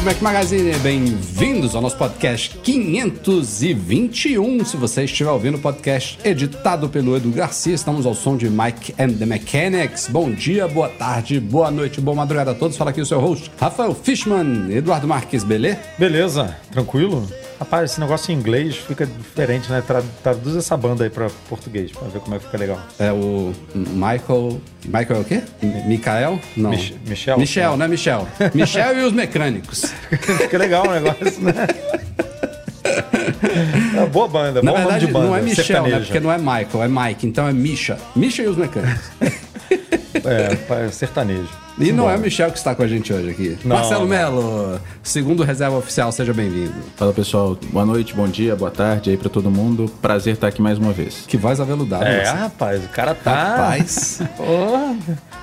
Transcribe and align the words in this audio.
Do 0.00 0.04
Mac 0.06 0.22
Magazine, 0.22 0.72
bem-vindos 0.78 1.74
ao 1.74 1.82
nosso 1.82 1.96
podcast 1.98 2.56
521. 2.62 4.64
Se 4.64 4.76
você 4.78 5.04
estiver 5.04 5.30
ouvindo 5.30 5.56
o 5.56 5.60
podcast 5.60 6.18
editado 6.24 6.88
pelo 6.88 7.14
Edu 7.16 7.30
Garcia, 7.30 7.74
estamos 7.74 8.06
ao 8.06 8.14
som 8.14 8.34
de 8.34 8.48
Mike 8.48 8.94
and 8.98 9.12
the 9.18 9.26
Mechanics. 9.26 10.08
Bom 10.08 10.30
dia, 10.30 10.66
boa 10.66 10.88
tarde, 10.88 11.38
boa 11.38 11.70
noite, 11.70 12.00
boa 12.00 12.14
madrugada 12.16 12.52
a 12.52 12.54
todos. 12.54 12.78
Fala 12.78 12.90
aqui 12.90 13.00
o 13.02 13.06
seu 13.06 13.20
host, 13.20 13.50
Rafael 13.60 13.94
Fishman, 13.94 14.70
Eduardo 14.74 15.06
Marques, 15.06 15.44
beleza? 15.44 15.78
Beleza, 15.98 16.56
tranquilo? 16.72 17.28
Rapaz, 17.58 17.90
esse 17.90 18.00
negócio 18.00 18.32
em 18.32 18.36
inglês 18.36 18.76
fica 18.76 19.04
diferente, 19.04 19.70
né? 19.70 19.82
Tra- 19.86 20.02
Traduz 20.22 20.56
essa 20.56 20.74
banda 20.78 21.04
aí 21.04 21.10
pra 21.10 21.28
português, 21.46 21.92
pra 21.92 22.08
ver 22.08 22.20
como 22.20 22.34
é 22.34 22.38
que 22.38 22.46
fica 22.46 22.56
legal. 22.56 22.80
É 22.98 23.12
o 23.12 23.52
Michael. 23.74 24.62
Michael 24.86 25.16
é 25.16 25.20
o 25.20 25.24
quê? 25.24 25.42
Mi- 25.60 25.82
Michael? 25.88 26.40
Não. 26.56 26.70
Mich- 26.70 26.94
Michel? 27.06 27.38
Michel, 27.38 27.76
né, 27.76 27.86
Michel? 27.86 28.26
Michel 28.54 28.98
e 28.98 29.02
os 29.04 29.12
mecânicos. 29.12 29.89
fica 30.38 30.58
legal 30.58 30.86
o 30.86 30.90
negócio, 30.90 31.40
né? 31.42 31.54
É 33.96 34.06
boa 34.06 34.28
banda, 34.28 34.62
Na 34.62 34.72
verdade, 34.72 35.06
banda. 35.06 35.26
não 35.26 35.36
é 35.36 35.42
Michel, 35.42 35.86
né? 35.86 35.98
Porque 36.00 36.20
não 36.20 36.32
é 36.32 36.38
Michael, 36.38 36.82
é 36.84 36.88
Mike. 36.88 37.26
Então 37.26 37.46
é 37.48 37.52
Misha. 37.52 37.98
Misha 38.14 38.42
e 38.42 38.48
os 38.48 38.56
mecânicos. 38.56 39.10
É, 40.24 40.84
é 40.86 40.88
sertanejo. 40.90 41.48
E 41.80 41.92
não 41.92 42.04
Bom. 42.04 42.10
é 42.10 42.16
o 42.16 42.20
Michel 42.20 42.50
que 42.50 42.58
está 42.58 42.74
com 42.74 42.82
a 42.82 42.86
gente 42.86 43.10
hoje 43.10 43.30
aqui. 43.30 43.58
Não, 43.64 43.76
Marcelo. 43.76 44.06
Melo, 44.06 44.78
segundo 45.02 45.42
reserva 45.42 45.78
oficial, 45.78 46.12
seja 46.12 46.34
bem-vindo. 46.34 46.74
Fala 46.94 47.10
pessoal, 47.12 47.56
boa 47.72 47.86
noite, 47.86 48.12
bom 48.12 48.28
dia, 48.28 48.54
boa 48.54 48.70
tarde 48.70 49.08
aí 49.08 49.16
pra 49.16 49.30
todo 49.30 49.50
mundo. 49.50 49.90
Prazer 50.02 50.34
estar 50.34 50.48
aqui 50.48 50.60
mais 50.60 50.76
uma 50.76 50.92
vez. 50.92 51.24
Que 51.26 51.38
voz 51.38 51.58
aveludada. 51.58 52.04
É, 52.04 52.16
Marcelo. 52.18 52.38
rapaz, 52.38 52.84
o 52.84 52.88
cara 52.88 53.14
tá. 53.14 53.56
Rapaz. 53.56 54.20
Pô, 54.36 54.94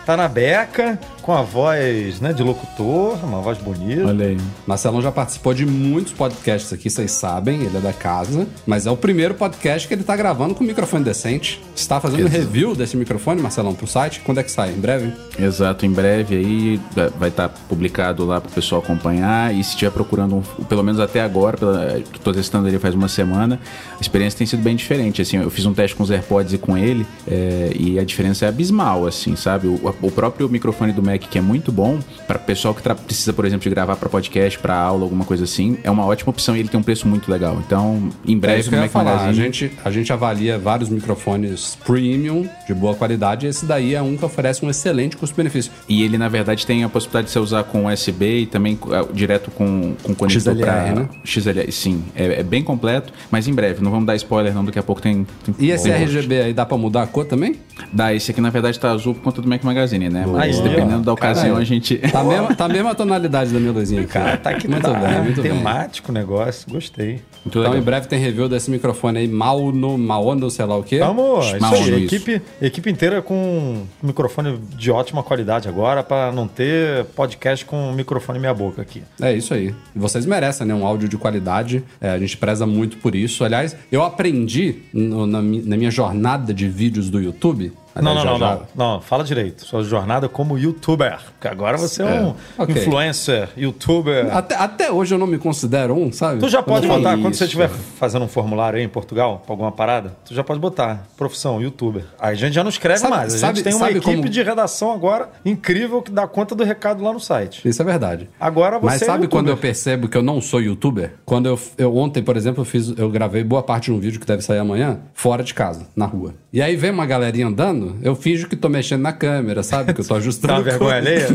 tá 0.05 0.15
na 0.15 0.27
beca, 0.27 0.99
com 1.23 1.33
a 1.33 1.41
voz 1.41 2.21
né, 2.21 2.33
de 2.33 2.43
locutor, 2.43 3.17
uma 3.23 3.41
voz 3.41 3.57
bonita. 3.57 4.05
Olha 4.05 4.27
aí. 4.27 4.37
Marcelão 4.67 5.01
já 5.01 5.11
participou 5.11 5.55
de 5.55 5.65
muitos 5.65 6.13
podcasts 6.13 6.71
aqui, 6.71 6.87
vocês 6.87 7.09
sabem, 7.11 7.63
ele 7.63 7.77
é 7.77 7.81
da 7.81 7.93
casa. 7.93 8.45
Mas 8.65 8.85
é 8.85 8.91
o 8.91 8.97
primeiro 8.97 9.33
podcast 9.33 9.87
que 9.87 9.93
ele 9.93 10.03
tá 10.03 10.15
gravando 10.15 10.53
com 10.53 10.63
microfone 10.63 11.03
decente. 11.03 11.59
Você 11.73 11.81
está 11.81 11.99
fazendo 11.99 12.27
Exato. 12.27 12.37
review 12.37 12.75
desse 12.75 12.95
microfone, 12.95 13.41
Marcelão, 13.41 13.73
pro 13.73 13.87
site? 13.87 14.21
Quando 14.23 14.39
é 14.39 14.43
que 14.43 14.51
sai? 14.51 14.69
Em 14.69 14.79
breve? 14.79 15.11
Exato, 15.39 15.85
em 15.85 15.91
breve 15.91 16.26
aí 16.35 16.79
é, 16.95 17.09
vai 17.17 17.29
estar 17.29 17.49
publicado 17.49 18.25
lá 18.25 18.41
pro 18.41 18.51
pessoal 18.51 18.81
acompanhar. 18.81 19.53
E 19.53 19.63
se 19.63 19.71
estiver 19.71 19.91
procurando, 19.91 20.35
um, 20.35 20.41
pelo 20.63 20.83
menos 20.83 20.99
até 20.99 21.21
agora, 21.21 21.57
pela, 21.57 22.01
tô 22.23 22.31
testando 22.31 22.67
ele 22.67 22.79
faz 22.79 22.95
uma 22.95 23.07
semana, 23.07 23.59
a 23.97 24.01
experiência 24.01 24.37
tem 24.37 24.47
sido 24.47 24.61
bem 24.61 24.75
diferente. 24.75 25.21
Assim, 25.21 25.37
eu 25.37 25.49
fiz 25.49 25.65
um 25.65 25.73
teste 25.73 25.95
com 25.95 26.03
os 26.03 26.11
AirPods 26.11 26.53
e 26.53 26.57
com 26.57 26.77
ele, 26.77 27.05
é, 27.27 27.71
e 27.75 27.99
a 27.99 28.03
diferença 28.03 28.45
é 28.45 28.49
abismal, 28.49 29.05
assim, 29.05 29.35
sabe? 29.35 29.67
O, 29.67 29.95
o 30.01 30.11
próprio 30.11 30.49
microfone 30.49 30.91
do 30.91 31.03
Mac, 31.03 31.21
que 31.21 31.37
é 31.37 31.41
muito 31.41 31.71
bom, 31.71 31.99
para 32.27 32.39
pessoal 32.39 32.73
que 32.73 32.81
precisa, 32.81 33.33
por 33.33 33.45
exemplo, 33.45 33.63
de 33.63 33.69
gravar 33.69 33.95
para 33.95 34.09
podcast, 34.09 34.57
para 34.59 34.75
aula, 34.75 35.03
alguma 35.03 35.25
coisa 35.25 35.43
assim, 35.43 35.77
é 35.83 35.91
uma 35.91 36.05
ótima 36.05 36.29
opção 36.29 36.55
e 36.55 36.59
ele 36.59 36.69
tem 36.69 36.79
um 36.79 36.83
preço 36.83 37.07
muito 37.07 37.31
legal. 37.31 37.61
Então, 37.65 38.09
em 38.25 38.35
É 38.35 38.39
breve 38.39 38.59
isso 38.61 38.69
que 38.69 38.75
eu 38.75 38.79
no 38.79 38.85
ia 38.85 38.91
Mac 38.91 38.91
falar. 38.91 39.27
A 39.27 39.33
gente, 39.33 39.71
a 39.83 39.91
gente 39.91 40.11
avalia 40.11 40.57
vários 40.57 40.89
microfones 40.89 41.77
premium, 41.85 42.47
de 42.65 42.73
boa 42.73 42.95
qualidade, 42.95 43.45
e 43.45 43.49
esse 43.49 43.65
daí 43.65 43.95
é 43.95 44.01
um 44.01 44.17
que 44.17 44.25
oferece 44.25 44.65
um 44.65 44.69
excelente 44.69 45.17
custo-benefício. 45.17 45.71
E 45.87 46.03
ele, 46.03 46.16
na 46.17 46.27
verdade, 46.27 46.65
tem 46.65 46.83
a 46.83 46.89
possibilidade 46.89 47.27
de 47.27 47.33
você 47.33 47.39
usar 47.39 47.63
com 47.63 47.85
USB 47.87 48.39
e 48.41 48.45
também 48.45 48.77
ah, 48.91 49.05
direto 49.13 49.51
com, 49.51 49.95
com 50.03 50.13
conector 50.15 50.53
XLR, 50.53 50.61
pra... 50.65 50.95
né? 50.95 51.09
XLR, 51.23 51.71
sim. 51.71 52.03
É, 52.15 52.39
é 52.39 52.43
bem 52.43 52.63
completo, 52.63 53.13
mas 53.31 53.47
em 53.47 53.53
breve. 53.53 53.83
Não 53.83 53.91
vamos 53.91 54.05
dar 54.05 54.15
spoiler 54.15 54.53
não, 54.53 54.63
daqui 54.65 54.79
a 54.79 54.83
pouco 54.83 55.01
tem... 55.01 55.25
tem 55.45 55.55
E 55.59 55.71
esse 55.71 55.85
tem- 55.89 56.03
RGB 56.03 56.41
aí 56.41 56.53
dá 56.53 56.65
pra 56.65 56.77
mudar 56.77 57.03
a 57.03 57.07
cor 57.07 57.25
também? 57.25 57.55
Dá, 57.93 58.13
esse 58.13 58.31
aqui, 58.31 58.41
na 58.41 58.49
verdade, 58.49 58.79
tá 58.79 58.91
azul 58.91 59.13
por 59.13 59.21
conta 59.23 59.41
do 59.41 59.47
Mac 59.47 59.63
Magazine, 59.63 60.09
né? 60.09 60.25
Mas 60.27 60.57
Boa. 60.57 60.69
dependendo 60.69 61.01
da 61.03 61.13
ocasião, 61.13 61.43
Caralho. 61.45 61.61
a 61.61 61.65
gente... 61.65 61.97
Tá 62.11 62.21
a 62.21 62.23
mesma, 62.23 62.55
tá 62.55 62.67
mesma 62.67 62.95
tonalidade 62.95 63.51
da 63.53 63.59
minha 63.59 63.71
luzinha 63.71 64.01
aqui. 64.01 64.11
Cara, 64.13 64.37
tá 64.37 64.49
aqui 64.51 64.67
muito 64.67 64.81
tá 64.81 64.93
bem, 64.93 65.21
muito 65.21 65.41
bem. 65.41 65.51
temático 65.51 66.11
o 66.11 66.13
negócio, 66.13 66.67
gostei. 66.71 67.07
Muito 67.07 67.21
Então 67.45 67.61
legal. 67.61 67.77
em 67.77 67.81
breve 67.81 68.07
tem 68.07 68.17
review 68.19 68.49
desse 68.49 68.71
microfone 68.71 69.19
aí, 69.19 69.27
Maono, 69.27 69.97
Maono, 69.97 70.49
sei 70.49 70.65
lá 70.65 70.75
o 70.77 70.83
quê. 70.83 70.99
Vamos, 70.99 71.45
isso 71.45 71.65
aí. 71.93 72.05
Equipe, 72.05 72.41
equipe 72.61 72.89
inteira 72.89 73.21
com 73.21 73.83
microfone 74.01 74.57
de 74.75 74.89
ótima 74.89 75.21
qualidade 75.21 75.67
agora, 75.69 75.96
pra 76.03 76.31
não 76.31 76.47
ter 76.47 77.05
podcast 77.15 77.63
com 77.65 77.91
microfone 77.93 78.39
meia 78.39 78.53
boca 78.53 78.81
aqui. 78.81 79.03
É 79.21 79.33
isso 79.33 79.53
aí. 79.53 79.73
Vocês 79.95 80.25
merecem, 80.25 80.65
né? 80.67 80.73
Um 80.73 80.85
áudio 80.85 81.07
de 81.09 81.17
qualidade. 81.17 81.83
É, 82.01 82.09
a 82.09 82.19
gente 82.19 82.37
preza 82.37 82.65
muito 82.65 82.97
por 82.97 83.15
isso. 83.15 83.43
Aliás, 83.43 83.75
eu 83.91 84.03
aprendi 84.03 84.75
no- 84.93 85.25
na, 85.25 85.41
na 85.41 85.77
minha 85.77 85.91
jornada 85.91 86.53
de 86.53 86.67
vídeos 86.67 87.09
do 87.09 87.19
YouTube. 87.21 87.71
Não, 88.01 88.13
não, 88.15 88.21
já- 88.23 88.31
não, 88.31 88.39
já- 88.39 88.59
não, 88.75 88.93
não. 88.93 89.01
Fala 89.01 89.23
direito. 89.23 89.65
Sua 89.65 89.83
jornada 89.83 90.27
como 90.29 90.57
youtuber. 90.57 91.17
Porque 91.33 91.47
agora 91.47 91.77
você 91.77 92.01
é, 92.03 92.05
um 92.21 92.33
ok. 92.57 92.75
influencer, 92.75 93.49
youtuber. 93.57 94.35
Até, 94.35 94.55
até 94.55 94.91
hoje 94.91 95.13
eu 95.13 95.17
não 95.19 95.27
me 95.27 95.37
considero 95.37 95.93
um, 95.95 96.11
sabe? 96.11 96.39
Tu 96.39 96.49
já 96.49 96.61
Quando 96.63 96.87
pode 96.87 96.87
botar, 96.87 97.11
quando 97.17 97.33
você 97.33 97.43
isso. 97.43 97.43
estiver 97.45 97.69
fazendo 97.69 98.25
um 98.25 98.27
formulário 98.27 98.79
aí 98.79 98.85
em 98.85 98.89
Portugal, 98.89 99.41
pra 99.45 99.53
alguma 99.53 99.71
parada, 99.71 100.15
tu 100.25 100.33
já 100.33 100.43
pode 100.43 100.59
botar 100.59 101.05
profissão, 101.17 101.61
youtuber. 101.61 102.03
Aí 102.19 102.33
a 102.33 102.35
gente 102.35 102.53
já 102.53 102.63
não 102.63 102.69
escreve 102.69 102.99
Sabe- 102.99 103.15
mais. 103.15 103.33
A 103.35 103.37
sabe- 103.37 103.55
gente 103.57 103.63
tem 103.65 103.73
uma 103.73 103.85
sabe 103.87 103.97
equipe 103.99 104.15
como- 104.17 104.29
de 104.29 104.43
redação 104.43 104.91
agora 104.91 105.29
incrível 105.45 106.01
que 106.01 106.11
dá 106.11 106.27
conta 106.27 106.55
do 106.55 106.63
recado 106.63 107.03
lá 107.03 107.13
no 107.13 107.19
site. 107.19 107.67
Isso 107.67 107.81
é 107.81 107.85
verdade. 107.85 108.29
Agora 108.39 108.77
você 108.79 108.85
Mas 108.85 109.01
é 109.01 109.05
sabe 109.05 109.23
youtuber. 109.23 109.29
quando 109.29 109.49
eu 109.49 109.57
percebo 109.57 110.07
que 110.07 110.17
eu 110.17 110.21
não 110.23 110.41
sou 110.41 110.61
youtuber? 110.61 111.13
Quando 111.25 111.47
eu, 111.47 111.59
eu 111.77 111.95
ontem, 111.95 112.21
por 112.23 112.35
exemplo, 112.35 112.61
eu 112.61 112.65
fiz, 112.65 112.93
eu 112.97 113.09
gravei 113.09 113.43
boa 113.43 113.63
parte 113.63 113.85
de 113.85 113.91
um 113.93 113.99
vídeo 113.99 114.19
que 114.19 114.25
deve 114.25 114.41
sair 114.41 114.59
amanhã, 114.59 114.99
fora 115.13 115.43
de 115.43 115.53
casa, 115.53 115.87
na 115.95 116.05
rua. 116.05 116.33
E 116.51 116.61
aí 116.61 116.75
vem 116.75 116.91
uma 116.91 117.05
galerinha 117.05 117.47
andando, 117.47 117.86
eu 118.01 118.15
finjo 118.15 118.47
que 118.47 118.55
tô 118.55 118.69
mexendo 118.69 119.01
na 119.01 119.13
câmera, 119.13 119.63
sabe? 119.63 119.93
Que 119.93 120.01
eu 120.01 120.05
tô 120.07 120.15
ajustando. 120.15 120.53
Dá 120.53 120.59
vergonha 120.61 120.95
alheia? 120.95 121.27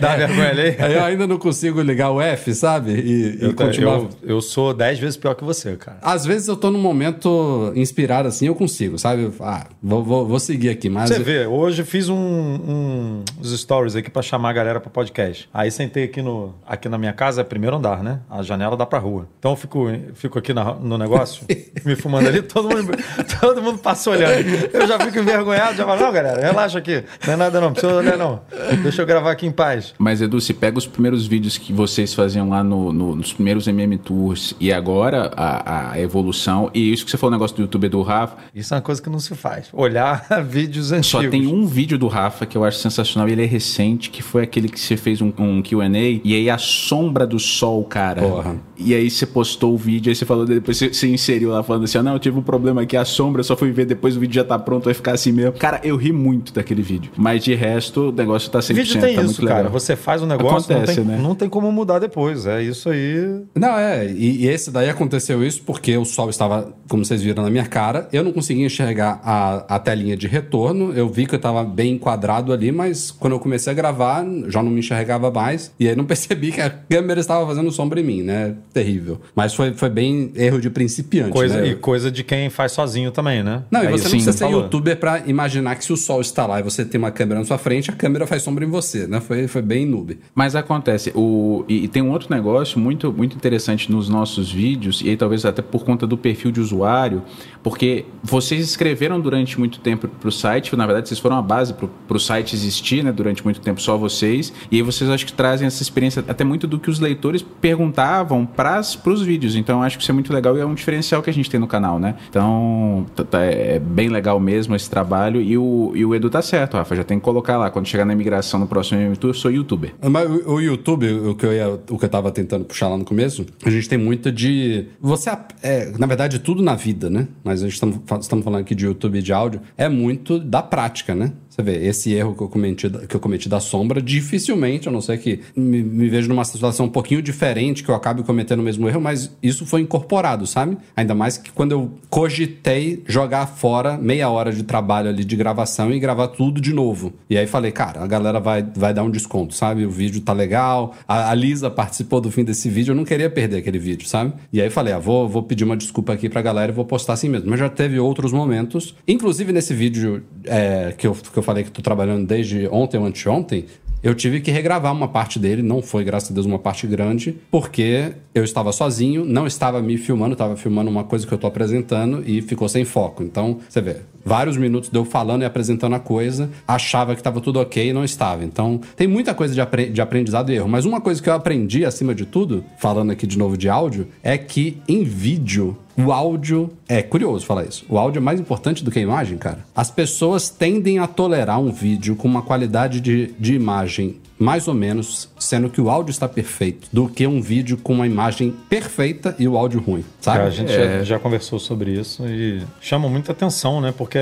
Dá 0.00 0.08
uma 0.08 0.16
vergonha 0.26 0.48
alheia? 0.50 0.76
Aí 0.78 0.94
eu 0.94 1.04
ainda 1.04 1.26
não 1.26 1.38
consigo 1.38 1.80
ligar 1.82 2.10
o 2.10 2.20
F, 2.20 2.54
sabe? 2.54 2.92
E, 2.92 3.38
e 3.40 3.44
Eu, 3.44 3.54
continuar. 3.54 3.98
eu, 3.98 4.08
eu 4.22 4.40
sou 4.40 4.72
dez 4.74 4.98
vezes 4.98 5.16
pior 5.16 5.34
que 5.34 5.44
você, 5.44 5.76
cara. 5.76 5.98
Às 6.02 6.24
vezes 6.24 6.48
eu 6.48 6.56
tô 6.56 6.70
num 6.70 6.78
momento 6.80 7.72
inspirado 7.74 8.28
assim, 8.28 8.46
eu 8.46 8.54
consigo, 8.54 8.98
sabe? 8.98 9.30
Ah, 9.40 9.66
vou, 9.82 10.02
vou, 10.04 10.26
vou 10.26 10.38
seguir 10.40 10.68
aqui, 10.70 10.88
mas. 10.88 11.10
Você 11.10 11.18
vê, 11.20 11.46
hoje 11.46 11.84
fiz 11.84 12.08
um, 12.08 12.14
um- 12.16 13.24
uns 13.40 13.58
stories 13.60 13.96
aqui 13.96 14.10
pra 14.10 14.22
chamar 14.22 14.50
a 14.50 14.52
galera 14.52 14.80
pra 14.80 14.90
podcast. 14.90 15.48
Aí 15.52 15.70
sentei 15.70 16.04
aqui 16.04 16.22
no 16.22 16.54
aqui 16.66 16.88
na 16.88 16.98
minha 16.98 17.12
casa, 17.12 17.40
é 17.40 17.44
primeiro 17.44 17.76
andar, 17.76 18.02
né? 18.02 18.20
A 18.30 18.42
janela 18.42 18.76
dá 18.76 18.86
pra 18.86 18.98
rua. 18.98 19.26
Então 19.38 19.52
eu 19.52 19.56
fico, 19.56 19.86
fico 20.14 20.38
aqui 20.38 20.52
na- 20.54 20.74
no 20.74 20.96
negócio, 20.98 21.44
me 21.84 21.96
fumando 21.96 22.28
ali, 22.28 22.42
todo 22.42 22.68
mundo, 22.68 22.92
todo 23.40 23.62
mundo 23.62 23.78
passa 23.78 24.10
olhando. 24.10 24.30
Eu 24.72 24.86
já 24.86 24.98
fico 24.98 25.18
envergonhado, 25.18 25.76
já 25.76 25.84
falo, 25.90 26.00
não, 26.06 26.12
galera, 26.12 26.40
relaxa 26.40 26.78
aqui. 26.78 27.02
Não 27.26 27.34
é 27.34 27.36
nada 27.36 27.60
não, 27.60 27.68
não 27.68 27.72
precisa 27.72 27.94
olhar 27.94 28.16
não. 28.16 28.40
Deixa 28.82 29.02
eu 29.02 29.06
gravar 29.06 29.30
aqui 29.32 29.46
em 29.46 29.50
paz. 29.52 29.94
Mas, 29.98 30.20
Edu, 30.22 30.40
se 30.40 30.52
pega 30.54 30.78
os 30.78 30.86
primeiros 30.86 31.26
vídeos 31.26 31.56
que 31.58 31.72
vocês 31.72 32.12
faziam 32.14 32.48
lá 32.48 32.62
no- 32.64 32.92
no- 32.92 33.14
nos 33.16 33.32
primeiros 33.32 33.66
MM 33.68 33.96
Tours 33.98 34.54
e 34.60 34.72
agora 34.72 35.30
a, 35.36 35.92
a 35.92 36.00
evolução, 36.00 36.70
e 36.74 36.92
isso 36.92 37.04
que 37.04 37.10
você 37.10 37.16
falou, 37.16 37.32
o 37.32 37.36
negócio 37.36 37.56
do 37.56 37.62
YouTube 37.62 37.88
do 37.88 38.02
Rafa, 38.02 38.36
Isso 38.54 38.72
é 38.74 38.76
uma 38.76 38.82
coisa 38.82 39.02
que 39.02 39.10
não 39.10 39.18
se 39.18 39.34
faz. 39.34 39.68
Olhar 39.72 40.26
vídeos 40.48 40.92
antigos. 40.92 41.06
Só 41.08 41.28
tem 41.28 41.46
um 41.46 41.66
vídeo 41.66 41.98
do 41.98 42.06
Rafa 42.08 42.46
que 42.46 42.56
eu 42.56 42.64
acho 42.64 42.78
sensacional 42.78 43.28
e 43.28 43.32
ele 43.32 43.42
é 43.42 43.46
recente, 43.46 44.10
que 44.10 44.22
foi 44.22 44.42
aquele 44.42 44.68
que 44.68 44.78
você 44.80 44.96
fez 44.96 45.20
um, 45.20 45.32
um 45.38 45.62
QA 45.62 45.80
e 46.24 46.34
aí 46.34 46.48
a 46.50 46.58
sombra 46.58 47.26
do 47.26 47.38
sol, 47.38 47.82
cara. 47.84 48.22
Porra. 48.22 48.56
E 48.76 48.94
aí 48.94 49.10
você 49.10 49.26
postou 49.26 49.74
o 49.74 49.76
vídeo, 49.76 50.10
aí 50.10 50.14
você 50.14 50.24
falou, 50.24 50.44
depois 50.46 50.76
você, 50.76 50.88
você 50.92 51.08
inseriu 51.08 51.50
lá 51.50 51.62
falando 51.62 51.84
assim: 51.84 51.98
ah, 51.98 52.02
não, 52.02 52.12
eu 52.14 52.18
tive 52.18 52.38
um 52.38 52.42
problema 52.42 52.82
aqui, 52.82 52.96
a 52.96 53.04
sombra, 53.04 53.40
eu 53.40 53.44
só 53.44 53.56
fui 53.56 53.70
ver 53.72 53.84
depois 53.86 54.16
o 54.16 54.20
vídeo 54.20 54.34
já 54.34 54.44
tá 54.44 54.58
pronto, 54.58 54.84
vai 54.84 54.94
ficar 54.94 55.12
assim 55.12 55.32
mesmo. 55.32 55.52
Cara, 55.52 55.69
eu 55.84 55.96
ri 55.96 56.12
muito 56.12 56.52
daquele 56.52 56.82
vídeo. 56.82 57.12
Mas 57.16 57.44
de 57.44 57.54
resto, 57.54 58.08
o 58.08 58.12
negócio 58.12 58.50
tá 58.50 58.58
100%. 58.58 58.74
Vídeo 58.74 59.00
tem 59.00 59.14
tá 59.14 59.22
isso, 59.22 59.46
cara. 59.46 59.68
Você 59.68 59.94
faz 59.94 60.22
um 60.22 60.26
negócio, 60.26 60.74
Acontece, 60.74 61.00
não, 61.00 61.06
tem, 61.06 61.16
né? 61.16 61.22
não 61.22 61.34
tem 61.34 61.48
como 61.48 61.70
mudar 61.70 61.98
depois. 61.98 62.46
É 62.46 62.62
isso 62.62 62.88
aí. 62.88 63.42
Não, 63.54 63.78
é. 63.78 64.06
E, 64.10 64.44
e 64.44 64.48
esse 64.48 64.70
daí 64.70 64.88
aconteceu 64.88 65.44
isso 65.44 65.62
porque 65.62 65.96
o 65.96 66.04
sol 66.04 66.30
estava, 66.30 66.72
como 66.88 67.04
vocês 67.04 67.22
viram, 67.22 67.42
na 67.42 67.50
minha 67.50 67.66
cara. 67.66 68.08
Eu 68.12 68.24
não 68.24 68.32
conseguia 68.32 68.66
enxergar 68.66 69.20
a, 69.22 69.76
a 69.76 69.78
telinha 69.78 70.16
de 70.16 70.26
retorno. 70.26 70.92
Eu 70.92 71.08
vi 71.08 71.26
que 71.26 71.34
eu 71.34 71.38
estava 71.38 71.62
bem 71.64 71.94
enquadrado 71.94 72.52
ali, 72.52 72.72
mas 72.72 73.10
quando 73.10 73.34
eu 73.34 73.38
comecei 73.38 73.72
a 73.72 73.74
gravar, 73.74 74.24
já 74.48 74.62
não 74.62 74.70
me 74.70 74.80
enxergava 74.80 75.30
mais. 75.30 75.72
E 75.78 75.88
aí 75.88 75.94
não 75.94 76.04
percebi 76.10 76.52
que 76.52 76.60
a 76.60 76.70
câmera 76.70 77.20
estava 77.20 77.46
fazendo 77.46 77.70
sombra 77.70 78.00
em 78.00 78.04
mim, 78.04 78.22
né? 78.22 78.54
Terrível. 78.72 79.20
Mas 79.34 79.54
foi, 79.54 79.72
foi 79.74 79.88
bem 79.88 80.32
erro 80.34 80.60
de 80.60 80.70
principiante, 80.70 81.30
Coisa, 81.30 81.60
né? 81.60 81.68
E 81.68 81.74
coisa 81.74 82.10
de 82.10 82.24
quem 82.24 82.50
faz 82.50 82.72
sozinho 82.72 83.10
também, 83.10 83.42
né? 83.42 83.62
Não, 83.70 83.82
e 83.82 83.86
É 83.86 83.90
você 83.90 83.96
isso 83.96 84.04
não 84.04 84.10
precisa 84.10 84.32
você 84.32 84.38
ser 84.38 84.50
youtuber 84.50 84.96
pra 84.96 85.18
imaginar 85.26 85.59
imaginar 85.60 85.76
que 85.76 85.84
se 85.84 85.92
o 85.92 85.96
sol 85.96 86.20
está 86.20 86.46
lá 86.46 86.60
e 86.60 86.62
você 86.62 86.84
tem 86.84 86.98
uma 86.98 87.10
câmera 87.10 87.40
na 87.40 87.46
sua 87.46 87.58
frente, 87.58 87.90
a 87.90 87.92
câmera 87.92 88.26
faz 88.26 88.42
sombra 88.42 88.64
em 88.64 88.68
você, 88.68 89.06
né? 89.06 89.20
Foi, 89.20 89.46
foi 89.46 89.62
bem 89.62 89.86
noob. 89.86 90.18
Mas 90.34 90.56
acontece, 90.56 91.12
o, 91.14 91.64
e, 91.68 91.84
e 91.84 91.88
tem 91.88 92.02
um 92.02 92.10
outro 92.10 92.28
negócio 92.34 92.78
muito, 92.78 93.12
muito 93.12 93.36
interessante 93.36 93.90
nos 93.90 94.08
nossos 94.08 94.50
vídeos, 94.50 95.00
e 95.02 95.10
aí 95.10 95.16
talvez 95.16 95.44
até 95.44 95.62
por 95.62 95.84
conta 95.84 96.06
do 96.06 96.16
perfil 96.16 96.50
de 96.50 96.60
usuário, 96.60 97.22
porque 97.62 98.04
vocês 98.22 98.64
escreveram 98.64 99.20
durante 99.20 99.58
muito 99.58 99.80
tempo 99.80 100.08
para 100.08 100.28
o 100.28 100.32
site, 100.32 100.74
na 100.74 100.86
verdade 100.86 101.08
vocês 101.08 101.20
foram 101.20 101.36
a 101.36 101.42
base 101.42 101.74
para 101.74 102.16
o 102.16 102.20
site 102.20 102.54
existir, 102.54 103.04
né? 103.04 103.12
Durante 103.12 103.44
muito 103.44 103.60
tempo 103.60 103.80
só 103.80 103.96
vocês, 103.96 104.52
e 104.70 104.76
aí 104.76 104.82
vocês 104.82 105.08
acho 105.10 105.26
que 105.26 105.32
trazem 105.32 105.66
essa 105.66 105.82
experiência 105.82 106.24
até 106.26 106.44
muito 106.44 106.66
do 106.66 106.78
que 106.78 106.90
os 106.90 106.98
leitores 106.98 107.42
perguntavam 107.42 108.46
para 108.46 108.80
os 108.80 109.22
vídeos, 109.22 109.54
então 109.54 109.82
acho 109.82 109.96
que 109.96 110.02
isso 110.02 110.10
é 110.10 110.14
muito 110.14 110.32
legal 110.32 110.56
e 110.56 110.60
é 110.60 110.66
um 110.66 110.74
diferencial 110.74 111.22
que 111.22 111.30
a 111.30 111.32
gente 111.32 111.50
tem 111.50 111.60
no 111.60 111.66
canal, 111.66 111.98
né? 111.98 112.14
Então 112.28 113.06
é 113.32 113.78
bem 113.78 114.08
legal 114.08 114.38
mesmo 114.40 114.74
esse 114.74 114.88
trabalho, 114.88 115.40
e 115.50 115.58
o, 115.58 115.92
e 115.96 116.04
o 116.04 116.14
Edu 116.14 116.30
tá 116.30 116.40
certo, 116.40 116.76
Rafa, 116.76 116.94
já 116.94 117.02
tem 117.02 117.18
que 117.18 117.24
colocar 117.24 117.58
lá, 117.58 117.70
quando 117.72 117.86
chegar 117.86 118.04
na 118.04 118.12
imigração 118.12 118.60
no 118.60 118.68
próximo 118.68 119.00
MTU, 119.00 119.28
eu 119.28 119.34
sou 119.34 119.50
youtuber. 119.50 119.92
Mas 120.00 120.30
o, 120.30 120.54
o 120.54 120.60
YouTube, 120.60 121.10
o 121.10 121.34
que, 121.34 121.44
eu 121.44 121.52
ia, 121.52 121.68
o 121.68 121.98
que 121.98 122.04
eu 122.04 122.08
tava 122.08 122.30
tentando 122.30 122.64
puxar 122.64 122.88
lá 122.88 122.96
no 122.96 123.04
começo, 123.04 123.44
a 123.64 123.68
gente 123.68 123.88
tem 123.88 123.98
muito 123.98 124.30
de. 124.30 124.86
Você. 125.00 125.28
É, 125.60 125.92
na 125.98 126.06
verdade, 126.06 126.38
tudo 126.38 126.62
na 126.62 126.76
vida, 126.76 127.10
né? 127.10 127.26
Mas 127.42 127.64
a 127.64 127.68
gente 127.68 127.74
estamos 127.74 128.44
falando 128.44 128.60
aqui 128.60 128.76
de 128.76 128.84
YouTube 128.84 129.18
e 129.18 129.22
de 129.22 129.32
áudio, 129.32 129.60
é 129.76 129.88
muito 129.88 130.38
da 130.38 130.62
prática, 130.62 131.16
né? 131.16 131.32
Você 131.60 131.62
vê, 131.62 131.86
esse 131.86 132.12
erro 132.14 132.34
que 132.34 132.42
eu 132.42 132.48
cometi, 132.48 132.88
que 132.88 133.14
eu 133.14 133.20
cometi 133.20 133.48
da 133.48 133.60
sombra, 133.60 134.00
dificilmente, 134.00 134.88
a 134.88 134.92
não 134.92 135.02
ser 135.02 135.18
que 135.18 135.40
me, 135.54 135.82
me 135.82 136.08
vejo 136.08 136.28
numa 136.28 136.44
situação 136.44 136.86
um 136.86 136.88
pouquinho 136.88 137.20
diferente, 137.20 137.84
que 137.84 137.90
eu 137.90 137.94
acabe 137.94 138.22
cometendo 138.22 138.60
o 138.60 138.62
mesmo 138.62 138.88
erro, 138.88 139.00
mas 139.00 139.30
isso 139.42 139.66
foi 139.66 139.82
incorporado, 139.82 140.46
sabe? 140.46 140.78
Ainda 140.96 141.14
mais 141.14 141.36
que 141.36 141.50
quando 141.52 141.72
eu 141.72 141.90
cogitei 142.08 143.02
jogar 143.06 143.46
fora 143.46 143.98
meia 143.98 144.30
hora 144.30 144.52
de 144.52 144.62
trabalho 144.62 145.10
ali 145.10 145.22
de 145.22 145.36
gravação 145.36 145.92
e 145.92 146.00
gravar 146.00 146.28
tudo 146.28 146.60
de 146.60 146.72
novo. 146.72 147.12
E 147.28 147.36
aí 147.36 147.46
falei, 147.46 147.72
cara, 147.72 148.02
a 148.02 148.06
galera 148.06 148.40
vai, 148.40 148.66
vai 148.74 148.94
dar 148.94 149.02
um 149.02 149.10
desconto, 149.10 149.54
sabe? 149.54 149.84
O 149.84 149.90
vídeo 149.90 150.22
tá 150.22 150.32
legal. 150.32 150.94
A, 151.06 151.30
a 151.30 151.34
Lisa 151.34 151.70
participou 151.70 152.22
do 152.22 152.30
fim 152.30 152.42
desse 152.42 152.70
vídeo, 152.70 152.92
eu 152.92 152.96
não 152.96 153.04
queria 153.04 153.28
perder 153.28 153.58
aquele 153.58 153.78
vídeo, 153.78 154.08
sabe? 154.08 154.32
E 154.50 154.62
aí 154.62 154.70
falei, 154.70 154.94
ah, 154.94 154.98
vou, 154.98 155.28
vou 155.28 155.42
pedir 155.42 155.64
uma 155.64 155.76
desculpa 155.76 156.14
aqui 156.14 156.28
pra 156.30 156.40
galera 156.40 156.72
e 156.72 156.74
vou 156.74 156.86
postar 156.86 157.12
assim 157.12 157.28
mesmo. 157.28 157.50
Mas 157.50 157.60
já 157.60 157.68
teve 157.68 157.98
outros 158.00 158.32
momentos, 158.32 158.94
inclusive 159.06 159.52
nesse 159.52 159.74
vídeo 159.74 160.22
é, 160.46 160.94
que, 160.96 161.06
eu, 161.06 161.14
que 161.14 161.38
eu 161.38 161.42
falei 161.50 161.64
que 161.64 161.70
tô 161.72 161.82
trabalhando 161.82 162.26
desde 162.26 162.68
ontem 162.68 162.96
ou 162.96 163.04
anteontem, 163.04 163.66
eu 164.02 164.14
tive 164.14 164.40
que 164.40 164.50
regravar 164.50 164.92
uma 164.92 165.08
parte 165.08 165.38
dele, 165.38 165.62
não 165.62 165.82
foi, 165.82 166.04
graças 166.04 166.30
a 166.30 166.34
Deus, 166.34 166.46
uma 166.46 166.58
parte 166.58 166.86
grande, 166.86 167.36
porque 167.50 168.12
eu 168.34 168.44
estava 168.44 168.72
sozinho, 168.72 169.24
não 169.24 169.46
estava 169.46 169.82
me 169.82 169.98
filmando, 169.98 170.32
estava 170.32 170.56
filmando 170.56 170.88
uma 170.88 171.04
coisa 171.04 171.26
que 171.26 171.34
eu 171.34 171.36
tô 171.36 171.46
apresentando 171.46 172.22
e 172.24 172.40
ficou 172.40 172.68
sem 172.68 172.84
foco. 172.84 173.22
Então, 173.22 173.58
você 173.68 173.80
vê, 173.80 173.96
vários 174.24 174.56
minutos 174.56 174.90
de 174.90 174.98
eu 174.98 175.04
falando 175.04 175.42
e 175.42 175.44
apresentando 175.44 175.94
a 175.94 176.00
coisa, 176.00 176.50
achava 176.66 177.14
que 177.14 177.20
estava 177.20 177.40
tudo 177.40 177.60
ok 177.60 177.88
e 177.88 177.92
não 177.92 178.04
estava. 178.04 178.44
Então, 178.44 178.80
tem 178.96 179.06
muita 179.06 179.34
coisa 179.34 179.54
de, 179.54 179.60
apre- 179.60 179.90
de 179.90 180.00
aprendizado 180.00 180.50
e 180.50 180.56
erro. 180.56 180.68
Mas 180.68 180.84
uma 180.84 181.00
coisa 181.00 181.22
que 181.22 181.28
eu 181.28 181.34
aprendi, 181.34 181.84
acima 181.84 182.14
de 182.14 182.24
tudo, 182.26 182.64
falando 182.78 183.10
aqui 183.10 183.26
de 183.26 183.38
novo 183.38 183.56
de 183.56 183.68
áudio, 183.68 184.08
é 184.22 184.36
que 184.36 184.78
em 184.88 185.02
vídeo 185.04 185.76
o 185.96 186.12
áudio 186.12 186.70
é 186.88 187.02
curioso 187.02 187.44
falar 187.44 187.64
isso. 187.64 187.84
O 187.88 187.98
áudio 187.98 188.20
é 188.20 188.22
mais 188.22 188.40
importante 188.40 188.82
do 188.82 188.90
que 188.90 188.98
a 188.98 189.02
imagem, 189.02 189.36
cara. 189.36 189.64
As 189.74 189.90
pessoas 189.90 190.48
tendem 190.48 190.98
a 190.98 191.06
tolerar 191.06 191.60
um 191.60 191.70
vídeo 191.70 192.16
com 192.16 192.26
uma 192.26 192.42
qualidade 192.42 193.00
de, 193.00 193.34
de 193.38 193.54
imagem 193.54 194.16
mais 194.38 194.66
ou 194.66 194.72
menos, 194.72 195.28
sendo 195.40 195.68
que 195.68 195.80
o 195.80 195.90
áudio 195.90 196.10
está 196.12 196.28
perfeito, 196.28 196.86
do 196.92 197.08
que 197.08 197.26
um 197.26 197.40
vídeo 197.42 197.76
com 197.76 197.94
uma 197.94 198.06
imagem 198.06 198.54
perfeita 198.68 199.34
e 199.38 199.48
o 199.48 199.56
áudio 199.56 199.80
ruim, 199.80 200.04
sabe? 200.20 200.40
A 200.40 200.50
gente 200.50 200.72
já, 200.72 201.02
já 201.02 201.18
conversou 201.18 201.58
sobre 201.58 201.92
isso 201.98 202.24
e 202.26 202.62
chama 202.80 203.08
muita 203.08 203.32
atenção, 203.32 203.80
né? 203.80 203.92
Porque 203.96 204.18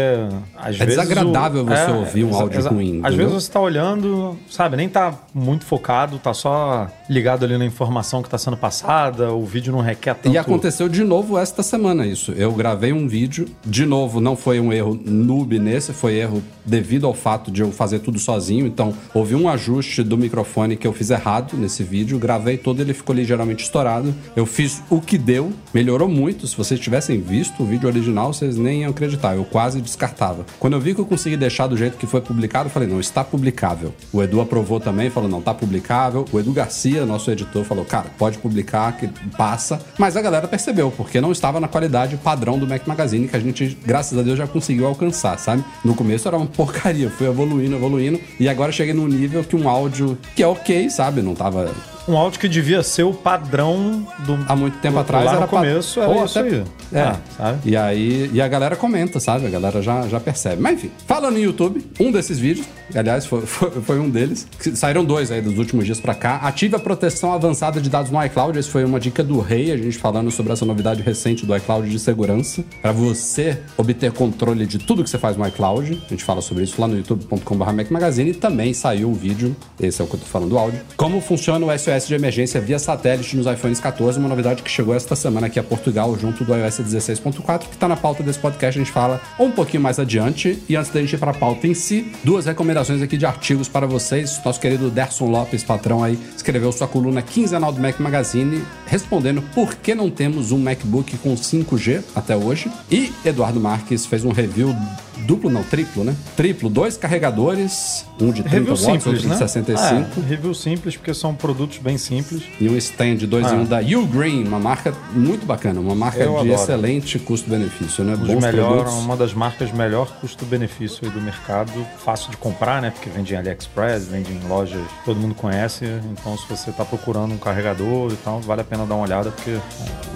às 0.57 0.77
É 0.77 0.85
vezes. 0.87 0.87
desagradável 0.97 1.65
você 1.65 1.91
ouvir 1.91 2.25
um 2.25 2.35
áudio 2.35 2.63
ruim, 2.69 3.01
Às 3.03 3.13
entendeu? 3.13 3.29
vezes 3.31 3.45
você 3.45 3.53
tá 3.53 3.61
olhando, 3.61 4.39
sabe, 4.49 4.77
nem 4.77 4.89
tá 4.89 5.13
muito 5.35 5.65
focado, 5.67 6.19
tá 6.19 6.33
só 6.33 6.89
ligado 7.11 7.45
ali 7.45 7.59
na 7.59 7.67
informação 7.67 8.23
que 8.23 8.31
tá 8.31 8.39
sendo 8.39 8.57
passada, 8.57 9.33
o 9.33 9.45
vídeo 9.45 9.73
não 9.73 9.81
requer 9.81 10.15
tanto. 10.15 10.33
E 10.33 10.39
aconteceu 10.39 10.89
de 10.89 11.03
novo 11.03 11.37
esta 11.39 11.63
semana 11.63 12.07
isso. 12.07 12.33
Eu 12.33 12.53
gravei 12.53 12.93
um 12.93 13.09
vídeo, 13.09 13.49
de 13.67 13.85
novo, 13.85 14.21
não 14.21 14.37
foi 14.37 14.61
um 14.61 14.73
erro 14.73 14.99
noob 15.05 15.59
nesse, 15.59 15.93
foi 15.93 16.15
erro 16.15 16.43
devido 16.65 17.07
ao 17.07 17.15
fato 17.15 17.51
de 17.51 17.63
eu 17.63 17.73
fazer 17.73 17.99
tudo 18.01 18.19
sozinho. 18.19 18.67
Então, 18.67 18.95
houve 19.13 19.35
um 19.35 19.49
ajuste 19.49 20.03
do 20.03 20.17
microfone 20.17 20.77
que 20.77 20.87
eu 20.87 20.93
fiz 20.93 21.08
errado 21.11 21.57
nesse 21.57 21.83
vídeo, 21.83 22.19
gravei 22.19 22.57
todo, 22.57 22.81
ele 22.81 22.95
ficou 22.95 23.15
ligeiramente 23.15 23.65
estourado. 23.65 24.15
Eu 24.37 24.47
fiz 24.47 24.83
o 24.91 25.01
que 25.01 25.19
deu, 25.19 25.53
melhorou 25.73 26.09
muito. 26.09 26.47
Se 26.47 26.57
vocês 26.57 26.79
tivessem 26.79 27.21
visto 27.21 27.63
o 27.63 27.67
vídeo 27.67 27.89
original, 27.89 28.33
vocês 28.33 28.57
nem 28.57 28.83
iam 28.83 28.91
acreditar. 28.91 29.35
Eu 29.35 29.45
quase 29.45 29.81
descartava. 29.81 30.45
Quando 30.59 30.75
eu 30.75 30.81
vi 30.81 30.95
que 30.95 31.01
eu 31.01 31.07
consegui 31.07 31.37
deixar 31.37 31.67
do 31.67 31.77
jeito 31.77 31.97
que 31.97 32.07
foi 32.07 32.21
publicado, 32.21 32.69
eu 32.69 32.73
falei, 32.73 32.89
não, 32.89 33.01
está 33.01 33.25
publicável. 33.25 33.95
O 34.13 34.23
Edu 34.23 34.41
aprovou 34.41 34.81
também, 34.81 35.11
falou, 35.11 35.29
não, 35.29 35.41
tá 35.41 35.55
publicável. 35.55 36.25
O 36.33 36.39
Edu 36.39 36.53
Garcia, 36.53 37.05
nosso 37.07 37.31
editor, 37.31 37.65
falou, 37.65 37.85
cara, 37.85 38.07
pode 38.19 38.39
publicar, 38.39 38.97
que 38.97 39.09
passa. 39.37 39.81
Mas 39.99 40.17
a 40.17 40.23
galera 40.23 40.49
percebeu, 40.49 40.91
porque 40.91 41.21
não 41.21 41.33
estava 41.33 41.61
na 41.61 41.69
qualidade 41.69 42.17
padrão 42.17 42.59
do 42.59 42.67
Mac 42.67 42.87
Magazine, 42.87 43.29
que 43.29 43.37
a 43.37 43.41
gente, 43.41 43.77
graças 43.85 44.19
a 44.19 44.23
Deus, 44.23 44.39
já 44.39 44.47
conseguiu 44.47 44.87
alcançar, 44.87 45.39
sabe? 45.39 45.65
No 45.85 45.95
começo 45.95 46.29
era 46.29 46.37
uma 46.37 46.47
porcaria, 46.59 47.11
fui 47.11 47.27
evoluindo, 47.27 47.77
evoluindo, 47.77 48.21
e 48.39 48.49
agora 48.49 48.73
cheguei 48.73 48.95
num 48.95 49.07
nível 49.07 49.45
que 49.45 49.57
um 49.57 49.69
áudio 49.69 50.19
que 50.35 50.43
é 50.43 50.47
ok, 50.47 50.91
sabe? 50.99 51.23
Não 51.23 51.33
tava 51.33 51.73
Um 52.09 52.17
áudio 52.17 52.41
que 52.41 52.49
devia 52.49 52.83
ser 52.83 53.03
o 53.03 53.13
padrão 53.13 54.07
do. 54.27 54.39
há 54.49 54.57
muito 54.57 54.79
tempo 54.79 54.95
do- 54.95 55.01
atrás 55.01 55.25
lá 55.27 55.33
era 55.33 55.41
no 55.43 55.49
começo 55.49 56.01
era 56.01 56.25
isso 56.25 56.39
até- 56.39 56.49
aí. 56.49 56.65
É, 56.91 57.01
Ah, 57.03 57.17
sabe? 57.37 57.59
E 57.71 57.77
aí, 57.77 58.31
e 58.33 58.41
a 58.41 58.49
galera 58.49 58.75
comenta, 58.75 59.21
sabe? 59.21 59.47
A 59.47 59.51
galera 59.51 59.83
já, 59.83 60.09
já 60.09 60.19
percebe. 60.19 60.63
Mas 60.63 60.75
enfim, 60.79 60.91
falando 61.07 61.37
em 61.39 61.43
YouTube, 61.43 61.85
um 62.01 62.11
desses 62.11 62.39
vídeos, 62.39 62.67
aliás, 62.95 63.27
foi, 63.27 63.43
foi, 63.47 63.71
foi 63.83 63.99
um 64.01 64.09
deles, 64.09 64.47
que 64.59 64.75
saíram 64.75 65.05
dois 65.05 65.31
aí 65.31 65.43
dos 65.43 65.59
últimos 65.59 65.85
dias 65.85 66.01
pra 66.01 66.15
cá. 66.15 66.37
Ative 66.37 66.77
a 66.77 66.79
proteção 66.79 67.31
avançada 67.33 67.79
de 67.79 67.91
dados 67.91 68.11
no 68.11 68.25
iCloud. 68.25 68.59
Esse 68.59 68.71
foi 68.71 68.85
uma 68.87 68.99
dica 68.99 69.23
do 69.23 69.39
Rei, 69.41 69.71
a 69.71 69.77
gente 69.77 69.99
falando 69.99 70.31
sobre 70.31 70.53
essa 70.55 70.65
novidade 70.65 71.03
recente 71.03 71.45
do 71.45 71.55
iCloud 71.57 71.89
de 71.91 71.99
segurança, 71.99 72.65
Pra 72.81 72.91
você 72.93 73.59
obter 73.77 74.13
controle 74.13 74.65
de 74.65 74.79
tudo 74.79 75.05
que 75.05 75.11
você 75.11 75.19
faz 75.19 75.37
no 75.37 75.47
iCloud. 75.47 76.03
A 76.07 76.09
gente 76.09 76.25
fala 76.25 76.41
sobre 76.41 76.65
isso 76.65 76.81
lá 76.81 76.89
no 76.89 76.97
youtube.com.br 76.97 77.73
Mac 77.73 77.91
Magazine 77.91 78.31
e 78.31 78.35
também 78.35 78.73
saiu 78.73 79.11
o 79.11 79.15
vídeo, 79.15 79.55
esse 79.79 80.01
é 80.01 80.05
o 80.05 80.09
que 80.09 80.15
eu 80.15 80.21
tô 80.21 80.27
falando 80.27 80.49
do 80.51 80.59
áudio, 80.59 80.81
como 80.97 81.21
funciona 81.21 81.67
o 81.67 81.71
SOS 81.79 81.98
de 82.07 82.15
emergência 82.15 82.61
via 82.61 82.79
satélite 82.79 83.37
nos 83.37 83.47
iPhones 83.47 83.81
14, 83.81 84.19
uma 84.19 84.29
novidade 84.29 84.63
que 84.63 84.71
chegou 84.71 84.95
esta 84.95 85.17
semana 85.17 85.47
aqui 85.47 85.59
a 85.59 85.63
Portugal 85.63 86.17
junto 86.19 86.45
do 86.45 86.55
iOS 86.55 86.81
16.4, 86.81 87.69
que 87.69 87.77
tá 87.77 87.89
na 87.89 87.97
pauta 87.97 88.23
desse 88.23 88.39
podcast, 88.39 88.79
a 88.79 88.85
gente 88.85 88.93
fala 88.93 89.21
um 89.39 89.51
pouquinho 89.51 89.83
mais 89.83 89.99
adiante. 89.99 90.63
E 90.69 90.77
antes 90.77 90.91
da 90.91 91.01
gente 91.01 91.15
ir 91.15 91.19
pra 91.19 91.33
pauta 91.33 91.67
em 91.67 91.75
si, 91.75 92.13
duas 92.23 92.47
recomendações 92.47 93.03
aqui 93.03 93.17
de 93.17 93.27
artigos 93.27 93.69
para 93.69 93.87
vocês. 93.87 94.41
Nosso 94.45 94.61
querido 94.61 94.91
Derson 94.91 95.27
Lopes, 95.27 95.65
patrão 95.65 96.05
aí, 96.05 96.19
escreveu 96.37 96.71
sua 96.71 96.87
coluna 96.87 97.23
quinzenal 97.23 97.73
do 97.73 97.81
Mac 97.81 97.99
Magazine, 97.99 98.63
respondendo 98.87 99.43
por 99.55 99.75
que 99.75 99.95
não 99.95 100.11
temos 100.11 100.53
um 100.53 100.59
MacBook 100.59 101.17
com 101.19 101.35
5G 101.35 102.03
até 102.15 102.37
hoje. 102.37 102.71
E 102.91 103.13
Eduardo 103.25 103.59
Marques 103.59 104.07
fez 104.07 104.25
um 104.25 104.33
review 104.33 104.75
duplo, 105.21 105.51
não, 105.51 105.63
triplo, 105.63 106.05
né? 106.05 106.15
Triplo, 106.37 106.69
dois 106.69 106.97
carregadores, 106.97 108.05
um 108.21 108.31
de 108.31 108.43
30 108.43 108.49
Review 108.51 108.75
watts, 108.75 108.85
simples, 108.85 109.07
outro 109.07 109.29
né? 109.29 109.35
de 109.35 109.39
65. 109.39 110.21
É, 110.21 110.25
review 110.29 110.55
simples, 110.55 110.97
porque 110.97 111.15
são 111.15 111.35
produtos 111.35 111.79
bem 111.79 111.99
simples. 111.99 112.43
E 112.61 112.69
um 112.69 112.77
stand 112.77 113.17
2 113.27 113.47
Ah. 113.47 113.55
em 113.55 113.59
1 113.61 113.65
da 113.65 113.81
Ugreen, 113.81 114.45
uma 114.47 114.59
marca 114.59 114.93
muito 115.13 115.45
bacana, 115.47 115.81
uma 115.81 115.95
marca 115.95 116.19
Eu 116.21 116.33
de 116.33 116.39
adoro. 116.39 116.53
excelente 116.53 117.19
custo-benefício, 117.19 118.05
né? 118.05 118.17
Bons 118.17 118.43
melhor, 118.43 118.85
produtos. 118.85 118.95
uma 119.05 119.17
das 119.17 119.33
marcas 119.35 119.73
melhor 119.73 120.09
custo-benefício 120.21 121.11
do 121.11 121.21
mercado. 121.21 121.73
Fácil 122.05 122.31
de 122.31 122.37
comprar, 122.37 122.81
né? 122.83 122.91
Porque 122.91 123.09
vende 123.11 123.35
em 123.35 123.37
AliExpress, 123.37 124.07
vende 124.09 124.33
em 124.33 124.41
lojas 124.49 124.81
todo 125.05 125.19
mundo 125.19 125.35
conhece. 125.35 125.85
Então, 126.13 126.37
se 126.37 126.47
você 126.49 126.71
está 126.71 126.85
procurando 126.85 127.33
um 127.33 127.39
carregador 127.39 128.13
e 128.13 128.17
tal, 128.17 128.41
vale 128.41 128.61
a 128.61 128.65
pena 128.65 128.85
dar 128.87 128.95
uma 128.95 129.05
olhada, 129.05 129.31
porque 129.31 129.59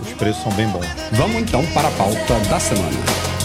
os 0.03 0.13
preços 0.15 0.43
são 0.43 0.53
bem 0.53 0.69
bons. 0.69 0.87
Vamos 1.13 1.37
então 1.43 1.65
para 1.73 1.89
a 1.89 1.91
pauta 1.93 2.39
da 2.49 2.61
semana. 2.61 3.42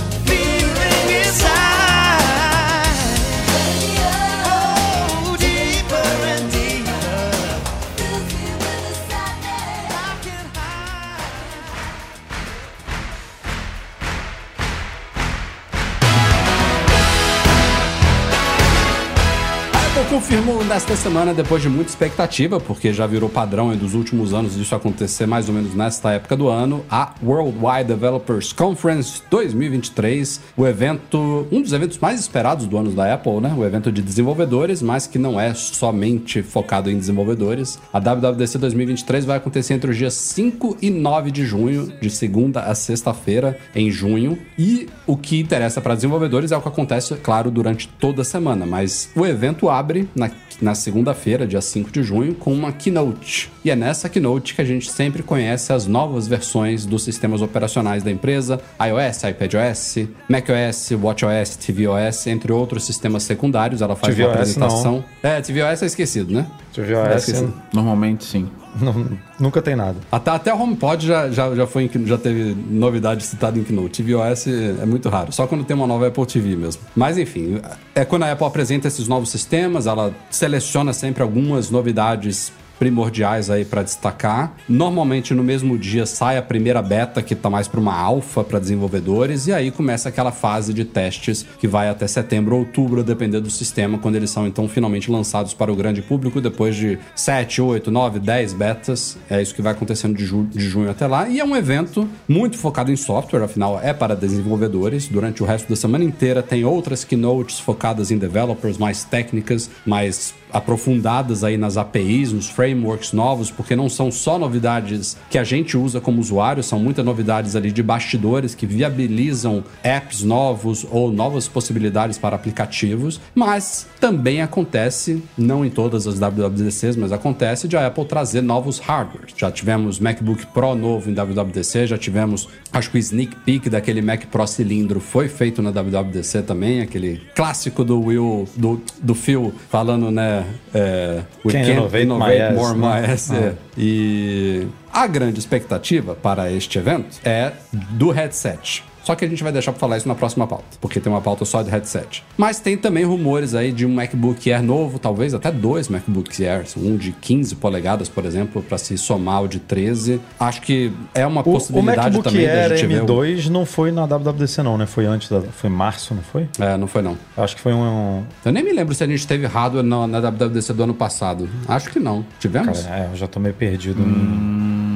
Confirmou 20.18 20.66
nesta 20.66 20.96
semana, 20.96 21.32
depois 21.32 21.62
de 21.62 21.70
muita 21.70 21.92
expectativa, 21.92 22.60
porque 22.60 22.92
já 22.92 23.06
virou 23.06 23.30
padrão 23.30 23.78
dos 23.78 23.94
últimos 23.94 24.34
anos 24.34 24.56
disso 24.56 24.74
acontecer 24.74 25.28
mais 25.28 25.48
ou 25.48 25.54
menos 25.54 25.76
nesta 25.76 26.12
época 26.12 26.36
do 26.36 26.48
ano, 26.48 26.84
a 26.90 27.14
Worldwide 27.24 27.84
Developers 27.84 28.52
Conference 28.52 29.22
2023, 29.30 30.42
o 30.58 30.66
evento, 30.66 31.48
um 31.52 31.62
dos 31.62 31.72
eventos 31.72 32.00
mais 32.00 32.20
esperados 32.20 32.66
do 32.66 32.80
ano 32.80 32.90
da 32.94 33.14
Apple, 33.14 33.40
né? 33.40 33.54
O 33.56 33.64
evento 33.64 33.92
de 33.92 34.02
desenvolvedores, 34.02 34.82
mas 34.82 35.06
que 35.06 35.20
não 35.20 35.40
é 35.40 35.54
somente 35.54 36.42
focado 36.42 36.90
em 36.90 36.98
desenvolvedores. 36.98 37.78
A 37.94 38.00
WWDC 38.00 38.58
2023 38.58 39.24
vai 39.24 39.38
acontecer 39.38 39.76
entre 39.76 39.92
os 39.92 39.98
dias 39.98 40.16
5 40.16 40.78
e 40.82 40.90
9 40.90 41.30
de 41.30 41.46
junho, 41.46 41.94
de 42.02 42.10
segunda 42.10 42.62
a 42.62 42.74
sexta-feira 42.74 43.56
em 43.76 43.92
junho, 43.92 44.36
e 44.58 44.90
o 45.06 45.16
que 45.16 45.40
interessa 45.40 45.80
para 45.80 45.94
desenvolvedores 45.94 46.52
é 46.52 46.58
o 46.58 46.62
que 46.62 46.70
acontece, 46.70 47.14
claro, 47.18 47.52
durante 47.52 47.88
toda 47.88 48.24
a 48.24 48.26
semana, 48.26 48.66
mas 48.66 49.12
o 49.16 49.24
evento 49.24 49.70
abre 49.70 50.07
na, 50.16 50.30
na 50.62 50.76
segunda-feira, 50.76 51.46
dia 51.46 51.62
5 51.62 51.92
de 51.92 52.04
junho, 52.04 52.34
com 52.36 52.54
uma 52.54 52.72
keynote. 52.72 53.52
E 53.64 53.70
é 53.70 53.76
nessa 53.76 54.10
keynote 54.10 54.56
que 54.56 54.62
a 54.62 54.66
gente 54.66 54.92
sempre 54.92 55.24
conhece 55.24 55.72
as 55.74 55.88
novas 55.88 56.28
versões 56.28 56.86
dos 56.86 57.04
sistemas 57.04 57.42
operacionais 57.42 58.04
da 58.04 58.12
empresa: 58.12 58.60
iOS, 58.80 59.24
iPadOS, 59.24 60.08
macOS, 60.28 60.92
watchOS, 60.92 61.56
tvOS, 61.58 62.28
entre 62.28 62.52
outros 62.52 62.86
sistemas 62.86 63.24
secundários. 63.24 63.82
Ela 63.82 63.96
faz 63.96 64.18
uma 64.18 64.26
tvOS 64.26 64.36
apresentação. 64.36 65.06
É, 65.22 65.42
tvOS 65.42 65.84
é 65.84 65.86
esquecido, 65.86 66.34
né? 66.34 66.48
tvOS 66.86 67.08
É 67.12 67.16
esquecido. 67.18 67.54
Normalmente 67.74 68.24
sim. 68.26 68.50
não- 68.82 69.18
nunca 69.40 69.62
tem 69.62 69.76
nada. 69.76 69.96
Até, 70.12 70.32
até 70.32 70.54
o 70.54 70.62
HomePod 70.62 71.06
já, 71.08 71.30
já, 71.30 71.54
já, 71.56 71.66
foi 71.68 71.84
em- 71.94 72.06
já 72.06 72.18
teve 72.18 72.56
novidade 72.70 73.24
citada 73.24 73.58
em 73.58 73.64
Keynote. 73.64 74.04
tvOS 74.04 74.48
é 74.82 74.86
muito 74.86 75.10
raro, 75.10 75.32
só 75.32 75.48
quando 75.48 75.64
tem 75.64 75.76
uma 75.76 75.88
nova 75.88 76.08
Apple 76.08 76.26
TV 76.26 76.56
mesmo. 76.56 76.82
Mas 76.96 77.18
enfim, 77.18 77.60
é 77.96 78.06
quando 78.06 78.24
a 78.24 78.32
Apple 78.32 78.46
apresenta 78.46 78.88
esses 78.88 79.08
novos 79.08 79.30
sistemas, 79.30 79.88
ela 79.88 80.14
seleciona 80.30 80.94
sempre 80.94 81.24
algumas 81.24 81.70
novidades 81.72 82.52
primordiais 82.80 83.50
aí 83.50 83.66
para 83.66 83.84
destacar. 83.84 84.54
Normalmente 84.68 85.34
no 85.34 85.44
mesmo 85.44 85.78
dia 85.78 86.06
sai 86.06 86.38
a 86.38 86.42
primeira 86.42 86.82
beta 86.82 87.22
que 87.22 87.36
tá 87.36 87.50
mais 87.50 87.68
para 87.68 87.80
uma 87.80 87.96
alfa 87.98 88.44
para 88.44 88.60
desenvolvedores 88.60 89.48
e 89.48 89.54
aí 89.54 89.72
começa 89.72 90.10
aquela 90.10 90.32
fase 90.32 90.74
de 90.74 90.86
testes 90.86 91.46
que 91.60 91.68
vai 91.68 91.90
até 91.90 92.08
setembro 92.08 92.56
ou 92.56 92.62
outubro, 92.62 93.04
dependendo 93.04 93.42
do 93.46 93.52
sistema, 93.52 93.98
quando 93.98 94.16
eles 94.16 94.30
são 94.30 94.48
então 94.48 94.68
finalmente 94.68 95.10
lançados 95.12 95.54
para 95.54 95.72
o 95.72 95.76
grande 95.76 96.02
público 96.02 96.40
depois 96.42 96.76
de 96.76 96.98
7, 97.16 97.62
8, 97.62 97.90
9, 97.92 98.20
10 98.20 98.54
betas. 98.54 99.18
É 99.30 99.42
isso 99.42 99.54
que 99.56 99.62
vai 99.62 99.72
acontecendo 99.74 100.16
de, 100.16 100.26
ju- 100.26 100.46
de 100.50 100.60
junho 100.68 100.90
até 100.90 101.08
lá. 101.08 101.28
E 101.30 101.40
é 101.40 101.46
um 101.46 101.56
evento 101.56 102.08
muito 102.28 102.58
focado 102.58 102.92
em 102.92 102.96
software, 102.96 103.44
afinal 103.44 103.80
é 103.82 103.94
para 103.94 104.16
desenvolvedores. 104.16 105.08
Durante 105.08 105.42
o 105.44 105.46
resto 105.46 105.70
da 105.70 105.76
semana 105.76 106.04
inteira 106.04 106.42
tem 106.44 106.64
outras 106.66 107.04
keynotes 107.04 107.60
focadas 107.60 108.12
em 108.12 108.18
developers, 108.18 108.78
mais 108.78 109.04
técnicas, 109.04 109.70
mais 109.86 110.34
aprofundadas 110.52 111.44
aí 111.44 111.58
nas 111.58 111.78
APIs, 111.78 112.32
nos 112.32 112.50
frameworks 112.50 113.14
novos, 113.14 113.52
porque 113.52 113.76
não 113.76 113.90
são 113.90 114.12
só 114.12 114.40
novidades 114.40 115.18
que 115.30 115.38
a 115.38 115.44
gente 115.44 115.78
usa 115.78 116.00
como 116.00 116.22
usuário, 116.22 116.64
são 116.64 116.80
muitas 116.80 117.06
novidades 117.06 117.56
ali 117.56 117.72
de 117.72 117.84
bastidores 117.84 118.56
que 118.56 118.66
viabilizam 118.66 119.64
apps 119.84 120.24
novos 120.24 120.86
ou 120.90 121.12
novas 121.12 121.48
possibilidades 121.48 122.18
para 122.18 122.36
aplicativos, 122.36 123.20
mas 123.34 123.88
também 124.00 124.42
acontece, 124.42 125.24
não 125.38 125.66
em 125.66 125.70
todas 125.70 126.08
as 126.08 126.20
WWDCs, 126.20 126.96
mas 126.96 127.12
acontece 127.12 127.68
de 127.68 127.78
a 127.78 127.88
Apple 127.88 128.06
trazer 128.06 128.42
novos 128.42 128.80
hardwares. 128.80 129.34
Já 129.36 129.52
tivemos 129.52 130.00
MacBook 130.00 130.46
Pro 130.48 130.76
novo 130.76 131.10
em 131.10 131.14
WWDC, 131.14 131.88
já 131.88 131.98
tivemos, 131.98 132.48
acho 132.72 132.90
que 132.92 132.98
o 132.98 133.00
sneak 133.00 133.36
peek 133.38 133.70
daquele 133.70 134.02
Mac 134.02 134.26
Pro 134.26 134.48
cilindro 134.48 135.00
foi 135.00 135.28
feito 135.28 135.62
na 135.62 135.72
WWDC 135.72 136.44
também, 136.44 136.82
aquele 136.82 137.22
clássico 137.36 137.84
do 137.84 138.00
Will, 138.02 138.48
do, 138.56 138.82
do 139.02 139.16
Phil 139.16 139.54
falando, 139.70 140.12
né? 140.12 140.37
É, 140.74 141.22
we 141.46 141.52
Can 141.52 141.64
can't 141.64 141.72
innovate 141.72 142.06
my 142.06 142.14
innovate 142.14 142.42
ass, 142.42 142.56
more 142.56 142.78
né? 142.78 143.02
my 143.02 143.14
ass, 143.14 143.32
é. 143.32 143.54
E 143.78 144.68
a 144.92 145.08
grande 145.08 145.40
expectativa 145.40 146.16
para 146.16 146.52
este 146.52 146.78
evento 146.80 147.20
é 147.24 147.52
do 147.72 148.12
headset. 148.12 148.84
Só 149.08 149.16
que 149.16 149.24
a 149.24 149.28
gente 149.30 149.42
vai 149.42 149.54
deixar 149.54 149.72
para 149.72 149.80
falar 149.80 149.96
isso 149.96 150.06
na 150.08 150.16
próxima 150.16 150.46
pauta, 150.46 150.66
porque 150.82 151.00
tem 151.00 151.10
uma 151.10 151.22
pauta 151.22 151.46
só 151.46 151.62
de 151.64 151.70
headset. 151.70 152.26
Mas 152.36 152.60
tem 152.60 152.76
também 152.76 153.06
rumores 153.06 153.56
aí 153.56 153.72
de 153.72 153.86
um 153.86 153.94
MacBook 153.94 154.52
Air 154.52 154.62
novo, 154.62 155.00
talvez 155.00 155.34
até 155.34 155.50
dois 155.50 155.88
MacBooks 155.88 156.42
Air, 156.42 156.66
um 156.76 156.98
de 156.98 157.14
15 157.14 157.56
polegadas, 157.56 158.10
por 158.10 158.26
exemplo, 158.26 158.62
para 158.62 158.78
se 158.78 158.98
somar 158.98 159.36
ao 159.38 159.48
de 159.48 159.60
13. 159.60 160.20
Acho 160.38 160.62
que 160.62 160.92
é 161.16 161.26
uma 161.26 161.40
O, 161.40 161.50
o 161.50 161.54
possibilidade 161.54 162.00
MacBook 162.02 162.24
também 162.26 162.46
da 162.48 162.52
Air 162.54 162.70
gente 162.78 162.86
ver. 162.88 163.02
o- 163.02 163.06
M2 163.06 163.48
não 163.48 163.66
foi 163.66 163.94
na 163.94 164.06
WWDC 164.06 164.62
não, 164.62 164.78
né? 164.78 164.86
Foi 164.86 165.06
antes 165.06 165.30
da... 165.30 165.40
Foi 165.40 165.70
março, 165.70 166.14
não 166.14 166.22
foi? 166.22 166.50
É, 166.60 166.76
não 166.76 166.88
foi 166.88 167.02
não. 167.02 167.18
Eu 167.38 167.44
acho 167.46 167.56
que 167.56 167.62
foi 167.62 167.72
um... 167.74 168.24
Eu 168.44 168.52
nem 168.52 168.62
me 168.62 168.74
lembro 168.74 168.94
se 168.94 169.06
a 169.06 169.08
gente 169.08 169.26
teve 169.26 169.46
hardware 169.48 169.86
na, 169.86 170.06
na 170.06 170.20
WWDC 170.20 170.74
do 170.74 170.84
ano 170.84 170.94
passado. 170.94 171.48
Acho 171.66 171.90
que 171.90 171.98
não. 172.00 172.26
Tivemos? 172.42 172.82
Cara, 172.82 173.04
é, 173.06 173.10
eu 173.10 173.16
já 173.16 173.26
tô 173.26 173.40
meio 173.40 173.56
perdido. 173.56 174.04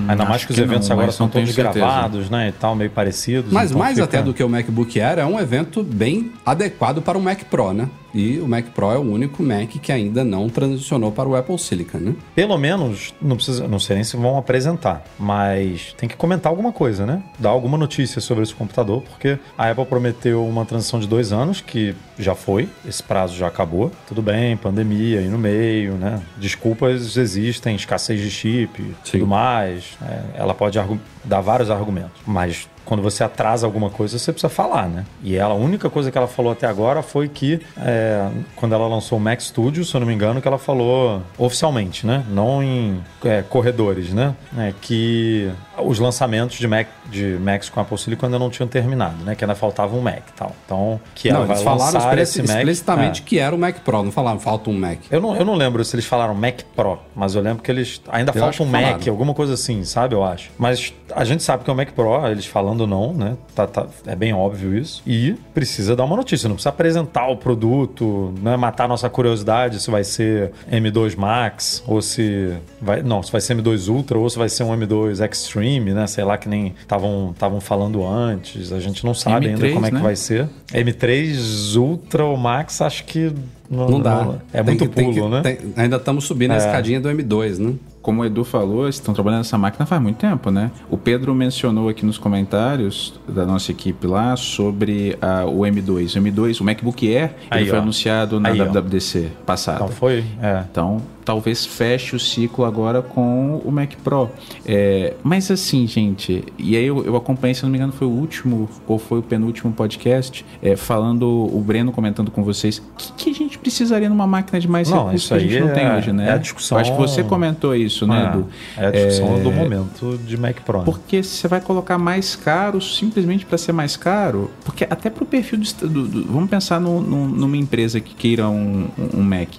Ainda 0.08 0.25
mais 0.25 0.43
que 0.46 0.51
os 0.51 0.55
que 0.58 0.62
eventos 0.63 0.88
não, 0.89 0.96
agora 0.98 1.12
são 1.12 1.27
todos 1.27 1.53
certeza. 1.53 1.79
gravados, 1.86 2.29
né? 2.29 2.50
E 2.50 2.51
tal, 2.51 2.75
meio 2.75 2.89
parecidos. 2.89 3.51
Mas 3.51 3.70
então 3.72 3.79
mais 3.79 3.93
fica- 3.96 4.05
até 4.05 4.22
do 4.22 4.34
que 4.34 4.43
o 4.43 4.50
MacBook 4.50 5.00
Air, 5.00 5.20
é 5.20 5.25
um 5.25 5.39
evento 5.39 5.84
bem 5.84 6.31
adequado 6.46 7.01
para 7.01 7.17
o 7.17 7.22
Mac 7.22 7.39
Pro, 7.50 7.74
né? 7.74 7.88
E 8.13 8.39
o 8.39 8.48
Mac 8.48 8.65
Pro 8.68 8.91
é 8.91 8.98
o 8.98 9.01
único 9.01 9.41
Mac 9.44 9.70
que 9.70 9.91
ainda 9.91 10.24
não 10.24 10.50
transicionou 10.50 11.12
para 11.12 11.27
o 11.27 11.36
Apple 11.36 11.58
Silicon, 11.58 11.98
né? 11.98 12.15
Pelo 12.36 12.58
menos, 12.58 13.13
não 13.22 13.36
precisa, 13.36 13.68
não 13.68 13.80
sei 13.80 13.96
nem 13.96 14.03
se 14.03 14.18
vão 14.18 14.38
apresentar, 14.38 15.03
mas 15.18 15.94
tem 15.98 16.08
que 16.10 16.15
comentar 16.15 16.50
alguma 16.51 16.72
coisa, 16.72 17.06
né? 17.06 17.24
Dar 17.39 17.50
alguma 17.50 17.77
notícia 17.77 18.22
sobre 18.22 18.44
esse 18.44 18.53
computador, 18.53 19.01
porque 19.01 19.38
a 19.58 19.70
Apple 19.70 19.86
prometeu 19.86 20.46
uma 20.46 20.65
transição 20.65 21.00
de 21.00 21.08
dois 21.08 21.32
anos, 21.32 21.62
que 21.62 21.96
já 22.18 22.36
foi, 22.36 22.68
esse 22.86 23.01
prazo 23.01 23.36
já 23.36 23.48
acabou. 23.48 23.91
Tudo 24.08 24.22
bem, 24.22 24.56
pandemia 24.58 25.20
aí 25.20 25.27
no 25.27 25.38
meio, 25.38 25.94
né? 25.94 26.22
Desculpas 26.38 27.18
existem, 27.18 27.75
escassez 27.75 28.20
de 28.20 28.30
chip, 28.30 28.82
Sim. 29.03 29.20
tudo 29.20 29.27
mais. 29.27 29.98
né? 30.01 30.24
Ela 30.36 30.53
pode 30.53 30.80
dar 31.24 31.41
vários 31.41 31.70
argumentos, 31.70 32.22
mas 32.25 32.68
quando 32.91 33.01
você 33.01 33.24
atrasa 33.24 33.65
alguma 33.65 33.89
coisa, 33.89 34.19
você 34.19 34.33
precisa 34.33 34.50
falar, 34.50 34.89
né? 34.89 35.05
E 35.24 35.38
ela, 35.38 35.53
a 35.53 35.57
única 35.57 35.89
coisa 35.89 36.12
que 36.12 36.17
ela 36.17 36.27
falou 36.27 36.51
até 36.51 36.67
agora 36.67 37.01
foi 37.01 37.29
que, 37.29 37.62
é, 37.77 38.27
quando 38.53 38.75
ela 38.75 38.86
lançou 38.86 39.17
o 39.17 39.21
Mac 39.21 39.39
Studio, 39.39 39.86
se 39.86 39.95
eu 39.95 40.01
não 40.01 40.07
me 40.07 40.13
engano, 40.13 40.41
que 40.41 40.48
ela 40.50 40.57
falou 40.57 41.21
oficialmente, 41.38 42.05
né? 42.05 42.25
Não 42.27 42.62
em 42.62 43.01
é, 43.24 43.43
corredores, 43.43 44.12
né? 44.12 44.36
É, 44.57 44.74
que 44.81 45.50
os 45.77 46.00
lançamentos 46.00 46.57
de, 46.57 46.67
Mac, 46.67 46.88
de 47.10 47.38
Macs 47.39 47.69
com 47.69 47.79
Apple 47.79 47.98
Silicon 47.98 48.25
ainda 48.25 48.38
não 48.38 48.50
tinham 48.50 48.67
terminado, 48.67 49.24
né? 49.24 49.36
Que 49.36 49.45
ainda 49.45 49.55
faltava 49.55 49.95
um 49.95 50.01
Mac 50.01 50.27
e 50.27 50.33
tal. 50.36 50.53
Então, 50.65 51.00
que 51.15 51.29
ela 51.29 51.39
não, 51.39 51.48
vai 51.48 51.55
eles 51.55 51.63
falaram 51.63 51.93
lançar 51.93 52.17
esse 52.17 52.41
Mac... 52.41 52.57
explicitamente 52.57 53.21
É. 53.21 53.24
que 53.25 53.39
era 53.39 53.55
o 53.55 53.57
Mac 53.57 53.77
Pro, 53.86 54.03
não 54.03 54.12
falaram 54.12 54.38
falta 54.38 54.69
um 54.69 54.77
Mac. 54.77 55.00
Eu 55.10 55.21
não, 55.21 55.33
eu 55.33 55.45
não 55.45 55.55
lembro 55.55 55.81
se 55.86 55.95
eles 55.95 56.05
falaram 56.05 56.36
Mac 56.36 56.60
Pro, 56.75 57.00
mas 57.15 57.36
eu 57.36 57.41
lembro 57.41 57.63
que 57.63 57.71
eles 57.71 58.01
ainda 58.10 58.33
Eu 58.36 58.41
falta 58.41 58.62
um 58.62 58.65
Mac, 58.65 58.81
falaram. 58.81 59.12
alguma 59.13 59.33
coisa 59.33 59.53
assim, 59.53 59.81
sabe? 59.86 60.13
Eu 60.13 60.25
acho. 60.25 60.51
Mas 60.60 60.93
a 61.15 61.24
gente 61.24 61.41
sabe 61.41 61.63
que 61.63 61.69
é 61.69 61.74
o 61.74 61.75
Mac 61.75 61.91
Pro, 61.91 62.27
eles 62.27 62.45
falando 62.45 62.80
não, 62.88 63.13
né? 63.13 63.35
Tá, 63.55 63.65
tá- 63.67 63.88
é 64.05 64.15
bem 64.15 64.33
óbvio 64.33 64.77
isso. 64.77 65.01
E 65.05 65.35
precisa 65.53 65.95
dar 65.95 66.03
uma 66.05 66.15
notícia, 66.15 66.47
não 66.47 66.55
precisa 66.55 66.69
apresentar 66.69 67.27
o 67.27 67.38
produto, 67.38 68.33
né? 68.41 68.55
matar 68.57 68.88
nossa 68.88 69.09
curiosidade 69.09 69.81
se 69.81 69.89
vai 69.91 70.03
ser 70.03 70.51
M2 70.71 71.15
Max 71.15 71.83
ou 71.88 72.01
se 72.01 72.53
vai. 72.81 73.01
Não, 73.01 73.21
se 73.23 73.31
vai 73.31 73.41
ser 73.41 73.55
M2 73.55 73.88
Ultra 73.89 74.17
ou 74.17 74.29
se 74.29 74.38
vai 74.38 74.50
ser 74.50 74.63
um 74.63 74.71
M2 74.77 75.19
Extreme, 75.29 75.93
né? 75.93 76.07
Sei 76.07 76.23
lá 76.23 76.38
que 76.38 76.47
nem 76.50 76.73
estavam 76.81 77.59
falando 77.61 78.05
antes. 78.05 78.71
A 78.71 78.79
gente 78.79 79.05
não 79.05 79.13
sabe 79.13 79.47
ainda 79.47 79.59
M3, 79.67 79.73
como 79.73 79.85
é 79.85 79.89
que 79.89 79.95
né? 79.95 80.01
vai 80.01 80.15
ser. 80.15 80.47
M3 80.73 81.75
Ultra 81.77 82.25
ou 82.25 82.38
Max, 82.38 82.81
acho 82.81 83.03
que. 83.05 83.31
Não 83.69 84.01
dá. 84.01 84.35
É 84.51 84.57
Tem 84.57 84.75
muito 84.75 84.89
que- 84.89 84.95
tem 84.95 85.13
pulo, 85.13 85.23
que- 85.29 85.29
né? 85.35 85.41
tem- 85.41 85.73
ainda 85.77 85.95
estamos 85.95 86.25
subindo 86.25 86.51
a 86.51 86.55
É. 86.55 86.57
escadinha 86.57 87.00
do 87.00 87.09
M2, 87.09 87.57
né? 87.57 87.73
Como 88.01 88.22
o 88.22 88.25
Edu 88.25 88.43
falou, 88.43 88.89
estão 88.89 89.13
trabalhando 89.13 89.39
nessa 89.39 89.58
máquina 89.58 89.86
faz 89.86 90.01
muito 90.01 90.17
tempo, 90.17 90.50
né? 90.50 90.72
O 90.89 90.98
Pedro 90.98 91.36
mencionou 91.36 91.88
aqui 91.89 92.05
nos 92.05 92.17
comentários 92.17 93.20
da 93.27 93.46
nossa 93.46 93.72
equipe 93.72 94.08
lá 94.08 94.36
sobre 94.36 95.17
ah, 95.22 95.46
o 95.46 95.60
M2. 95.60 96.15
O 96.15 96.24
M2, 96.24 96.62
o 96.62 96.63
MacBook 96.63 97.15
Air, 97.15 97.36
Aí, 97.50 97.62
ele 97.62 97.70
foi 97.70 97.79
ó. 97.79 97.81
anunciado 97.81 98.39
na 98.39 98.50
Aí, 98.50 98.62
ó. 98.62 98.65
WWDC 98.65 99.31
passada. 99.46 99.84
Então 99.84 99.89
foi. 99.89 100.24
É. 100.41 100.63
Então, 100.70 101.01
talvez 101.23 101.65
feche 101.65 102.15
o 102.15 102.19
ciclo 102.19 102.65
agora 102.65 103.01
com 103.01 103.61
o 103.63 103.71
Mac 103.71 103.93
Pro. 104.03 104.29
É, 104.65 105.13
mas 105.23 105.49
assim, 105.51 105.85
gente, 105.87 106.43
e 106.57 106.75
aí 106.75 106.85
eu, 106.85 107.03
eu 107.05 107.15
acompanhei, 107.15 107.53
se 107.53 107.63
não 107.63 107.69
me 107.69 107.77
engano, 107.77 107.91
foi 107.93 108.07
o 108.07 108.11
último 108.11 108.69
ou 108.87 108.97
foi 108.97 109.19
o 109.19 109.21
penúltimo 109.21 109.71
podcast, 109.71 110.45
é, 110.61 110.75
falando, 110.75 111.25
o 111.27 111.61
Breno 111.65 111.91
comentando 111.91 112.31
com 112.31 112.43
vocês, 112.43 112.79
o 112.79 112.83
que, 112.97 113.11
que 113.13 113.29
a 113.29 113.33
gente 113.33 113.57
precisaria 113.57 114.09
numa 114.09 114.27
máquina 114.27 114.59
de 114.59 114.67
mais 114.67 114.89
Não, 114.89 115.05
recursos 115.05 115.21
isso 115.21 115.27
que 115.29 115.33
a 115.35 115.39
gente 115.39 115.59
não 115.59 115.73
tem 115.73 115.83
é- 115.85 115.97
hoje, 115.97 116.11
né? 116.11 116.29
é 116.29 116.31
a 116.33 116.37
discussão- 116.37 116.77
Eu 116.77 116.81
acho 116.81 116.91
que 116.93 116.97
você 116.97 117.23
comentou 117.23 117.75
isso, 117.75 118.05
né, 118.07 118.29
Edu? 118.33 118.47
É, 118.77 118.85
a 118.87 118.91
discussão 118.91 119.35
É, 119.37 119.39
do 119.41 119.51
momento 119.51 120.19
de 120.25 120.37
Mac 120.37 120.57
Pro. 120.61 120.79
né? 120.79 120.83
Porque 120.85 121.21
você 121.23 121.47
vai 121.47 121.61
colocar 121.61 121.97
mais 121.97 122.35
caro 122.35 122.81
simplesmente 122.81 123.45
para 123.45 123.57
ser 123.57 123.71
mais 123.71 123.95
caro? 123.95 124.49
Porque 124.65 124.85
até 124.89 125.09
para 125.09 125.23
o 125.23 125.25
perfil 125.27 125.59
do, 125.59 125.87
do- 125.89 126.07
do- 126.07 126.31
Vamos 126.31 126.49
pensar 126.49 126.79
no- 126.79 127.01
no- 127.01 127.27
numa 127.27 127.57
empresa 127.57 127.99
que 127.99 128.13
queira 128.15 128.47
um, 128.49 128.87
um 129.13 129.21
Mac. 129.21 129.49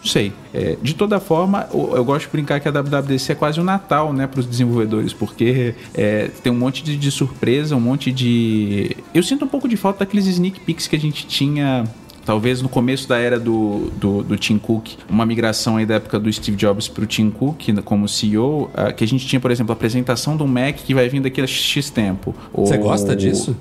Não 0.00 0.06
sei. 0.06 0.32
É, 0.52 0.76
de 0.82 0.94
toda 0.94 1.20
forma, 1.20 1.68
eu, 1.72 2.04
gosto 2.04 2.26
de 2.26 2.32
brincar 2.32 2.58
que 2.58 2.66
a 2.66 2.72
WWDC 2.72 3.32
é 3.32 3.34
quase 3.34 3.60
um 3.60 3.64
Natal, 3.64 4.12
né, 4.12 4.26
para 4.26 4.40
os 4.40 4.46
desenvolvedores, 4.46 5.12
porque 5.12 5.74
é, 5.94 6.30
tem 6.42 6.50
um 6.52 6.56
monte 6.56 6.82
de, 6.82 6.96
de 6.96 7.10
surpresa, 7.10 7.76
um 7.76 7.80
monte 7.80 8.10
de. 8.10 8.96
Eu 9.14 9.22
sinto 9.22 9.44
um 9.44 9.48
pouco 9.48 9.68
de 9.68 9.76
falta 9.76 10.00
daqueles 10.00 10.26
sneak 10.26 10.60
peeks 10.60 10.86
que 10.86 10.96
a 10.96 10.98
gente 10.98 11.26
tinha. 11.26 11.84
talvez 12.24 12.62
no 12.62 12.68
começo 12.68 13.08
da 13.08 13.18
era 13.18 13.38
do, 13.38 13.90
do, 13.96 14.22
do 14.22 14.36
Tim 14.36 14.58
Cook, 14.58 14.92
uma 15.08 15.26
migração 15.26 15.76
aí 15.76 15.84
da 15.84 15.96
época 15.96 16.18
do 16.18 16.32
Steve 16.32 16.56
Jobs 16.56 16.88
pro 16.88 17.06
Tim 17.06 17.30
Cook 17.30 17.60
como 17.84 18.08
CEO, 18.08 18.70
ah, 18.74 18.92
que 18.92 19.04
a 19.04 19.06
gente 19.06 19.26
tinha, 19.26 19.38
por 19.38 19.50
exemplo, 19.50 19.72
a 19.72 19.74
apresentação 19.74 20.36
do 20.36 20.46
Mac 20.46 20.76
que 20.76 20.94
vai 20.94 21.08
vir 21.08 21.20
daqui 21.20 21.40
a 21.40 21.46
X 21.46 21.90
tempo. 21.90 22.34
Você 22.54 22.76
Ou- 22.76 22.80
gosta 22.82 23.14
disso? 23.14 23.54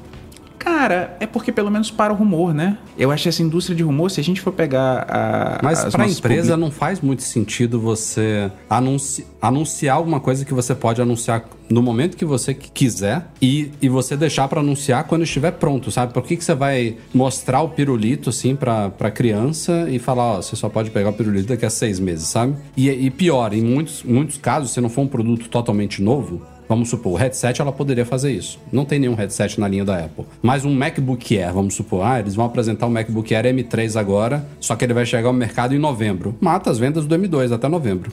Cara, 0.59 1.15
é 1.21 1.25
porque 1.25 1.51
pelo 1.51 1.71
menos 1.71 1.89
para 1.89 2.11
o 2.13 2.15
rumor, 2.15 2.53
né? 2.53 2.77
Eu 2.97 3.11
acho 3.11 3.23
que 3.23 3.29
essa 3.29 3.41
indústria 3.41 3.75
de 3.75 3.81
rumor, 3.81 4.11
se 4.11 4.19
a 4.19 4.23
gente 4.23 4.41
for 4.41 4.51
pegar 4.51 5.05
a. 5.09 5.59
Mas 5.63 5.85
as 5.85 5.93
para 5.93 6.03
a 6.03 6.07
empresa 6.07 6.51
publi- 6.51 6.61
não 6.65 6.69
faz 6.69 6.99
muito 6.99 7.23
sentido 7.23 7.79
você 7.79 8.51
anunci- 8.69 9.25
anunciar 9.41 9.95
alguma 9.95 10.19
coisa 10.19 10.43
que 10.43 10.53
você 10.53 10.75
pode 10.75 11.01
anunciar 11.01 11.45
no 11.69 11.81
momento 11.81 12.17
que 12.17 12.25
você 12.25 12.53
qui- 12.53 12.69
quiser 12.71 13.25
e, 13.41 13.71
e 13.81 13.87
você 13.87 14.17
deixar 14.17 14.47
para 14.49 14.59
anunciar 14.59 15.05
quando 15.05 15.23
estiver 15.23 15.51
pronto, 15.51 15.89
sabe? 15.91 16.13
Por 16.13 16.23
que, 16.23 16.35
que 16.35 16.43
você 16.43 16.53
vai 16.55 16.97
mostrar 17.13 17.61
o 17.61 17.69
pirulito 17.69 18.29
assim 18.29 18.55
para 18.55 18.89
pra 18.89 19.09
criança 19.09 19.87
e 19.89 19.97
falar, 19.97 20.23
ó, 20.23 20.35
você 20.41 20.55
só 20.57 20.67
pode 20.67 20.89
pegar 20.91 21.09
o 21.11 21.13
pirulito 21.13 21.47
daqui 21.47 21.65
a 21.65 21.69
seis 21.69 21.99
meses, 21.99 22.27
sabe? 22.27 22.55
E, 22.75 22.89
e 22.89 23.09
pior, 23.09 23.53
em 23.53 23.61
muitos, 23.63 24.03
muitos 24.03 24.37
casos, 24.37 24.71
se 24.71 24.81
não 24.81 24.89
for 24.89 25.01
um 25.03 25.07
produto 25.07 25.47
totalmente 25.47 26.01
novo, 26.01 26.41
Vamos 26.69 26.89
supor, 26.89 27.13
o 27.13 27.15
headset 27.15 27.59
ela 27.59 27.71
poderia 27.71 28.05
fazer 28.05 28.31
isso. 28.31 28.59
Não 28.71 28.85
tem 28.85 28.99
nenhum 28.99 29.15
headset 29.15 29.59
na 29.59 29.67
linha 29.67 29.83
da 29.83 30.05
Apple. 30.05 30.23
Mas 30.39 30.65
um 30.65 30.71
MacBook 30.71 31.35
Air, 31.35 31.51
vamos 31.51 31.73
supor, 31.73 32.05
ah, 32.05 32.19
eles 32.19 32.35
vão 32.35 32.45
apresentar 32.45 32.85
o 32.85 32.91
MacBook 32.91 33.33
Air 33.33 33.45
M3 33.45 33.99
agora, 33.99 34.45
só 34.59 34.75
que 34.75 34.85
ele 34.85 34.93
vai 34.93 35.03
chegar 35.03 35.29
ao 35.29 35.33
mercado 35.33 35.73
em 35.73 35.79
novembro. 35.79 36.35
Mata 36.39 36.69
as 36.69 36.77
vendas 36.77 37.07
do 37.07 37.15
M2 37.17 37.51
até 37.51 37.67
novembro. 37.67 38.11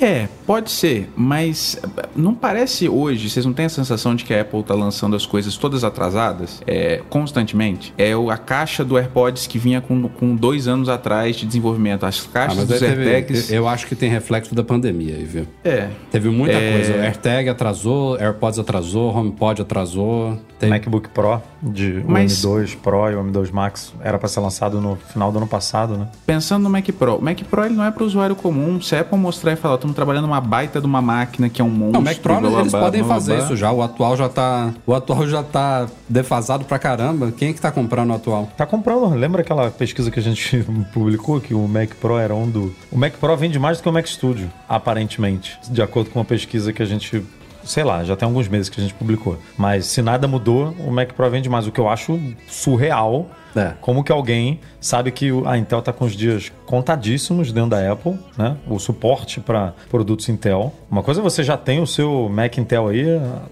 É, 0.00 0.28
pode 0.46 0.70
ser, 0.70 1.08
mas 1.16 1.78
eh, 1.82 2.08
não 2.14 2.34
parece 2.34 2.88
hoje, 2.88 3.28
vocês 3.28 3.44
não 3.44 3.52
têm 3.52 3.66
a 3.66 3.68
sensação 3.68 4.14
de 4.14 4.24
que 4.24 4.32
a 4.32 4.40
Apple 4.42 4.62
tá 4.62 4.74
lançando 4.74 5.16
as 5.16 5.26
coisas 5.26 5.56
todas 5.56 5.82
atrasadas, 5.84 6.60
é, 6.66 7.02
constantemente? 7.10 7.92
É 7.98 8.12
a 8.12 8.36
caixa 8.36 8.84
do 8.84 8.96
AirPods 8.96 9.46
que 9.46 9.58
vinha 9.58 9.80
com, 9.80 10.08
com 10.08 10.36
dois 10.36 10.68
anos 10.68 10.88
atrás 10.88 11.36
de 11.36 11.46
desenvolvimento, 11.46 12.04
as 12.06 12.24
Ah, 12.26 12.32
caixas 12.32 12.58
mas 12.58 12.68
dos 12.68 12.82
aí 12.82 12.88
teve- 12.90 13.08
AirTags... 13.10 13.50
eu, 13.50 13.66
acho 13.66 13.86
que 13.86 13.94
tem 13.96 14.08
reflexo 14.08 14.54
da 14.54 14.62
pandemia 14.62 15.14
aí, 15.16 15.24
viu? 15.24 15.46
É, 15.64 15.88
Teve 16.10 16.28
muita 16.30 16.54
É. 16.56 16.72
coisa. 16.72 16.94
AirTag 17.02 17.48
atrasou, 17.48 18.16
AirPods 18.18 18.58
atrasou, 18.58 19.14
HomePod 19.16 19.62
atrasou. 19.62 20.38
Tem... 20.58 20.68
MacBook 20.68 21.08
Pro, 21.10 21.40
de 21.62 22.02
o 22.06 22.10
Mas- 22.10 22.32
M2 22.44 22.76
Pro 22.76 23.10
e 23.10 23.14
o 23.14 23.22
M2 23.22 23.50
Max, 23.52 23.94
era 24.02 24.18
para 24.18 24.28
ser 24.28 24.40
lançado 24.40 24.80
no 24.80 24.96
final 24.96 25.30
do 25.30 25.38
ano 25.38 25.46
passado, 25.46 25.96
né? 25.96 26.08
Pensando 26.26 26.64
no 26.64 26.70
Mac 26.70 26.86
Pro, 26.90 27.16
o 27.16 27.22
Mac 27.22 27.40
Pro 27.42 27.64
ele 27.64 27.74
não 27.74 27.84
é 27.84 27.90
para 27.90 28.02
o 28.02 28.06
usuário 28.06 28.34
comum. 28.34 28.80
Se 28.80 28.96
a 28.96 29.00
Apple 29.00 29.18
mostrar 29.18 29.52
e 29.52 29.56
falar, 29.56 29.76
estamos 29.76 29.94
trabalhando 29.94 30.24
uma 30.24 30.40
baita 30.40 30.80
de 30.80 30.86
uma 30.86 31.00
máquina 31.00 31.48
que 31.48 31.60
é 31.62 31.64
um 31.64 31.70
monstro. 31.70 31.92
Não, 31.92 32.00
o 32.00 32.04
Mac 32.04 32.18
Pro 32.18 32.40
blá, 32.40 32.50
blá, 32.50 32.60
eles 32.60 32.72
blá, 32.72 32.80
podem 32.80 33.02
blá, 33.02 33.14
fazer 33.14 33.36
blá. 33.36 33.44
isso 33.44 33.56
já. 33.56 33.70
O 33.72 33.82
atual 33.82 34.16
já 34.16 34.28
tá. 34.28 34.72
O 34.86 34.94
atual 34.94 35.26
já 35.26 35.42
tá 35.42 35.86
defasado 36.08 36.64
pra 36.64 36.78
caramba. 36.78 37.30
Quem 37.32 37.50
é 37.50 37.52
que 37.52 37.60
tá 37.60 37.70
comprando 37.70 38.10
o 38.10 38.14
atual? 38.14 38.48
Tá 38.56 38.66
comprando. 38.66 39.14
Lembra 39.14 39.42
aquela 39.42 39.70
pesquisa 39.70 40.10
que 40.10 40.18
a 40.18 40.22
gente 40.22 40.64
publicou 40.92 41.40
que 41.40 41.54
o 41.54 41.66
Mac 41.68 41.90
Pro 42.00 42.18
era 42.18 42.34
um 42.34 42.48
do. 42.48 42.74
O 42.90 42.98
Mac 42.98 43.14
Pro 43.14 43.36
vende 43.36 43.58
mais 43.58 43.78
do 43.78 43.82
que 43.82 43.88
o 43.88 43.92
Mac 43.92 44.06
Studio, 44.06 44.50
aparentemente. 44.68 45.58
De 45.70 45.82
acordo 45.82 46.10
com 46.10 46.18
uma 46.18 46.24
pesquisa 46.24 46.72
que 46.72 46.82
a 46.82 46.86
gente. 46.86 47.22
Sei 47.68 47.84
lá, 47.84 48.02
já 48.02 48.16
tem 48.16 48.26
alguns 48.26 48.48
meses 48.48 48.70
que 48.70 48.80
a 48.80 48.82
gente 48.82 48.94
publicou. 48.94 49.36
Mas 49.56 49.84
se 49.84 50.00
nada 50.00 50.26
mudou, 50.26 50.74
o 50.78 50.90
Mac 50.90 51.12
Pro 51.12 51.28
vende 51.28 51.50
mais. 51.50 51.66
O 51.66 51.70
que 51.70 51.78
eu 51.78 51.86
acho 51.86 52.18
surreal. 52.48 53.28
É. 53.54 53.72
Como 53.80 54.04
que 54.04 54.12
alguém 54.12 54.60
sabe 54.80 55.10
que 55.10 55.30
a 55.44 55.58
Intel 55.58 55.82
tá 55.82 55.92
com 55.92 56.04
os 56.04 56.12
dias 56.12 56.52
contadíssimos 56.64 57.50
dentro 57.50 57.70
da 57.70 57.92
Apple, 57.92 58.16
né? 58.36 58.56
O 58.68 58.78
suporte 58.78 59.40
para 59.40 59.74
produtos 59.90 60.28
Intel. 60.28 60.72
Uma 60.90 61.02
coisa 61.02 61.20
é 61.20 61.22
você 61.22 61.42
já 61.42 61.56
tem 61.56 61.80
o 61.80 61.86
seu 61.86 62.28
Mac 62.28 62.56
Intel 62.56 62.88
aí, 62.88 63.04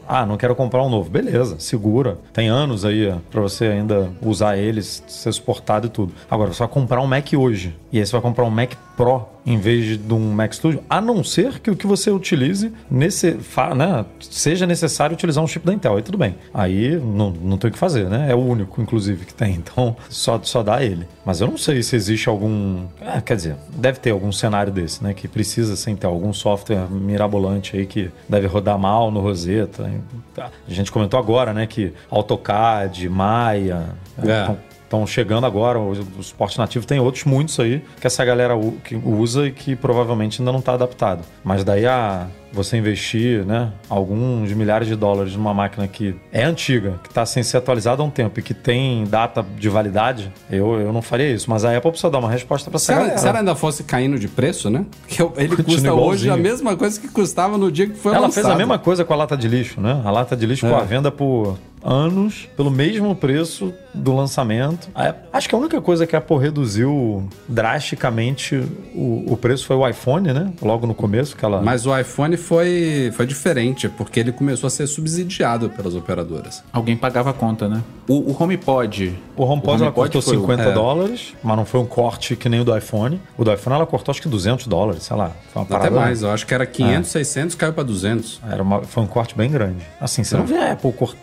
ah, 0.06 0.24
não 0.24 0.36
quero 0.36 0.54
comprar 0.54 0.82
um 0.82 0.88
novo. 0.88 1.10
Beleza, 1.10 1.58
segura. 1.58 2.18
Tem 2.32 2.48
anos 2.48 2.84
aí 2.84 3.12
para 3.30 3.40
você 3.40 3.66
ainda 3.66 4.10
usar 4.22 4.56
eles, 4.56 5.02
ser 5.08 5.32
suportado 5.32 5.88
e 5.88 5.90
tudo. 5.90 6.12
Agora, 6.30 6.52
você 6.52 6.60
vai 6.60 6.68
comprar 6.68 7.00
um 7.00 7.06
Mac 7.06 7.26
hoje 7.36 7.74
e 7.90 7.98
aí 7.98 8.06
você 8.06 8.12
vai 8.12 8.20
comprar 8.20 8.44
um 8.44 8.50
Mac 8.50 8.72
Pro 8.96 9.35
em 9.46 9.58
vez 9.58 9.96
de 9.96 10.12
um 10.12 10.32
Mac 10.32 10.52
Studio, 10.52 10.82
a 10.90 11.00
não 11.00 11.22
ser 11.22 11.60
que 11.60 11.70
o 11.70 11.76
que 11.76 11.86
você 11.86 12.10
utilize 12.10 12.72
nesse, 12.90 13.38
né, 13.76 14.04
seja 14.18 14.66
necessário 14.66 15.14
utilizar 15.14 15.42
um 15.42 15.46
chip 15.46 15.64
da 15.64 15.72
Intel. 15.72 15.96
Aí 15.96 16.02
tudo 16.02 16.18
bem. 16.18 16.34
Aí 16.52 16.96
não, 16.96 17.30
não 17.30 17.56
tem 17.56 17.70
o 17.70 17.72
que 17.72 17.78
fazer, 17.78 18.08
né? 18.08 18.26
É 18.30 18.34
o 18.34 18.38
único, 18.38 18.82
inclusive, 18.82 19.24
que 19.24 19.34
tem. 19.34 19.56
Então, 19.66 19.96
só, 20.08 20.38
só 20.42 20.62
dá 20.62 20.82
ele. 20.82 21.08
Mas 21.24 21.40
eu 21.40 21.48
não 21.48 21.56
sei 21.56 21.82
se 21.82 21.96
existe 21.96 22.28
algum. 22.28 22.84
É, 23.00 23.20
quer 23.20 23.36
dizer, 23.36 23.56
deve 23.74 23.98
ter 23.98 24.10
algum 24.10 24.30
cenário 24.30 24.72
desse, 24.72 25.02
né? 25.02 25.12
Que 25.12 25.26
precisa 25.26 25.76
sem 25.76 25.96
ter 25.96 26.06
algum 26.06 26.32
software 26.32 26.86
mirabolante 26.88 27.76
aí 27.76 27.84
que 27.86 28.10
deve 28.28 28.46
rodar 28.46 28.78
mal 28.78 29.10
no 29.10 29.20
Rosetta. 29.20 29.90
A 30.36 30.50
gente 30.68 30.92
comentou 30.92 31.18
agora, 31.18 31.52
né? 31.52 31.66
Que 31.66 31.92
AutoCAD, 32.10 33.08
Maya. 33.08 33.86
É. 34.18 34.56
Estão 34.86 35.04
chegando 35.04 35.44
agora, 35.46 35.80
o, 35.80 35.90
o 35.90 36.22
suporte 36.22 36.56
nativo 36.58 36.86
tem 36.86 37.00
outros 37.00 37.24
muitos 37.24 37.58
aí 37.58 37.82
que 38.00 38.06
essa 38.06 38.24
galera 38.24 38.56
u- 38.56 38.78
que 38.84 38.94
usa 38.94 39.48
e 39.48 39.50
que 39.50 39.74
provavelmente 39.74 40.40
ainda 40.40 40.52
não 40.52 40.60
está 40.60 40.74
adaptado. 40.74 41.24
Mas 41.42 41.64
daí 41.64 41.84
a 41.84 42.28
você 42.56 42.76
investir, 42.76 43.44
né, 43.44 43.70
alguns 43.88 44.52
milhares 44.52 44.88
de 44.88 44.96
dólares 44.96 45.34
numa 45.36 45.52
máquina 45.54 45.86
que 45.86 46.14
é 46.32 46.42
antiga, 46.44 46.98
que 47.02 47.08
está 47.08 47.24
sem 47.26 47.42
ser 47.42 47.58
atualizada 47.58 48.02
há 48.02 48.04
um 48.04 48.10
tempo 48.10 48.40
e 48.40 48.42
que 48.42 48.54
tem 48.54 49.04
data 49.04 49.44
de 49.58 49.68
validade, 49.68 50.32
eu, 50.50 50.80
eu 50.80 50.92
não 50.92 51.02
faria 51.02 51.30
isso. 51.30 51.48
Mas 51.50 51.64
a 51.64 51.76
Apple 51.76 51.90
precisa 51.90 52.10
dar 52.10 52.18
uma 52.18 52.30
resposta 52.30 52.70
para 52.70 52.76
essa 52.76 52.86
Se 52.86 52.92
ela, 52.92 53.00
galera. 53.02 53.18
se 53.18 53.28
ela 53.28 53.38
ainda 53.38 53.54
fosse 53.54 53.84
caindo 53.84 54.18
de 54.18 54.26
preço, 54.28 54.70
né? 54.70 54.84
Que 55.06 55.22
ele 55.22 55.56
Continua 55.56 55.64
custa 55.64 55.92
hoje 55.94 56.24
igualzinho. 56.24 56.32
a 56.32 56.36
mesma 56.36 56.76
coisa 56.76 56.98
que 57.00 57.08
custava 57.08 57.56
no 57.58 57.70
dia 57.70 57.86
que 57.86 57.94
foi 57.96 58.12
Ela 58.12 58.22
lançado. 58.22 58.44
fez 58.44 58.46
a 58.54 58.56
mesma 58.56 58.78
coisa 58.78 59.04
com 59.04 59.12
a 59.12 59.16
lata 59.16 59.36
de 59.36 59.46
lixo, 59.48 59.80
né? 59.80 60.00
A 60.04 60.10
lata 60.10 60.36
de 60.36 60.46
lixo 60.46 60.66
É. 60.66 60.70
com 60.70 60.76
a 60.76 60.82
venda 60.82 61.10
por 61.12 61.58
anos, 61.84 62.48
pelo 62.56 62.70
mesmo 62.70 63.14
preço 63.14 63.72
do 63.94 64.12
lançamento. 64.14 64.88
Acho 65.32 65.48
que 65.48 65.54
a 65.54 65.58
única 65.58 65.80
coisa 65.80 66.04
que 66.06 66.16
a 66.16 66.18
Apple 66.18 66.36
reduziu 66.38 67.28
drasticamente 67.48 68.56
o, 68.94 69.24
o 69.32 69.36
preço 69.36 69.66
foi 69.66 69.76
o 69.76 69.86
iPhone, 69.88 70.32
né? 70.32 70.52
Logo 70.62 70.86
no 70.86 70.94
começo, 70.94 71.36
que 71.36 71.44
ela... 71.44 71.60
Mas 71.62 71.86
o 71.86 71.96
iPhone 71.96 72.36
foi, 72.46 73.10
foi 73.14 73.26
diferente, 73.26 73.88
porque 73.88 74.20
ele 74.20 74.30
começou 74.32 74.68
a 74.68 74.70
ser 74.70 74.86
subsidiado 74.86 75.68
pelas 75.70 75.94
operadoras. 75.94 76.62
Alguém 76.72 76.96
pagava 76.96 77.30
a 77.30 77.32
conta, 77.32 77.68
né? 77.68 77.82
O, 78.08 78.30
o 78.30 78.36
HomePod. 78.40 79.18
O 79.36 79.42
HomePod, 79.42 79.82
ela 79.82 79.90
cortou 79.92 80.22
foi 80.22 80.36
o- 80.36 80.40
50 80.40 80.62
é. 80.62 80.72
dólares, 80.72 81.34
mas 81.42 81.56
não 81.56 81.64
foi 81.64 81.80
um 81.80 81.86
corte 81.86 82.36
que 82.36 82.48
nem 82.48 82.60
o 82.60 82.64
do 82.64 82.76
iPhone. 82.76 83.20
O 83.36 83.44
do 83.44 83.52
iPhone 83.52 83.74
ela 83.76 83.86
cortou 83.86 84.12
acho 84.12 84.22
que 84.22 84.28
200 84.28 84.66
dólares, 84.68 85.02
sei 85.02 85.16
lá. 85.16 85.32
Foi 85.52 85.62
uma 85.62 85.76
Até 85.76 85.90
mais, 85.90 86.22
eu 86.22 86.30
acho 86.30 86.46
que 86.46 86.54
era 86.54 86.64
500, 86.64 87.10
600, 87.10 87.56
caiu 87.56 87.72
pra 87.72 87.82
200. 87.82 88.40
Era 88.48 88.62
uma- 88.62 88.82
foi 88.84 89.02
um 89.02 89.06
corte 89.08 89.36
bem 89.36 89.50
grande. 89.50 89.84
Assim, 90.00 90.22
você 90.22 90.36
não 90.36 90.46
vê 90.46 90.56
a 90.56 90.72
Apple 90.72 90.92
cor- 90.92 91.16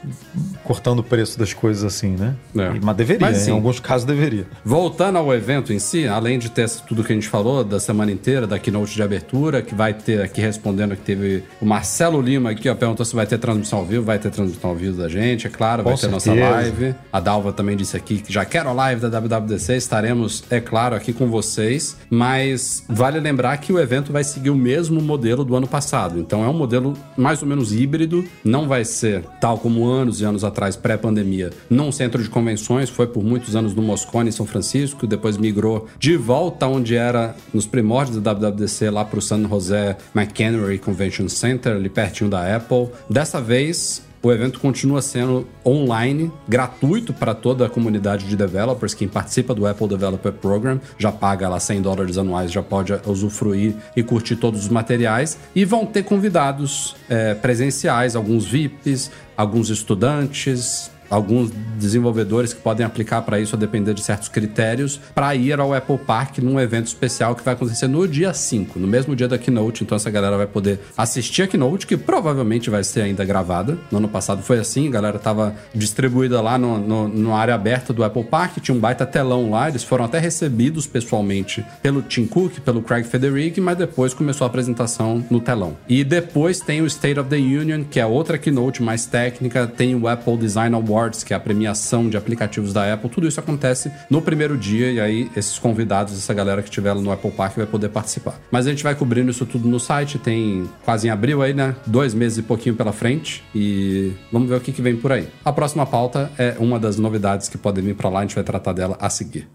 cortando 0.64 1.00
o 1.00 1.04
preço 1.04 1.40
das 1.40 1.54
coisas 1.54 1.84
assim, 1.84 2.16
né? 2.18 2.36
É. 2.58 2.80
Mas 2.82 2.96
deveria, 2.98 3.28
Mas, 3.28 3.48
em 3.48 3.52
alguns 3.52 3.80
casos 3.80 4.06
deveria. 4.06 4.46
Voltando 4.66 5.18
ao 5.18 5.34
evento 5.34 5.72
em 5.72 5.80
si, 5.80 6.08
além 6.08 6.38
de 6.38 6.50
ter 6.50 6.70
tudo 6.88 7.04
que 7.04 7.12
a 7.12 7.16
gente 7.16 7.28
falou 7.28 7.64
da 7.64 7.80
semana 7.80 8.12
inteira, 8.12 8.46
da 8.48 8.60
keynote 8.60 8.94
de 8.96 9.02
abertura, 9.04 9.62
que 9.62 9.74
vai 9.76 9.94
ter 9.94 10.22
aqui 10.22 10.42
respondendo 10.42 10.92
teve 11.04 11.44
o 11.62 11.66
Marcelo 11.66 12.22
Lima 12.22 12.52
aqui, 12.52 12.70
ó, 12.70 12.76
perguntou 12.76 13.06
se 13.06 13.16
vai 13.16 13.26
ter 13.26 13.38
transmissão 13.38 13.80
ao 13.80 13.86
vivo, 13.86 14.04
vai 14.04 14.20
ter 14.20 14.30
transmissão 14.32 14.70
ao 14.70 14.76
vivo 14.76 14.98
da 14.98 15.10
gente, 15.10 15.48
é 15.48 15.50
claro, 15.50 15.84
vai 15.84 15.94
Com 15.94 16.00
ter 16.00 16.08
nossa 16.08 16.32
certeza. 16.32 16.50
live. 16.50 16.96
A 17.12 17.20
Dalva 17.20 17.54
também 17.54 17.76
disse 17.76 17.96
aqui 17.96 18.18
que 18.20 18.32
já 18.32 18.46
quero 18.46 18.70
a 18.70 18.74
live 18.74 19.02
da 19.02 19.20
WWDC, 19.20 19.76
estaremos, 19.76 20.44
é 20.50 20.60
claro, 20.60 20.96
aqui 20.96 21.14
com 21.14 21.30
vocês, 21.30 21.98
mas 22.10 22.84
vale 22.88 23.20
lembrar 23.20 23.58
que 23.58 23.72
o 23.72 23.80
evento 23.80 24.12
vai 24.12 24.24
seguir 24.24 24.50
o 24.50 24.56
mesmo 24.56 25.02
modelo 25.02 25.44
do 25.44 25.56
ano 25.56 25.68
passado, 25.68 26.20
então 26.20 26.44
é 26.44 26.48
um 26.48 26.54
modelo 26.54 26.94
mais 27.18 27.42
ou 27.42 27.48
menos 27.48 27.74
híbrido, 27.74 28.24
não 28.44 28.68
vai 28.68 28.86
ser 28.86 29.24
tal 29.40 29.58
como 29.58 29.86
anos 29.86 30.22
e 30.22 30.26
anos 30.26 30.44
atrás, 30.44 30.76
pré-pandemia, 30.76 31.52
num 31.70 31.92
centro 31.92 32.22
de 32.22 32.30
convenções, 32.30 32.90
foi 32.90 33.08
por 33.08 33.24
muitos 33.24 33.56
anos 33.56 33.74
no 33.74 33.82
Moscone, 33.82 34.30
em 34.30 34.32
São 34.32 34.46
Francisco, 34.46 35.06
depois 35.06 35.38
migrou 35.38 35.88
de 36.00 36.16
volta 36.16 36.68
onde 36.68 36.96
era 36.96 37.36
nos 37.54 37.66
primórdios 37.66 38.22
da 38.22 38.34
WWDC, 38.34 38.90
lá 38.90 39.04
para 39.04 39.20
o 39.20 39.22
San 39.22 39.48
José 39.48 39.98
McHenry 40.16 40.78
Convention 40.94 41.28
Center, 41.28 41.76
ali 41.76 41.90
pertinho 41.90 42.30
da 42.30 42.56
Apple. 42.56 42.90
Dessa 43.10 43.42
vez, 43.42 44.04
o 44.22 44.32
evento 44.32 44.60
continua 44.60 45.02
sendo 45.02 45.46
online, 45.66 46.32
gratuito 46.48 47.12
para 47.12 47.34
toda 47.34 47.66
a 47.66 47.70
comunidade 47.70 48.26
de 48.26 48.38
developers. 48.38 48.94
Quem 48.94 49.06
participa 49.06 49.54
do 49.54 49.68
Apple 49.68 49.88
Developer 49.88 50.32
Program 50.32 50.80
já 50.98 51.12
paga 51.12 51.50
lá 51.50 51.60
100 51.60 51.82
dólares 51.82 52.18
anuais, 52.18 52.50
já 52.50 52.64
pode 52.64 52.94
usufruir 53.06 53.76
e 53.98 54.02
curtir 54.02 54.38
todos 54.38 54.62
os 54.62 54.70
materiais. 54.70 55.38
E 55.54 55.66
vão 55.66 55.86
ter 55.86 56.04
convidados 56.04 56.96
eh, 57.10 57.34
presenciais, 57.34 58.16
alguns 58.16 58.46
VIPs, 58.46 59.12
alguns 59.36 59.70
estudantes, 59.70 60.90
alguns 61.14 61.52
desenvolvedores 61.78 62.54
que 62.54 62.62
podem 62.62 62.86
aplicar 62.86 63.22
para 63.22 63.40
isso 63.40 63.56
a 63.56 63.60
depender 63.60 63.94
de 63.94 64.02
certos 64.02 64.28
critérios, 64.28 65.00
para 65.14 65.36
ir 65.36 65.60
ao 65.60 65.74
Apple 65.74 65.98
Park 65.98 66.40
num 66.40 66.60
evento 66.60 66.88
especial 66.88 67.36
que 67.36 67.44
vai 67.44 67.54
acontecer 67.54 67.88
no 67.88 68.08
dia 68.08 68.34
5, 68.34 68.80
no 68.80 68.88
mesmo 68.88 69.16
dia 69.16 69.28
da 69.28 69.38
Keynote. 69.38 69.84
Então 69.84 69.96
essa 69.96 70.10
galera 70.10 70.38
vai 70.38 70.48
poder 70.48 70.80
assistir 70.98 71.44
a 71.44 71.48
Keynote, 71.48 71.86
que 71.86 71.96
provavelmente 71.96 72.70
vai 72.70 72.84
ser 72.84 73.02
ainda 73.02 73.24
gravada. 73.24 73.78
No 73.92 74.00
ano 74.00 74.08
passado 74.08 74.42
foi 74.42 74.60
assim, 74.60 74.88
a 74.88 74.92
galera 74.92 75.20
tava 75.20 75.56
distribuída 75.74 76.42
lá 76.42 76.58
no, 76.58 76.80
no, 76.80 77.08
no 77.08 77.36
área 77.36 77.54
aberta 77.54 77.94
do 77.94 78.04
Apple 78.04 78.24
Park, 78.24 78.58
tinha 78.58 78.76
um 78.76 78.80
baita 78.80 79.06
telão 79.06 79.52
lá, 79.52 79.70
eles 79.70 79.84
foram 79.84 80.06
até 80.06 80.18
recebidos 80.18 80.88
pessoalmente 80.88 81.64
pelo 81.82 82.02
Tim 82.02 82.26
Cook, 82.26 82.60
pelo 82.62 82.82
Craig 82.82 83.04
Federici, 83.04 83.62
mas 83.62 83.78
depois 83.78 84.14
começou 84.14 84.46
a 84.46 84.48
apresentação 84.48 85.24
no 85.30 85.40
telão. 85.40 85.78
E 85.88 86.04
depois 86.04 86.60
tem 86.60 86.82
o 86.82 86.88
State 86.88 87.20
of 87.20 87.30
the 87.30 87.36
Union, 87.36 87.84
que 87.84 88.00
é 88.00 88.06
outra 88.06 88.38
Keynote 88.38 88.82
mais 88.82 89.06
técnica, 89.06 89.68
tem 89.68 89.96
o 89.96 90.08
Apple 90.08 90.38
Design 90.38 90.76
Awards 90.76 91.03
Awards, 91.04 91.24
que 91.24 91.34
é 91.34 91.36
a 91.36 91.40
premiação 91.40 92.10
de 92.10 92.18
aplicativos 92.18 92.74
da 92.74 92.94
Apple. 92.94 93.10
Tudo 93.10 93.28
isso 93.28 93.40
acontece 93.40 93.92
no 94.10 94.22
primeiro 94.22 94.58
dia 94.58 94.92
e 94.92 95.00
aí 95.00 95.32
esses 95.36 95.60
convidados, 95.60 96.14
essa 96.14 96.34
galera 96.34 96.62
que 96.62 96.70
estiver 96.70 96.96
no 96.96 97.12
Apple 97.12 97.32
Park 97.32 97.58
vai 97.58 97.66
poder 97.66 97.90
participar. 97.90 98.40
Mas 98.52 98.66
a 98.66 98.70
gente 98.70 98.84
vai 98.84 98.96
cobrindo 98.96 99.32
isso 99.32 99.46
tudo 99.46 99.68
no 99.68 99.80
site, 99.80 100.18
tem 100.18 100.70
quase 100.84 101.08
em 101.08 101.12
abril 101.12 101.42
aí, 101.42 101.54
né? 101.54 101.76
Dois 101.86 102.14
meses 102.14 102.38
e 102.38 102.42
pouquinho 102.42 102.76
pela 102.76 102.94
frente 102.94 103.44
e 103.54 104.14
vamos 104.32 104.50
ver 104.50 104.56
o 104.56 104.62
que, 104.62 104.72
que 104.72 104.82
vem 104.82 104.96
por 104.96 105.12
aí. 105.12 105.28
A 105.44 105.52
próxima 105.52 105.86
pauta 105.86 106.32
é 106.38 106.56
uma 106.60 106.80
das 106.80 106.98
novidades 106.98 107.50
que 107.50 107.58
podem 107.58 107.84
vir 107.84 107.96
para 107.96 108.10
lá, 108.10 108.20
a 108.20 108.22
gente 108.24 108.36
vai 108.36 108.44
tratar 108.44 108.74
dela 108.74 108.98
a 109.00 109.10
seguir. 109.10 109.48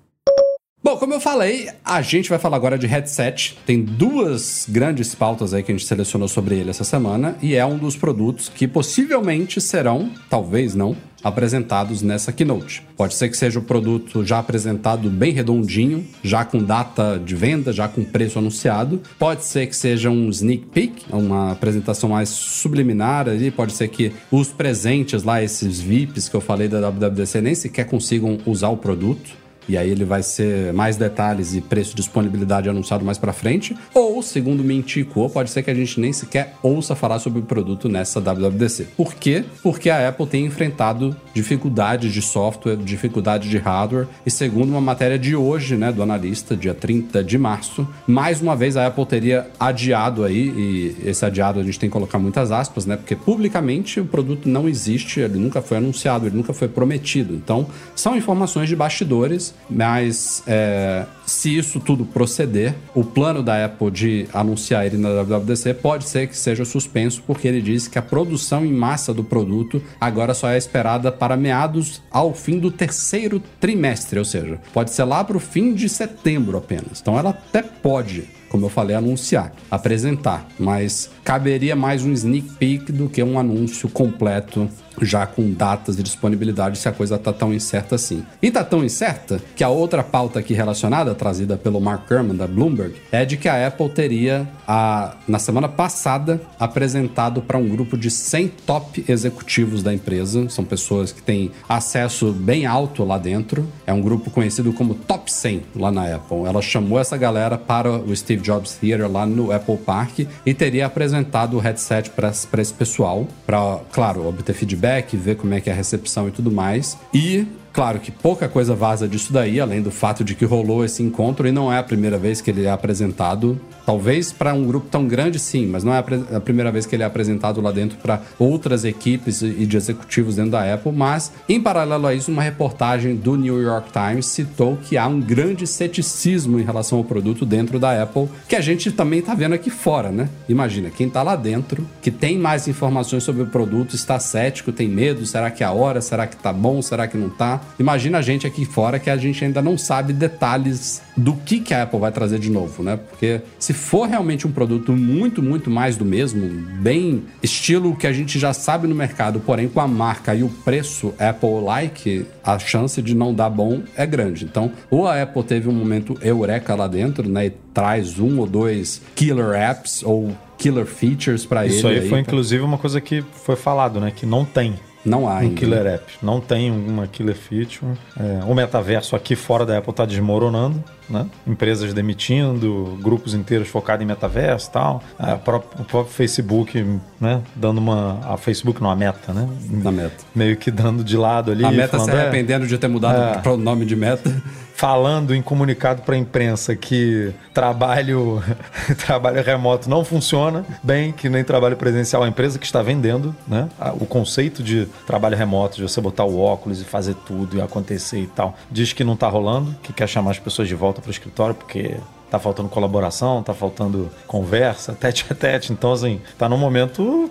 Bom, 0.80 0.96
como 0.96 1.12
eu 1.12 1.20
falei, 1.20 1.68
a 1.84 2.00
gente 2.00 2.30
vai 2.30 2.38
falar 2.38 2.56
agora 2.56 2.78
de 2.78 2.86
headset. 2.86 3.58
Tem 3.66 3.82
duas 3.82 4.64
grandes 4.68 5.12
pautas 5.12 5.52
aí 5.52 5.60
que 5.60 5.72
a 5.72 5.74
gente 5.76 5.84
selecionou 5.84 6.28
sobre 6.28 6.54
ele 6.54 6.70
essa 6.70 6.84
semana 6.84 7.36
e 7.42 7.56
é 7.56 7.66
um 7.66 7.76
dos 7.76 7.96
produtos 7.96 8.48
que 8.48 8.68
possivelmente 8.68 9.60
serão, 9.60 10.08
talvez 10.30 10.76
não, 10.76 10.96
apresentados 11.22 12.00
nessa 12.00 12.32
keynote. 12.32 12.84
Pode 12.96 13.14
ser 13.14 13.28
que 13.28 13.36
seja 13.36 13.58
o 13.58 13.62
produto 13.62 14.24
já 14.24 14.38
apresentado 14.38 15.10
bem 15.10 15.32
redondinho, 15.32 16.06
já 16.22 16.44
com 16.44 16.62
data 16.62 17.18
de 17.18 17.34
venda, 17.34 17.72
já 17.72 17.88
com 17.88 18.04
preço 18.04 18.38
anunciado. 18.38 19.02
Pode 19.18 19.44
ser 19.44 19.66
que 19.66 19.74
seja 19.74 20.10
um 20.10 20.30
sneak 20.30 20.66
peek, 20.66 21.06
uma 21.10 21.50
apresentação 21.50 22.10
mais 22.10 22.28
subliminar 22.28 23.28
ali. 23.28 23.50
Pode 23.50 23.72
ser 23.72 23.88
que 23.88 24.12
os 24.30 24.52
presentes 24.52 25.24
lá, 25.24 25.42
esses 25.42 25.80
VIPs 25.80 26.28
que 26.28 26.36
eu 26.36 26.40
falei 26.40 26.68
da 26.68 26.88
WWDC, 26.88 27.40
nem 27.40 27.56
sequer 27.56 27.86
consigam 27.86 28.38
usar 28.46 28.68
o 28.68 28.76
produto 28.76 29.47
e 29.68 29.76
aí 29.76 29.90
ele 29.90 30.04
vai 30.04 30.22
ser 30.22 30.72
mais 30.72 30.96
detalhes 30.96 31.54
e 31.54 31.60
preço 31.60 31.90
de 31.90 31.96
disponibilidade 31.96 32.68
anunciado 32.68 33.04
mais 33.04 33.18
para 33.18 33.32
frente, 33.32 33.76
ou, 33.94 34.22
segundo 34.22 34.64
me 34.64 34.76
indicou, 34.76 35.28
pode 35.28 35.50
ser 35.50 35.62
que 35.62 35.70
a 35.70 35.74
gente 35.74 36.00
nem 36.00 36.12
sequer 36.12 36.54
ouça 36.62 36.94
falar 36.94 37.18
sobre 37.18 37.40
o 37.40 37.42
produto 37.42 37.88
nessa 37.88 38.20
WWDC. 38.20 38.88
Por 38.96 39.14
quê? 39.14 39.44
Porque 39.62 39.90
a 39.90 40.08
Apple 40.08 40.26
tem 40.26 40.46
enfrentado 40.46 41.14
dificuldades 41.34 42.12
de 42.12 42.22
software, 42.22 42.76
dificuldade 42.76 43.48
de 43.48 43.58
hardware, 43.58 44.06
e 44.24 44.30
segundo 44.30 44.70
uma 44.70 44.80
matéria 44.80 45.18
de 45.18 45.36
hoje, 45.36 45.76
né, 45.76 45.92
do 45.92 46.02
analista, 46.02 46.56
dia 46.56 46.74
30 46.74 47.22
de 47.22 47.36
março, 47.36 47.86
mais 48.06 48.40
uma 48.40 48.56
vez 48.56 48.76
a 48.76 48.86
Apple 48.86 49.04
teria 49.06 49.46
adiado 49.58 50.24
aí, 50.24 50.48
e 50.48 50.96
esse 51.08 51.24
adiado 51.24 51.60
a 51.60 51.62
gente 51.62 51.78
tem 51.78 51.88
que 51.88 51.92
colocar 51.92 52.18
muitas 52.18 52.50
aspas, 52.50 52.86
né, 52.86 52.96
porque 52.96 53.14
publicamente 53.14 54.00
o 54.00 54.04
produto 54.04 54.48
não 54.48 54.68
existe, 54.68 55.20
ele 55.20 55.38
nunca 55.38 55.60
foi 55.60 55.76
anunciado, 55.76 56.26
ele 56.26 56.36
nunca 56.36 56.52
foi 56.52 56.68
prometido. 56.68 57.34
Então, 57.34 57.66
são 57.94 58.16
informações 58.16 58.68
de 58.68 58.76
bastidores 58.76 59.54
mas 59.68 60.42
é, 60.46 61.04
se 61.26 61.56
isso 61.56 61.78
tudo 61.78 62.04
proceder, 62.04 62.74
o 62.94 63.04
plano 63.04 63.42
da 63.42 63.64
Apple 63.64 63.90
de 63.90 64.28
anunciar 64.32 64.86
ele 64.86 64.96
na 64.96 65.10
WWDC 65.10 65.74
pode 65.74 66.08
ser 66.08 66.28
que 66.28 66.36
seja 66.36 66.64
suspenso, 66.64 67.22
porque 67.26 67.46
ele 67.46 67.60
disse 67.60 67.90
que 67.90 67.98
a 67.98 68.02
produção 68.02 68.64
em 68.64 68.72
massa 68.72 69.12
do 69.12 69.22
produto 69.22 69.82
agora 70.00 70.32
só 70.34 70.48
é 70.48 70.56
esperada 70.56 71.12
para 71.12 71.36
meados 71.36 72.02
ao 72.10 72.32
fim 72.32 72.58
do 72.58 72.70
terceiro 72.70 73.42
trimestre, 73.60 74.18
ou 74.18 74.24
seja, 74.24 74.58
pode 74.72 74.90
ser 74.90 75.04
lá 75.04 75.22
para 75.22 75.36
o 75.36 75.40
fim 75.40 75.74
de 75.74 75.88
setembro 75.88 76.56
apenas. 76.56 77.00
Então 77.00 77.18
ela 77.18 77.30
até 77.30 77.62
pode 77.62 78.38
como 78.48 78.64
eu 78.64 78.70
falei, 78.70 78.96
anunciar, 78.96 79.52
apresentar, 79.70 80.48
mas 80.58 81.10
caberia 81.22 81.76
mais 81.76 82.02
um 82.02 82.12
sneak 82.12 82.48
peek 82.54 82.92
do 82.92 83.08
que 83.08 83.22
um 83.22 83.38
anúncio 83.38 83.88
completo 83.90 84.68
já 85.02 85.26
com 85.26 85.52
datas 85.52 85.96
de 85.96 86.02
disponibilidade 86.02 86.78
se 86.78 86.88
a 86.88 86.92
coisa 86.92 87.18
tá 87.18 87.32
tão 87.32 87.52
incerta 87.52 87.94
assim. 87.94 88.24
E 88.42 88.50
tá 88.50 88.64
tão 88.64 88.84
incerta 88.84 89.40
que 89.54 89.62
a 89.62 89.68
outra 89.68 90.02
pauta 90.02 90.38
aqui 90.38 90.54
relacionada, 90.54 91.14
trazida 91.14 91.56
pelo 91.56 91.80
Mark 91.80 92.08
Gurman 92.08 92.36
da 92.36 92.46
Bloomberg, 92.46 92.94
é 93.12 93.24
de 93.24 93.36
que 93.36 93.48
a 93.48 93.66
Apple 93.66 93.88
teria, 93.88 94.48
a, 94.66 95.14
na 95.26 95.38
semana 95.38 95.68
passada, 95.68 96.40
apresentado 96.58 97.42
para 97.42 97.58
um 97.58 97.68
grupo 97.68 97.96
de 97.96 98.10
100 98.10 98.48
top 98.66 99.04
executivos 99.08 99.82
da 99.82 99.92
empresa. 99.92 100.48
São 100.48 100.64
pessoas 100.64 101.12
que 101.12 101.22
têm 101.22 101.50
acesso 101.68 102.32
bem 102.32 102.66
alto 102.66 103.04
lá 103.04 103.18
dentro. 103.18 103.66
É 103.86 103.92
um 103.92 104.00
grupo 104.00 104.30
conhecido 104.30 104.72
como 104.72 104.94
Top 104.94 105.30
100 105.30 105.62
lá 105.76 105.90
na 105.90 106.14
Apple. 106.14 106.44
Ela 106.44 106.60
chamou 106.60 106.98
essa 106.98 107.16
galera 107.16 107.56
para 107.56 107.90
o 107.90 108.14
Steve 108.14 108.42
Jobs 108.42 108.74
Theater 108.74 109.10
lá 109.10 109.24
no 109.24 109.52
Apple 109.52 109.76
Park 109.78 110.20
e 110.44 110.54
teria 110.54 110.86
apresentado 110.86 111.56
o 111.56 111.60
headset 111.60 112.10
para 112.10 112.30
esse 112.30 112.74
pessoal, 112.74 113.26
para, 113.46 113.78
claro, 113.92 114.26
obter 114.26 114.54
feedback 114.54 114.87
feedback, 114.88 115.16
ver 115.16 115.36
como 115.36 115.54
é 115.54 115.60
que 115.60 115.68
é 115.68 115.72
a 115.72 115.76
recepção 115.76 116.28
e 116.28 116.30
tudo 116.30 116.50
mais. 116.50 116.96
E 117.12 117.46
Claro 117.70 118.00
que 118.00 118.10
pouca 118.10 118.48
coisa 118.48 118.74
vaza 118.74 119.06
disso 119.06 119.32
daí, 119.32 119.60
além 119.60 119.80
do 119.80 119.92
fato 119.92 120.24
de 120.24 120.34
que 120.34 120.44
rolou 120.44 120.84
esse 120.84 121.00
encontro 121.00 121.46
e 121.46 121.52
não 121.52 121.72
é 121.72 121.78
a 121.78 121.82
primeira 121.82 122.18
vez 122.18 122.40
que 122.40 122.50
ele 122.50 122.64
é 122.64 122.70
apresentado. 122.70 123.60
Talvez 123.88 124.30
para 124.30 124.52
um 124.52 124.66
grupo 124.66 124.86
tão 124.90 125.08
grande, 125.08 125.38
sim, 125.38 125.66
mas 125.66 125.82
não 125.82 125.94
é 125.94 126.04
a 126.34 126.40
primeira 126.40 126.70
vez 126.70 126.84
que 126.84 126.94
ele 126.94 127.02
é 127.02 127.06
apresentado 127.06 127.58
lá 127.62 127.72
dentro 127.72 127.96
para 127.96 128.20
outras 128.38 128.84
equipes 128.84 129.40
e 129.40 129.64
de 129.64 129.78
executivos 129.78 130.36
dentro 130.36 130.50
da 130.50 130.74
Apple. 130.74 130.92
Mas, 130.92 131.32
em 131.48 131.58
paralelo 131.58 132.06
a 132.06 132.12
isso, 132.12 132.30
uma 132.30 132.42
reportagem 132.42 133.16
do 133.16 133.34
New 133.34 133.62
York 133.62 133.88
Times 133.90 134.26
citou 134.26 134.76
que 134.76 134.98
há 134.98 135.06
um 135.06 135.18
grande 135.18 135.66
ceticismo 135.66 136.60
em 136.60 136.64
relação 136.64 136.98
ao 136.98 137.04
produto 137.04 137.46
dentro 137.46 137.78
da 137.78 138.02
Apple, 138.02 138.28
que 138.46 138.56
a 138.56 138.60
gente 138.60 138.92
também 138.92 139.20
está 139.20 139.34
vendo 139.34 139.54
aqui 139.54 139.70
fora, 139.70 140.10
né? 140.10 140.28
Imagina, 140.50 140.90
quem 140.90 141.06
está 141.06 141.22
lá 141.22 141.34
dentro, 141.34 141.88
que 142.02 142.10
tem 142.10 142.36
mais 142.36 142.68
informações 142.68 143.22
sobre 143.22 143.40
o 143.40 143.46
produto, 143.46 143.94
está 143.94 144.20
cético, 144.20 144.70
tem 144.70 144.86
medo, 144.86 145.24
será 145.24 145.50
que 145.50 145.64
é 145.64 145.66
a 145.66 145.72
hora, 145.72 146.02
será 146.02 146.26
que 146.26 146.36
tá 146.36 146.52
bom, 146.52 146.82
será 146.82 147.08
que 147.08 147.16
não 147.16 147.30
tá? 147.30 147.58
Imagina 147.80 148.18
a 148.18 148.22
gente 148.22 148.46
aqui 148.46 148.66
fora 148.66 148.98
que 148.98 149.08
a 149.08 149.16
gente 149.16 149.42
ainda 149.42 149.62
não 149.62 149.78
sabe 149.78 150.12
detalhes 150.12 151.00
do 151.16 151.32
que, 151.32 151.58
que 151.58 151.72
a 151.72 151.84
Apple 151.84 151.98
vai 151.98 152.12
trazer 152.12 152.38
de 152.38 152.50
novo, 152.50 152.82
né? 152.82 152.98
Porque 153.08 153.40
se 153.58 153.77
for 153.78 154.06
realmente 154.08 154.46
um 154.46 154.52
produto 154.52 154.92
muito, 154.92 155.42
muito 155.42 155.70
mais 155.70 155.96
do 155.96 156.04
mesmo, 156.04 156.46
bem 156.80 157.22
estilo 157.42 157.96
que 157.96 158.06
a 158.06 158.12
gente 158.12 158.38
já 158.38 158.52
sabe 158.52 158.86
no 158.86 158.94
mercado, 158.94 159.40
porém 159.40 159.68
com 159.68 159.80
a 159.80 159.88
marca 159.88 160.34
e 160.34 160.42
o 160.42 160.48
preço 160.48 161.14
Apple-like, 161.18 162.26
a 162.44 162.58
chance 162.58 163.00
de 163.00 163.14
não 163.14 163.32
dar 163.32 163.50
bom 163.50 163.82
é 163.96 164.04
grande. 164.06 164.44
Então, 164.44 164.70
ou 164.90 165.06
a 165.06 165.22
Apple 165.22 165.42
teve 165.42 165.68
um 165.68 165.72
momento 165.72 166.16
eureka 166.22 166.74
lá 166.74 166.86
dentro, 166.86 167.28
né? 167.28 167.46
E 167.46 167.50
traz 167.72 168.18
um 168.18 168.38
ou 168.40 168.46
dois 168.46 169.00
killer 169.14 169.54
apps 169.54 170.02
ou 170.02 170.32
killer 170.58 170.86
features 170.86 171.46
para 171.46 171.64
ele. 171.64 171.74
Isso 171.76 171.86
aí 171.86 172.00
foi 172.00 172.08
pra- 172.08 172.20
inclusive 172.20 172.62
uma 172.62 172.78
coisa 172.78 173.00
que 173.00 173.22
foi 173.44 173.56
falado, 173.56 174.00
né? 174.00 174.12
Que 174.14 174.26
não 174.26 174.44
tem 174.44 174.74
Não 175.04 175.28
há 175.28 175.34
um 175.34 175.36
ainda. 175.38 175.54
killer 175.54 175.86
app. 175.86 176.04
Não 176.22 176.40
tem 176.40 176.70
uma 176.70 177.06
killer 177.06 177.34
feature. 177.36 177.92
É, 178.18 178.44
o 178.44 178.54
metaverso 178.54 179.14
aqui 179.16 179.34
fora 179.36 179.64
da 179.64 179.78
Apple 179.78 179.90
está 179.92 180.04
desmoronando, 180.04 180.82
né? 181.08 181.26
Empresas 181.46 181.94
demitindo, 181.94 182.98
grupos 183.00 183.32
inteiros 183.32 183.68
focados 183.68 184.02
em 184.04 184.06
metaverso 184.06 184.68
e 184.68 184.72
tal. 184.72 185.02
A 185.18 185.36
pró- 185.36 185.62
o 185.78 185.84
próprio 185.84 186.12
Facebook, 186.14 186.84
né? 187.20 187.40
Dando 187.54 187.78
uma... 187.78 188.20
A 188.24 188.36
Facebook 188.36 188.82
não, 188.82 188.90
a 188.90 188.96
Meta, 188.96 189.32
né? 189.32 189.48
Na 189.70 189.92
meta. 189.92 190.24
Meio 190.34 190.56
que 190.56 190.70
dando 190.70 191.02
de 191.04 191.16
lado 191.16 191.52
ali. 191.52 191.64
A 191.64 191.70
meta 191.70 191.96
falando, 191.96 192.10
se 192.10 192.16
"É, 192.16 192.20
arrependendo 192.20 192.66
de 192.66 192.76
ter 192.76 192.88
mudado 192.88 193.38
É. 193.38 193.40
para 193.40 193.52
o 193.52 193.56
nome 193.56 193.84
de 193.86 193.96
meta. 193.96 194.42
Falando 194.78 195.34
em 195.34 195.42
comunicado 195.42 196.02
para 196.02 196.14
a 196.14 196.18
imprensa 196.18 196.76
que 196.76 197.34
trabalho, 197.52 198.40
trabalho 199.04 199.42
remoto 199.42 199.90
não 199.90 200.04
funciona 200.04 200.64
bem, 200.84 201.10
que 201.10 201.28
nem 201.28 201.42
trabalho 201.42 201.76
presencial, 201.76 202.22
a 202.22 202.28
empresa 202.28 202.60
que 202.60 202.64
está 202.64 202.80
vendendo, 202.80 203.34
né? 203.48 203.68
O 204.00 204.06
conceito 204.06 204.62
de 204.62 204.86
trabalho 205.04 205.36
remoto, 205.36 205.78
de 205.78 205.82
você 205.82 206.00
botar 206.00 206.24
o 206.24 206.38
óculos 206.38 206.80
e 206.80 206.84
fazer 206.84 207.14
tudo 207.26 207.56
e 207.56 207.60
acontecer 207.60 208.20
e 208.20 208.28
tal, 208.28 208.56
diz 208.70 208.92
que 208.92 209.02
não 209.02 209.14
está 209.14 209.28
rolando, 209.28 209.74
que 209.82 209.92
quer 209.92 210.08
chamar 210.08 210.30
as 210.30 210.38
pessoas 210.38 210.68
de 210.68 210.76
volta 210.76 211.00
para 211.00 211.08
o 211.08 211.12
escritório 211.12 211.56
porque 211.56 211.96
tá 212.30 212.38
faltando 212.38 212.68
colaboração, 212.68 213.42
tá 213.42 213.54
faltando 213.54 214.10
conversa, 214.26 214.92
tete 214.98 215.26
a 215.30 215.34
tete. 215.34 215.72
Então, 215.72 215.92
assim, 215.92 216.20
tá 216.36 216.48
num 216.48 216.58
momento. 216.58 217.30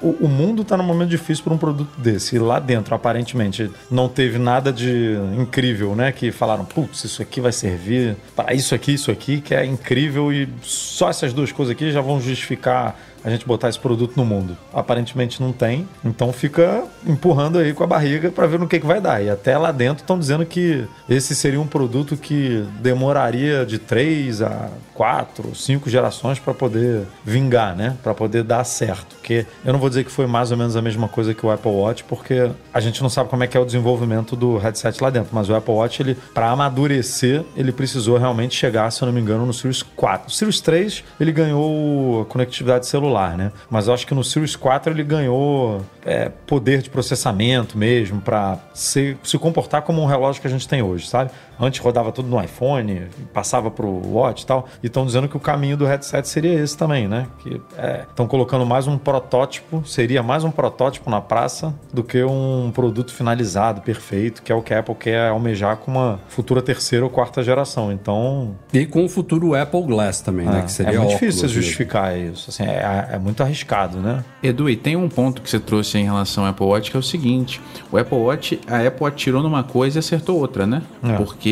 O, 0.00 0.10
o 0.24 0.28
mundo 0.28 0.64
tá 0.64 0.76
num 0.76 0.84
momento 0.84 1.10
difícil 1.10 1.44
para 1.44 1.52
um 1.52 1.58
produto 1.58 1.98
desse. 1.98 2.36
E 2.36 2.38
lá 2.38 2.58
dentro, 2.58 2.94
aparentemente, 2.94 3.70
não 3.90 4.08
teve 4.08 4.38
nada 4.38 4.72
de 4.72 5.16
incrível, 5.36 5.94
né? 5.94 6.12
Que 6.12 6.30
falaram, 6.30 6.64
putz, 6.64 7.04
isso 7.04 7.20
aqui 7.22 7.40
vai 7.40 7.52
servir 7.52 8.16
para 8.34 8.54
isso 8.54 8.74
aqui, 8.74 8.94
isso 8.94 9.10
aqui, 9.10 9.40
que 9.40 9.54
é 9.54 9.64
incrível 9.64 10.32
e 10.32 10.48
só 10.62 11.10
essas 11.10 11.32
duas 11.32 11.52
coisas 11.52 11.72
aqui 11.72 11.90
já 11.90 12.00
vão 12.00 12.20
justificar 12.20 12.96
a 13.24 13.30
gente 13.30 13.46
botar 13.46 13.68
esse 13.68 13.78
produto 13.78 14.16
no 14.16 14.24
mundo. 14.24 14.56
Aparentemente 14.72 15.40
não 15.40 15.52
tem, 15.52 15.88
então 16.04 16.32
fica 16.32 16.84
empurrando 17.06 17.58
aí 17.58 17.72
com 17.72 17.84
a 17.84 17.86
barriga 17.86 18.30
para 18.30 18.46
ver 18.46 18.58
no 18.58 18.68
que, 18.68 18.78
que 18.78 18.86
vai 18.86 19.00
dar. 19.00 19.22
E 19.22 19.30
até 19.30 19.56
lá 19.56 19.72
dentro 19.72 20.02
estão 20.02 20.18
dizendo 20.18 20.44
que 20.44 20.86
esse 21.08 21.34
seria 21.34 21.60
um 21.60 21.66
produto 21.66 22.16
que 22.16 22.64
demoraria 22.80 23.64
de 23.64 23.78
três 23.78 24.42
a 24.42 24.70
quatro, 24.94 25.54
cinco 25.54 25.88
gerações 25.88 26.38
para 26.38 26.52
poder 26.52 27.02
vingar, 27.24 27.76
né? 27.76 27.96
Para 28.02 28.14
poder 28.14 28.42
dar 28.42 28.64
certo. 28.64 29.14
Porque 29.16 29.46
eu 29.64 29.72
não 29.72 29.78
vou 29.78 29.88
dizer 29.88 30.04
que 30.04 30.10
foi 30.10 30.26
mais 30.26 30.50
ou 30.50 30.56
menos 30.56 30.76
a 30.76 30.82
mesma 30.82 31.08
coisa 31.08 31.32
que 31.32 31.44
o 31.44 31.50
Apple 31.50 31.70
Watch, 31.70 32.04
porque 32.04 32.50
a 32.74 32.80
gente 32.80 33.02
não 33.02 33.08
sabe 33.08 33.30
como 33.30 33.44
é 33.44 33.46
que 33.46 33.56
é 33.56 33.60
o 33.60 33.64
desenvolvimento 33.64 34.34
do 34.34 34.56
headset 34.56 35.02
lá 35.02 35.10
dentro. 35.10 35.30
Mas 35.32 35.48
o 35.48 35.54
Apple 35.54 35.74
Watch, 35.74 36.02
ele 36.02 36.16
para 36.34 36.50
amadurecer, 36.50 37.44
ele 37.56 37.70
precisou 37.70 38.18
realmente 38.18 38.56
chegar, 38.56 38.90
se 38.90 39.02
eu 39.02 39.06
não 39.06 39.12
me 39.12 39.20
engano, 39.20 39.46
no 39.46 39.52
Series 39.52 39.82
4. 39.82 40.28
O 40.28 40.30
Series 40.30 40.60
3, 40.60 41.04
ele 41.20 41.32
ganhou 41.32 42.24
conectividade 42.26 42.86
celular, 42.86 43.07
né? 43.36 43.52
Mas 43.70 43.88
eu 43.88 43.94
acho 43.94 44.06
que 44.06 44.14
no 44.14 44.22
Series 44.22 44.56
4 44.56 44.92
ele 44.92 45.02
ganhou 45.02 45.80
é, 46.04 46.30
poder 46.46 46.82
de 46.82 46.90
processamento 46.90 47.76
mesmo 47.76 48.20
para 48.20 48.58
se, 48.74 49.16
se 49.22 49.38
comportar 49.38 49.82
como 49.82 50.02
um 50.02 50.06
relógio 50.06 50.40
que 50.40 50.46
a 50.46 50.50
gente 50.50 50.66
tem 50.68 50.82
hoje, 50.82 51.06
sabe? 51.06 51.30
Antes 51.60 51.80
rodava 51.80 52.12
tudo 52.12 52.28
no 52.28 52.40
iPhone, 52.42 53.06
passava 53.32 53.70
pro 53.70 53.88
Watch 53.88 54.42
e 54.44 54.46
tal. 54.46 54.66
E 54.82 54.86
estão 54.86 55.04
dizendo 55.04 55.28
que 55.28 55.36
o 55.36 55.40
caminho 55.40 55.76
do 55.76 55.84
headset 55.86 56.28
seria 56.28 56.54
esse 56.54 56.76
também, 56.76 57.08
né? 57.08 57.26
Que 57.40 57.60
estão 58.08 58.26
colocando 58.26 58.64
mais 58.64 58.86
um 58.86 58.96
protótipo, 58.98 59.82
seria 59.86 60.22
mais 60.22 60.44
um 60.44 60.50
protótipo 60.50 61.10
na 61.10 61.20
praça 61.20 61.74
do 61.92 62.02
que 62.04 62.22
um 62.22 62.70
produto 62.72 63.12
finalizado, 63.12 63.80
perfeito, 63.80 64.42
que 64.42 64.52
é 64.52 64.54
o 64.54 64.62
que 64.62 64.72
a 64.72 64.80
Apple 64.80 64.94
quer 64.94 65.28
almejar 65.30 65.76
com 65.78 65.90
uma 65.90 66.20
futura 66.28 66.62
terceira 66.62 67.04
ou 67.04 67.10
quarta 67.10 67.42
geração. 67.42 67.90
Então, 67.92 68.54
E 68.72 68.86
com 68.86 69.04
o 69.04 69.08
futuro 69.08 69.54
Apple 69.54 69.82
Glass 69.82 70.20
também, 70.20 70.46
né? 70.46 70.60
é, 70.60 70.62
Que 70.62 70.72
seria 70.72 70.94
é 70.94 70.98
muito 70.98 71.14
óculos 71.14 71.20
difícil 71.20 71.40
você 71.48 71.54
mesmo. 71.54 71.62
justificar 71.62 72.18
isso. 72.18 72.50
Assim, 72.50 72.64
é, 72.64 73.08
é 73.12 73.18
muito 73.18 73.42
arriscado, 73.42 73.98
né? 73.98 74.24
Edu, 74.42 74.68
e 74.70 74.76
tem 74.76 74.96
um 74.96 75.08
ponto 75.08 75.42
que 75.42 75.50
você 75.50 75.58
trouxe 75.58 75.98
em 75.98 76.04
relação 76.04 76.44
ao 76.44 76.50
Apple 76.50 76.66
Watch 76.66 76.90
que 76.90 76.96
é 76.96 77.00
o 77.00 77.02
seguinte: 77.02 77.60
o 77.90 77.98
Apple 77.98 78.16
Watch, 78.18 78.60
a 78.66 78.86
Apple 78.86 79.06
atirou 79.06 79.42
numa 79.42 79.62
coisa 79.62 79.98
e 79.98 80.00
acertou 80.00 80.38
outra, 80.38 80.66
né? 80.66 80.82
É, 81.02 81.12
Porque 81.16 81.47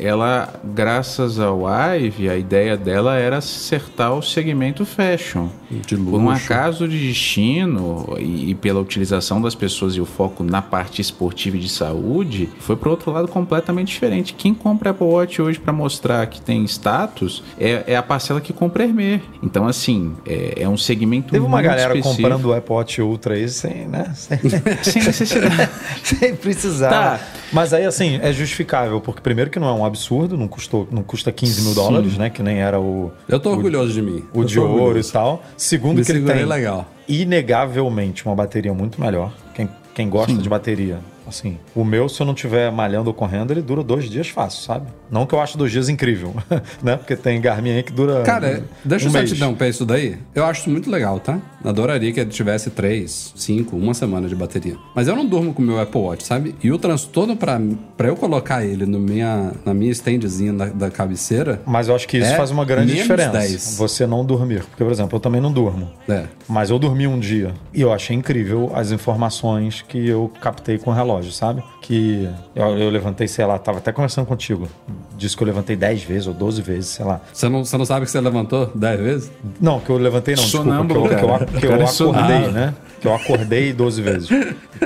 ela, 0.00 0.60
graças 0.62 1.38
ao 1.38 1.62
Ive, 1.96 2.28
a 2.28 2.36
ideia 2.36 2.76
dela 2.76 3.16
era 3.16 3.38
acertar 3.38 4.14
o 4.14 4.22
segmento 4.22 4.84
fashion. 4.84 5.48
De 5.70 5.96
Por 5.96 6.18
um 6.20 6.28
luxo. 6.30 6.44
acaso 6.52 6.88
de 6.88 6.98
destino 7.08 8.16
e, 8.18 8.50
e 8.50 8.54
pela 8.54 8.80
utilização 8.80 9.40
das 9.40 9.54
pessoas 9.54 9.94
e 9.94 10.00
o 10.00 10.04
foco 10.04 10.42
na 10.42 10.60
parte 10.60 11.00
esportiva 11.00 11.56
e 11.56 11.60
de 11.60 11.68
saúde, 11.68 12.48
foi 12.58 12.74
para 12.76 12.90
outro 12.90 13.10
lado 13.12 13.28
completamente 13.28 13.88
diferente. 13.88 14.34
Quem 14.34 14.52
compra 14.52 14.90
Apple 14.90 15.06
Watch 15.06 15.40
hoje 15.40 15.58
para 15.60 15.72
mostrar 15.72 16.26
que 16.26 16.40
tem 16.40 16.64
status 16.64 17.42
é, 17.58 17.84
é 17.86 17.96
a 17.96 18.02
parcela 18.02 18.40
que 18.40 18.52
compra 18.52 18.82
Hermès. 18.84 19.20
Então, 19.42 19.66
assim, 19.66 20.14
é, 20.26 20.62
é 20.62 20.68
um 20.68 20.76
segmento 20.76 21.30
Teve 21.30 21.44
uma 21.46 21.62
galera 21.62 21.96
específico. 21.96 22.16
comprando 22.22 22.44
o 22.46 22.52
Apple 22.54 22.74
Watch 22.74 23.00
Ultra 23.00 23.34
aí 23.34 23.48
sem, 23.48 23.86
né? 23.86 24.12
Sem, 24.14 24.38
Sem 24.82 25.02
necessidade. 25.04 25.70
sem 26.02 26.34
precisar. 26.34 26.90
Tá. 26.90 27.20
Mas 27.52 27.72
aí, 27.72 27.84
assim, 27.84 28.18
é 28.22 28.32
justificável, 28.32 29.00
porque 29.00 29.20
primeiro 29.20 29.50
que 29.50 29.58
não 29.58 29.68
é 29.68 29.72
um 29.72 29.84
absurdo, 29.84 30.36
não, 30.36 30.46
custou, 30.48 30.86
não 30.90 31.02
custa 31.02 31.30
15 31.32 31.62
mil 31.62 31.74
dólares, 31.74 32.16
né? 32.16 32.30
Que 32.30 32.42
nem 32.42 32.58
era 32.60 32.80
o, 32.80 33.10
Eu 33.28 33.38
tô 33.40 33.50
orgulhoso 33.50 33.92
de 33.92 34.02
mim. 34.02 34.24
o 34.32 34.40
Eu 34.42 34.44
de 34.44 34.58
ouro 34.58 34.72
orgulhoso. 34.82 35.08
e 35.08 35.12
tal. 35.12 35.42
Segundo 35.60 36.02
que 36.02 36.10
ele 36.10 36.24
tem 36.24 36.44
legal. 36.46 36.90
inegavelmente 37.06 38.24
uma 38.24 38.34
bateria 38.34 38.72
muito 38.72 38.98
melhor. 38.98 39.30
Quem, 39.54 39.68
quem 39.94 40.08
gosta 40.08 40.32
de 40.32 40.48
bateria, 40.48 40.98
assim, 41.30 41.58
o 41.74 41.84
meu, 41.84 42.08
se 42.08 42.20
eu 42.20 42.26
não 42.26 42.34
tiver 42.34 42.70
malhando 42.70 43.08
ou 43.08 43.14
correndo, 43.14 43.50
ele 43.52 43.62
dura 43.62 43.82
dois 43.82 44.08
dias 44.10 44.28
fácil, 44.28 44.62
sabe? 44.62 44.86
Não 45.10 45.24
que 45.26 45.34
eu 45.34 45.40
acho 45.40 45.56
dois 45.56 45.72
dias 45.72 45.88
incrível, 45.88 46.34
né? 46.82 46.96
Porque 46.96 47.16
tem 47.16 47.40
Garmin 47.40 47.70
aí 47.70 47.82
que 47.82 47.92
dura. 47.92 48.22
Cara, 48.22 48.62
deixa 48.84 49.06
um 49.06 49.08
eu 49.08 49.12
só 49.12 49.18
mês. 49.18 49.30
te 49.30 49.36
dar 49.38 49.48
um 49.48 49.54
pé 49.54 49.68
isso 49.68 49.84
daí. 49.86 50.18
Eu 50.34 50.44
acho 50.44 50.60
isso 50.60 50.70
muito 50.70 50.90
legal, 50.90 51.18
tá? 51.18 51.40
Adoraria 51.64 52.12
que 52.12 52.20
ele 52.20 52.30
tivesse 52.30 52.70
três, 52.70 53.32
cinco, 53.36 53.76
uma 53.76 53.94
semana 53.94 54.28
de 54.28 54.34
bateria. 54.34 54.76
Mas 54.94 55.08
eu 55.08 55.16
não 55.16 55.26
durmo 55.26 55.52
com 55.52 55.62
o 55.62 55.64
meu 55.64 55.78
Apple 55.80 56.00
Watch, 56.00 56.24
sabe? 56.24 56.54
E 56.62 56.70
o 56.70 56.78
transtorno 56.78 57.36
pra, 57.36 57.60
pra 57.96 58.08
eu 58.08 58.16
colocar 58.16 58.64
ele 58.64 58.86
no 58.86 58.98
minha, 58.98 59.52
na 59.64 59.74
minha 59.74 59.90
standzinha 59.92 60.52
da, 60.52 60.66
da 60.66 60.90
cabeceira. 60.90 61.60
Mas 61.66 61.88
eu 61.88 61.94
acho 61.94 62.06
que 62.08 62.18
isso 62.18 62.32
É 62.32 62.36
faz 62.36 62.50
uma 62.50 62.64
grande 62.64 62.94
diferença. 62.94 63.30
10. 63.32 63.76
Você 63.78 64.06
não 64.06 64.24
dormir. 64.24 64.64
Porque, 64.64 64.82
por 64.84 64.92
exemplo, 64.92 65.16
eu 65.16 65.20
também 65.20 65.40
não 65.40 65.52
durmo. 65.52 65.90
É. 66.08 66.24
Mas 66.48 66.70
eu 66.70 66.78
dormi 66.78 67.06
um 67.06 67.18
dia 67.18 67.52
e 67.74 67.80
eu 67.80 67.92
achei 67.92 68.16
incrível 68.16 68.70
as 68.74 68.90
informações 68.90 69.82
que 69.86 70.08
eu 70.08 70.30
captei 70.40 70.78
com 70.78 70.90
o 70.90 70.94
relógio, 70.94 71.19
sabe? 71.32 71.62
Que 71.82 72.28
eu, 72.54 72.78
eu 72.78 72.90
levantei, 72.90 73.26
sei 73.28 73.44
lá, 73.44 73.58
tava 73.58 73.78
até 73.78 73.92
conversando 73.92 74.26
contigo. 74.26 74.68
Disse 75.16 75.36
que 75.36 75.42
eu 75.42 75.46
levantei 75.46 75.76
10 75.76 76.02
vezes 76.04 76.26
ou 76.26 76.34
12 76.34 76.62
vezes, 76.62 76.86
sei 76.90 77.04
lá. 77.04 77.20
Você 77.32 77.48
não, 77.48 77.64
você 77.64 77.76
não 77.76 77.84
sabe 77.84 78.06
que 78.06 78.10
você 78.10 78.20
levantou 78.20 78.70
10 78.74 79.00
vezes? 79.00 79.32
Não, 79.60 79.80
que 79.80 79.90
eu 79.90 79.98
levantei 79.98 80.34
não, 80.34 80.42
desculpa. 80.42 80.66
Que 80.66 80.70
Sonâmbulo, 80.72 81.06
eu, 81.06 81.08
que 81.08 81.14
eu, 81.14 81.60
que 81.60 81.66
eu 81.66 81.70
é 81.70 81.74
acordei, 81.74 81.86
sonâmbulo. 81.86 82.52
né? 82.52 82.74
Que 83.00 83.08
eu 83.08 83.14
acordei 83.14 83.72
12 83.72 84.02
vezes. 84.02 84.28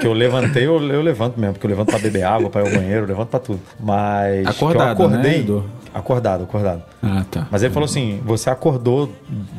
Que 0.00 0.06
eu 0.06 0.12
levantei, 0.12 0.66
eu, 0.66 0.80
eu 0.90 1.02
levanto 1.02 1.38
mesmo. 1.38 1.54
Porque 1.54 1.66
eu 1.66 1.70
levanto 1.70 1.90
pra 1.90 1.98
beber 1.98 2.22
água, 2.24 2.50
pra 2.50 2.62
ir 2.62 2.68
ao 2.68 2.74
banheiro, 2.74 3.02
eu 3.04 3.08
levanto 3.08 3.28
pra 3.28 3.40
tudo. 3.40 3.60
Mas 3.78 4.46
Acordado, 4.46 4.96
que 4.96 5.02
eu 5.02 5.06
acordei... 5.06 5.32
né, 5.32 5.38
Edu? 5.38 5.64
Acordado, 5.92 6.42
acordado. 6.44 6.82
Ah, 7.00 7.24
tá. 7.30 7.46
Mas 7.50 7.62
ele 7.62 7.72
falou 7.72 7.84
assim: 7.84 8.20
você 8.24 8.50
acordou 8.50 9.10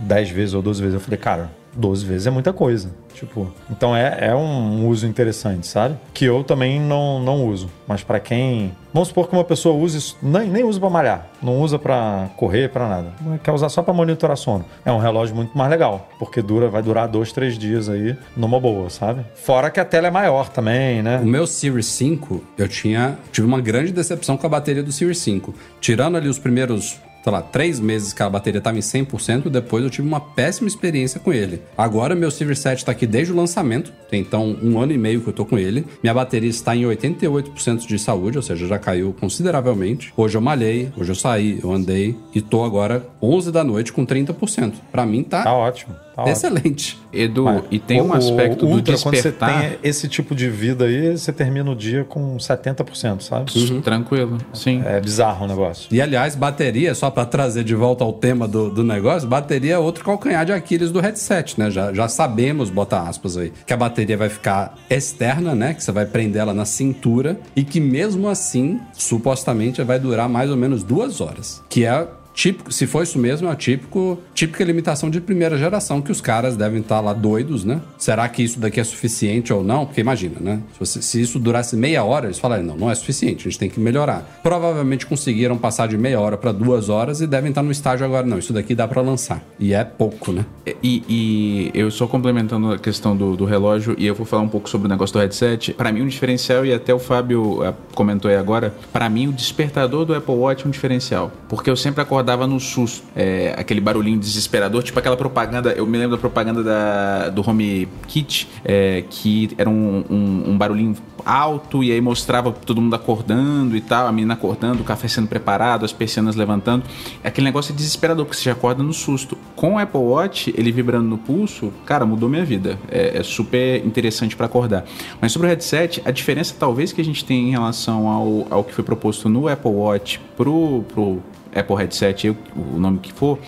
10 0.04 0.30
vezes 0.32 0.54
ou 0.54 0.62
12 0.62 0.82
vezes. 0.82 0.94
Eu 0.96 1.00
falei, 1.00 1.18
cara, 1.18 1.50
12 1.76 2.06
vezes 2.06 2.28
é 2.28 2.32
muita 2.32 2.54
coisa. 2.54 2.90
Tipo, 3.14 3.50
então 3.70 3.96
é, 3.96 4.28
é 4.28 4.36
um 4.36 4.88
uso 4.88 5.08
interessante, 5.08 5.66
sabe? 5.68 5.96
Que 6.14 6.26
eu 6.26 6.44
também 6.44 6.82
não, 6.82 7.20
não 7.20 7.46
uso. 7.48 7.70
Mas 7.88 8.04
pra 8.04 8.20
quem. 8.20 8.74
Vamos 8.94 9.10
supor 9.10 9.28
que 9.28 9.34
uma 9.34 9.44
pessoa 9.44 9.76
use 9.76 9.98
isso, 9.98 10.18
nem, 10.22 10.50
nem 10.50 10.64
usa 10.64 10.80
pra 10.80 10.90
malhar, 10.90 11.28
não 11.42 11.60
usa 11.60 11.78
pra 11.78 12.30
correr, 12.38 12.70
pra 12.70 12.88
nada. 12.88 13.14
Quer 13.44 13.52
usar 13.52 13.68
só 13.68 13.82
pra 13.82 13.94
monitorar 13.94 14.38
sono. 14.38 14.66
É 14.86 14.92
um 14.92 15.00
relógio 15.00 15.36
muito 15.36 15.58
mais 15.58 15.70
legal, 15.70 16.10
porque 16.18 16.42
dura, 16.42 16.70
vai 16.70 16.82
durar 16.82 17.08
dois, 17.08 17.32
três 17.32 17.58
dias 17.58 17.90
aí 17.90 18.16
numa 18.38 18.60
boa, 18.60 18.90
sabe? 18.90 19.26
Fora 19.36 19.70
que 19.70 19.80
a 19.80 19.86
tela 19.86 20.08
é 20.08 20.12
maior 20.12 20.48
também, 20.50 21.02
né? 21.02 21.20
O 21.22 21.26
meu 21.26 21.46
Series 21.46 21.88
5, 21.88 22.42
eu 22.58 22.68
tinha. 22.70 23.18
Tive 23.32 23.46
uma 23.48 23.60
grande 23.60 23.92
decepção 23.92 24.38
com 24.38 24.46
a 24.46 24.50
bateria 24.50 24.84
do 24.84 24.92
Series 24.92 25.20
5. 25.20 25.54
Tirando 25.82 26.16
ali 26.16 26.30
os 26.30 26.40
primeiros, 26.40 26.98
sei 27.26 27.32
lá, 27.32 27.42
três 27.42 27.80
meses 27.80 28.14
que 28.14 28.22
a 28.22 28.30
bateria 28.30 28.60
estava 28.60 28.78
em 28.78 28.82
100%, 28.82 29.50
depois 29.50 29.84
eu 29.84 29.90
tive 29.90 30.08
uma 30.08 30.20
péssima 30.20 30.68
experiência 30.68 31.20
com 31.20 31.34
ele. 31.34 31.60
Agora 31.76 32.14
meu 32.14 32.30
Series 32.30 32.60
7 32.60 32.86
tá 32.86 32.92
aqui 32.92 33.08
desde 33.08 33.34
o 33.34 33.36
lançamento, 33.36 33.92
tem 34.12 34.22
então 34.22 34.56
um 34.62 34.80
ano 34.80 34.92
e 34.92 34.98
meio 34.98 35.22
que 35.22 35.30
eu 35.30 35.34
tô 35.34 35.44
com 35.44 35.58
ele. 35.58 35.88
Minha 36.04 36.14
bateria 36.14 36.52
está 36.52 36.76
em 36.76 36.84
88% 36.84 37.88
de 37.88 37.98
saúde, 37.98 38.38
ou 38.38 38.44
seja, 38.44 38.68
já 38.68 38.78
caiu 38.78 39.16
consideravelmente. 39.20 40.14
Hoje 40.16 40.38
eu 40.38 40.42
malhei, 40.42 40.92
hoje 40.96 41.14
eu 41.14 41.16
saí, 41.16 41.60
eu 41.64 41.72
andei 41.74 42.16
e 42.32 42.42
tô 42.42 42.64
agora 42.64 43.04
11 43.20 43.52
da 43.52 43.64
noite 43.64 43.92
com 43.92 44.06
30%. 44.06 44.74
Pra 44.92 45.04
mim 45.04 45.24
tá, 45.24 45.42
Tá 45.46 45.54
ótimo. 45.54 46.05
Tá 46.24 46.32
excelente. 46.32 46.98
Edu, 47.12 47.44
Mas 47.46 47.64
e 47.72 47.80
tem 47.80 48.00
o- 48.02 48.06
um 48.06 48.14
aspecto 48.14 48.66
o 48.66 48.70
do 48.70 48.76
Ultra, 48.76 48.98
Quando 48.98 49.14
despertar. 49.14 49.62
você 49.62 49.70
tem 49.70 49.80
esse 49.84 50.08
tipo 50.08 50.34
de 50.36 50.50
vida 50.50 50.86
aí, 50.86 51.18
você 51.18 51.32
termina 51.34 51.70
o 51.70 51.76
dia 51.76 52.04
com 52.04 52.38
70%, 52.38 53.22
sabe? 53.24 53.52
Tranquilo, 53.82 54.38
sim. 54.54 54.82
É 54.86 55.00
bizarro 55.00 55.46
o 55.46 55.48
negócio. 55.48 55.88
E 55.92 56.02
aliás, 56.02 56.36
bateria, 56.36 56.94
só 56.96 57.10
pra 57.10 57.26
trazer 57.26 57.64
de 57.64 57.76
volta 57.76 58.04
ao 58.04 58.14
tema 58.14 58.48
do, 58.48 58.70
do 58.70 58.84
negócio, 58.84 59.28
bateria 59.28 59.74
é 59.76 59.78
outro 59.80 60.04
calcanhar 60.04 60.46
de 60.46 60.52
Aquiles 60.52 60.92
do 60.92 61.00
headset, 61.00 61.60
né? 61.60 61.70
Já, 61.72 61.94
já 61.94 62.08
sabemos, 62.08 62.70
bota 62.70 63.00
aspas 63.02 63.38
aí, 63.38 63.52
que 63.66 63.74
a 63.74 63.78
bateria 63.78 64.18
vai 64.18 64.30
ficar 64.30 64.76
externa, 64.90 65.54
né? 65.56 65.74
Que 65.74 65.84
você 65.84 65.92
vai 65.92 66.06
prender 66.06 66.42
ela 66.42 66.54
na 66.54 66.66
cintura 66.66 67.40
e 67.56 67.64
que 67.64 67.80
mesmo 67.80 68.28
assim, 68.30 68.80
supostamente, 68.94 69.82
vai 69.84 70.00
durar 70.00 70.28
mais 70.28 70.50
ou 70.50 70.58
menos 70.58 70.84
duas 70.84 71.22
horas. 71.22 71.62
Que 71.70 71.86
é 71.86 72.08
típico, 72.36 72.72
se 72.72 72.86
for 72.86 73.02
isso 73.02 73.18
mesmo, 73.18 73.50
é 73.50 73.56
típico, 73.56 74.20
típica 74.34 74.64
limitação 74.64 75.10
de 75.10 75.20
primeira 75.22 75.58
geração 75.58 76.02
que 76.02 76.12
os 76.12 76.20
caras 76.22 76.56
devem 76.56 76.82
estar 76.82 77.00
lá 77.00 77.14
doidos, 77.14 77.64
né? 77.64 77.82
Será 77.98 78.28
que 78.30 78.44
isso 78.44 78.60
daqui 78.60 78.80
é 78.80 78.84
suficiente 78.84 79.52
ou 79.54 79.64
não? 79.64 79.86
Porque 79.86 80.02
imagina, 80.02 80.36
né? 80.40 80.60
Se, 80.74 80.80
você- 80.80 81.02
se 81.02 81.22
isso 81.22 81.40
durasse 81.40 81.76
meia 81.76 82.04
hora, 82.04 82.26
eles 82.28 82.38
falariam, 82.38 82.68
não, 82.68 82.76
não 82.78 82.92
é 82.92 82.96
suficiente, 82.96 83.48
a 83.48 83.50
gente 83.50 83.58
tem 83.60 83.70
que 83.70 83.80
melhorar. 83.80 84.40
Provavelmente 84.44 85.06
conseguiram 85.06 85.58
passar 85.58 85.88
de 85.88 85.98
meia 85.98 86.20
hora 86.20 86.38
para 86.38 86.52
duas 86.52 86.90
horas 86.90 87.22
e 87.22 87.28
devem 87.28 87.50
estar 87.50 87.64
no 87.64 87.72
estágio 87.72 88.06
agora, 88.06 88.28
não, 88.28 88.38
isso 88.38 88.52
daqui 88.54 88.76
dá 88.76 88.88
para 88.88 89.02
lançar. 89.02 89.42
E 89.58 89.74
é 89.74 89.84
pouco, 89.84 90.32
né? 90.32 90.46
E, 90.84 91.04
e 91.08 91.72
eu 91.74 91.90
só 91.90 92.06
complementando 92.06 92.72
a 92.74 92.78
questão 92.78 93.16
do, 93.16 93.36
do 93.38 93.46
relógio, 93.46 93.96
e 93.98 94.06
eu 94.06 94.14
vou 94.14 94.26
falar 94.26 94.44
um 94.44 94.50
pouco 94.50 94.70
sobre 94.70 94.88
o 94.88 94.90
negócio 94.90 95.14
do 95.14 95.20
headset. 95.20 95.74
Para 95.74 95.92
mim, 95.92 96.02
um 96.02 96.08
diferencial, 96.08 96.66
e 96.66 96.74
até 96.74 96.94
o 96.94 97.00
Fábio 97.00 97.64
ah, 97.64 97.74
comentou 97.94 98.30
aí 98.30 98.36
agora, 98.36 98.74
para 98.92 99.08
mim, 99.10 99.28
o 99.28 99.32
despertador 99.32 100.06
do 100.06 100.14
Apple 100.14 100.34
Watch 100.36 100.66
é 100.66 100.68
um 100.68 100.72
diferencial. 100.72 101.32
Porque 101.48 101.70
eu 101.70 101.76
sempre 101.76 102.02
acordava 102.26 102.48
no 102.48 102.60
susto. 102.60 103.04
É, 103.16 103.54
aquele 103.58 103.80
barulhinho 103.80 104.20
desesperador, 104.20 104.82
tipo 104.84 104.98
aquela 104.98 105.16
propaganda. 105.16 105.72
Eu 105.72 105.86
me 105.86 105.98
lembro 105.98 106.16
da 106.16 106.20
propaganda 106.20 106.64
da, 106.64 107.30
do 107.30 107.48
Home 107.48 107.88
Kit, 108.08 108.48
é, 108.64 109.04
que 109.10 109.52
era 109.58 109.70
um, 109.70 110.04
um- 110.10 110.44
um 110.52 110.58
barulhinho 110.58 110.96
alto, 111.24 111.84
e 111.84 111.92
aí 111.92 112.00
mostrava 112.02 112.52
todo 112.52 112.80
mundo 112.82 112.96
acordando 112.96 113.76
e 113.76 113.82
tal, 113.82 114.08
a 114.08 114.12
menina 114.12 114.34
acordando, 114.36 114.82
o 114.82 114.84
café 114.86 115.08
sendo 115.08 115.28
preparado, 115.28 115.84
as 115.86 115.92
persianas 115.94 116.36
levantando. 116.36 116.84
Aquele 117.24 117.46
negócio 117.46 117.72
é 117.72 117.76
desesperador, 117.76 118.26
porque 118.26 118.38
você 118.38 118.44
já 118.46 118.52
acorda 118.52 118.84
no 118.84 118.94
susto. 118.94 119.38
Com 119.56 119.74
o 119.76 119.80
Apple 119.80 120.00
Watch, 120.00 120.54
ele 120.58 120.72
vibrando 120.72 121.08
no 121.08 121.18
pulso, 121.18 121.72
cara, 121.86 122.06
mudou 122.06 122.28
minha 122.30 122.46
vida. 122.46 122.78
É, 122.90 123.18
é 123.20 123.24
super 123.24 123.86
interessante 123.86 124.36
para 124.36 124.46
acordar. 124.48 124.86
Mas 125.22 125.32
sobre 125.32 125.48
o 125.48 125.50
headset, 125.50 126.02
a 126.06 126.12
diferença 126.12 126.56
talvez 126.58 126.92
que 126.92 127.02
a 127.02 127.06
gente 127.06 127.24
tem 127.26 127.48
em 127.50 127.52
relação 127.52 128.08
ao, 128.08 128.48
ao 128.50 128.64
que 128.64 128.74
foi 128.74 128.84
proposto 128.84 129.28
no 129.30 129.48
Apple 129.48 129.72
Watch 129.72 130.20
pro, 130.38 130.84
pro 130.94 131.20
Apple 131.56 131.76
Headset, 131.78 132.30
o 132.56 132.78
nome 132.78 133.00
que 133.00 133.14
for, 133.14 133.40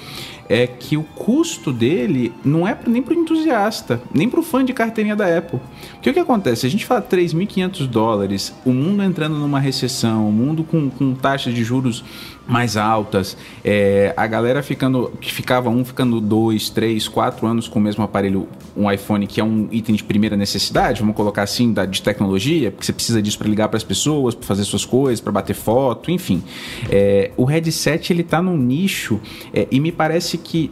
é 0.49 0.65
que 0.65 0.95
o 0.95 1.03
custo 1.03 1.73
dele 1.73 2.33
não 2.43 2.65
é 2.65 2.77
nem 2.87 3.01
para 3.01 3.13
o 3.13 3.17
entusiasta, 3.17 4.01
nem 4.13 4.29
para 4.29 4.39
o 4.39 4.43
fã 4.43 4.63
de 4.63 4.71
carteirinha 4.71 5.15
da 5.15 5.37
Apple. 5.37 5.59
Porque 5.93 6.09
o 6.09 6.13
que 6.13 6.19
acontece? 6.19 6.65
A 6.65 6.69
gente 6.69 6.85
fala 6.85 7.01
3.500 7.01 7.85
dólares, 7.87 8.55
o 8.65 8.71
mundo 8.71 9.03
entrando 9.03 9.37
numa 9.37 9.59
recessão, 9.59 10.29
o 10.29 10.31
mundo 10.31 10.63
com, 10.63 10.89
com 10.89 11.13
taxas 11.13 11.53
de 11.53 11.63
juros 11.63 12.03
mais 12.47 12.77
altas, 12.77 13.37
é, 13.63 14.13
a 14.15 14.25
galera 14.25 14.63
ficando 14.63 15.11
que 15.19 15.31
ficava 15.31 15.69
um 15.69 15.83
ficando 15.83 16.21
dois, 16.21 16.69
três, 16.69 17.07
quatro 17.07 17.45
anos 17.45 17.67
com 17.67 17.79
o 17.79 17.81
mesmo 17.81 18.03
aparelho, 18.03 18.47
um 18.75 18.89
iPhone 18.89 19.27
que 19.27 19.41
é 19.41 19.43
um 19.43 19.67
item 19.71 19.95
de 19.95 20.03
primeira 20.03 20.37
necessidade, 20.37 21.01
vamos 21.01 21.15
colocar 21.15 21.43
assim, 21.43 21.73
da, 21.73 21.85
de 21.85 22.01
tecnologia, 22.01 22.71
porque 22.71 22.85
você 22.85 22.93
precisa 22.93 23.21
disso 23.21 23.37
para 23.37 23.47
ligar 23.47 23.67
para 23.67 23.77
as 23.77 23.83
pessoas, 23.83 24.33
para 24.33 24.47
fazer 24.47 24.63
suas 24.63 24.85
coisas, 24.85 25.19
para 25.19 25.31
bater 25.31 25.55
foto, 25.55 26.09
enfim. 26.09 26.41
É, 26.89 27.31
o 27.35 27.43
headset 27.43 28.13
ele 28.13 28.23
tá 28.23 28.41
num 28.41 28.57
nicho 28.57 29.19
é, 29.53 29.67
e 29.69 29.79
me 29.79 29.91
parece 29.91 30.37
que 30.37 30.71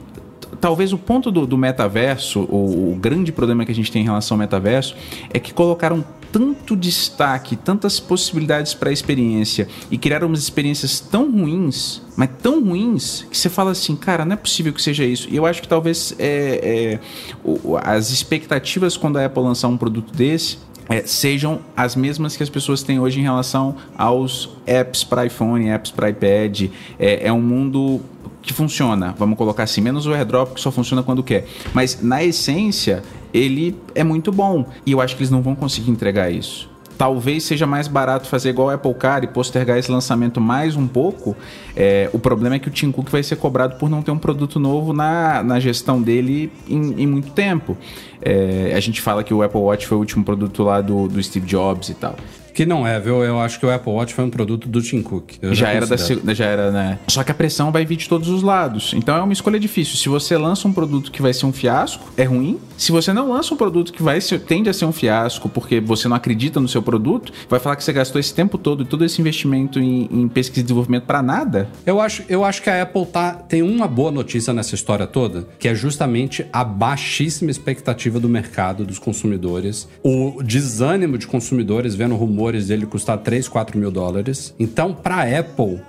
talvez 0.61 0.93
o 0.93 0.97
ponto 0.97 1.31
do, 1.31 1.45
do 1.45 1.57
metaverso, 1.57 2.41
o, 2.41 2.93
o 2.93 2.95
grande 2.95 3.31
problema 3.31 3.65
que 3.65 3.71
a 3.71 3.75
gente 3.75 3.91
tem 3.91 4.01
em 4.01 4.05
relação 4.05 4.35
ao 4.35 4.39
metaverso, 4.39 4.95
é 5.33 5.39
que 5.39 5.53
colocaram 5.53 6.03
tanto 6.35 6.75
destaque, 6.75 7.55
tantas 7.55 7.97
possibilidades 7.97 8.73
para 8.73 8.89
a 8.89 8.91
experiência 8.91 9.69
e 9.89 9.97
criaram 9.97 10.27
umas 10.27 10.41
experiências 10.41 10.99
tão 10.99 11.31
ruins, 11.31 12.01
mas 12.17 12.29
tão 12.43 12.61
ruins, 12.61 13.25
que 13.31 13.37
você 13.37 13.47
fala 13.47 13.71
assim, 13.71 13.95
cara, 13.95 14.25
não 14.25 14.33
é 14.33 14.35
possível 14.35 14.73
que 14.73 14.81
seja 14.81 15.05
isso. 15.05 15.29
E 15.31 15.37
eu 15.37 15.45
acho 15.45 15.61
que 15.61 15.67
talvez 15.69 16.13
é, 16.19 16.99
é, 17.41 17.79
as 17.81 18.11
expectativas 18.11 18.97
quando 18.97 19.15
a 19.15 19.25
Apple 19.25 19.43
lançar 19.43 19.69
um 19.69 19.77
produto 19.77 20.13
desse 20.13 20.57
é, 20.89 21.03
sejam 21.03 21.61
as 21.75 21.95
mesmas 21.95 22.35
que 22.35 22.43
as 22.43 22.49
pessoas 22.49 22.83
têm 22.83 22.99
hoje 22.99 23.21
em 23.21 23.23
relação 23.23 23.77
aos 23.97 24.49
apps 24.67 25.05
para 25.05 25.25
iPhone, 25.25 25.69
apps 25.69 25.89
para 25.89 26.09
iPad. 26.09 26.63
É, 26.99 27.27
é 27.27 27.31
um 27.31 27.41
mundo 27.41 28.01
que 28.41 28.53
funciona, 28.53 29.15
vamos 29.17 29.37
colocar 29.37 29.63
assim, 29.63 29.79
menos 29.79 30.05
o 30.05 30.13
airdrop 30.13 30.53
que 30.53 30.61
só 30.61 30.69
funciona 30.69 31.01
quando 31.01 31.23
quer. 31.23 31.47
Mas 31.73 32.01
na 32.01 32.21
essência, 32.25 33.03
ele 33.35 33.75
é 33.93 34.03
muito 34.03 34.31
bom. 34.31 34.65
E 34.85 34.93
eu 34.93 35.01
acho 35.01 35.15
que 35.15 35.21
eles 35.21 35.29
não 35.29 35.41
vão 35.41 35.53
conseguir 35.53 35.91
entregar 35.91 36.31
isso. 36.31 36.69
Talvez 36.97 37.43
seja 37.43 37.67
mais 37.67 37.89
barato 37.89 38.25
fazer 38.25 38.51
igual 38.51 38.69
o 38.69 38.71
Apple 38.71 38.93
Car 38.93 39.21
e 39.25 39.27
postergar 39.27 39.77
esse 39.77 39.91
lançamento 39.91 40.39
mais 40.39 40.77
um 40.77 40.87
pouco. 40.87 41.35
É, 41.75 42.09
o 42.13 42.19
problema 42.19 42.55
é 42.55 42.59
que 42.59 42.69
o 42.69 42.71
Tim 42.71 42.89
Cook 42.89 43.09
vai 43.09 43.21
ser 43.21 43.35
cobrado 43.35 43.75
por 43.75 43.89
não 43.89 44.01
ter 44.01 44.11
um 44.11 44.17
produto 44.17 44.57
novo 44.61 44.93
na, 44.93 45.43
na 45.43 45.59
gestão 45.59 46.01
dele 46.01 46.49
em, 46.69 47.01
em 47.01 47.05
muito 47.05 47.31
tempo. 47.31 47.77
É, 48.21 48.71
a 48.73 48.79
gente 48.79 49.01
fala 49.01 49.25
que 49.25 49.33
o 49.33 49.43
Apple 49.43 49.59
Watch 49.59 49.85
foi 49.85 49.97
o 49.97 49.99
último 49.99 50.23
produto 50.23 50.63
lá 50.63 50.79
do, 50.79 51.09
do 51.09 51.21
Steve 51.21 51.45
Jobs 51.45 51.89
e 51.89 51.95
tal. 51.95 52.15
Que 52.55 52.65
não 52.65 52.87
é, 52.87 52.97
viu? 53.01 53.21
Eu 53.21 53.37
acho 53.37 53.59
que 53.59 53.65
o 53.65 53.69
Apple 53.69 53.91
Watch 53.91 54.13
foi 54.13 54.23
um 54.23 54.29
produto 54.29 54.69
do 54.69 54.81
Tim 54.81 55.01
Cook. 55.01 55.33
Eu 55.41 55.53
já 55.53 55.71
era 55.71 55.85
da 55.85 55.97
já 56.33 56.45
era, 56.45 56.71
né? 56.71 56.97
Só 57.09 57.21
que 57.21 57.29
a 57.29 57.35
pressão 57.35 57.69
vai 57.69 57.85
vir 57.85 57.97
de 57.97 58.07
todos 58.07 58.29
os 58.29 58.41
lados. 58.41 58.93
Então 58.95 59.13
é 59.17 59.21
uma 59.21 59.33
escolha 59.33 59.59
difícil. 59.59 59.97
Se 59.97 60.07
você 60.07 60.37
lança 60.37 60.65
um 60.65 60.71
produto 60.71 61.11
que 61.11 61.21
vai 61.21 61.33
ser 61.33 61.45
um 61.45 61.51
fiasco, 61.51 62.09
é 62.15 62.23
ruim. 62.23 62.57
Se 62.77 62.93
você 62.93 63.11
não 63.11 63.29
lança 63.29 63.53
um 63.53 63.57
produto 63.57 63.91
que 63.91 64.01
vai 64.01 64.21
ser, 64.21 64.39
tende 64.39 64.69
a 64.69 64.73
ser 64.73 64.85
um 64.85 64.93
fiasco 64.93 65.49
porque 65.49 65.81
você 65.81 66.07
não 66.07 66.15
acredita 66.15 66.61
no 66.61 66.67
seu 66.69 66.81
produto, 66.81 67.33
vai 67.49 67.59
falar 67.59 67.75
que 67.75 67.83
você 67.83 67.91
gastou 67.91 68.21
esse 68.21 68.33
tempo 68.33 68.57
todo 68.57 68.83
e 68.83 68.85
todo 68.85 69.03
esse 69.03 69.19
investimento 69.19 69.77
em, 69.77 70.07
em 70.09 70.27
pesquisa 70.29 70.61
e 70.61 70.63
desenvolvimento 70.63 71.03
pra 71.03 71.21
nada. 71.21 71.67
Eu 71.85 71.99
acho, 71.99 72.23
eu 72.29 72.45
acho 72.45 72.61
que 72.61 72.69
a 72.69 72.83
Apple 72.83 73.05
tá, 73.05 73.33
tem 73.33 73.61
uma 73.63 73.85
boa 73.87 74.11
notícia 74.11 74.53
nessa 74.53 74.75
história 74.75 75.05
toda, 75.05 75.45
que 75.59 75.67
é 75.67 75.75
justamente 75.75 76.45
a 76.53 76.63
baixíssima 76.63 77.51
expectativa 77.51 78.17
do 78.17 78.29
mercado, 78.29 78.85
dos 78.85 78.97
consumidores, 78.97 79.89
o 80.01 80.41
desânimo 80.41 81.17
de 81.17 81.27
consumidores 81.27 81.95
vendo 81.95 82.15
rumores 82.15 82.44
dele 82.53 82.85
custar 82.85 83.17
3, 83.17 83.47
4 83.47 83.77
mil 83.77 83.91
dólares. 83.91 84.53
Então, 84.59 84.93
para 84.93 85.39
Apple, 85.39 85.81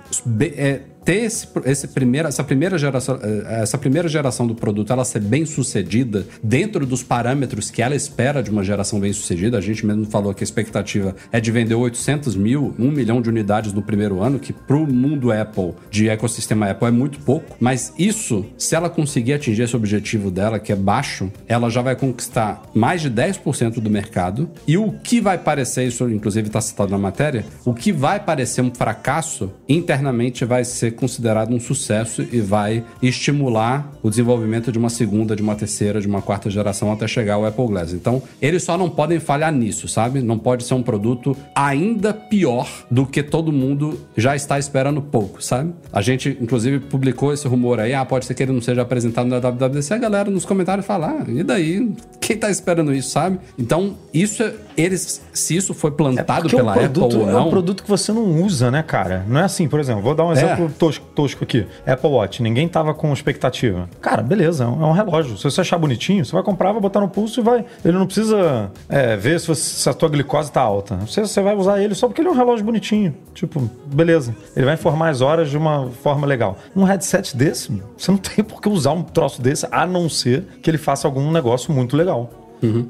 é, 0.55 0.81
ter 1.07 1.23
esse, 1.23 1.47
esse 1.63 1.87
essa, 2.27 2.43
primeira 2.43 2.77
geração, 2.77 3.17
eh, 3.23 3.61
essa 3.61 3.77
primeira 3.77 4.09
geração 4.09 4.45
do 4.45 4.53
produto 4.53 4.91
ela 4.91 5.05
ser 5.05 5.21
bem 5.21 5.45
sucedida 5.45 6.27
dentro 6.43 6.85
dos 6.85 7.01
parâmetros 7.01 7.71
que 7.71 7.81
ela 7.81 7.95
espera 7.95 8.43
de 8.43 8.51
uma 8.51 8.61
geração 8.61 8.99
bem 8.99 9.13
sucedida, 9.13 9.57
a 9.57 9.61
gente 9.61 9.85
mesmo 9.85 10.05
falou 10.05 10.33
que 10.33 10.43
a 10.43 10.45
expectativa 10.45 11.15
é 11.31 11.39
de 11.39 11.49
vender 11.49 11.75
800 11.75 12.35
mil, 12.35 12.75
1 12.77 12.91
milhão 12.91 13.21
de 13.21 13.29
unidades 13.29 13.71
no 13.71 13.81
primeiro 13.81 14.21
ano, 14.21 14.37
que 14.37 14.51
pro 14.51 14.85
mundo 14.85 15.31
Apple, 15.31 15.75
de 15.89 16.09
ecossistema 16.09 16.69
Apple, 16.69 16.89
é 16.89 16.91
muito 16.91 17.19
pouco. 17.19 17.55
Mas 17.57 17.93
isso, 17.97 18.45
se 18.57 18.75
ela 18.75 18.89
conseguir 18.89 19.31
atingir 19.31 19.61
esse 19.61 19.77
objetivo 19.77 20.29
dela, 20.29 20.59
que 20.59 20.73
é 20.73 20.75
baixo, 20.75 21.31
ela 21.47 21.69
já 21.69 21.81
vai 21.81 21.95
conquistar 21.95 22.63
mais 22.73 23.01
de 23.01 23.09
10% 23.09 23.79
do 23.79 23.89
mercado. 23.89 24.49
E 24.67 24.77
o 24.77 24.91
que 24.91 25.21
vai 25.21 25.37
parecer, 25.37 25.87
isso 25.87 26.09
inclusive 26.09 26.47
está 26.47 26.59
citado 26.59 26.91
na 26.91 26.97
matéria, 26.97 27.45
o 27.63 27.73
que 27.73 27.93
vai 27.93 28.19
parecer 28.19 28.61
um 28.61 28.75
fracasso, 28.75 29.53
internamente 29.69 30.43
vai 30.43 30.65
ser 30.65 30.96
considerado 30.97 31.53
um 31.53 31.59
sucesso 31.59 32.25
e 32.31 32.41
vai 32.41 32.83
estimular 33.01 33.91
o 34.03 34.09
desenvolvimento 34.09 34.71
de 34.71 34.77
uma 34.77 34.89
segunda, 34.89 35.35
de 35.35 35.41
uma 35.41 35.55
terceira, 35.55 36.01
de 36.01 36.07
uma 36.07 36.21
quarta 36.21 36.49
geração 36.49 36.91
até 36.91 37.07
chegar 37.07 37.35
ao 37.35 37.45
Apple 37.45 37.67
Glass. 37.67 37.93
Então, 37.93 38.21
eles 38.41 38.63
só 38.63 38.77
não 38.77 38.89
podem 38.89 39.19
falhar 39.19 39.51
nisso, 39.51 39.87
sabe? 39.87 40.21
Não 40.21 40.37
pode 40.37 40.63
ser 40.63 40.73
um 40.73 40.83
produto 40.83 41.35
ainda 41.55 42.13
pior 42.13 42.67
do 42.91 43.05
que 43.05 43.23
todo 43.23 43.51
mundo 43.51 43.99
já 44.15 44.35
está 44.35 44.59
esperando 44.59 45.01
pouco, 45.01 45.41
sabe? 45.41 45.73
A 45.91 46.01
gente, 46.01 46.37
inclusive, 46.41 46.79
publicou 46.79 47.33
esse 47.33 47.47
rumor 47.47 47.79
aí, 47.79 47.93
ah, 47.93 48.05
pode 48.05 48.25
ser 48.25 48.33
que 48.33 48.43
ele 48.43 48.51
não 48.51 48.61
seja 48.61 48.81
apresentado 48.81 49.27
na 49.27 49.39
WWDC, 49.39 49.93
a 49.93 49.97
galera 49.97 50.29
nos 50.29 50.45
comentários 50.45 50.85
fala, 50.85 51.19
ah, 51.19 51.31
e 51.31 51.43
daí? 51.43 51.91
Quem 52.27 52.35
tá 52.35 52.49
esperando 52.51 52.93
isso, 52.93 53.11
sabe? 53.11 53.39
Então, 53.57 53.95
isso, 54.13 54.43
é- 54.43 54.53
eles, 54.75 55.21
se 55.31 55.55
isso 55.55 55.73
foi 55.73 55.91
plantado 55.91 56.41
Porque 56.41 56.57
pela 56.57 56.73
produto 56.73 57.05
Apple 57.05 57.19
ou 57.21 57.29
é 57.29 57.31
não... 57.31 57.47
um 57.47 57.49
produto 57.49 57.81
que 57.83 57.89
você 57.89 58.11
não 58.11 58.43
usa, 58.43 58.69
né, 58.69 58.83
cara? 58.83 59.23
Não 59.29 59.39
é 59.39 59.43
assim, 59.45 59.65
por 59.69 59.79
exemplo, 59.79 60.01
vou 60.01 60.13
dar 60.13 60.25
um 60.25 60.33
exemplo 60.33 60.69
tosco, 60.77 61.05
tosco 61.15 61.45
aqui. 61.45 61.65
Apple 61.85 62.09
Watch, 62.09 62.43
ninguém 62.43 62.67
tava 62.67 62.93
com 62.93 63.13
expectativa. 63.13 63.89
Cara, 64.01 64.21
beleza, 64.21 64.65
é 64.65 64.67
um, 64.67 64.83
é 64.83 64.85
um 64.87 64.91
relógio. 64.91 65.37
Se 65.37 65.45
você 65.45 65.61
achar 65.61 65.77
bonitinho, 65.77 66.25
você 66.25 66.33
vai 66.33 66.43
comprar, 66.43 66.73
vai 66.73 66.81
botar 66.81 66.99
no 66.99 67.07
pulso 67.07 67.39
e 67.39 67.43
vai. 67.43 67.63
Ele 67.85 67.97
não 67.97 68.05
precisa 68.05 68.69
é, 68.89 69.15
ver 69.15 69.39
se, 69.39 69.47
você- 69.47 69.61
se 69.61 69.89
a 69.89 69.93
tua 69.93 70.09
glicose 70.09 70.51
tá 70.51 70.59
alta. 70.59 70.97
Você, 70.97 71.21
você 71.21 71.41
vai 71.41 71.55
usar 71.55 71.81
ele 71.81 71.95
só 71.95 72.07
porque 72.09 72.19
ele 72.19 72.27
é 72.27 72.31
um 72.31 72.35
relógio 72.35 72.65
bonitinho. 72.65 73.15
Tipo, 73.33 73.69
beleza. 73.85 74.35
Ele 74.53 74.65
vai 74.65 74.73
informar 74.73 75.07
as 75.11 75.21
horas 75.21 75.49
de 75.49 75.55
uma 75.55 75.89
forma 76.03 76.27
legal. 76.27 76.57
Um 76.75 76.83
headset 76.83 77.37
desse, 77.37 77.71
você 77.97 78.11
não 78.11 78.17
tem 78.19 78.43
por 78.43 78.61
que 78.61 78.67
usar 78.67 78.91
um 78.91 79.01
troço 79.01 79.41
desse, 79.41 79.65
a 79.71 79.85
não 79.85 80.09
ser 80.09 80.43
que 80.61 80.69
ele 80.69 80.77
faça 80.77 81.07
algum 81.07 81.31
negócio 81.31 81.71
muito 81.71 81.95
legal. 81.95 82.16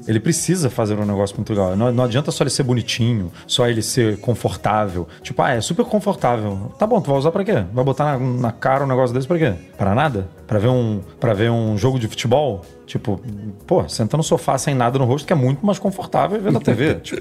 Ele 0.06 0.20
precisa 0.20 0.70
fazer 0.70 0.98
um 0.98 1.04
negócio 1.04 1.36
muito 1.36 1.50
legal. 1.50 1.76
Não, 1.76 1.92
não 1.92 2.04
adianta 2.04 2.30
só 2.30 2.42
ele 2.42 2.50
ser 2.50 2.62
bonitinho, 2.62 3.30
só 3.46 3.68
ele 3.68 3.82
ser 3.82 4.18
confortável. 4.20 5.06
Tipo, 5.22 5.42
ah, 5.42 5.50
é 5.52 5.60
super 5.60 5.84
confortável. 5.84 6.72
Tá 6.78 6.86
bom, 6.86 7.00
tu 7.00 7.10
vai 7.10 7.18
usar 7.18 7.30
pra 7.30 7.44
quê? 7.44 7.64
Vai 7.72 7.84
botar 7.84 8.18
na, 8.18 8.18
na 8.18 8.52
cara 8.52 8.84
um 8.84 8.88
negócio 8.88 9.14
desse 9.14 9.26
pra 9.26 9.38
quê? 9.38 9.54
Pra 9.76 9.94
nada? 9.94 10.28
Pra 10.48 10.58
ver 10.58 10.68
um, 10.68 11.02
pra 11.20 11.34
ver 11.34 11.50
um 11.50 11.76
jogo 11.76 11.98
de 11.98 12.08
futebol? 12.08 12.62
Tipo, 12.86 13.20
pô, 13.66 13.86
senta 13.86 14.16
no 14.16 14.22
sofá 14.22 14.56
sem 14.56 14.74
nada 14.74 14.98
no 14.98 15.04
rosto, 15.04 15.26
que 15.26 15.32
é 15.34 15.36
muito 15.36 15.64
mais 15.64 15.78
confortável 15.78 16.40
ver 16.40 16.50
na 16.50 16.58
TV. 16.58 16.94
tipo, 17.04 17.20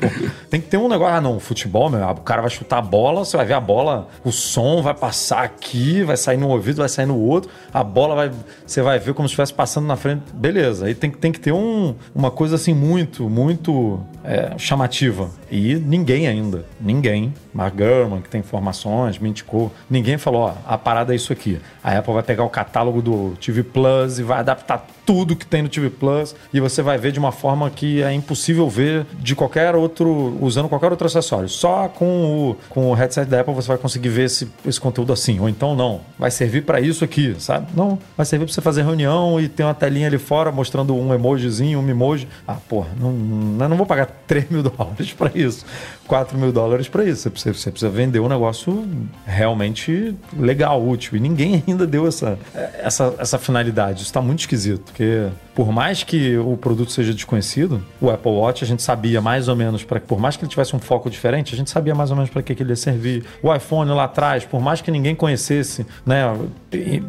tem 0.50 0.62
que 0.62 0.68
ter 0.68 0.78
um 0.78 0.88
negócio. 0.88 1.14
Ah, 1.14 1.20
não, 1.20 1.38
futebol, 1.42 1.90
meu, 1.90 2.08
o 2.08 2.16
cara 2.22 2.42
vai 2.42 2.50
chutar 2.50 2.78
a 2.78 2.82
bola, 2.82 3.26
você 3.26 3.36
vai 3.36 3.46
ver 3.46 3.56
a 3.56 3.60
bola, 3.60 4.08
o 4.24 4.32
som 4.32 4.82
vai 4.82 4.94
passar 4.94 5.44
aqui, 5.44 6.04
vai 6.04 6.16
sair 6.16 6.38
no 6.38 6.48
ouvido, 6.48 6.78
vai 6.78 6.88
sair 6.88 7.06
no 7.06 7.20
outro, 7.20 7.52
a 7.74 7.84
bola 7.84 8.16
vai. 8.16 8.32
Você 8.66 8.82
vai 8.82 8.98
ver 8.98 9.14
como 9.14 9.28
se 9.28 9.34
estivesse 9.34 9.54
passando 9.54 9.86
na 9.86 9.98
frente. 9.98 10.24
Beleza. 10.34 10.86
Aí 10.86 10.96
tem, 10.96 11.12
tem 11.12 11.34
que 11.34 11.40
ter 11.40 11.52
um, 11.52 11.96
uma 12.16 12.32
coisa 12.32 12.56
assim 12.56 12.74
muito, 12.74 13.30
muito 13.30 14.00
é, 14.24 14.58
chamativa. 14.58 15.30
E 15.52 15.76
ninguém 15.76 16.30
ainda, 16.30 16.66
ninguém, 16.80 17.34
Mark 17.54 17.76
Gurman, 17.76 18.22
que 18.22 18.30
tem 18.30 18.40
informações, 18.40 19.20
me 19.20 19.30
indicou, 19.30 19.72
ninguém 19.90 20.18
falou, 20.18 20.44
ó, 20.44 20.54
a 20.66 20.78
parada 20.78 21.12
é 21.12 21.16
isso 21.18 21.34
aqui. 21.34 21.60
A 21.84 21.98
Apple 21.98 22.14
vai 22.14 22.24
pegar 22.24 22.46
o 22.46 22.50
catálogo 22.50 23.02
do 23.02 23.17
TV 23.40 23.64
Plus 23.64 24.20
e 24.20 24.24
vai 24.24 24.40
adaptar 24.40 24.86
tudo 25.06 25.36
que 25.36 25.46
tem 25.46 25.62
no 25.62 25.70
TV 25.70 25.90
Plus 25.90 26.36
e 26.54 26.60
você 26.60 26.82
vai 26.82 26.98
ver 26.98 27.14
de 27.14 27.20
uma 27.20 27.32
forma 27.32 27.70
que 27.70 28.04
é 28.04 28.12
impossível 28.12 28.70
ver 28.70 29.06
de 29.20 29.36
qualquer 29.36 29.74
outro, 29.76 30.38
usando 30.42 30.68
qualquer 30.68 30.92
outro 30.92 31.08
acessório. 31.08 31.48
Só 31.48 31.88
com 31.88 32.50
o, 32.50 32.58
com 32.70 32.92
o 32.92 32.94
headset 32.94 33.30
da 33.30 33.40
Apple 33.40 33.54
você 33.54 33.70
vai 33.70 33.78
conseguir 33.78 34.10
ver 34.10 34.26
esse, 34.26 34.50
esse 34.66 34.80
conteúdo 34.80 35.14
assim. 35.14 35.40
Ou 35.40 35.48
então 35.48 35.76
não, 35.76 36.02
vai 36.20 36.30
servir 36.30 36.64
para 36.64 36.82
isso 36.82 37.04
aqui, 37.04 37.36
sabe? 37.40 37.68
Não, 37.76 37.98
vai 38.18 38.26
servir 38.26 38.46
para 38.46 38.54
você 38.54 38.62
fazer 38.62 38.84
reunião 38.84 39.40
e 39.40 39.48
ter 39.48 39.64
uma 39.64 39.74
telinha 39.74 40.08
ali 40.08 40.18
fora 40.18 40.52
mostrando 40.52 40.96
um 40.96 41.14
emojizinho, 41.14 41.80
um 41.80 41.90
emoji. 41.90 42.28
Ah, 42.48 42.58
porra, 42.68 42.90
não, 43.00 43.12
não, 43.12 43.70
não 43.70 43.78
vou 43.78 43.86
pagar 43.86 44.08
3 44.28 44.50
mil 44.50 44.64
dólares 44.64 45.14
para 45.14 45.32
isso, 45.34 45.66
4 46.08 46.38
mil 46.38 46.52
dólares 46.52 46.88
para 46.90 47.06
isso. 47.06 47.22
Você 47.22 47.30
precisa, 47.30 47.54
você 47.54 47.72
precisa 47.72 47.92
vender 47.92 48.20
um 48.20 48.28
negócio 48.28 48.86
realmente 49.26 50.16
legal, 50.38 50.86
útil. 50.86 51.16
E 51.18 51.20
ninguém 51.20 51.64
ainda 51.68 51.88
deu 51.88 52.08
essa, 52.08 52.38
essa, 52.82 53.07
essa 53.18 53.38
finalidade. 53.38 53.98
Isso 53.98 54.06
está 54.06 54.22
muito 54.22 54.40
esquisito, 54.40 54.82
porque 54.86 55.28
por 55.56 55.72
mais 55.72 56.04
que 56.04 56.38
o 56.38 56.56
produto 56.58 56.92
seja 56.92 57.14
desconhecido, 57.14 57.84
o 58.00 58.10
Apple 58.10 58.32
Watch 58.32 58.64
a 58.64 58.68
gente 58.68 58.84
sabia 58.84 59.20
mais 59.22 59.48
ou 59.48 59.56
menos 59.56 59.84
para 59.84 60.00
por 60.00 60.20
mais 60.20 60.38
que 60.38 60.44
ele 60.44 60.50
tivesse 60.50 60.76
um 60.76 60.80
foco 60.80 61.10
diferente, 61.10 61.54
a 61.54 61.58
gente 61.58 61.70
sabia 61.70 61.96
mais 61.96 62.12
ou 62.12 62.16
menos 62.16 62.30
para 62.30 62.44
que, 62.44 62.54
que 62.54 62.64
ele 62.64 62.72
ia 62.72 62.76
servir. 62.76 63.26
O 63.42 63.54
iPhone 63.54 63.90
lá 63.92 64.04
atrás, 64.06 64.46
por 64.46 64.62
mais 64.62 64.82
que 64.82 64.92
ninguém 64.92 65.16
conhecesse, 65.16 65.86
né, 66.06 66.34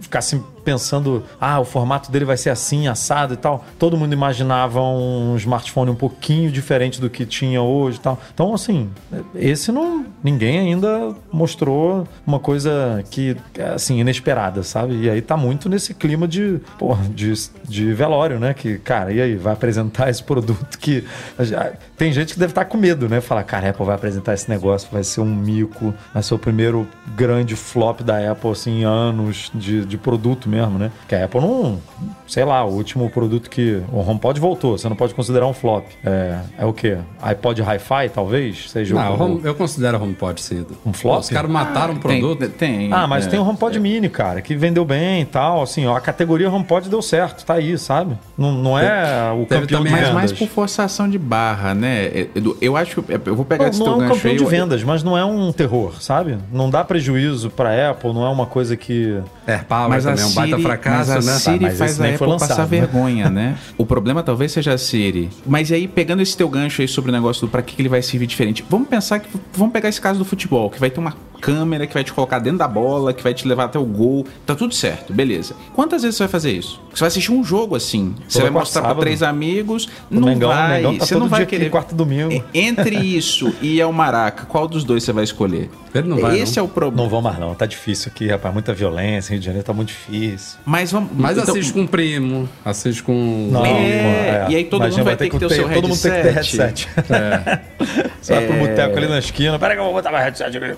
ficasse 0.00 0.40
pensando, 0.68 1.24
ah, 1.40 1.59
o 1.59 1.64
formato 1.64 2.12
dele 2.12 2.26
vai 2.26 2.37
ser 2.37 2.50
assim, 2.50 2.88
assado 2.88 3.33
e 3.33 3.38
tal. 3.38 3.64
Todo 3.78 3.96
mundo 3.96 4.12
imaginava 4.12 4.83
um 4.83 5.35
smartphone 5.37 5.90
um 5.90 5.94
pouquinho 5.94 6.50
diferente 6.50 7.00
do 7.00 7.09
que 7.09 7.24
tinha 7.24 7.62
hoje 7.62 7.96
e 7.96 8.00
tal. 8.00 8.20
Então, 8.35 8.52
assim, 8.52 8.90
esse 9.35 9.72
não. 9.72 10.04
Ninguém 10.22 10.59
ainda 10.59 11.14
mostrou 11.33 12.07
uma 12.26 12.38
coisa 12.38 13.02
que, 13.11 13.35
assim, 13.74 14.00
inesperada, 14.00 14.62
sabe? 14.62 15.04
E 15.04 15.09
aí 15.09 15.22
tá 15.22 15.38
muito 15.38 15.70
nesse 15.70 15.94
clima 15.94 16.28
de, 16.28 16.61
porra, 16.76 17.04
de, 17.09 17.33
de 17.66 17.94
velório, 17.94 18.38
né? 18.38 18.52
Que, 18.52 18.76
cara, 18.78 19.11
e 19.11 19.22
aí, 19.22 19.37
vai 19.37 19.54
apresentar 19.54 20.11
esse 20.11 20.22
produto 20.22 20.76
que. 20.78 21.02
Já, 21.38 21.72
tem 21.96 22.12
gente 22.12 22.35
que 22.35 22.38
deve 22.38 22.50
estar 22.50 22.66
com 22.66 22.76
medo, 22.76 23.09
né? 23.09 23.22
Falar, 23.22 23.42
cara, 23.44 23.68
a 23.68 23.70
Apple 23.70 23.87
vai 23.87 23.94
apresentar 23.94 24.35
esse 24.35 24.50
negócio, 24.50 24.88
vai 24.92 25.02
ser 25.02 25.22
um 25.22 25.35
mico, 25.35 25.94
vai 26.12 26.22
ser 26.22 26.35
o 26.35 26.38
primeiro 26.38 26.87
grande 27.16 27.57
flop 27.57 28.02
da 28.02 28.33
Apple, 28.33 28.50
assim, 28.50 28.85
anos 28.85 29.50
de, 29.54 29.87
de 29.87 29.96
produto 29.96 30.48
mesmo 30.48 30.58
mesmo, 30.59 30.79
né? 30.79 30.90
Que 31.09 31.14
a 31.14 31.25
Apple 31.25 31.40
não, 31.40 31.79
sei 32.27 32.44
lá, 32.44 32.64
o 32.64 32.71
último 32.73 33.09
produto 33.11 33.49
que 33.51 33.81
o 33.92 33.99
HomePod 34.01 34.38
voltou, 34.40 34.77
você 34.79 34.88
não 34.88 34.97
pode 34.97 35.14
considerar 35.14 35.47
um 35.47 35.53
flop. 35.53 35.85
É, 36.05 36.38
é 36.59 36.64
o 36.64 36.73
quê? 36.73 36.99
iPod 37.23 37.61
Hi-Fi, 37.62 38.09
talvez? 38.11 38.71
Seja 38.71 38.94
Não, 38.94 39.14
o- 39.14 39.23
Home- 39.23 39.40
eu 39.44 39.55
considero 39.55 39.99
o 39.99 40.03
HomePod 40.03 40.40
sim. 40.40 40.64
Um 40.85 40.92
flop? 40.92 41.21
Os 41.21 41.31
caras 41.31 41.51
mataram 41.51 41.94
o 41.94 41.99
Tem- 41.99 42.21
produto. 42.21 42.49
Tem. 42.51 42.92
Ah, 42.92 43.07
mas 43.07 43.27
é, 43.27 43.31
tem 43.31 43.38
o 43.38 43.42
HomePod 43.49 43.79
Mini, 43.79 44.09
cara, 44.09 44.40
que 44.40 44.55
vendeu 44.57 44.85
bem 44.85 45.23
e 45.23 45.25
tal. 45.25 45.62
Assim, 45.62 45.87
ó, 45.87 45.97
a 45.97 46.01
categoria 46.01 46.51
HomePod 46.51 46.88
deu 46.88 47.01
certo, 47.03 47.44
tá 47.44 47.55
aí, 47.55 47.77
sabe? 47.79 48.16
Não, 48.37 48.53
não 48.53 48.79
é 48.79 49.33
o 49.33 49.44
Teve 49.47 49.62
campeão 49.62 49.66
de 49.66 49.75
também- 49.77 49.92
Mas 49.92 50.01
vendas. 50.01 50.14
mais 50.14 50.33
por 50.33 50.49
forçação 50.49 51.09
de 51.09 51.18
barra, 51.18 51.75
né? 51.75 52.29
Edu? 52.35 52.57
Eu 52.61 52.76
acho. 52.76 53.05
Eu 53.24 53.35
vou 53.37 53.45
pegar 53.45 53.64
Não, 53.64 53.70
esse 53.70 53.78
não 53.80 53.87
teu 53.87 53.95
é 53.95 53.97
um 53.97 54.09
campeão 54.09 54.30
aí. 54.32 54.37
de 54.39 54.45
eu- 54.45 54.49
vendas, 54.51 54.82
mas 54.85 55.03
não 55.03 55.16
é 55.16 55.24
um 55.24 55.53
terror, 55.53 56.01
sabe? 56.01 56.39
Não 56.53 56.68
dá 56.70 56.82
prejuízo 56.85 57.51
pra 57.51 57.91
Apple, 57.91 58.12
não 58.12 58.24
é 58.24 58.28
uma 58.28 58.47
coisa 58.47 58.76
que. 58.76 59.20
AirPower 59.47 59.89
Mas 59.89 60.07
a 60.07 60.11
também 60.11 60.24
é 60.24 60.26
um 60.28 60.35
baita 60.39 60.59
fracasso, 60.59 61.11
mas 61.11 61.28
a 61.28 61.30
né? 61.32 61.39
Siri 61.39 61.59
Tá, 61.59 61.66
mas 61.66 61.78
faz 61.78 62.01
a 62.01 62.05
Apple 62.09 62.26
lançado, 62.26 62.49
passar 62.49 62.62
né? 62.62 62.68
vergonha, 62.68 63.30
né? 63.30 63.59
O 63.78 63.84
problema 63.86 64.22
talvez 64.22 64.53
seja 64.53 64.72
a 64.74 64.78
Siri. 64.78 65.28
Mas 65.47 65.70
aí, 65.72 65.86
pegando 65.86 66.20
esse 66.22 66.36
teu 66.36 66.49
gancho 66.49 66.80
aí 66.82 66.89
sobre 66.89 67.11
o 67.11 67.14
negócio 67.14 67.47
do 67.47 67.51
pra 67.51 67.62
que 67.62 67.74
que 67.76 67.82
ele 67.82 67.89
vai 67.89 68.03
servir 68.03 68.26
diferente, 68.26 68.64
vamos 68.68 68.89
pensar 68.89 69.18
que. 69.18 69.28
Vamos 69.53 69.72
pegar 69.72 69.89
esse 69.89 70.01
caso 70.01 70.18
do 70.18 70.24
futebol, 70.24 70.70
que 70.70 70.80
vai 70.80 70.91
ter 70.91 70.99
uma 71.01 71.14
câmera 71.41 71.86
que 71.86 71.95
vai 71.95 72.03
te 72.03 72.12
colocar 72.12 72.41
dentro 72.41 72.59
da 72.59 72.66
bola, 72.66 73.12
que 73.12 73.22
vai 73.22 73.32
te 73.32 73.47
levar 73.47 73.64
até 73.66 73.78
o 73.78 73.84
gol. 73.84 74.26
Tá 74.45 74.57
tudo 74.57 74.74
certo, 74.74 75.12
beleza. 75.12 75.55
Quantas 75.72 76.03
vezes 76.03 76.16
você 76.16 76.24
vai 76.24 76.28
fazer 76.28 76.51
isso? 76.53 76.80
Você 76.93 77.01
vai 77.01 77.07
assistir 77.09 77.30
um 77.30 77.45
jogo 77.45 77.76
assim. 77.76 78.14
Você 78.28 78.41
vai 78.43 78.51
mostrar 78.51 78.80
pra 78.82 78.91
sábado. 78.91 79.03
três 79.05 79.22
amigos. 79.22 79.89
O 80.11 80.14
não 80.18 80.28
Mengão- 80.28 80.49
vai. 80.51 80.78
Mengão 80.78 80.99
tá 80.99 81.07
você 81.07 81.14
todo 81.14 81.22
não 81.22 81.28
vai 81.28 81.47
querer. 81.47 81.70
quarta 81.70 81.95
e 81.95 81.97
domingo. 81.97 82.45
Entre 82.53 82.97
isso 82.97 83.55
e 83.62 83.80
o 83.84 83.93
Maraca, 83.93 84.47
qual 84.47 84.66
dos 84.66 84.82
dois 84.82 85.05
você 85.05 85.12
vai 85.12 85.22
escolher? 85.22 85.70
Ele 85.95 86.09
não 86.09 86.18
vai, 86.18 86.39
Esse 86.41 86.57
não. 86.59 86.64
é 86.64 86.66
o 86.66 86.68
problema. 86.68 87.03
Não 87.03 87.09
vou 87.09 87.22
mais, 87.22 87.39
não. 87.39 87.55
Tá 87.55 87.66
difícil 87.66 88.11
aqui, 88.14 88.26
rapaz. 88.28 88.53
Muita 88.53 88.74
violência. 88.74 89.30
Rio 89.32 89.41
de 89.41 89.47
Janeiro 89.47 89.64
tá 89.66 89.72
muito 89.72 89.89
difícil. 89.89 90.28
Mas 90.64 90.93
vamos. 90.93 91.11
Mas 91.14 91.39
então- 91.39 91.55
assiste 91.55 91.72
com 91.72 91.83
o 91.83 91.89
primo, 91.89 92.49
assiste 92.64 93.03
com. 93.03 93.49
Não, 93.51 93.64
É, 93.64 94.45
pô, 94.47 94.51
e 94.53 94.57
aí 94.57 94.64
todo 94.64 94.81
Imagina, 94.83 94.99
mundo 94.99 95.07
vai 95.07 95.16
ter 95.16 95.31
que 95.31 95.39
ter 95.39 95.47
o 95.47 95.51
seu 95.51 95.68
Todo 95.68 95.89
mundo 95.89 96.01
tem 96.01 96.11
que 96.12 96.22
ter 96.22 96.31
headset. 96.33 96.89
headset. 96.97 97.61
Você 98.20 98.35
vai 98.35 98.47
pro 98.47 98.57
boteco 98.59 98.97
ali 98.97 99.09
na 99.09 99.18
esquina. 99.18 99.59
Pera 99.59 99.74
que 99.74 99.81
eu 99.81 99.85
vou 99.85 99.93
botar 99.93 100.11
meu 100.11 100.20
headset 100.20 100.57
aqui. 100.57 100.76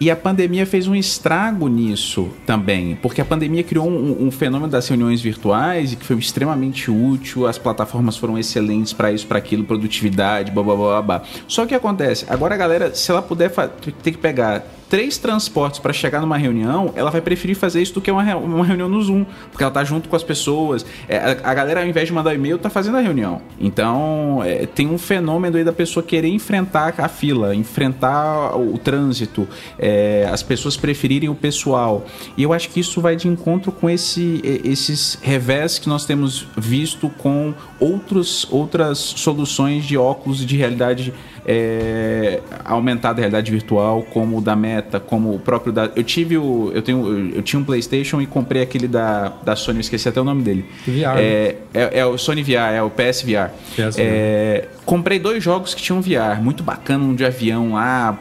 E 0.00 0.10
a 0.10 0.16
pandemia 0.16 0.64
fez 0.64 0.86
um 0.86 0.94
estrago 0.94 1.66
nisso 1.66 2.28
também, 2.46 2.96
porque 3.02 3.20
a 3.20 3.24
pandemia 3.24 3.64
criou 3.64 3.88
um, 3.88 4.26
um 4.26 4.30
fenômeno 4.30 4.70
das 4.70 4.86
reuniões 4.86 5.20
virtuais 5.20 5.92
e 5.92 5.96
que 5.96 6.04
foi 6.04 6.16
extremamente 6.16 6.88
útil, 6.88 7.46
as 7.46 7.58
plataformas 7.58 8.16
foram 8.16 8.38
excelentes 8.38 8.92
para 8.92 9.10
isso, 9.10 9.26
para 9.26 9.38
aquilo, 9.38 9.64
produtividade, 9.64 10.52
blá 10.52 10.62
blá 10.62 10.76
blá 10.76 11.02
blá. 11.02 11.22
Só 11.48 11.66
que 11.66 11.74
acontece? 11.74 12.24
Agora 12.28 12.54
a 12.54 12.58
galera, 12.58 12.94
se 12.94 13.10
ela 13.10 13.20
puder 13.20 13.50
ter 13.50 14.12
que 14.12 14.18
pegar 14.18 14.64
três 14.88 15.18
transportes 15.18 15.78
para 15.78 15.92
chegar 15.92 16.20
numa 16.20 16.36
reunião, 16.36 16.92
ela 16.94 17.10
vai 17.10 17.20
preferir 17.20 17.56
fazer 17.56 17.82
isso 17.82 17.94
do 17.94 18.00
que 18.00 18.10
uma, 18.10 18.22
uma 18.36 18.64
reunião 18.64 18.88
no 18.88 19.00
Zoom, 19.02 19.24
porque 19.50 19.62
ela 19.62 19.72
tá 19.72 19.84
junto 19.84 20.08
com 20.08 20.16
as 20.16 20.22
pessoas. 20.22 20.84
É, 21.08 21.18
a, 21.18 21.50
a 21.50 21.54
galera, 21.54 21.80
ao 21.80 21.86
invés 21.86 22.08
de 22.08 22.14
mandar 22.14 22.34
e-mail, 22.34 22.58
tá 22.58 22.70
fazendo 22.70 22.96
a 22.96 23.00
reunião. 23.00 23.42
Então, 23.60 24.40
é, 24.44 24.66
tem 24.66 24.88
um 24.88 24.98
fenômeno 24.98 25.56
aí 25.56 25.64
da 25.64 25.72
pessoa 25.72 26.02
querer 26.02 26.28
enfrentar 26.28 26.94
a 26.98 27.08
fila, 27.08 27.54
enfrentar 27.54 28.56
o, 28.56 28.74
o 28.74 28.78
trânsito, 28.78 29.46
é, 29.78 29.87
as 30.30 30.42
pessoas 30.42 30.76
preferirem 30.76 31.28
o 31.28 31.34
pessoal. 31.34 32.06
E 32.36 32.42
eu 32.42 32.52
acho 32.52 32.70
que 32.70 32.80
isso 32.80 33.00
vai 33.00 33.16
de 33.16 33.28
encontro 33.28 33.72
com 33.72 33.88
esse, 33.88 34.40
esses 34.64 35.18
revés 35.22 35.78
que 35.78 35.88
nós 35.88 36.04
temos 36.04 36.46
visto 36.56 37.08
com 37.08 37.54
outros, 37.78 38.46
outras 38.50 38.98
soluções 38.98 39.84
de 39.84 39.96
óculos 39.96 40.44
de 40.44 40.56
realidade 40.56 41.12
é, 41.50 42.40
aumentada, 42.62 43.20
realidade 43.20 43.50
virtual, 43.50 44.02
como 44.02 44.36
o 44.36 44.40
da 44.42 44.54
Meta, 44.54 45.00
como 45.00 45.34
o 45.34 45.38
próprio 45.38 45.72
da. 45.72 45.90
Eu 45.96 46.04
tive 46.04 46.36
o. 46.36 46.70
Eu, 46.74 46.82
tenho, 46.82 47.32
eu, 47.34 47.42
tinha 47.42 47.58
um 47.58 47.64
PlayStation 47.64 48.20
e 48.20 48.26
comprei 48.26 48.60
aquele 48.60 48.86
da, 48.86 49.32
da 49.42 49.56
Sony, 49.56 49.78
eu 49.78 49.80
esqueci 49.80 50.06
até 50.06 50.20
o 50.20 50.24
nome 50.24 50.42
dele. 50.42 50.66
VR, 50.86 51.16
É, 51.16 51.56
é, 51.72 52.00
é 52.00 52.04
o 52.04 52.18
Sony 52.18 52.42
VR, 52.42 52.74
é 52.74 52.82
o 52.82 52.90
PSVR. 52.90 53.50
PSVR. 53.74 53.98
É, 53.98 54.68
comprei 54.84 55.18
dois 55.18 55.42
jogos 55.42 55.72
que 55.72 55.80
tinham 55.80 56.02
VR, 56.02 56.38
muito 56.42 56.62
bacana, 56.62 57.02
um 57.02 57.14
de 57.14 57.24
avião 57.24 57.72
lá. 57.72 58.18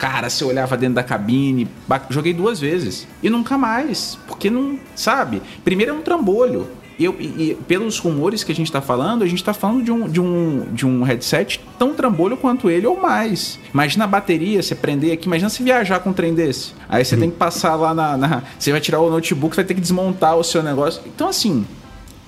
Cara, 0.00 0.28
você 0.30 0.42
olhava 0.42 0.76
dentro 0.76 0.94
da 0.96 1.02
cabine. 1.04 1.68
Joguei 2.08 2.32
duas 2.32 2.58
vezes. 2.58 3.06
E 3.22 3.30
nunca 3.30 3.56
mais. 3.56 4.18
Porque 4.26 4.50
não. 4.50 4.78
Sabe? 4.96 5.40
Primeiro 5.62 5.92
é 5.92 5.94
um 5.94 6.00
trambolho. 6.02 6.66
E, 6.98 7.04
eu- 7.04 7.16
e- 7.20 7.50
e 7.50 7.58
pelos 7.68 7.98
rumores 7.98 8.42
que 8.42 8.50
a 8.50 8.54
gente 8.54 8.72
tá 8.72 8.80
falando, 8.80 9.22
a 9.22 9.26
gente 9.26 9.42
tá 9.44 9.52
falando 9.54 9.82
de 9.84 9.90
um, 9.92 10.08
de, 10.08 10.20
um, 10.20 10.66
de 10.72 10.86
um 10.86 11.02
headset 11.02 11.60
tão 11.78 11.94
trambolho 11.94 12.36
quanto 12.36 12.68
ele 12.70 12.86
ou 12.86 13.00
mais. 13.00 13.58
Imagina 13.72 14.04
a 14.04 14.06
bateria, 14.06 14.62
você 14.62 14.74
prender 14.74 15.12
aqui, 15.12 15.26
imagina 15.26 15.48
se 15.48 15.62
viajar 15.62 16.00
com 16.00 16.10
um 16.10 16.12
trem 16.14 16.34
desse. 16.34 16.72
Aí 16.88 17.04
você 17.04 17.16
tem 17.16 17.30
que 17.30 17.36
passar 17.36 17.74
lá 17.76 17.94
na, 17.94 18.16
na- 18.16 18.42
Você 18.58 18.70
vai 18.72 18.80
tirar 18.80 19.00
o 19.00 19.10
notebook, 19.10 19.54
vai 19.56 19.64
ter 19.64 19.74
que 19.74 19.80
desmontar 19.82 20.36
o 20.36 20.42
seu 20.44 20.62
negócio. 20.62 21.02
Então, 21.06 21.28
assim, 21.28 21.66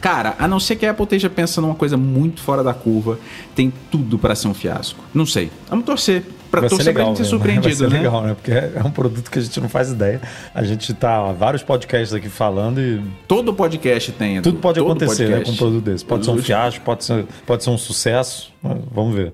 Cara, 0.01 0.35
a 0.37 0.49
não 0.49 0.59
ser 0.59 0.75
que 0.75 0.85
a 0.85 0.91
Apple 0.91 1.05
esteja 1.05 1.31
pensando 1.31 1.65
uma 1.67 1.77
coisa 1.77 1.97
muito 1.97 2.41
fora 2.43 2.65
da 2.65 2.75
curva, 2.75 3.21
tem 3.55 3.73
tudo 3.89 4.19
pra 4.19 4.35
ser 4.35 4.49
um 4.49 4.55
fiasco. 4.55 4.99
Não 5.15 5.25
sei. 5.25 5.49
Vamos 5.71 5.85
torcer. 5.85 6.25
Pra 6.61 6.69
ser 6.69 6.77
pra 6.77 6.85
legal, 6.85 7.17
ser 7.17 7.23
né? 7.23 7.29
Vai 7.29 7.31
surpreendido, 7.31 7.75
ser 7.75 7.91
né? 7.91 7.99
legal, 7.99 8.23
né? 8.23 8.35
Porque 8.35 8.53
é 8.53 8.83
um 8.85 8.91
produto 8.91 9.31
que 9.31 9.39
a 9.39 9.43
gente 9.43 9.61
não 9.61 9.69
faz 9.69 9.91
ideia. 9.91 10.21
A 10.55 10.63
gente 10.63 10.93
tá 10.95 11.29
há 11.29 11.33
vários 11.33 11.63
podcasts 11.63 12.15
aqui 12.15 12.29
falando 12.29 12.81
e 12.81 13.03
Todo 13.27 13.53
podcast 13.55 14.13
tem. 14.13 14.41
Tudo 14.43 14.59
pode 14.59 14.79
Todo 14.79 14.91
acontecer 14.91 15.29
né, 15.29 15.41
com 15.41 15.51
um 15.51 15.57
produto 15.57 15.85
desse. 15.85 16.05
Pode 16.05 16.25
ser 16.25 16.31
um 16.31 16.39
fiasco, 16.39 16.85
pode 16.85 17.05
ser, 17.05 17.25
pode 17.47 17.65
ser 17.65 17.71
um 17.71 17.79
sucesso. 17.79 18.53
mas 18.63 18.79
Vamos 18.93 19.15
ver. 19.15 19.33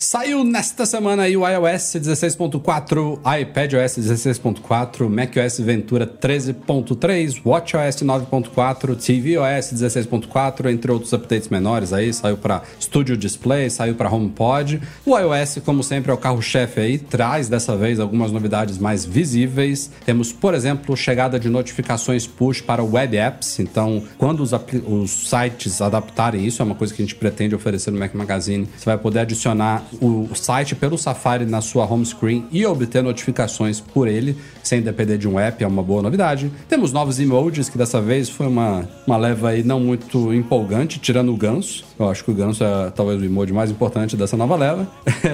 Saiu 0.00 0.44
nesta 0.44 0.86
semana 0.86 1.24
aí 1.24 1.36
o 1.36 1.44
iOS 1.44 1.96
16.4, 1.96 3.18
iPadOS 3.40 3.98
16.4, 3.98 5.08
macOS 5.08 5.58
Ventura 5.58 6.06
13.3, 6.06 7.42
WatchOS 7.44 8.04
9.4, 8.04 8.94
tvOS 8.94 9.72
16.4, 9.72 10.70
entre 10.70 10.92
outros 10.92 11.12
updates 11.12 11.48
menores 11.48 11.92
aí, 11.92 12.14
saiu 12.14 12.36
para 12.36 12.62
Studio 12.80 13.16
Display, 13.16 13.68
saiu 13.70 13.96
para 13.96 14.08
HomePod. 14.08 14.80
O 15.04 15.18
iOS, 15.18 15.58
como 15.64 15.82
sempre, 15.82 16.12
é 16.12 16.14
o 16.14 16.16
carro-chefe 16.16 16.78
aí, 16.78 16.96
traz 16.96 17.48
dessa 17.48 17.76
vez 17.76 17.98
algumas 17.98 18.30
novidades 18.30 18.78
mais 18.78 19.04
visíveis. 19.04 19.90
Temos, 20.06 20.32
por 20.32 20.54
exemplo, 20.54 20.96
chegada 20.96 21.40
de 21.40 21.48
notificações 21.48 22.24
push 22.24 22.60
para 22.60 22.84
web 22.84 23.16
apps, 23.16 23.58
então 23.58 24.04
quando 24.16 24.44
os, 24.44 24.52
os 24.86 25.28
sites 25.28 25.82
adaptarem 25.82 26.46
isso, 26.46 26.62
é 26.62 26.64
uma 26.64 26.76
coisa 26.76 26.94
que 26.94 27.02
a 27.02 27.04
gente 27.04 27.16
pretende 27.16 27.56
oferecer 27.56 27.90
no 27.90 27.98
Mac 27.98 28.14
Magazine, 28.14 28.68
você 28.76 28.84
vai 28.84 28.96
poder 28.96 29.18
adicionar 29.18 29.87
o 30.00 30.28
site 30.34 30.74
pelo 30.74 30.98
Safari 30.98 31.46
na 31.46 31.60
sua 31.60 31.84
home 31.84 32.04
screen 32.04 32.46
e 32.50 32.64
obter 32.66 33.02
notificações 33.02 33.80
por 33.80 34.08
ele, 34.08 34.36
sem 34.62 34.82
depender 34.82 35.18
de 35.18 35.28
um 35.28 35.38
app, 35.38 35.62
é 35.62 35.66
uma 35.66 35.82
boa 35.82 36.02
novidade. 36.02 36.50
Temos 36.68 36.92
novos 36.92 37.18
emojis, 37.18 37.68
que 37.68 37.78
dessa 37.78 38.00
vez 38.00 38.28
foi 38.28 38.46
uma, 38.46 38.88
uma 39.06 39.16
leva 39.16 39.50
aí 39.50 39.62
não 39.62 39.80
muito 39.80 40.32
empolgante, 40.32 40.98
tirando 40.98 41.32
o 41.32 41.36
ganso. 41.36 41.84
Eu 41.98 42.08
acho 42.08 42.24
que 42.24 42.30
o 42.30 42.34
ganso 42.34 42.62
é 42.62 42.90
talvez 42.90 43.20
o 43.20 43.24
emoji 43.24 43.52
mais 43.52 43.70
importante 43.70 44.16
dessa 44.16 44.36
nova 44.36 44.56
leva. 44.56 44.86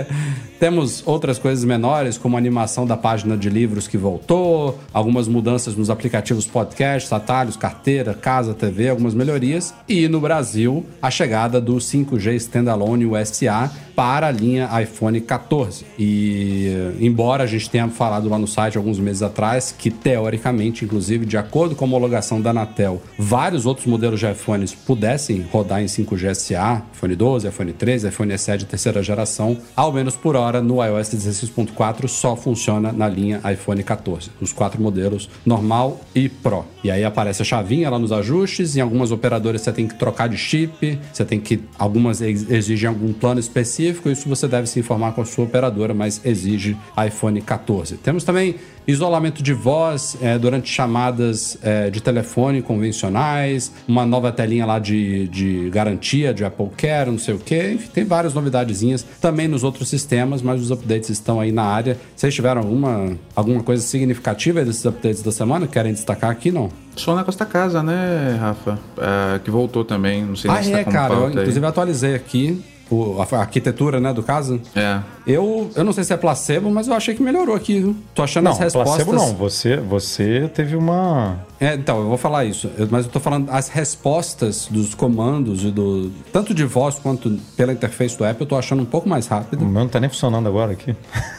Temos 0.59 1.03
outras 1.07 1.39
coisas 1.39 1.65
menores, 1.65 2.17
como 2.17 2.37
a 2.37 2.39
animação 2.39 2.87
da 2.87 2.97
página 2.97 3.37
de 3.37 3.51
livros 3.51 3.87
que 3.87 3.99
voltou, 3.99 4.79
algumas 4.93 5.29
mudanças 5.29 5.77
nos 5.77 5.91
aplicativos 5.91 6.47
podcasts, 6.47 7.13
atalhos, 7.13 7.57
carteira, 7.57 8.15
casa, 8.15 8.55
TV, 8.55 8.89
algumas 8.89 9.15
melhorias. 9.15 9.75
E 9.89 10.09
no 10.09 10.21
Brasil, 10.21 10.87
a 11.03 11.11
chegada 11.11 11.61
do 11.61 11.77
5G 11.77 12.35
Standalone 12.37 13.05
USA 13.05 13.71
para 13.95 14.29
a 14.29 14.31
linha 14.31 14.69
iPhone 14.83 15.21
14. 15.21 15.85
E 15.99 16.69
embora 17.01 17.45
a 17.45 17.47
gente 17.47 17.69
tenha 17.71 17.89
falado 17.89 18.29
lá 18.29 18.39
no 18.39 18.47
site 18.47 18.77
alguns 18.77 18.99
meses 18.99 19.23
atrás 19.23 19.75
que 19.77 19.91
teoricamente, 19.91 20.85
inclusive, 20.85 21.25
de 21.27 21.37
acordo 21.37 21.75
com 21.75 21.85
a 21.85 21.89
homologação 21.89 22.41
da 22.41 22.51
Anatel, 22.51 23.03
vários 23.19 23.67
outros 23.67 23.87
modelos 23.87 24.21
de 24.21 24.31
iPhones 24.31 24.75
pudessem 24.75 25.45
rodar 25.53 25.83
em 25.83 25.87
5G 25.87 26.35
SA, 26.35 26.83
iPhone 26.95 27.15
12, 27.15 27.49
iPhone 27.49 27.73
13, 27.73 28.09
iPhone 28.09 28.39
SE 28.39 28.57
de 28.57 28.65
terceira 28.65 29.03
geração, 29.03 29.57
ao 29.77 29.93
menos 29.93 30.17
por 30.17 30.37
hora 30.37 30.61
no 30.61 30.85
iOS 30.85 31.11
16.4 31.11 32.09
só 32.09 32.37
funciona 32.37 32.93
na 32.93 33.09
linha 33.09 33.41
iPhone 33.53 33.83
14, 33.83 34.31
os 34.41 34.53
quatro 34.53 34.81
modelos 34.81 35.29
normal 35.45 36.01
e 36.15 36.29
Pro. 36.29 36.65
E 36.83 36.91
aí 36.91 37.05
aparece 37.05 37.43
a 37.43 37.45
chavinha 37.45 37.91
lá 37.91 37.99
nos 37.99 38.13
ajustes, 38.13 38.77
em 38.77 38.81
algumas 38.81 39.11
operadoras 39.11 39.61
você 39.63 39.73
tem 39.73 39.87
que 39.87 39.95
trocar 39.95 40.29
de 40.29 40.37
chip, 40.37 40.99
você 41.13 41.25
tem 41.25 41.41
que 41.41 41.61
algumas 41.79 42.21
ex- 42.21 42.51
exigem 42.51 42.89
algum 42.89 43.13
plano 43.13 43.41
específico, 43.41 43.84
isso 43.89 44.29
você 44.29 44.47
deve 44.49 44.67
se 44.67 44.79
informar 44.81 45.13
com 45.13 45.21
a 45.23 45.25
sua 45.25 45.45
operadora, 45.45 45.93
mas 45.95 46.21
exige 46.25 46.77
iPhone 47.07 47.41
14. 47.41 47.97
Temos 47.97 48.25
também 48.25 48.57
isolamento 48.87 49.43
de 49.43 49.55
voz 49.55 50.17
eh, 50.21 50.39
durante 50.39 50.69
chamadas 50.71 51.57
eh, 51.63 51.89
de 51.91 52.03
telefone 52.03 52.61
convencionais, 52.61 53.73
uma 53.89 54.05
nova 54.05 54.31
telinha 54.31 54.67
lá 54.67 54.79
de, 54.79 55.27
de 55.29 55.71
garantia 55.71 56.35
de 56.35 56.45
Apple 56.45 56.69
Care, 56.77 57.11
não 57.11 57.19
sei 57.19 57.35
o 57.35 57.39
que, 57.39 57.73
enfim, 57.73 57.89
tem 57.93 58.05
várias 58.05 58.35
novidadezinhas 58.35 59.05
também 59.21 59.49
nos 59.49 59.65
outros 59.65 59.89
sistemas, 59.89 60.43
mas 60.43 60.61
os 60.61 60.71
updates 60.71 61.09
estão 61.09 61.41
aí 61.41 61.51
na 61.51 61.63
área. 61.63 61.97
Vocês 62.15 62.35
tiveram 62.35 62.61
alguma, 62.61 63.13
alguma 63.35 63.63
coisa 63.63 63.83
significativa 63.83 64.63
desses 64.65 64.85
updates 64.85 65.23
da 65.23 65.33
semana? 65.33 65.67
Querem 65.67 65.93
destacar 65.93 66.31
aqui, 66.31 66.51
não? 66.53 66.69
Só 66.95 67.15
na 67.15 67.25
Costa 67.25 67.45
Casa, 67.47 67.83
né, 67.83 68.37
Rafa? 68.39 68.79
Ah, 68.99 69.41
que 69.43 69.51
voltou 69.51 69.85
também. 69.85 70.23
Não 70.25 70.37
sei 70.37 70.51
Ah, 70.51 70.63
se 70.63 70.73
é, 70.73 70.85
tá 70.85 70.91
cara. 70.93 71.15
Eu, 71.15 71.31
inclusive, 71.31 71.65
atualizei 71.67 72.15
aqui. 72.15 72.63
O- 72.91 73.17
a, 73.21 73.37
a 73.37 73.41
arquitetura, 73.41 73.99
né, 74.01 74.13
do 74.13 74.23
caso. 74.23 74.61
É. 74.75 75.01
Eu, 75.27 75.71
eu 75.75 75.83
não 75.85 75.93
sei 75.93 76.05
se 76.05 76.13
é 76.13 76.17
placebo, 76.19 76.71
mas 76.71 76.87
eu 76.87 76.93
achei 76.95 77.15
que 77.15 77.23
melhorou 77.23 77.55
aqui. 77.57 77.81
viu? 77.81 77.97
Tô 78.15 78.23
achando 78.23 78.45
Não, 78.45 78.53
as 78.53 78.59
respostas. 78.59 79.05
placebo 79.05 79.13
não. 79.17 79.35
Você, 79.37 79.77
você 79.79 80.51
teve 80.55 80.77
uma. 80.77 81.39
É, 81.59 81.75
então, 81.75 81.99
eu 82.01 82.09
vou 82.09 82.19
falar 82.19 82.45
isso. 82.45 82.71
Eu- 82.77 82.87
mas 82.91 83.07
eu 83.07 83.11
tô 83.11 83.19
falando 83.19 83.49
as 83.51 83.69
respostas 83.69 84.69
dos 84.71 84.95
comandos 84.95 85.65
e 85.65 85.71
do. 85.71 86.11
Tanto 86.33 86.53
de 86.53 86.65
voz 86.65 86.97
quanto 86.97 87.39
pela 87.57 87.73
interface 87.73 88.19
do 88.19 88.25
app, 88.25 88.39
eu 88.41 88.47
tô 88.47 88.55
achando 88.57 88.83
um 88.83 88.87
pouco 88.87 89.09
mais 89.09 89.27
O 89.27 89.31
rápido. 89.31 89.65
meu 89.65 89.81
não 89.83 89.89
tá 89.89 89.99
nem 89.99 90.11
funcionando 90.11 90.47
agora 90.47 90.73
aqui. 90.73 90.95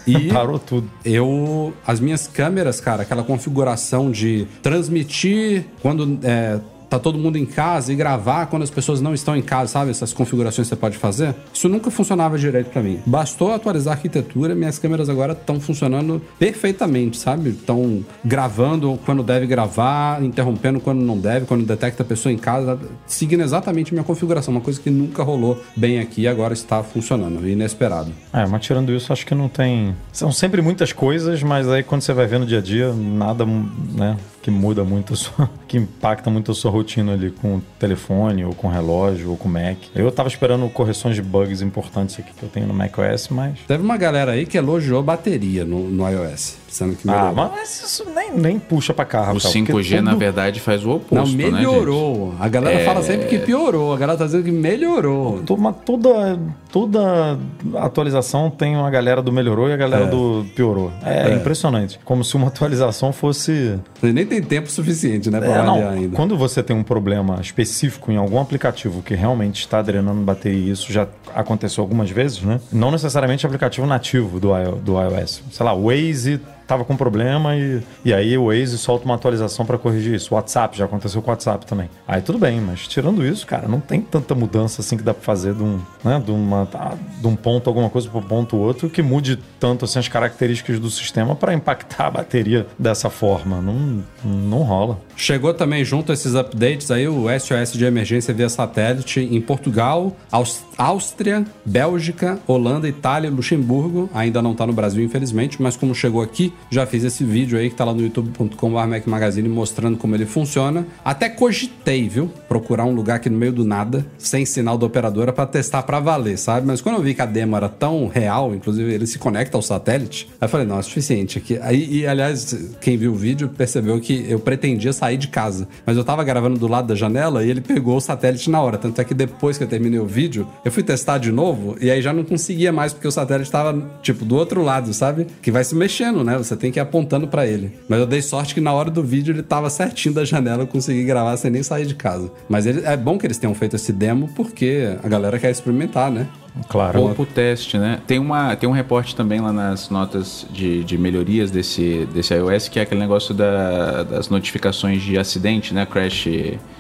E- 0.08 0.30
Parou 0.34 0.58
tudo. 0.58 0.90
Eu. 1.04 1.72
As 1.86 2.00
minhas 2.00 2.28
câmeras, 2.28 2.80
cara, 2.82 3.04
aquela 3.04 3.24
configuração 3.24 4.10
de 4.10 4.48
transmitir 4.64 5.66
quando. 5.82 6.18
É, 6.24 6.60
Tá 6.90 7.00
todo 7.00 7.18
mundo 7.18 7.38
em 7.38 7.46
casa 7.46 7.92
e 7.92 7.96
gravar 7.96 8.46
quando 8.48 8.64
as 8.64 8.70
pessoas 8.70 9.02
não 9.02 9.14
estão 9.14 9.36
em 9.36 9.42
casa, 9.42 9.74
sabe? 9.74 9.92
Essas 9.92 10.14
configurações 10.14 10.68
que 10.68 10.76
você 10.76 10.80
pode 10.80 10.98
fazer. 10.98 11.36
Isso 11.54 11.68
nunca 11.68 11.90
funcionava 11.92 12.38
direito 12.38 12.70
pra 12.70 12.82
mim. 12.82 13.00
Bastou 13.06 13.54
atualizar 13.54 13.94
a 13.94 13.96
arquitetura, 13.96 14.56
minhas 14.56 14.80
câmeras 14.80 15.10
agora 15.10 15.34
estão 15.34 15.60
funcionando 15.60 16.22
perfeitamente, 16.38 17.18
sabe? 17.18 17.50
Estão 17.50 18.06
gravando 18.24 19.00
quando 19.06 19.24
deve 19.24 19.46
gravar, 19.46 20.24
interrompendo 20.24 20.80
quando 20.80 21.02
não 21.02 21.18
deve, 21.18 21.46
quando 21.46 21.66
detecta 21.66 22.04
a 22.04 22.06
pessoa 22.06 22.32
em 22.32 22.38
casa, 22.38 22.80
seguindo 23.06 23.42
exatamente 23.42 23.94
minha 23.94 24.04
configuração. 24.04 24.54
Uma 24.54 24.62
coisa 24.62 24.80
que 24.80 24.90
nunca 24.90 25.24
rolou 25.24 25.62
bem 25.76 26.00
aqui 26.00 26.22
e 26.22 26.28
agora 26.28 26.54
está 26.54 26.84
funcionando. 26.84 27.48
Inesperado. 27.48 28.12
É, 28.32 28.46
mas 28.46 28.64
tirando 28.64 28.92
isso, 28.92 29.12
acho 29.12 29.26
que 29.26 29.36
não 29.36 29.50
tem. 29.50 29.96
São 30.12 30.32
sempre 30.32 30.62
muitas 30.62 30.92
coisas, 30.92 31.42
mas 31.44 31.68
aí 31.68 31.84
quando 31.84 32.02
você 32.02 32.14
vai 32.14 32.28
ver 32.28 32.40
no 32.40 32.46
dia 32.46 32.60
a 32.60 32.62
dia, 32.62 32.94
nada, 32.94 33.46
né, 33.46 34.18
que 34.46 34.52
muda 34.52 34.84
muito 34.84 35.16
sua. 35.16 35.50
que 35.68 35.76
impacta 35.76 36.30
muito 36.30 36.52
a 36.52 36.54
sua 36.54 36.70
rotina 36.70 37.14
ali 37.14 37.32
com 37.32 37.56
o 37.56 37.62
telefone, 37.80 38.46
ou 38.46 38.54
com 38.54 38.68
o 38.68 38.70
relógio, 38.70 39.32
ou 39.32 39.38
com 39.38 39.50
o 39.50 39.52
Mac. 39.52 39.78
Eu 39.96 40.12
tava 40.12 40.30
esperando 40.30 40.70
correções 40.70 41.16
de 41.16 41.22
bugs 41.24 41.64
importantes 41.64 42.20
aqui 42.20 42.32
que 42.32 42.44
eu 42.44 42.50
tenho 42.50 42.68
no 42.68 42.74
macOS, 42.74 43.30
mas. 43.30 43.58
Teve 43.68 43.84
uma 43.84 43.98
galera 43.98 44.34
aí 44.34 44.46
que 44.46 44.56
elogiou 44.56 45.02
bateria 45.02 45.66
no, 45.66 45.90
no 45.90 46.08
iOS, 46.08 46.58
sendo 46.76 46.96
que 46.96 47.10
Ah, 47.10 47.32
melhorou. 47.32 47.52
mas 47.56 47.82
isso 47.84 48.06
nem, 48.14 48.32
nem 48.34 48.60
puxa 48.60 48.94
pra 48.94 49.06
cá, 49.06 49.22
O 49.22 49.34
Rafael. 49.34 49.54
5G, 49.54 49.72
porque 49.72 50.02
na 50.02 50.16
verdade, 50.16 50.60
faz 50.60 50.84
o 50.84 50.88
Não, 50.90 50.96
oposto, 50.98 51.36
né, 51.36 51.44
gente? 51.44 51.52
melhorou. 51.54 52.34
a 52.40 52.48
galera 52.48 52.84
fala 52.86 53.02
sempre 53.02 53.28
que 53.28 53.40
piorou. 53.40 53.94
A 53.94 53.98
galera 53.98 54.18
tá 54.20 54.26
dizendo 54.26 54.44
que 54.44 54.52
melhorou. 54.52 55.42
Mas 55.58 55.76
toda, 55.86 56.40
toda 56.72 57.38
atualização 57.76 58.50
tem 58.50 58.76
uma 58.76 58.90
galera 58.90 59.22
do 59.22 59.32
melhorou 59.32 59.70
e 59.70 59.74
a 59.74 59.78
galera 59.78 60.06
do 60.08 60.46
piorou. 60.56 60.92
É, 61.04 61.34
impressionante. 61.34 62.00
Como 62.04 62.24
se 62.24 62.36
uma 62.36 62.48
atualização 62.48 63.12
fosse. 63.14 63.80
Você 64.02 64.12
nem 64.14 64.26
tem 64.26 64.42
tempo 64.42 64.70
suficiente, 64.70 65.30
né, 65.30 65.40
pra 65.40 65.50
É, 65.50 65.58
avaliar 65.60 65.66
não, 65.86 65.90
ainda. 65.90 66.16
quando 66.16 66.38
você 66.38 66.62
tem 66.62 66.76
um 66.76 66.84
problema 66.84 67.40
específico 67.42 68.12
em 68.12 68.18
algum 68.18 68.40
aplicativo 68.40 69.02
que 69.02 69.14
realmente 69.16 69.62
está 69.62 69.82
drenando 69.82 70.22
bateria, 70.22 70.56
e 70.56 70.72
isso 70.72 70.92
já 70.92 71.08
aconteceu 71.34 71.82
algumas 71.84 72.10
vezes, 72.10 72.42
né? 72.42 72.60
Não 72.72 72.92
necessariamente 72.92 73.46
aplicativo 73.46 73.86
nativo 73.88 74.40
do, 74.40 74.50
do 74.84 74.94
iOS. 75.02 75.42
Sei 75.52 75.66
lá, 75.66 75.74
Waze 75.74 76.40
tava 76.68 76.84
com 76.86 76.96
problema 76.96 77.56
e, 77.56 77.82
e 78.04 78.14
aí 78.14 78.38
o 78.38 78.48
Waze 78.48 78.78
solta 78.78 79.06
uma 79.06 79.16
atualização 79.16 79.66
para 79.66 79.78
corrigir 79.78 80.14
isso. 80.16 80.34
O 80.34 80.36
WhatsApp, 80.38 80.78
já 80.78 80.86
aconteceu 80.86 81.22
com 81.22 81.30
o 81.30 81.32
WhatsApp 81.32 81.66
também. 81.66 81.90
Aí 82.08 82.22
tudo 82.22 82.38
bem, 82.40 82.60
mas 82.62 82.88
tirando 82.88 83.26
isso, 83.26 83.46
cara, 83.46 83.68
não 83.68 83.80
tem 83.80 84.02
tanta 84.02 84.34
mudança 84.36 84.82
assim 84.82 84.98
que 84.98 85.04
dá 85.04 85.14
para 85.14 85.24
fazer 85.24 85.54
de 85.54 85.64
um, 85.64 85.80
né, 86.04 86.22
de, 86.24 86.32
uma, 86.32 86.68
ah, 86.74 86.94
de 87.22 87.28
um 87.28 87.36
ponto 87.36 87.70
alguma 87.70 87.90
coisa 87.90 88.10
para 88.10 88.22
ponto 88.22 88.58
outro 88.58 88.90
que 88.90 89.02
mude 89.02 89.38
tanto 89.60 89.86
assim 89.86 90.00
as 90.00 90.08
características 90.08 90.80
do 90.80 90.90
sistema 90.90 91.36
para 91.36 91.54
impactar 91.54 92.08
a 92.08 92.12
bateria 92.12 92.66
dessa 92.78 93.10
forma. 93.10 93.62
Não, 93.62 94.04
não 94.24 94.64
rola. 94.64 95.00
Chegou 95.16 95.54
também 95.54 95.84
junto 95.86 96.12
a 96.12 96.14
esses 96.14 96.36
updates 96.36 96.92
aí 96.92 97.08
o 97.08 97.26
SOS 97.40 97.74
de 97.74 97.86
emergência 97.86 98.34
via 98.34 98.50
satélite 98.50 99.20
em 99.20 99.40
Portugal, 99.42 100.16
Aus- 100.32 100.64
Áustria, 100.78 101.46
Bélgica, 101.66 102.40
Holanda, 102.48 102.88
Itália, 102.88 103.30
Luxemburgo. 103.30 104.10
Ainda 104.14 104.42
não 104.42 104.54
tá 104.54 104.66
no 104.66 104.74
Brasil, 104.74 105.04
infelizmente, 105.04 105.62
mas 105.62 105.76
como 105.78 105.94
chegou 105.96 106.22
aqui, 106.22 106.54
já 106.70 106.86
fiz 106.86 107.04
esse 107.04 107.24
vídeo 107.24 107.58
aí 107.58 107.70
que 107.70 107.76
tá 107.76 107.86
lá 107.86 107.94
no 107.94 108.02
youtube.com.br 108.02 108.88
Mac 108.88 109.06
Magazine 109.08 109.48
mostrando 109.48 109.98
como 109.98 110.16
ele 110.16 110.26
funciona. 110.26 110.86
Até 111.04 111.30
cogitei, 111.30 112.08
viu? 112.10 112.30
Procurar 112.48 112.86
um 112.86 112.94
lugar 112.94 113.16
aqui 113.16 113.30
no 113.30 113.38
meio 113.38 113.52
do 113.52 113.64
nada, 113.64 114.06
sem 114.18 114.46
sinal 114.46 114.78
da 114.78 114.86
operadora, 114.86 115.32
pra 115.32 115.46
testar 115.46 115.84
pra 115.84 116.00
valer, 116.00 116.38
sabe? 116.38 116.68
Mas 116.68 116.82
quando 116.82 116.96
eu 116.96 117.02
vi 117.02 117.14
que 117.14 117.22
a 117.22 117.26
demo 117.26 117.56
era 117.56 117.70
tão 117.70 118.08
real, 118.08 118.54
inclusive 118.54 118.92
ele 118.94 119.08
se 119.08 119.18
conecta 119.18 119.58
ao 119.58 119.62
satélite, 119.62 120.28
aí 120.40 120.46
eu 120.46 120.50
falei, 120.50 120.66
não, 120.66 120.80
é 120.80 120.82
suficiente 120.82 121.38
aqui. 121.38 121.58
Aí, 121.62 122.00
e 122.00 122.08
aliás, 122.08 122.74
quem 122.82 122.98
viu 122.98 123.12
o 123.12 123.16
vídeo 123.16 123.50
percebeu 123.50 124.00
que 124.00 124.26
eu 124.28 124.40
pretendia 124.40 124.94
sair 124.94 125.18
de 125.18 125.28
casa, 125.28 125.68
mas 125.86 125.98
eu 125.98 126.04
tava 126.04 126.24
gravando 126.24 126.58
do 126.58 126.68
lado 126.68 126.88
da 126.88 126.96
janela 126.96 127.44
e 127.44 127.50
ele 127.50 127.62
pegou 127.62 127.98
o 127.98 128.02
satélite 128.02 128.50
na 128.50 128.62
hora. 128.62 128.78
Tanto 128.78 129.00
é 129.00 129.04
que 129.04 129.14
depois 129.14 129.58
que 129.58 129.64
eu 129.64 129.68
terminei 129.68 130.00
o 130.00 130.06
vídeo, 130.06 130.48
eu 130.64 130.72
fui 130.72 130.84
testar 130.84 131.18
de 131.18 131.32
novo 131.32 131.76
e 131.80 131.90
aí 131.90 132.02
já 132.02 132.14
não 132.14 132.24
conseguia 132.24 132.72
mais 132.72 132.94
porque 132.94 133.08
o 133.08 133.12
satélite 133.12 133.52
tava, 133.52 134.00
tipo, 134.02 134.26
do 134.26 134.36
outro 134.36 134.62
lado, 134.62 134.94
sabe? 134.94 135.28
Que 135.42 135.52
vai 135.52 135.64
se 135.64 135.76
mexendo, 135.76 136.24
né? 136.24 136.38
Você 136.46 136.56
tem 136.56 136.72
que 136.72 136.80
ir 136.80 136.82
apontando 136.82 137.28
pra 137.28 137.46
ele. 137.46 137.72
Mas 137.90 138.00
eu 138.00 138.06
dei 138.06 138.22
sorte 138.22 138.54
que 138.54 138.62
na 138.62 138.72
hora 138.72 138.90
do 138.90 139.04
vídeo 139.04 139.34
ele 139.34 139.44
tava 139.44 139.70
certinho 139.70 140.14
da 140.16 140.24
janela, 140.24 140.64
eu 140.64 140.68
consegui 140.68 141.04
gravar 141.04 141.36
sem 141.38 141.52
nem 141.52 141.64
sair 141.64 141.86
de 141.86 141.96
casa. 141.96 142.32
Mas 142.48 142.66
ele, 142.66 142.82
é 142.86 142.96
bom 142.96 143.18
que 143.18 143.26
eles 143.28 143.38
tenham 143.38 143.54
feito 143.56 143.76
esse 143.76 143.92
demo 143.92 144.30
porque 144.36 144.96
a 145.04 145.08
galera 145.08 145.38
quer 145.40 145.52
experimentar, 145.52 146.10
né? 146.12 146.28
Claro. 146.70 147.02
Ou 147.02 147.14
pro 147.14 147.26
teste, 147.26 147.78
né? 147.78 148.00
Tem, 148.08 148.18
uma, 148.18 148.56
tem 148.56 148.70
um 148.70 148.72
reporte 148.72 149.14
também 149.14 149.42
lá 149.42 149.52
nas 149.52 149.90
notas 149.90 150.46
de, 150.54 150.86
de 150.86 150.98
melhorias 150.98 151.52
desse, 151.52 152.08
desse 152.14 152.34
iOS, 152.34 152.70
que 152.70 152.80
é 152.80 152.84
aquele 152.84 153.02
negócio 153.02 153.34
da- 153.34 154.04
das 154.04 154.30
notificações 154.30 155.02
de 155.02 155.18
acidente, 155.18 155.74
né? 155.74 155.86
Crash 155.86 156.28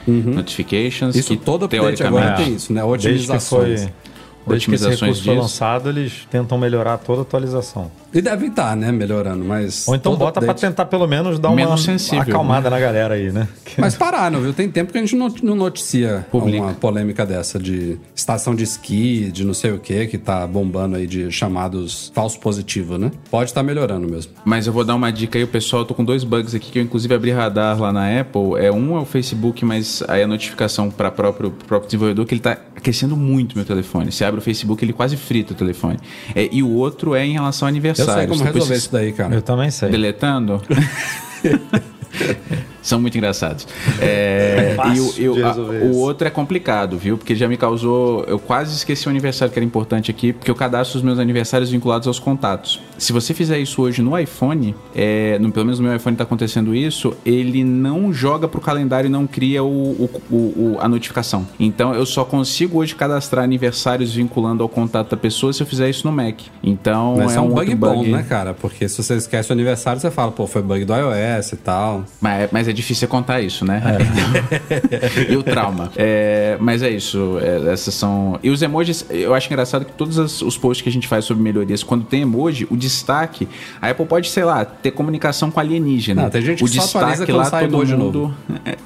notifications. 0.08 1.14
Uhum. 1.16 1.20
Isso 1.20 1.30
que 1.38 1.44
todo 1.44 1.66
update 1.66 2.04
agora 2.04 2.34
tem 2.36 2.56
isso, 2.56 2.72
né? 2.74 2.82
Desde 2.98 3.28
que 3.32 3.40
foi, 3.40 3.74
Otimizações. 3.74 3.80
desde 3.80 3.88
que 3.88 4.76
esse 4.76 4.86
Otimizações 4.86 5.00
recurso 5.02 5.24
foi 5.24 5.34
disso. 5.34 5.42
lançado, 5.44 5.90
eles 5.90 6.28
tentam 6.30 6.58
melhorar 6.58 6.98
toda 6.98 7.20
a 7.20 7.24
atualização. 7.24 7.92
E 8.16 8.22
deve 8.22 8.48
estar, 8.48 8.78
né? 8.78 8.94
Melhorando, 8.94 9.44
mas. 9.44 9.86
Ou 9.90 9.94
então 9.94 10.16
bota 10.16 10.40
pra 10.40 10.52
update- 10.52 10.70
tentar 10.72 10.86
pelo 10.86 11.06
menos 11.06 11.38
dar 11.38 11.50
uma 11.50 11.58
Menos 11.58 11.84
sensível, 11.84 12.22
acalmada 12.22 12.70
na 12.70 12.80
galera 12.80 13.16
aí, 13.16 13.30
né? 13.30 13.46
Mas 13.78 13.94
pararam, 13.94 14.40
viu? 14.40 14.54
Tem 14.54 14.70
tempo 14.70 14.94
que 14.94 14.98
a 14.98 15.02
gente 15.02 15.18
não, 15.18 15.28
noticia 15.54 16.26
Publica. 16.32 16.64
uma 16.64 16.74
polêmica 16.74 17.26
dessa 17.26 17.60
de 17.60 17.98
estação 18.16 18.56
de 18.56 18.64
esqui, 18.64 19.30
de 19.34 19.44
não 19.44 19.54
sei 19.54 19.72
o 19.72 19.80
que, 19.80 20.08
que 20.08 20.18
tá 20.18 20.48
bombando 20.48 20.96
aí 20.96 21.06
de 21.06 21.30
chamados 21.30 22.10
falso 22.16 22.40
positivo, 22.40 22.98
né? 22.98 23.12
Pode 23.30 23.50
estar 23.50 23.62
melhorando 23.64 24.08
mesmo. 24.08 24.32
Mas 24.46 24.66
eu 24.66 24.72
vou 24.72 24.86
dar 24.86 24.96
uma 24.96 25.12
dica 25.12 25.38
aí, 25.38 25.44
o 25.44 25.48
pessoal. 25.48 25.82
Eu 25.82 25.86
tô 25.86 25.94
com 25.94 26.06
dois 26.06 26.24
bugs 26.24 26.56
aqui 26.56 26.72
que 26.72 26.80
eu 26.80 26.84
inclusive 26.84 27.14
abri 27.14 27.32
radar 27.32 27.78
lá 27.82 27.92
na 27.92 28.22
Apple. 28.22 28.56
É 28.60 28.72
um 28.72 28.96
é 28.96 29.02
o 29.02 29.06
Facebook, 29.06 29.66
mas 29.66 30.02
aí 30.08 30.24
a 30.24 30.28
notificação 30.28 30.90
para 30.90 31.12
próprio 31.12 31.52
pro 31.52 31.66
próprio 31.68 31.88
desenvolvedor 31.88 32.26
que 32.26 32.34
ele 32.34 32.42
tá 32.42 32.58
aquecendo 32.76 33.18
muito 33.18 33.56
meu 33.58 33.66
telefone. 33.66 34.12
Você 34.12 34.24
abre 34.24 34.40
o 34.40 34.44
Facebook, 34.44 34.84
ele 34.86 34.94
quase 34.94 35.18
frita 35.18 35.54
o 35.54 35.56
telefone. 35.56 35.98
É, 36.34 36.48
e 36.52 36.64
o 36.64 36.70
outro 36.70 37.14
é 37.14 37.26
em 37.26 37.34
relação 37.34 37.68
a 38.10 38.14
Eu 38.14 38.18
sei 38.20 38.28
como 38.28 38.44
Depois 38.44 38.56
resolver 38.56 38.76
isso 38.76 38.92
daí, 38.92 39.14
cara. 39.14 39.36
Eu 39.36 39.42
também 39.42 39.72
sei. 39.72 39.90
Deletando? 39.90 40.62
São 42.86 43.02
muito 43.02 43.18
engraçados. 43.18 43.68
É, 44.00 44.72
É 44.72 44.76
fácil 44.76 45.24
e 45.24 45.30
o, 45.30 45.34
de 45.34 45.40
eu- 45.40 45.48
a- 45.48 45.56
o 45.56 45.98
outro 45.98 46.28
é 46.28 46.30
complicado, 46.30 46.98
viu? 46.98 47.18
Porque 47.18 47.36
já 47.36 47.48
me 47.48 47.58
causou. 47.58 48.24
Eu 48.28 48.38
quase 48.38 48.76
esqueci 48.76 49.08
o 49.08 49.10
aniversário 49.10 49.52
que 49.52 49.58
era 49.58 49.66
importante 49.66 50.12
aqui, 50.12 50.32
porque 50.32 50.52
eu 50.52 50.56
cadastro 50.56 50.98
os 51.00 51.04
meus 51.04 51.18
aniversários 51.18 51.72
vinculados 51.72 52.08
aos 52.08 52.20
contatos. 52.20 52.80
Se 52.98 53.12
você 53.12 53.34
fizer 53.34 53.58
isso 53.58 53.82
hoje 53.82 54.04
no 54.04 54.18
iPhone, 54.18 54.76
é, 54.96 55.38
no, 55.40 55.52
pelo 55.52 55.66
menos 55.66 55.80
no 55.80 55.88
meu 55.88 55.96
iPhone 55.96 56.14
está 56.14 56.24
acontecendo 56.26 56.76
isso, 56.76 57.14
ele 57.26 57.64
não 57.64 58.14
joga 58.14 58.48
pro 58.48 58.62
calendário 58.62 59.08
e 59.08 59.12
não 59.12 59.26
cria 59.26 59.64
o, 59.64 59.68
o- 59.68 60.22
o- 60.30 60.36
o- 60.36 60.78
a 60.80 60.88
notificação. 60.88 61.48
Então 61.60 61.94
eu 61.96 62.06
só 62.06 62.24
consigo 62.24 62.78
hoje 62.78 62.94
cadastrar 62.96 63.44
aniversários 63.44 64.14
vinculando 64.14 64.62
ao 64.62 64.70
contato 64.70 65.10
da 65.10 65.18
pessoa 65.18 65.52
se 65.52 65.62
eu 65.64 65.66
fizer 65.68 65.90
isso 65.90 66.06
no 66.08 66.14
Mac. 66.14 66.36
Então 66.64 67.16
Mas 67.18 67.34
é 67.34 67.38
é 67.38 67.42
um 67.42 67.46
um 67.46 67.48
bug 67.50 67.60
outro 67.72 67.76
bom, 67.78 67.96
bug 67.98 68.12
né, 68.12 68.24
cara? 68.30 68.54
Porque 68.54 68.88
se 68.88 69.02
você 69.02 69.16
esquece 69.16 69.50
o 69.50 69.54
aniversário, 69.54 70.00
você 70.00 70.12
fala, 70.12 70.32
pô, 70.32 70.46
foi 70.46 70.62
bug 70.62 70.86
do 70.86 70.94
iOS 70.94 71.54
e 71.54 71.58
tal. 71.58 72.06
Mas, 72.22 72.50
mas 72.52 72.68
é 72.68 72.74
difícil 72.76 73.00
você 73.02 73.08
contar 73.08 73.42
isso, 73.42 73.66
né? 73.66 73.82
e 75.30 75.36
o 75.36 75.44
trauma. 75.44 75.92
É, 75.96 76.58
mas 76.60 76.82
é 76.84 76.90
isso. 76.90 77.38
é, 77.42 77.72
essas 77.74 77.94
são. 77.94 78.40
E 78.44 78.50
os 78.50 78.62
emojis, 78.62 79.06
eu 79.10 79.34
acho 79.34 79.48
engraçado 79.48 79.86
que 79.86 79.92
todos 79.94 80.20
as- 80.20 80.42
os 80.42 80.58
posts 80.58 80.84
que 80.84 80.90
a 80.90 80.92
gente 80.92 81.08
faz 81.08 81.26
sobre 81.26 81.42
melhorias, 81.44 81.84
quando 81.84 82.06
tem 82.06 82.22
emoji, 82.22 82.68
o 82.70 82.76
destaque. 82.78 83.48
A 83.82 83.90
Apple 83.90 84.06
pode, 84.06 84.30
sei 84.30 84.44
lá, 84.44 84.64
ter 84.66 84.92
comunicação 84.92 85.50
com 85.50 85.60
alienígena. 85.60 86.24
Não, 86.24 86.30
tem 86.30 86.42
gente 86.42 86.64
o 86.64 86.68
que 86.68 86.74
só 86.74 87.00
atualiza 87.00 87.26
destaque 87.26 87.32
lá, 87.32 87.46
sai 87.46 87.64
todo 87.66 87.74
emoji 87.74 87.96
mundo. 87.96 88.34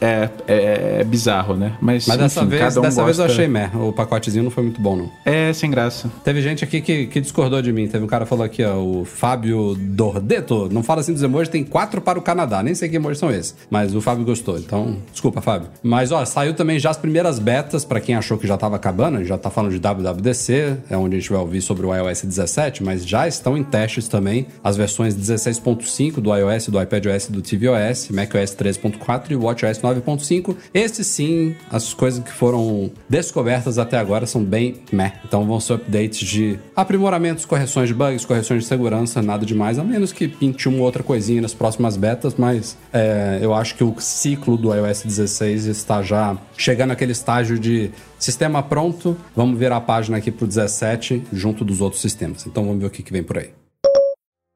É, 0.01 0.29
é- 0.47 0.97
é 0.99 1.03
bizarro, 1.03 1.55
né? 1.55 1.73
Mas, 1.81 2.07
Mas 2.07 2.17
dessa, 2.17 2.41
enfim, 2.41 2.49
vez, 2.49 2.61
cada 2.61 2.79
um 2.79 2.83
dessa 2.83 3.03
vez 3.03 3.17
eu 3.17 3.25
gosta- 3.25 3.33
achei 3.41 3.47
meh. 3.47 3.69
O 3.75 3.91
pacotezinho 3.93 4.43
não 4.43 4.51
foi 4.51 4.63
muito 4.63 4.81
bom, 4.81 4.95
não. 4.95 5.11
É, 5.25 5.51
sem 5.53 5.69
graça. 5.69 6.09
Teve 6.23 6.41
gente 6.41 6.63
aqui 6.63 6.81
que, 6.81 7.07
que 7.07 7.21
discordou 7.21 7.61
de 7.61 7.71
mim. 7.71 7.87
Teve 7.87 8.03
um 8.03 8.07
cara 8.07 8.25
que 8.25 8.29
falou 8.29 8.43
aqui, 8.45 8.63
ó, 8.63 8.75
o 8.77 9.05
Fábio 9.05 9.75
Dordeto. 9.77 10.67
Não 10.71 10.83
fala 10.83 11.01
assim 11.01 11.13
dos 11.13 11.23
emojis, 11.23 11.49
tem 11.49 11.63
quatro 11.63 12.01
para 12.01 12.17
o 12.19 12.21
Canadá. 12.21 12.61
Nem 12.63 12.73
sei 12.75 12.89
que 12.89 12.95
emojis 12.95 13.19
são 13.19 13.31
esses. 13.31 13.55
Mas 13.69 13.78
Mas 13.79 13.95
o 13.95 14.01
Fábio 14.01 14.25
gostou, 14.25 14.57
então 14.57 14.97
desculpa, 15.09 15.39
Fábio. 15.39 15.69
Mas 15.81 16.11
ó, 16.11 16.25
saiu 16.25 16.53
também 16.53 16.77
já 16.77 16.89
as 16.89 16.97
primeiras 16.97 17.39
betas, 17.39 17.85
pra 17.85 18.01
quem 18.01 18.13
achou 18.13 18.37
que 18.37 18.45
já 18.45 18.57
tava 18.57 18.75
acabando, 18.75 19.23
já 19.23 19.37
tá 19.37 19.49
falando 19.49 19.71
de 19.71 19.79
WWDC, 19.79 20.79
é 20.89 20.97
onde 20.97 21.15
a 21.15 21.19
gente 21.19 21.29
vai 21.29 21.39
ouvir 21.39 21.61
sobre 21.61 21.85
o 21.85 21.95
iOS 21.95 22.23
17, 22.23 22.83
mas 22.83 23.07
já 23.07 23.25
estão 23.25 23.57
em 23.57 23.63
testes 23.63 24.09
também 24.09 24.47
as 24.61 24.75
versões 24.75 25.15
16.5 25.15 26.19
do 26.19 26.35
iOS, 26.35 26.67
do 26.67 26.81
iPadOS 26.81 27.27
do 27.29 27.41
tvOS, 27.41 28.09
macOS 28.09 28.53
13.4 28.53 29.31
e 29.31 29.35
WatchOS 29.37 29.79
9.5. 29.79 30.57
Esses 30.73 31.07
sim, 31.07 31.55
as 31.71 31.93
coisas 31.93 32.21
que 32.21 32.33
foram 32.33 32.91
descobertas 33.07 33.77
até 33.77 33.97
agora 33.97 34.25
são 34.25 34.43
bem 34.43 34.75
meh. 34.91 35.13
Então 35.23 35.45
vão 35.45 35.61
ser 35.61 35.75
updates 35.75 36.19
de 36.19 36.59
aprimoramentos, 36.75 37.45
correções 37.45 37.87
de 37.87 37.93
bugs, 37.93 38.25
correções 38.25 38.63
de 38.63 38.67
segurança, 38.67 39.21
nada 39.21 39.45
demais, 39.45 39.79
a 39.79 39.85
menos 39.85 40.11
que 40.11 40.27
pinte 40.27 40.67
uma 40.67 40.83
outra 40.83 41.01
coisinha 41.01 41.41
nas 41.41 41.53
próximas 41.53 41.95
betas, 41.95 42.35
mas 42.37 42.77
é, 42.91 43.39
eu 43.41 43.53
acho 43.53 43.68
que 43.75 43.83
o 43.83 43.95
ciclo 43.99 44.57
do 44.57 44.73
iOS 44.73 45.03
16 45.03 45.65
está 45.65 46.01
já 46.01 46.37
chegando 46.57 46.89
naquele 46.89 47.11
estágio 47.11 47.59
de 47.59 47.91
sistema 48.17 48.61
pronto, 48.61 49.17
vamos 49.35 49.57
virar 49.57 49.77
a 49.77 49.81
página 49.81 50.17
aqui 50.17 50.31
pro 50.31 50.47
17 50.47 51.23
junto 51.31 51.63
dos 51.63 51.81
outros 51.81 52.01
sistemas. 52.01 52.45
Então 52.45 52.65
vamos 52.65 52.79
ver 52.79 52.87
o 52.87 52.89
que, 52.89 53.03
que 53.03 53.11
vem 53.11 53.23
por 53.23 53.37
aí. 53.37 53.51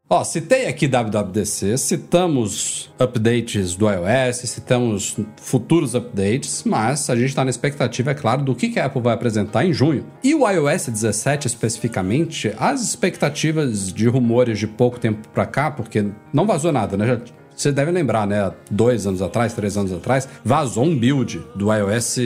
Ó, 0.09 0.23
citei 0.23 0.67
aqui 0.67 0.87
WWDC, 0.87 1.75
citamos 1.75 2.91
updates 2.99 3.73
do 3.73 3.89
iOS, 3.89 4.37
citamos 4.47 5.17
futuros 5.37 5.95
updates, 5.95 6.63
mas 6.65 7.09
a 7.09 7.15
gente 7.15 7.29
está 7.29 7.43
na 7.43 7.49
expectativa, 7.49 8.11
é 8.11 8.13
claro, 8.13 8.43
do 8.43 8.53
que 8.53 8.69
que 8.69 8.79
a 8.79 8.85
Apple 8.85 9.01
vai 9.01 9.13
apresentar 9.13 9.65
em 9.65 9.73
junho. 9.73 10.05
E 10.23 10.35
o 10.35 10.47
iOS 10.47 10.89
17 10.89 11.47
especificamente, 11.47 12.53
as 12.59 12.83
expectativas 12.83 13.91
de 13.91 14.07
rumores 14.07 14.59
de 14.59 14.67
pouco 14.67 14.99
tempo 14.99 15.27
pra 15.29 15.47
cá, 15.47 15.71
porque 15.71 16.05
não 16.31 16.45
vazou 16.45 16.71
nada, 16.71 16.95
né? 16.95 17.07
Já 17.07 17.19
você 17.63 17.71
deve 17.71 17.91
lembrar, 17.91 18.27
né? 18.27 18.51
Dois 18.69 19.07
anos 19.07 19.21
atrás, 19.21 19.53
três 19.53 19.75
anos 19.77 19.91
atrás, 19.91 20.27
vazou 20.43 20.83
um 20.85 20.97
build 20.97 21.41
do 21.55 21.73
iOS 21.73 22.17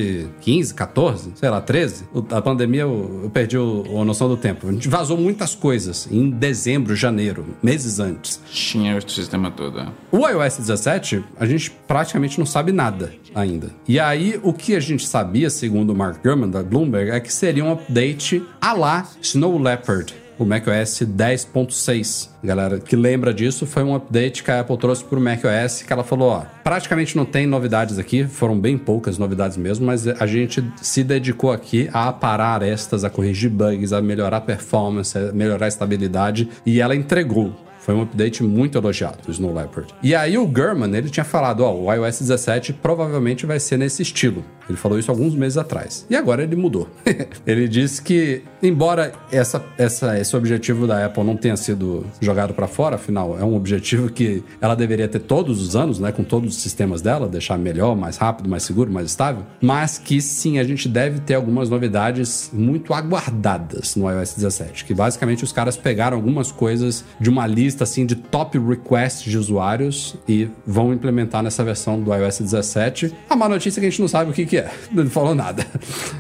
15, 0.42 0.74
14, 0.74 1.32
sei 1.36 1.50
lá, 1.50 1.62
13. 1.62 2.06
O- 2.14 2.26
A 2.32 2.42
pandemia, 2.42 2.82
eu, 2.82 3.22
eu 3.24 3.30
perdi 3.30 3.58
o- 3.58 3.84
a 4.02 4.04
noção 4.06 4.28
do 4.28 4.36
tempo. 4.38 4.68
A 4.68 4.72
gente 4.72 4.88
vazou 4.90 5.18
muitas 5.18 5.56
coisas 5.56 6.08
em 6.12 6.30
dezembro, 6.30 6.96
janeiro, 6.96 7.46
meses 7.64 8.00
antes. 8.00 8.40
Tinha 8.52 8.98
o 8.98 9.10
sistema 9.10 9.52
todo. 9.52 9.80
é. 9.80 9.88
O 10.12 10.28
iOS 10.28 10.58
17, 10.58 11.24
a 11.40 11.46
gente 11.46 11.72
praticamente 11.88 12.38
não 12.40 12.46
sabe 12.46 12.72
nada 12.72 13.12
ainda. 13.36 13.70
E 13.88 14.00
aí, 14.00 14.40
o 14.44 14.52
que 14.54 14.76
a 14.76 14.80
gente 14.80 15.06
sabia, 15.08 15.50
segundo 15.50 15.92
o 15.92 15.96
Mark 15.96 16.24
Gurman 16.24 16.50
da 16.50 16.64
Bloomberg, 16.64 17.12
é 17.12 17.20
que 17.20 17.32
seria 17.32 17.64
um 17.64 17.72
update 17.72 18.44
a 18.60 18.74
lá 18.74 19.08
Snow 19.22 19.58
Leopard, 19.58 20.14
o 20.38 20.46
macOS 20.46 21.02
10.6. 21.02 22.30
Galera 22.44 22.80
que 22.80 22.96
lembra 22.96 23.34
disso, 23.34 23.66
foi 23.66 23.84
um 23.84 23.96
update 23.96 24.44
que 24.44 24.52
a 24.52 24.60
Apple 24.60 24.78
trouxe 24.78 25.04
pro 25.04 25.20
macOS, 25.20 25.84
que 25.84 25.92
ela 25.92 26.04
falou, 26.04 26.30
ó, 26.30 26.44
praticamente 26.64 27.16
não 27.16 27.26
tem 27.26 27.48
novidades 27.48 27.98
aqui, 27.98 28.26
foram 28.26 28.60
bem 28.60 28.78
poucas 28.78 29.18
novidades 29.18 29.58
mesmo, 29.58 29.86
mas 29.86 30.08
a 30.08 30.28
gente 30.28 30.64
se 30.82 31.04
dedicou 31.04 31.52
aqui 31.52 31.90
a 31.94 32.12
parar 32.12 32.50
arestas, 32.50 33.04
a 33.04 33.10
corrigir 33.10 33.50
bugs, 33.50 33.94
a 33.94 34.02
melhorar 34.02 34.38
a 34.38 34.42
performance, 34.42 35.18
a 35.18 35.32
melhorar 35.32 35.66
a 35.66 35.70
estabilidade, 35.70 36.50
e 36.66 36.80
ela 36.80 36.96
entregou. 36.96 37.54
Foi 37.80 37.96
um 37.96 38.02
update 38.02 38.44
muito 38.44 38.78
elogiado, 38.78 39.20
o 39.30 39.32
Snow 39.32 39.54
Leopard. 39.54 39.94
E 40.04 40.14
aí 40.14 40.38
o 40.38 40.46
Gurman, 40.46 40.94
ele 40.94 41.10
tinha 41.10 41.24
falado, 41.24 41.62
ó, 41.62 41.74
o 41.74 41.94
iOS 41.94 42.20
17 42.20 42.74
provavelmente 42.74 43.46
vai 43.46 43.62
ser 43.62 43.78
nesse 43.78 44.02
estilo. 44.02 44.44
Ele 44.70 44.78
falou 44.78 45.00
isso 45.00 45.10
alguns 45.10 45.36
meses 45.36 45.58
atrás. 45.58 46.06
E 46.10 46.16
agora 46.16 46.44
ele 46.44 46.56
mudou. 46.56 46.88
ele 47.46 47.68
disse 47.68 48.02
que, 48.02 48.42
embora 48.62 49.14
essa, 49.32 49.64
essa, 49.78 50.20
esse 50.20 50.36
objetivo 50.36 50.88
da 50.88 51.06
Apple 51.06 51.24
não 51.24 51.38
tenha 51.38 51.56
sido 51.56 52.06
jogado 52.22 52.54
para 52.54 52.68
fora, 52.68 52.96
afinal, 52.96 53.38
é 53.40 53.44
um 53.44 53.56
objetivo 53.56 54.10
que 54.10 54.44
ela 54.62 54.76
deveria 54.76 55.08
ter 55.08 55.20
todos 55.20 55.62
os 55.62 55.76
anos, 55.76 56.00
né, 56.00 56.12
com 56.12 56.24
todos 56.24 56.56
os 56.56 56.62
sistemas 56.62 57.02
dela, 57.02 57.28
deixar 57.28 57.58
melhor, 57.58 57.96
mais 57.96 58.18
rápido, 58.18 58.50
mais 58.50 58.64
seguro, 58.64 58.92
mais 58.92 59.08
estável, 59.08 59.44
mas 59.62 59.98
que 59.98 60.22
sim, 60.22 60.60
a 60.60 60.64
gente 60.64 60.88
deve 60.88 61.20
ter 61.20 61.36
algumas 61.36 61.70
novidades 61.70 62.50
muito 62.54 62.94
aguardadas 62.94 63.96
no 63.96 64.10
iOS 64.10 64.36
17, 64.36 64.86
que 64.86 64.94
basicamente 64.94 65.44
os 65.44 65.52
caras 65.52 65.78
pegaram 65.78 66.18
algumas 66.18 66.52
coisas 66.52 67.04
de 67.20 67.30
uma 67.30 67.48
lista 67.48 67.84
assim 67.84 68.06
de 68.06 68.16
top 68.16 68.58
requests 68.58 69.30
de 69.30 69.38
usuários 69.38 70.16
e 70.28 70.50
vão 70.66 70.94
implementar 70.94 71.44
nessa 71.44 71.64
versão 71.64 72.02
do 72.02 72.14
iOS 72.14 72.40
17. 72.40 73.14
A 73.30 73.36
má 73.36 73.48
notícia 73.48 73.80
é 73.80 73.82
que 73.82 73.88
a 73.88 73.90
gente 73.90 74.02
não 74.02 74.08
sabe 74.08 74.32
o 74.32 74.34
que, 74.34 74.46
que 74.46 74.57
é, 74.58 74.72
não 74.92 75.10
falou 75.10 75.34
nada. 75.36 75.66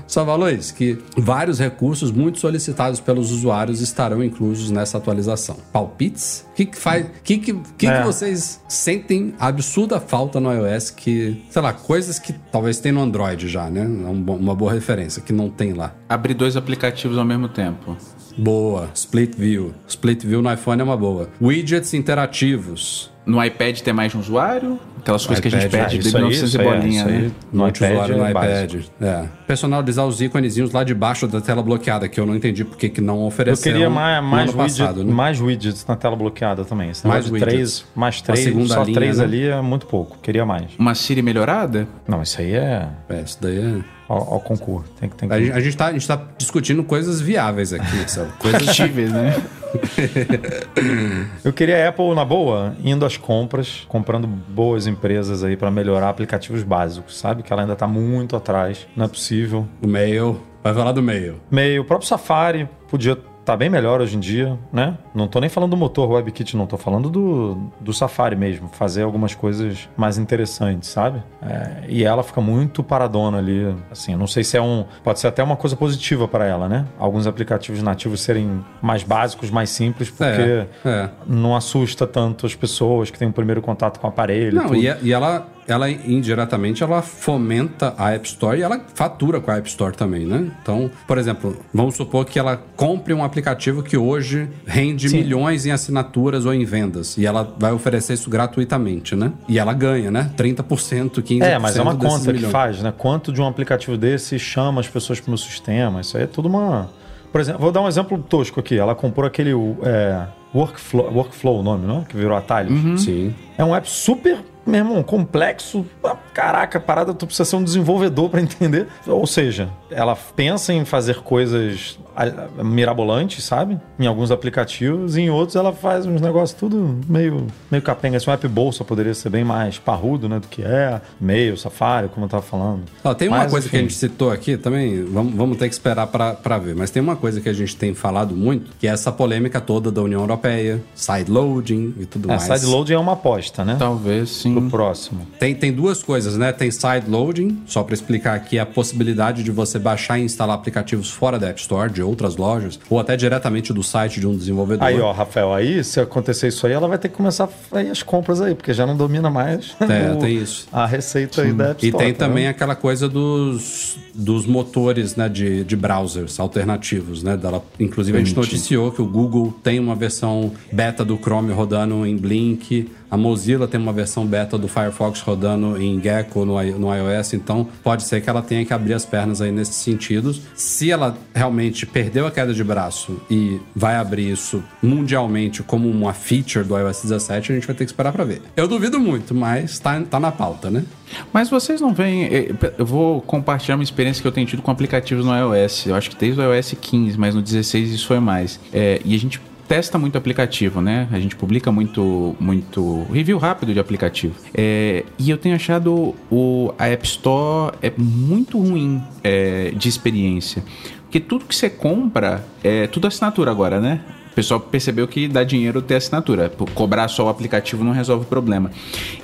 Só 0.08 0.26
falou 0.26 0.50
isso, 0.50 0.74
que 0.74 0.98
vários 1.18 1.60
recursos 1.60 2.12
muito 2.12 2.40
solicitados 2.40 3.00
pelos 3.00 3.32
usuários 3.32 3.82
estarão 3.82 4.24
inclusos 4.24 4.72
nessa 4.72 4.98
atualização. 4.98 5.58
Palpites? 5.72 6.46
O 6.52 6.56
que, 6.56 6.66
que 6.66 6.78
faz? 6.78 7.06
O 7.06 7.10
que, 7.24 7.38
que, 7.38 7.54
que, 7.78 7.88
É. 7.88 8.00
que 8.00 8.06
vocês 8.06 8.60
sentem 8.68 9.34
absurda 9.40 10.00
falta 10.00 10.40
no 10.40 10.52
iOS 10.52 10.90
que, 10.92 11.44
sei 11.50 11.62
lá, 11.62 11.74
coisas 11.74 12.20
que 12.20 12.34
talvez 12.52 12.80
tem 12.80 12.92
no 12.92 13.02
Android 13.02 13.48
já, 13.48 13.70
né? 13.70 13.82
É 13.82 13.84
um 13.86 14.28
uma 14.28 14.56
boa 14.56 14.74
referência, 14.74 15.22
que 15.22 15.32
não 15.32 15.50
tem 15.50 15.74
lá. 15.74 15.94
Abrir 16.10 16.34
dois 16.34 16.56
aplicativos 16.58 17.18
ao 17.18 17.26
mesmo 17.26 17.48
tempo. 17.48 17.96
Boa. 18.38 18.90
Split 18.94 19.36
View. 19.36 19.74
Split 19.88 20.24
View 20.26 20.42
no 20.42 20.52
iPhone 20.54 20.82
é 20.82 20.84
uma 20.84 20.98
boa. 20.98 21.30
Widgets 21.42 21.94
interativos. 21.94 23.12
No 23.28 23.43
iPad 23.43 23.80
tem 23.82 23.93
mais 23.93 24.11
de 24.11 24.17
um 24.17 24.21
usuário? 24.21 24.80
Aquelas 24.99 25.25
coisas 25.25 25.41
que 25.41 25.47
a 25.47 25.51
gente 25.51 25.67
iPad, 25.67 25.84
pede 25.84 25.99
de 25.99 26.07
isso 26.07 26.17
aí, 26.17 26.23
1900 26.23 26.49
isso 26.49 26.57
e 26.57 26.61
aí, 26.61 26.67
bolinha, 26.80 27.05
aí. 27.05 27.11
né? 27.23 27.32
No 27.53 27.63
Multiusuário 27.63 28.15
iPad 28.15 28.17
no 28.17 28.25
é 28.25 28.30
iPad. 28.63 28.86
É. 29.01 29.25
Personalizar 29.45 30.05
os 30.05 30.19
íconezinhos 30.21 30.71
lá 30.71 30.84
debaixo 30.84 31.28
da 31.28 31.39
tela 31.39 31.61
bloqueada, 31.63 32.07
que 32.09 32.19
eu 32.19 32.25
não 32.25 32.36
entendi 32.36 32.65
por 32.65 32.78
que 32.78 32.89
que 32.89 32.99
não 32.99 33.19
Eu 33.19 33.25
ofereceram 33.28 33.73
queria 33.75 33.89
mais, 33.89 34.21
no 34.23 34.30
mais, 34.30 34.49
ano 34.49 34.59
widget- 34.61 34.78
passado, 34.80 35.03
né? 35.03 35.13
mais 35.13 35.39
widgets 35.39 35.86
na 35.86 35.95
tela 35.95 36.15
bloqueada 36.15 36.65
também. 36.65 36.89
Esse 36.89 37.07
Mais 37.07 37.30
widgets. 37.30 37.53
três, 37.53 37.86
mais 37.95 38.21
três, 38.21 38.39
segunda 38.43 38.73
só 38.73 38.84
linha, 38.84 38.95
três 38.95 39.17
né? 39.19 39.23
ali 39.23 39.47
é 39.47 39.61
muito 39.61 39.86
pouco. 39.86 40.17
Queria 40.21 40.45
mais. 40.45 40.65
Uma 40.78 40.93
Siri 40.95 41.21
melhorada? 41.21 41.88
Não, 42.07 42.21
isso 42.21 42.41
aí 42.41 42.53
é 42.53 42.88
É, 43.07 43.21
isso 43.21 43.38
daí 43.41 43.57
é... 43.59 43.80
ao, 44.09 44.34
ao 44.36 44.39
concurso. 44.41 44.89
Tem 44.99 45.07
que, 45.09 45.15
tem 45.15 45.30
que... 45.30 45.36
A 45.36 45.39
gente, 45.39 45.61
gente 45.61 45.78
tá, 45.78 45.86
a 45.88 45.91
gente 45.93 46.07
tá 46.07 46.21
discutindo 46.38 46.84
coisas 46.84 47.21
viáveis 47.21 47.71
aqui, 47.71 48.09
sabe? 48.11 48.32
Coisas 48.39 48.63
Factíveis, 48.65 49.11
né? 49.11 49.36
Eu 51.43 51.53
queria 51.53 51.86
a 51.86 51.89
Apple, 51.89 52.13
na 52.13 52.25
boa, 52.25 52.75
indo 52.84 53.05
às 53.05 53.17
compras, 53.17 53.86
comprando 53.88 54.28
boas 54.28 54.88
empresas 54.88 55.43
aí 55.43 55.55
pra 55.55 55.71
melhorar 55.71 56.09
aplicativos 56.09 56.63
básicos, 56.63 57.17
sabe? 57.17 57.43
Que 57.43 57.51
ela 57.51 57.61
ainda 57.61 57.75
tá 57.75 57.88
muito 57.88 58.36
atrás. 58.36 58.88
Não 58.95 59.05
é 59.05 59.07
possível. 59.07 59.67
O 59.82 59.88
mail. 59.88 60.41
Vai 60.63 60.73
falar 60.73 60.91
do 60.91 61.01
mail. 61.01 61.39
Meio, 61.49 61.82
o 61.82 61.86
próprio 61.86 62.07
Safari 62.07 62.67
podia 62.89 63.17
estar 63.48 63.56
bem 63.56 63.70
melhor 63.70 64.02
hoje 64.02 64.18
em 64.18 64.20
dia, 64.20 64.60
né? 64.74 64.98
Não 65.16 65.26
tô 65.26 65.39
nem 65.39 65.50
falando 65.50 65.72
do 65.72 65.78
motor 65.78 66.12
WebKit, 66.12 66.58
não. 66.58 66.68
Tô 66.68 66.78
falando 66.78 67.10
do, 67.10 67.58
do 67.80 67.93
Safari 67.93 68.36
mesmo. 68.36 68.68
Fazer 68.68 69.04
algumas 69.04 69.34
coisas 69.34 69.88
mais 69.95 70.18
interessantes, 70.18 70.89
sabe? 70.89 71.24
É, 71.41 71.86
e 71.88 72.04
ela 72.04 72.24
fica 72.24 72.41
muito 72.41 72.84
paradona 72.84 73.38
ali. 73.38 73.74
Assim, 73.89 74.16
não 74.16 74.28
sei 74.28 74.43
se 74.43 74.58
é 74.58 74.62
um... 74.62 74.86
Pode 75.02 75.22
ser 75.22 75.28
até 75.28 75.41
uma 75.41 75.56
coisa 75.56 75.78
positiva 75.78 76.28
para 76.28 76.45
ela, 76.45 76.68
né? 76.68 76.86
Alguns 77.00 77.26
aplicativos 77.26 77.82
nativos 77.82 78.20
serem 78.20 78.66
mais 78.82 79.04
básicos, 79.04 79.50
mais 79.50 79.70
simples, 79.70 80.10
porque... 80.10 80.24
É, 80.26 80.68
é. 80.86 81.10
Não 81.26 81.56
assusta 81.56 82.06
tanto 82.06 82.45
as 82.45 82.54
pessoas 82.54 83.10
que 83.10 83.18
têm 83.18 83.30
o 83.30 83.34
primeiro 83.34 83.62
contato 83.62 84.00
com 84.00 84.08
o 84.08 84.10
aparelho. 84.10 84.58
Não, 84.58 84.76
e, 84.76 84.93
e 85.02 85.14
ela, 85.14 85.48
ela 85.68 85.89
indiretamente 85.89 86.84
ela 86.84 87.01
fomenta 87.01 87.93
a 87.97 88.11
App 88.11 88.28
Store 88.28 88.57
e 88.57 88.61
ela 88.63 88.82
fatura 88.93 89.39
com 89.39 89.51
a 89.51 89.57
App 89.57 89.68
Store 89.68 89.95
também, 89.95 90.26
né? 90.26 90.49
Então, 90.61 90.89
por 91.05 91.18
exemplo, 91.18 91.57
vamos 91.74 91.95
supor 91.95 92.26
que 92.26 92.39
ela 92.39 92.61
compre 92.76 93.13
um 93.13 93.24
aplicativo 93.24 93.84
que 93.84 93.97
hoje 93.97 94.49
rende 94.65 95.09
Sim. 95.09 95.18
milhões 95.18 95.65
em 95.65 95.72
assinaturas 95.72 96.45
ou 96.45 96.53
em 96.53 96.63
vendas 96.63 97.18
e 97.18 97.26
ela 97.26 97.55
vai 97.59 97.72
oferecer 97.72 98.13
isso 98.13 98.30
gratuitamente, 98.30 99.15
né? 99.15 99.32
E 99.47 99.59
ela 99.59 99.74
ganha, 99.74 100.09
né? 100.09 100.32
30%, 100.38 101.22
15% 101.22 101.43
É, 101.43 101.59
mas 101.59 101.76
é 101.78 101.82
uma 101.82 101.95
conta 101.95 102.26
que 102.26 102.34
milhões. 102.34 102.51
faz, 102.51 102.82
né? 102.82 102.93
Quanto 102.97 103.32
de 103.34 103.41
um 103.41 103.47
aplicativo 103.47 103.97
desse 103.97 104.39
chama 104.39 104.82
as 104.82 104.88
pessoas 104.88 105.20
pro 105.20 105.30
meu 105.32 105.38
sistema? 105.38 106.01
Isso 106.01 106.18
aí 106.18 106.24
é 106.24 106.28
tudo 106.28 106.47
uma. 106.47 106.89
Por 107.32 107.41
exemplo, 107.41 107.59
vou 107.61 107.72
dar 107.72 107.82
um 107.82 107.88
exemplo 107.88 108.18
tosco 108.18 108.59
aqui. 108.59 108.78
Ela 108.78 108.95
comprou 108.95 109.28
aquele 109.28 109.51
é, 109.84 110.26
Workflow, 110.55 111.11
Workflow, 111.13 111.59
o 111.59 111.63
nome, 111.63 111.86
não? 111.86 112.03
Que 112.03 112.15
virou 112.15 112.36
atalhos. 112.38 113.01
Sim. 113.01 113.36
É 113.57 113.65
um 113.65 113.76
app 113.76 113.89
super, 113.89 114.38
meu 114.68 114.80
irmão, 114.80 115.01
complexo. 115.03 115.86
Ah, 116.03 116.15
Caraca, 116.34 116.80
parada, 116.80 117.13
tu 117.15 117.26
precisa 117.26 117.45
ser 117.49 117.55
um 117.55 117.63
desenvolvedor 117.63 118.30
pra 118.30 118.39
entender. 118.41 118.88
Ou 119.07 119.26
seja, 119.26 119.70
ela 119.89 120.15
pensa 120.36 120.72
em 120.72 120.86
fazer 120.86 121.22
coisas 121.22 121.97
ah, 122.15 122.63
mirabolantes, 122.63 123.43
sabe? 123.43 123.80
Em 123.99 124.05
alguns 124.05 124.30
aplicativos, 124.30 125.18
e 125.18 125.22
em 125.22 125.30
outros 125.32 125.55
ela 125.55 125.74
faz 125.74 126.05
uns 126.05 126.22
negócios 126.22 126.59
tudo 126.59 126.99
meio, 127.09 127.47
meio 127.72 127.82
capenga. 127.82 128.18
Esse 128.18 128.30
um 128.30 128.34
app 128.34 128.47
bolsa 128.47 128.84
poderia 128.84 129.15
ser 129.15 129.30
bem 129.30 129.43
mais 129.43 129.80
parrudo, 129.80 130.30
né? 130.30 130.39
Do 130.39 130.47
que 130.47 130.61
é. 130.61 131.01
Meio, 131.20 131.57
Safari, 131.57 132.07
como 132.09 132.26
eu 132.26 132.30
tava 132.30 132.43
falando. 132.43 132.84
Ó, 133.03 133.13
tem 133.15 133.28
uma 133.30 133.38
Mas, 133.39 133.51
coisa 133.51 133.68
que 133.70 133.76
a 133.76 133.80
enfim. 133.80 133.89
gente 133.89 133.97
citou 133.97 134.30
aqui 134.32 134.57
também, 134.57 135.03
vamos, 135.05 135.34
vamos 135.34 135.57
ter 135.57 135.68
que 135.68 135.74
esperar 135.74 136.05
pra 136.07 136.34
pra 136.34 136.57
ver, 136.59 136.76
mas 136.76 136.91
tem 136.91 137.01
uma 137.01 137.15
coisa 137.15 137.41
que 137.41 137.49
a 137.49 137.53
gente 137.53 137.76
tem 137.76 137.93
falado 137.95 138.36
muito, 138.36 138.72
que 138.80 138.88
é 138.88 138.91
essa 138.91 139.11
polêmica 139.11 139.59
toda 139.59 139.91
da 139.91 140.01
União 140.03 140.22
Europeia, 140.22 140.84
sideloading 140.93 141.95
e 141.99 142.05
tudo 142.05 142.26
É, 142.32 142.36
mais. 142.36 142.43
sideload 142.43 142.93
é 142.93 142.99
uma 142.99 143.13
aposta, 143.13 143.65
né? 143.65 143.76
Talvez 143.80 144.30
sim. 144.30 144.57
Pro 144.62 144.70
próximo. 144.70 145.28
Tem, 145.39 145.53
tem 145.55 145.72
duas 145.72 146.01
coisas, 146.03 146.38
né? 146.38 146.51
Tem 146.51 146.70
sideloading, 146.72 147.60
só 147.66 147.84
para 147.84 147.93
explicar 147.93 148.36
aqui 148.36 148.58
a 148.60 148.66
possibilidade 148.66 149.43
de 149.43 149.51
você 149.51 149.78
baixar 149.80 150.20
e 150.20 150.24
instalar 150.24 150.55
aplicativos 150.55 151.10
fora 151.10 151.38
da 151.39 151.47
App 151.49 151.60
Store, 151.60 151.91
de 151.91 152.01
outras 152.01 152.36
lojas, 152.38 152.80
ou 152.89 152.99
até 152.99 153.16
diretamente 153.16 153.72
do 153.74 153.84
site 153.84 154.20
de 154.20 154.28
um 154.28 154.36
desenvolvedor. 154.36 154.86
Aí, 154.88 154.99
ó, 154.99 155.12
Rafael, 155.12 155.53
aí 155.53 155.84
se 155.84 155.99
acontecer 155.99 156.47
isso 156.47 156.66
aí, 156.68 156.74
ela 156.74 156.88
vai 156.88 156.97
ter 156.97 157.10
que 157.10 157.16
começar 157.16 157.45
a 157.45 157.47
fazer 157.47 157.89
as 157.89 158.03
compras 158.03 158.41
aí, 158.41 158.55
porque 158.55 158.74
já 158.74 158.86
não 158.86 158.95
domina 158.95 159.30
mais 159.30 159.76
É, 159.80 160.12
o- 160.14 160.18
tem 160.18 160.38
isso. 160.38 160.68
a 160.72 160.86
receita 160.86 161.41
aí 161.41 161.53
da 161.53 161.70
App 161.72 161.86
E 161.86 161.89
Store. 161.89 162.05
tem 162.05 162.14
tá 162.14 162.26
também 162.28 162.43
vendo? 162.45 162.51
aquela 162.51 162.76
coisa 162.76 163.08
dos, 163.10 163.97
dos 164.14 164.45
motores 164.45 165.16
né, 165.16 165.28
de, 165.30 165.64
de 165.64 165.76
browsers 165.76 166.39
alternativos. 166.39 167.24
Né, 167.24 167.36
dela. 167.38 167.64
Inclusive, 167.80 168.18
a 168.18 168.22
gente 168.24 168.36
noticiou 168.36 168.91
que 168.91 169.01
o 169.01 169.05
Google 169.05 169.53
tem 169.64 169.80
uma 169.80 169.95
versão 169.95 170.51
beta 170.72 171.03
do 171.03 171.18
Chrome 171.18 171.51
rodando 171.53 172.05
em 172.05 172.16
Blink. 172.18 172.89
A 173.10 173.16
Mozilla 173.16 173.68
tem 173.68 173.80
uma 173.80 173.93
versão 173.93 174.26
beta 174.26 174.58
do 174.58 174.68
Firefox 174.68 175.22
rodando 175.22 175.82
em 175.82 176.01
Gecko 176.01 176.43
no, 176.45 176.62
no 176.78 176.93
iOS. 176.93 177.34
Então, 177.34 177.68
pode 177.84 178.03
ser 178.03 178.22
que 178.22 178.30
ela 178.30 178.41
tenha 178.41 178.66
que 178.66 178.74
abrir 178.74 178.93
as 178.93 179.05
pernas 179.05 179.39
aí 179.41 179.51
nesses 179.51 179.76
sentidos. 179.76 180.41
Se 180.55 180.91
ela 180.91 181.18
realmente 181.34 181.86
perdeu 181.86 182.28
a 182.28 182.32
queda 182.32 182.53
de 182.53 182.64
braço 182.64 183.18
e 183.30 183.60
vai 183.76 183.95
abrir 183.95 184.30
isso 184.32 184.62
mundialmente 184.84 185.64
como 185.64 185.89
uma 185.89 186.14
feature 186.14 186.66
do 186.66 186.78
iOS 186.78 187.01
17, 187.03 187.51
a 187.51 187.55
gente 187.55 187.66
vai 187.68 187.76
ter 187.76 187.86
que 187.86 187.91
esperar 187.91 188.12
pra 188.12 188.24
ver. 188.26 188.41
Eu 188.55 188.68
duvido 188.68 188.99
muito, 188.99 189.34
mas 189.34 189.80
tá, 189.80 190.01
tá 190.01 190.20
na 190.20 190.32
pauta, 190.32 190.70
né? 190.70 190.84
Mas 191.32 191.49
vocês 191.49 191.80
não 191.80 191.93
veem. 191.93 192.26
eh, 192.26 192.51
Eu 192.78 192.86
vou 192.86 193.22
compartilhar 193.22 193.76
uma 193.76 193.84
experiência 193.84 194.22
que 194.22 194.28
eu 194.28 194.32
tenho 194.32 194.45
tido 194.45 194.62
com 194.62 194.70
aplicativos 194.72 195.26
no 195.26 195.32
iOS. 195.34 195.86
Eu 195.86 195.95
acho 195.95 196.10
que 196.10 196.18
desde 196.18 196.41
o 196.41 196.53
iOS 196.53 196.76
15, 196.82 197.18
mas 197.18 197.34
no 197.34 197.41
16 197.41 197.91
isso 197.91 198.08
foi 198.08 198.20
mais. 198.20 198.60
É, 198.74 198.99
e 199.05 199.16
a 199.16 199.18
gente 199.20 199.39
testa 199.68 199.97
muito 199.97 200.18
aplicativo, 200.18 200.82
né? 200.82 201.07
A 201.11 201.20
gente 201.20 201.36
publica 201.36 201.72
muito, 201.72 202.36
muito 202.39 203.05
review 203.11 203.38
rápido 203.38 203.74
de 203.74 203.80
aplicativo. 203.80 204.36
É, 204.53 205.03
e 205.20 205.30
eu 205.30 205.38
tenho 205.38 205.55
achado 205.55 206.15
o, 206.32 206.74
a 206.78 206.88
App 206.88 207.05
Store 207.05 207.76
é 207.82 207.91
muito 207.97 208.59
ruim 208.59 209.03
é, 209.24 209.72
de 209.72 209.89
experiência. 209.89 210.63
Porque 211.03 211.20
tudo 211.20 211.45
que 211.45 211.55
você 211.55 211.70
compra 211.70 212.45
é 212.63 212.88
tudo 212.88 213.07
assinatura 213.07 213.51
agora, 213.51 213.80
né? 213.80 214.01
O 214.32 214.36
pessoal 214.38 214.59
percebeu 214.59 215.07
que 215.07 215.28
dá 215.28 215.43
dinheiro 215.43 215.82
ter 215.82 215.95
assinatura. 215.95 216.51
Cobrar 216.74 217.07
só 217.07 217.26
o 217.26 217.30
aplicativo 217.30 217.84
não 217.84 217.91
resolve 217.91 218.24
o 218.26 218.28
problema. 218.28 218.72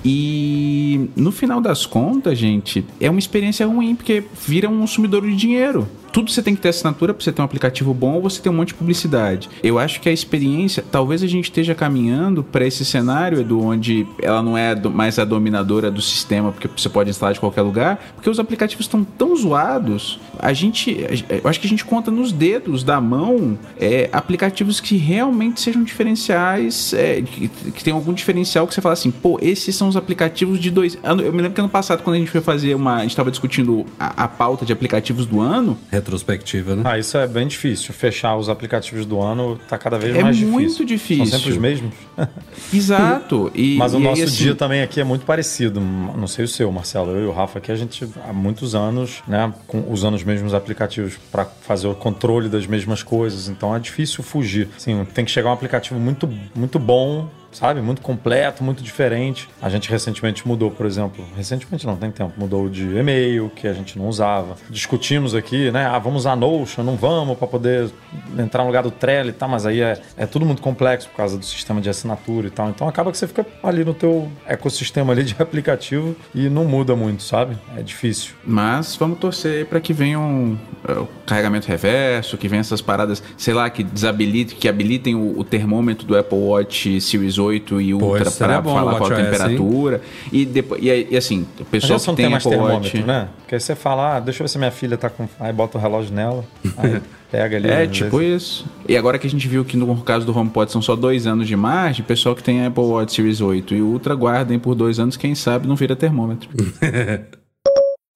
E 0.03 1.09
no 1.15 1.31
final 1.31 1.61
das 1.61 1.85
contas, 1.85 2.37
gente, 2.37 2.83
é 2.99 3.09
uma 3.09 3.19
experiência 3.19 3.67
ruim, 3.67 3.95
porque 3.95 4.23
vira 4.47 4.69
um 4.69 4.79
consumidor 4.79 5.21
de 5.21 5.35
dinheiro. 5.35 5.87
Tudo 6.13 6.29
você 6.31 6.41
tem 6.43 6.55
que 6.55 6.61
ter 6.61 6.69
assinatura 6.69 7.13
para 7.13 7.23
você 7.23 7.31
ter 7.31 7.41
um 7.41 7.45
aplicativo 7.45 7.93
bom 7.93 8.13
ou 8.13 8.21
você 8.21 8.39
ter 8.39 8.47
um 8.49 8.53
monte 8.53 8.67
de 8.69 8.73
publicidade. 8.75 9.49
Eu 9.63 9.79
acho 9.79 9.99
que 9.99 10.07
a 10.07 10.11
experiência, 10.11 10.83
talvez 10.91 11.23
a 11.23 11.27
gente 11.27 11.45
esteja 11.45 11.73
caminhando 11.73 12.43
para 12.43 12.65
esse 12.65 12.85
cenário, 12.85 13.39
Edu, 13.41 13.59
onde 13.59 14.05
ela 14.21 14.41
não 14.43 14.55
é 14.57 14.75
mais 14.75 15.17
a 15.17 15.25
dominadora 15.25 15.89
do 15.89 16.01
sistema, 16.03 16.51
porque 16.51 16.67
você 16.67 16.87
pode 16.87 17.09
instalar 17.09 17.33
de 17.33 17.39
qualquer 17.39 17.63
lugar, 17.63 17.99
porque 18.15 18.29
os 18.29 18.39
aplicativos 18.39 18.85
estão 18.85 19.03
tão 19.03 19.35
zoados. 19.35 20.19
A 20.39 20.53
gente, 20.53 20.95
eu 21.43 21.49
acho 21.49 21.59
que 21.59 21.65
a 21.65 21.69
gente 21.69 21.83
conta 21.83 22.11
nos 22.11 22.31
dedos 22.31 22.83
da 22.83 23.01
mão 23.01 23.57
é, 23.79 24.07
aplicativos 24.13 24.79
que 24.79 24.95
realmente 24.97 25.59
sejam 25.61 25.83
diferenciais, 25.83 26.93
é, 26.93 27.21
que, 27.21 27.47
que 27.49 27.83
tenham 27.83 27.97
algum 27.97 28.13
diferencial 28.13 28.67
que 28.67 28.73
você 28.73 28.81
fala 28.81 28.93
assim, 28.93 29.09
pô, 29.11 29.39
esses 29.41 29.75
são 29.75 29.87
os 29.87 29.97
aplicativos 29.97 30.59
de 30.59 30.69
dois. 30.69 30.97
ano- 31.03 31.21
Eu 31.23 31.31
me 31.33 31.41
lembro 31.41 31.55
que 31.55 31.59
ano 31.61 31.69
passado, 31.69 32.03
quando 32.03 32.15
a 32.15 32.19
gente 32.19 32.29
foi 32.31 32.41
fazer 32.41 32.75
uma. 32.75 32.97
A 32.97 33.01
gente 33.01 33.09
estava 33.11 33.31
discutindo 33.31 33.85
a, 33.99 34.23
a 34.25 34.27
pauta 34.27 34.65
de 34.65 34.71
aplicativos 34.71 35.25
do 35.25 35.39
ano. 35.41 35.77
Retrospectiva, 36.03 36.75
né? 36.75 36.83
Ah, 36.85 36.99
isso 36.99 37.17
é 37.17 37.25
bem 37.25 37.47
difícil. 37.47 37.93
Fechar 37.93 38.35
os 38.35 38.49
aplicativos 38.49 39.05
do 39.05 39.21
ano 39.21 39.59
tá 39.67 39.77
cada 39.77 39.97
vez 39.97 40.15
É 40.15 40.21
mais 40.21 40.39
muito 40.41 40.85
difícil. 40.85 41.25
São 41.25 41.39
sempre 41.39 41.51
os 41.51 41.57
mesmos. 41.57 41.93
Exato. 42.73 43.51
E, 43.55 43.77
Mas 43.77 43.93
o 43.93 43.99
e 43.99 44.03
nosso 44.03 44.23
assim, 44.23 44.43
dia 44.43 44.55
também 44.55 44.81
aqui 44.81 44.99
é 44.99 45.03
muito 45.03 45.25
parecido. 45.25 45.79
Não 45.79 46.27
sei 46.27 46.45
o 46.45 46.47
seu, 46.47 46.71
Marcelo. 46.71 47.11
Eu 47.11 47.23
e 47.23 47.25
o 47.25 47.31
Rafa 47.31 47.59
aqui, 47.59 47.71
a 47.71 47.75
gente 47.75 48.07
há 48.27 48.33
muitos 48.33 48.75
anos, 48.75 49.21
né, 49.27 49.53
com, 49.67 49.85
usando 49.89 50.15
os 50.15 50.23
mesmos 50.23 50.53
aplicativos 50.53 51.17
para 51.31 51.45
fazer 51.45 51.87
o 51.87 51.95
controle 51.95 52.49
das 52.49 52.67
mesmas 52.67 53.01
coisas. 53.01 53.47
Então 53.47 53.75
é 53.75 53.79
difícil 53.79 54.23
fugir. 54.23 54.69
Assim, 54.75 55.05
tem 55.13 55.25
que 55.25 55.31
chegar 55.31 55.49
um 55.49 55.53
aplicativo 55.53 55.99
muito, 55.99 56.29
muito 56.55 56.77
bom. 56.79 57.29
Sabe? 57.53 57.81
Muito 57.81 58.01
completo, 58.01 58.63
muito 58.63 58.83
diferente. 58.83 59.49
A 59.61 59.69
gente 59.69 59.89
recentemente 59.89 60.47
mudou, 60.47 60.71
por 60.71 60.85
exemplo. 60.85 61.25
Recentemente 61.35 61.85
não, 61.85 61.95
tem 61.95 62.11
tempo. 62.11 62.33
Mudou 62.37 62.69
de 62.69 62.83
e-mail, 62.97 63.51
que 63.55 63.67
a 63.67 63.73
gente 63.73 63.97
não 63.97 64.07
usava. 64.07 64.55
Discutimos 64.69 65.35
aqui, 65.35 65.71
né? 65.71 65.85
Ah, 65.85 65.99
vamos 65.99 66.21
usar 66.21 66.35
Notion, 66.35 66.83
não 66.83 66.95
vamos, 66.95 67.37
para 67.37 67.47
poder 67.47 67.89
entrar 68.37 68.63
no 68.63 68.67
lugar 68.67 68.83
do 68.83 68.91
Trello 68.91 69.29
e 69.29 69.33
tal. 69.33 69.47
Mas 69.49 69.65
aí 69.65 69.81
é, 69.81 70.01
é 70.17 70.25
tudo 70.25 70.45
muito 70.45 70.61
complexo 70.61 71.09
por 71.09 71.17
causa 71.17 71.37
do 71.37 71.45
sistema 71.45 71.79
de 71.79 71.89
assinatura 71.89 72.47
e 72.47 72.51
tal. 72.51 72.69
Então 72.69 72.87
acaba 72.87 73.11
que 73.11 73.17
você 73.17 73.27
fica 73.27 73.45
ali 73.61 73.85
no 73.85 73.93
teu 73.93 74.29
ecossistema 74.45 75.13
ali 75.13 75.23
de 75.23 75.35
aplicativo 75.41 76.15
e 76.33 76.49
não 76.49 76.65
muda 76.65 76.95
muito, 76.95 77.23
sabe? 77.23 77.57
É 77.77 77.81
difícil. 77.81 78.33
Mas 78.45 78.95
vamos 78.95 79.19
torcer 79.19 79.65
para 79.67 79.79
que 79.79 79.93
venham 79.93 80.57
é, 80.87 80.93
o 80.93 81.07
carregamento 81.25 81.67
reverso, 81.67 82.37
que 82.37 82.47
venham 82.47 82.61
essas 82.61 82.81
paradas, 82.81 83.21
sei 83.37 83.53
lá, 83.53 83.69
que 83.69 83.83
desabilitem, 83.83 84.57
que 84.57 84.67
habilitem 84.67 85.15
o, 85.15 85.39
o 85.39 85.43
termômetro 85.43 86.05
do 86.05 86.17
Apple 86.17 86.37
Watch 86.37 86.99
Series 87.01 87.37
8 87.43 87.81
e 87.81 87.93
Ultra 87.93 88.31
para 88.31 88.63
falar 88.63 88.97
qual 88.97 89.11
a 89.11 89.15
temperatura. 89.15 90.01
E, 90.31 90.45
depois, 90.45 90.81
e, 90.83 91.07
e 91.11 91.17
assim, 91.17 91.45
o 91.59 91.65
pessoal 91.65 91.99
já 91.99 92.05
que 92.05 92.05
tem 92.05 92.15
tem 92.15 92.29
mais 92.29 92.45
Apple 92.45 92.57
termômetro, 92.57 92.97
Watch. 92.97 93.07
né? 93.07 93.27
Porque 93.39 93.55
aí 93.55 93.61
você 93.61 93.75
fala, 93.75 94.17
ah, 94.17 94.19
deixa 94.19 94.41
eu 94.41 94.45
ver 94.45 94.49
se 94.49 94.57
minha 94.57 94.71
filha 94.71 94.97
tá 94.97 95.09
com. 95.09 95.27
Aí 95.39 95.51
bota 95.53 95.77
o 95.77 95.81
relógio 95.81 96.13
nela, 96.13 96.43
aí 96.77 97.01
pega 97.31 97.57
ali. 97.57 97.69
É, 97.69 97.87
tipo 97.87 98.17
vezes. 98.17 98.43
isso. 98.43 98.65
E 98.87 98.95
agora 98.97 99.17
que 99.17 99.27
a 99.27 99.29
gente 99.29 99.47
viu 99.47 99.63
que 99.63 99.77
no 99.77 99.95
caso 100.01 100.25
do 100.25 100.37
HomePod 100.37 100.71
são 100.71 100.81
só 100.81 100.95
dois 100.95 101.27
anos 101.27 101.47
de 101.47 101.55
margem, 101.55 102.03
o 102.03 102.07
pessoal 102.07 102.35
que 102.35 102.43
tem 102.43 102.65
Apple 102.65 102.83
Watch 102.83 103.13
Series 103.13 103.41
8 103.41 103.75
e 103.75 103.81
Ultra 103.81 104.15
guardem 104.15 104.57
por 104.57 104.75
dois 104.75 104.99
anos, 104.99 105.17
quem 105.17 105.35
sabe 105.35 105.67
não 105.67 105.75
vira 105.75 105.95
termômetro. 105.95 106.49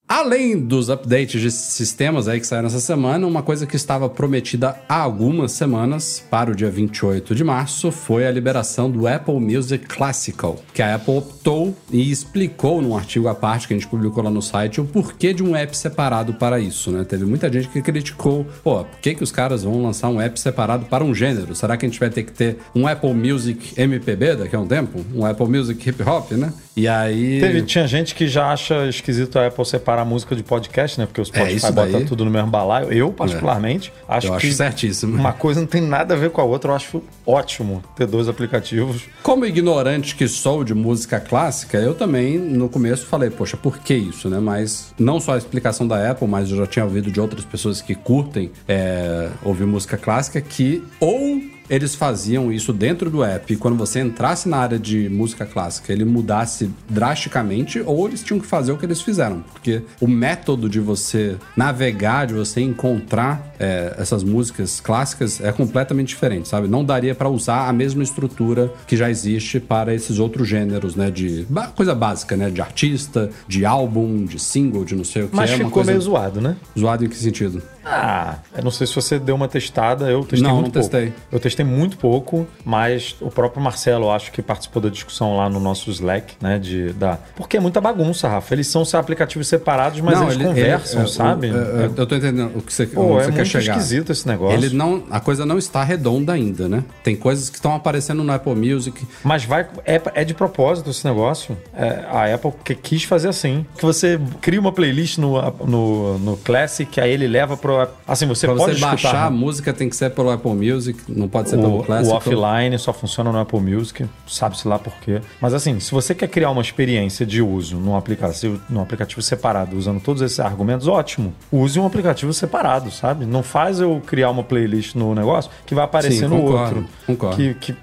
Além 0.09 0.57
dos 0.57 0.89
updates 0.89 1.41
de 1.41 1.51
sistemas 1.51 2.29
aí 2.29 2.39
que 2.39 2.47
saíram 2.47 2.67
essa 2.67 2.79
semana, 2.79 3.27
uma 3.27 3.43
coisa 3.43 3.67
que 3.67 3.75
estava 3.75 4.07
prometida 4.07 4.77
há 4.87 5.01
algumas 5.01 5.51
semanas, 5.51 6.23
para 6.31 6.49
o 6.49 6.55
dia 6.55 6.71
28 6.71 7.35
de 7.35 7.43
março, 7.43 7.91
foi 7.91 8.25
a 8.25 8.31
liberação 8.31 8.89
do 8.89 9.05
Apple 9.05 9.37
Music 9.37 9.85
Classical, 9.85 10.63
que 10.73 10.81
a 10.81 10.95
Apple 10.95 11.17
optou 11.17 11.75
e 11.91 12.09
explicou 12.09 12.81
num 12.81 12.95
artigo 12.95 13.27
à 13.27 13.35
parte 13.35 13.67
que 13.67 13.73
a 13.73 13.77
gente 13.77 13.89
publicou 13.89 14.23
lá 14.23 14.29
no 14.29 14.41
site 14.41 14.79
o 14.79 14.85
porquê 14.85 15.33
de 15.33 15.43
um 15.43 15.53
app 15.53 15.75
separado 15.75 16.33
para 16.35 16.57
isso, 16.57 16.89
né? 16.89 17.03
Teve 17.03 17.25
muita 17.25 17.51
gente 17.51 17.67
que 17.67 17.81
criticou, 17.81 18.47
pô, 18.63 18.85
por 18.85 18.99
que, 19.01 19.13
que 19.13 19.23
os 19.23 19.31
caras 19.31 19.65
vão 19.65 19.83
lançar 19.83 20.07
um 20.07 20.21
app 20.21 20.39
separado 20.39 20.85
para 20.85 21.03
um 21.03 21.13
gênero? 21.13 21.53
Será 21.53 21.75
que 21.75 21.85
a 21.85 21.89
gente 21.89 21.99
vai 21.99 22.09
ter 22.09 22.23
que 22.23 22.31
ter 22.31 22.59
um 22.73 22.87
Apple 22.87 23.13
Music 23.13 23.73
MPB 23.75 24.37
daqui 24.37 24.55
a 24.55 24.59
um 24.59 24.67
tempo? 24.67 25.05
Um 25.13 25.25
Apple 25.25 25.47
Music 25.47 25.89
Hip 25.89 26.01
Hop, 26.03 26.31
né? 26.31 26.53
E 26.77 26.87
aí... 26.87 27.41
Teve, 27.41 27.63
tinha 27.63 27.87
gente 27.87 28.15
que 28.15 28.27
já 28.27 28.51
acha 28.51 28.87
esquisito 28.87 29.37
a 29.37 29.47
Apple 29.47 29.65
separar 29.97 30.01
a 30.01 30.05
música 30.05 30.35
de 30.35 30.43
podcast, 30.43 30.99
né? 30.99 31.05
Porque 31.05 31.21
o 31.21 31.25
Spotify 31.25 31.65
É, 31.65 31.71
bota 31.71 32.05
tudo 32.05 32.23
no 32.23 32.31
mesmo 32.31 32.49
balaio. 32.49 32.91
Eu, 32.91 33.11
particularmente, 33.11 33.91
acho 34.07 34.27
Eu 34.27 34.37
que 34.37 34.47
acho 34.47 34.55
certíssimo. 34.55 35.17
uma 35.17 35.33
coisa 35.33 35.59
não 35.59 35.67
tem 35.67 35.81
nada 35.81 36.13
a 36.13 36.17
ver 36.17 36.29
com 36.29 36.39
a 36.41 36.43
outra. 36.43 36.71
Eu 36.71 36.75
acho 36.75 37.01
ótimo 37.25 37.83
ter 37.95 38.05
dois 38.05 38.27
aplicativos. 38.27 39.03
Como 39.23 39.45
ignorante 39.45 40.15
que 40.15 40.27
sou 40.27 40.63
de 40.63 40.73
música 40.73 41.19
clássica, 41.19 41.77
eu 41.77 41.95
também 41.95 42.37
no 42.37 42.69
começo 42.69 43.05
falei, 43.05 43.29
poxa, 43.29 43.57
por 43.57 43.79
que 43.79 43.93
isso, 43.93 44.29
né? 44.29 44.39
Mas 44.39 44.93
não 44.99 45.19
só 45.19 45.33
a 45.33 45.37
explicação 45.37 45.87
da 45.87 46.11
Apple, 46.11 46.27
mas 46.27 46.51
eu 46.51 46.57
já 46.57 46.67
tinha 46.67 46.85
ouvido 46.85 47.11
de 47.11 47.19
outras 47.19 47.43
pessoas 47.45 47.81
que 47.81 47.95
curtem 47.95 48.51
é, 48.67 49.29
ouvir 49.43 49.65
música 49.65 49.97
clássica 49.97 50.39
que 50.41 50.83
ou 50.99 51.41
eles 51.69 51.95
faziam 51.95 52.51
isso 52.51 52.73
dentro 52.73 53.09
do 53.09 53.23
app. 53.23 53.53
E 53.53 53.57
quando 53.57 53.77
você 53.77 53.99
entrasse 53.99 54.47
na 54.47 54.57
área 54.57 54.79
de 54.79 55.09
música 55.09 55.45
clássica 55.45 55.91
ele 55.91 56.05
mudasse 56.05 56.69
drasticamente 56.89 57.81
ou 57.85 58.07
eles 58.07 58.23
tinham 58.23 58.39
que 58.39 58.47
fazer 58.47 58.71
o 58.71 58.77
que 58.77 58.85
eles 58.85 59.01
fizeram. 59.01 59.43
Porque 59.53 59.81
o 59.99 60.07
método 60.07 60.69
de 60.69 60.79
você 60.79 61.35
navegar 61.55 62.27
de 62.27 62.33
você 62.33 62.61
encontrar 62.61 63.53
é, 63.59 63.95
essas 63.97 64.23
músicas 64.23 64.79
clássicas 64.79 65.41
é 65.41 65.51
completamente 65.51 66.09
diferente 66.09 66.47
sabe? 66.47 66.67
Não 66.67 66.83
daria 66.83 67.15
para 67.15 67.29
usar 67.29 67.67
a 67.67 67.73
mesma 67.73 68.03
estrutura 68.03 68.71
que 68.85 68.95
já 68.95 69.09
existe 69.09 69.59
para 69.59 69.93
esses 69.93 70.19
outros 70.19 70.47
gêneros 70.47 70.95
né? 70.95 71.11
De 71.11 71.47
coisa 71.75 71.93
básica 71.93 72.35
né? 72.35 72.49
De 72.49 72.61
artista 72.61 73.29
de 73.47 73.65
álbum 73.65 74.25
de 74.25 74.39
single 74.39 74.85
de 74.85 74.95
não 74.95 75.03
sei 75.03 75.23
o 75.23 75.29
que. 75.29 75.35
Mas 75.35 75.51
é 75.51 75.57
ficou 75.57 75.71
coisa 75.71 75.91
meio 75.91 76.01
zoado, 76.01 76.41
né? 76.41 76.55
zoado 76.77 77.05
em 77.05 77.09
que 77.09 77.15
sentido 77.15 77.61
Ah, 77.89 78.35
eu 78.57 78.63
não 78.63 78.71
sei 78.71 78.85
se 78.85 78.93
você 78.95 79.17
deu 79.17 79.35
uma 79.35 79.47
testada. 79.47 80.09
Eu 80.09 80.21
testei 80.23 80.41
Não, 80.47 80.55
muito 80.61 80.65
não 80.65 80.71
pouco. 80.81 80.89
testei. 80.89 81.13
Eu 81.31 81.39
testei 81.39 81.65
muito 81.65 81.97
pouco, 81.97 82.45
mas 82.65 83.15
o 83.21 83.29
próprio 83.31 83.61
Marcelo, 83.61 84.05
eu 84.05 84.11
acho 84.11 84.31
que 84.31 84.41
participou 84.41 84.81
da 84.81 84.89
discussão 84.89 85.37
lá 85.37 85.49
no 85.49 85.59
nosso 85.59 85.89
Slack, 85.91 86.35
né? 86.41 86.59
De, 86.59 86.91
da... 86.93 87.17
Porque 87.35 87.57
é 87.57 87.59
muita 87.59 87.79
bagunça, 87.79 88.27
Rafa. 88.27 88.53
Eles 88.53 88.67
são 88.67 88.83
aplicativos 88.93 89.47
separados, 89.47 89.99
mas 90.01 90.19
eles 90.21 90.33
ele- 90.35 90.43
conversam, 90.45 90.99
ele- 91.01 91.09
é, 91.09 91.11
sabe? 91.13 91.51
o- 91.51 91.55
é, 91.57 91.83
é, 91.83 91.89
eu 91.97 92.05
tô 92.05 92.15
entendendo 92.15 92.51
o 92.57 92.61
que 92.61 92.73
você, 92.73 92.85
Pô, 92.87 93.01
onde 93.03 93.11
é 93.13 93.23
você 93.23 93.31
quer 93.31 93.35
muito 93.37 93.47
chegar. 93.47 93.77
esquisito 93.77 94.11
esse 94.11 94.27
negócio. 94.27 94.57
Ele 94.57 94.75
não, 94.75 95.03
a 95.09 95.19
coisa 95.19 95.45
não 95.45 95.57
está 95.57 95.83
redonda 95.83 96.33
ainda, 96.33 96.67
né? 96.67 96.83
Tem 97.03 97.15
coisas 97.15 97.49
que 97.49 97.55
estão 97.55 97.73
aparecendo 97.75 98.23
no 98.23 98.31
Apple 98.33 98.55
Music. 98.55 99.05
Mas 99.23 99.45
vai, 99.45 99.67
é, 99.85 100.01
é 100.13 100.23
de 100.23 100.33
propósito 100.33 100.89
esse 100.89 101.05
negócio. 101.05 101.57
É, 101.75 102.03
a 102.09 102.33
Apple 102.33 102.51
que 102.63 102.75
quis 102.75 103.03
fazer 103.03 103.29
assim. 103.29 103.65
Que 103.77 103.85
você 103.85 104.19
cria 104.41 104.59
uma 104.59 104.71
playlist 104.71 105.17
no, 105.17 105.39
no, 105.65 106.17
no 106.19 106.37
Classic, 106.37 106.99
aí 106.99 107.11
ele 107.11 107.27
leva 107.27 107.55
para 107.55 107.76
assim, 108.07 108.25
você 108.27 108.47
Pra 108.47 108.55
pode 108.55 108.75
você 108.75 108.79
baixar 108.81 108.95
escutar 109.09 109.25
a 109.27 109.29
música 109.29 109.73
tem 109.73 109.89
que 109.89 109.95
ser 109.95 110.11
pelo 110.11 110.29
Apple 110.31 110.53
Music, 110.53 110.99
não 111.07 111.27
pode 111.27 111.49
ser 111.49 111.57
pelo 111.57 111.79
o, 111.79 111.83
Classic. 111.83 112.11
o 112.11 112.15
offline 112.15 112.77
só 112.79 112.93
funciona 112.93 113.31
no 113.31 113.39
Apple 113.39 113.59
Music, 113.59 114.05
sabe-se 114.27 114.67
lá 114.67 114.77
por 114.79 114.93
quê. 115.01 115.21
Mas 115.41 115.53
assim, 115.53 115.79
se 115.79 115.91
você 115.91 116.13
quer 116.15 116.27
criar 116.27 116.49
uma 116.51 116.61
experiência 116.61 117.25
de 117.25 117.41
uso 117.41 117.77
num 117.77 117.95
aplicativo, 117.95 118.59
num 118.69 118.81
aplicativo 118.81 119.21
separado, 119.21 119.77
usando 119.77 119.99
todos 120.01 120.21
esses 120.21 120.39
argumentos, 120.39 120.87
ótimo. 120.87 121.33
Use 121.51 121.79
um 121.79 121.85
aplicativo 121.85 122.33
separado, 122.33 122.91
sabe? 122.91 123.25
Não 123.25 123.43
faz 123.43 123.79
eu 123.79 124.01
criar 124.05 124.29
uma 124.29 124.43
playlist 124.43 124.95
no 124.95 125.13
negócio 125.13 125.51
que 125.65 125.75
vai 125.75 125.85
aparecer 125.85 126.19
Sim, 126.19 126.27
no 126.27 126.41
concordo, 126.41 126.75
outro. 126.79 126.89
concordo. 127.05 127.35
Que, 127.35 127.53
que 127.55 127.75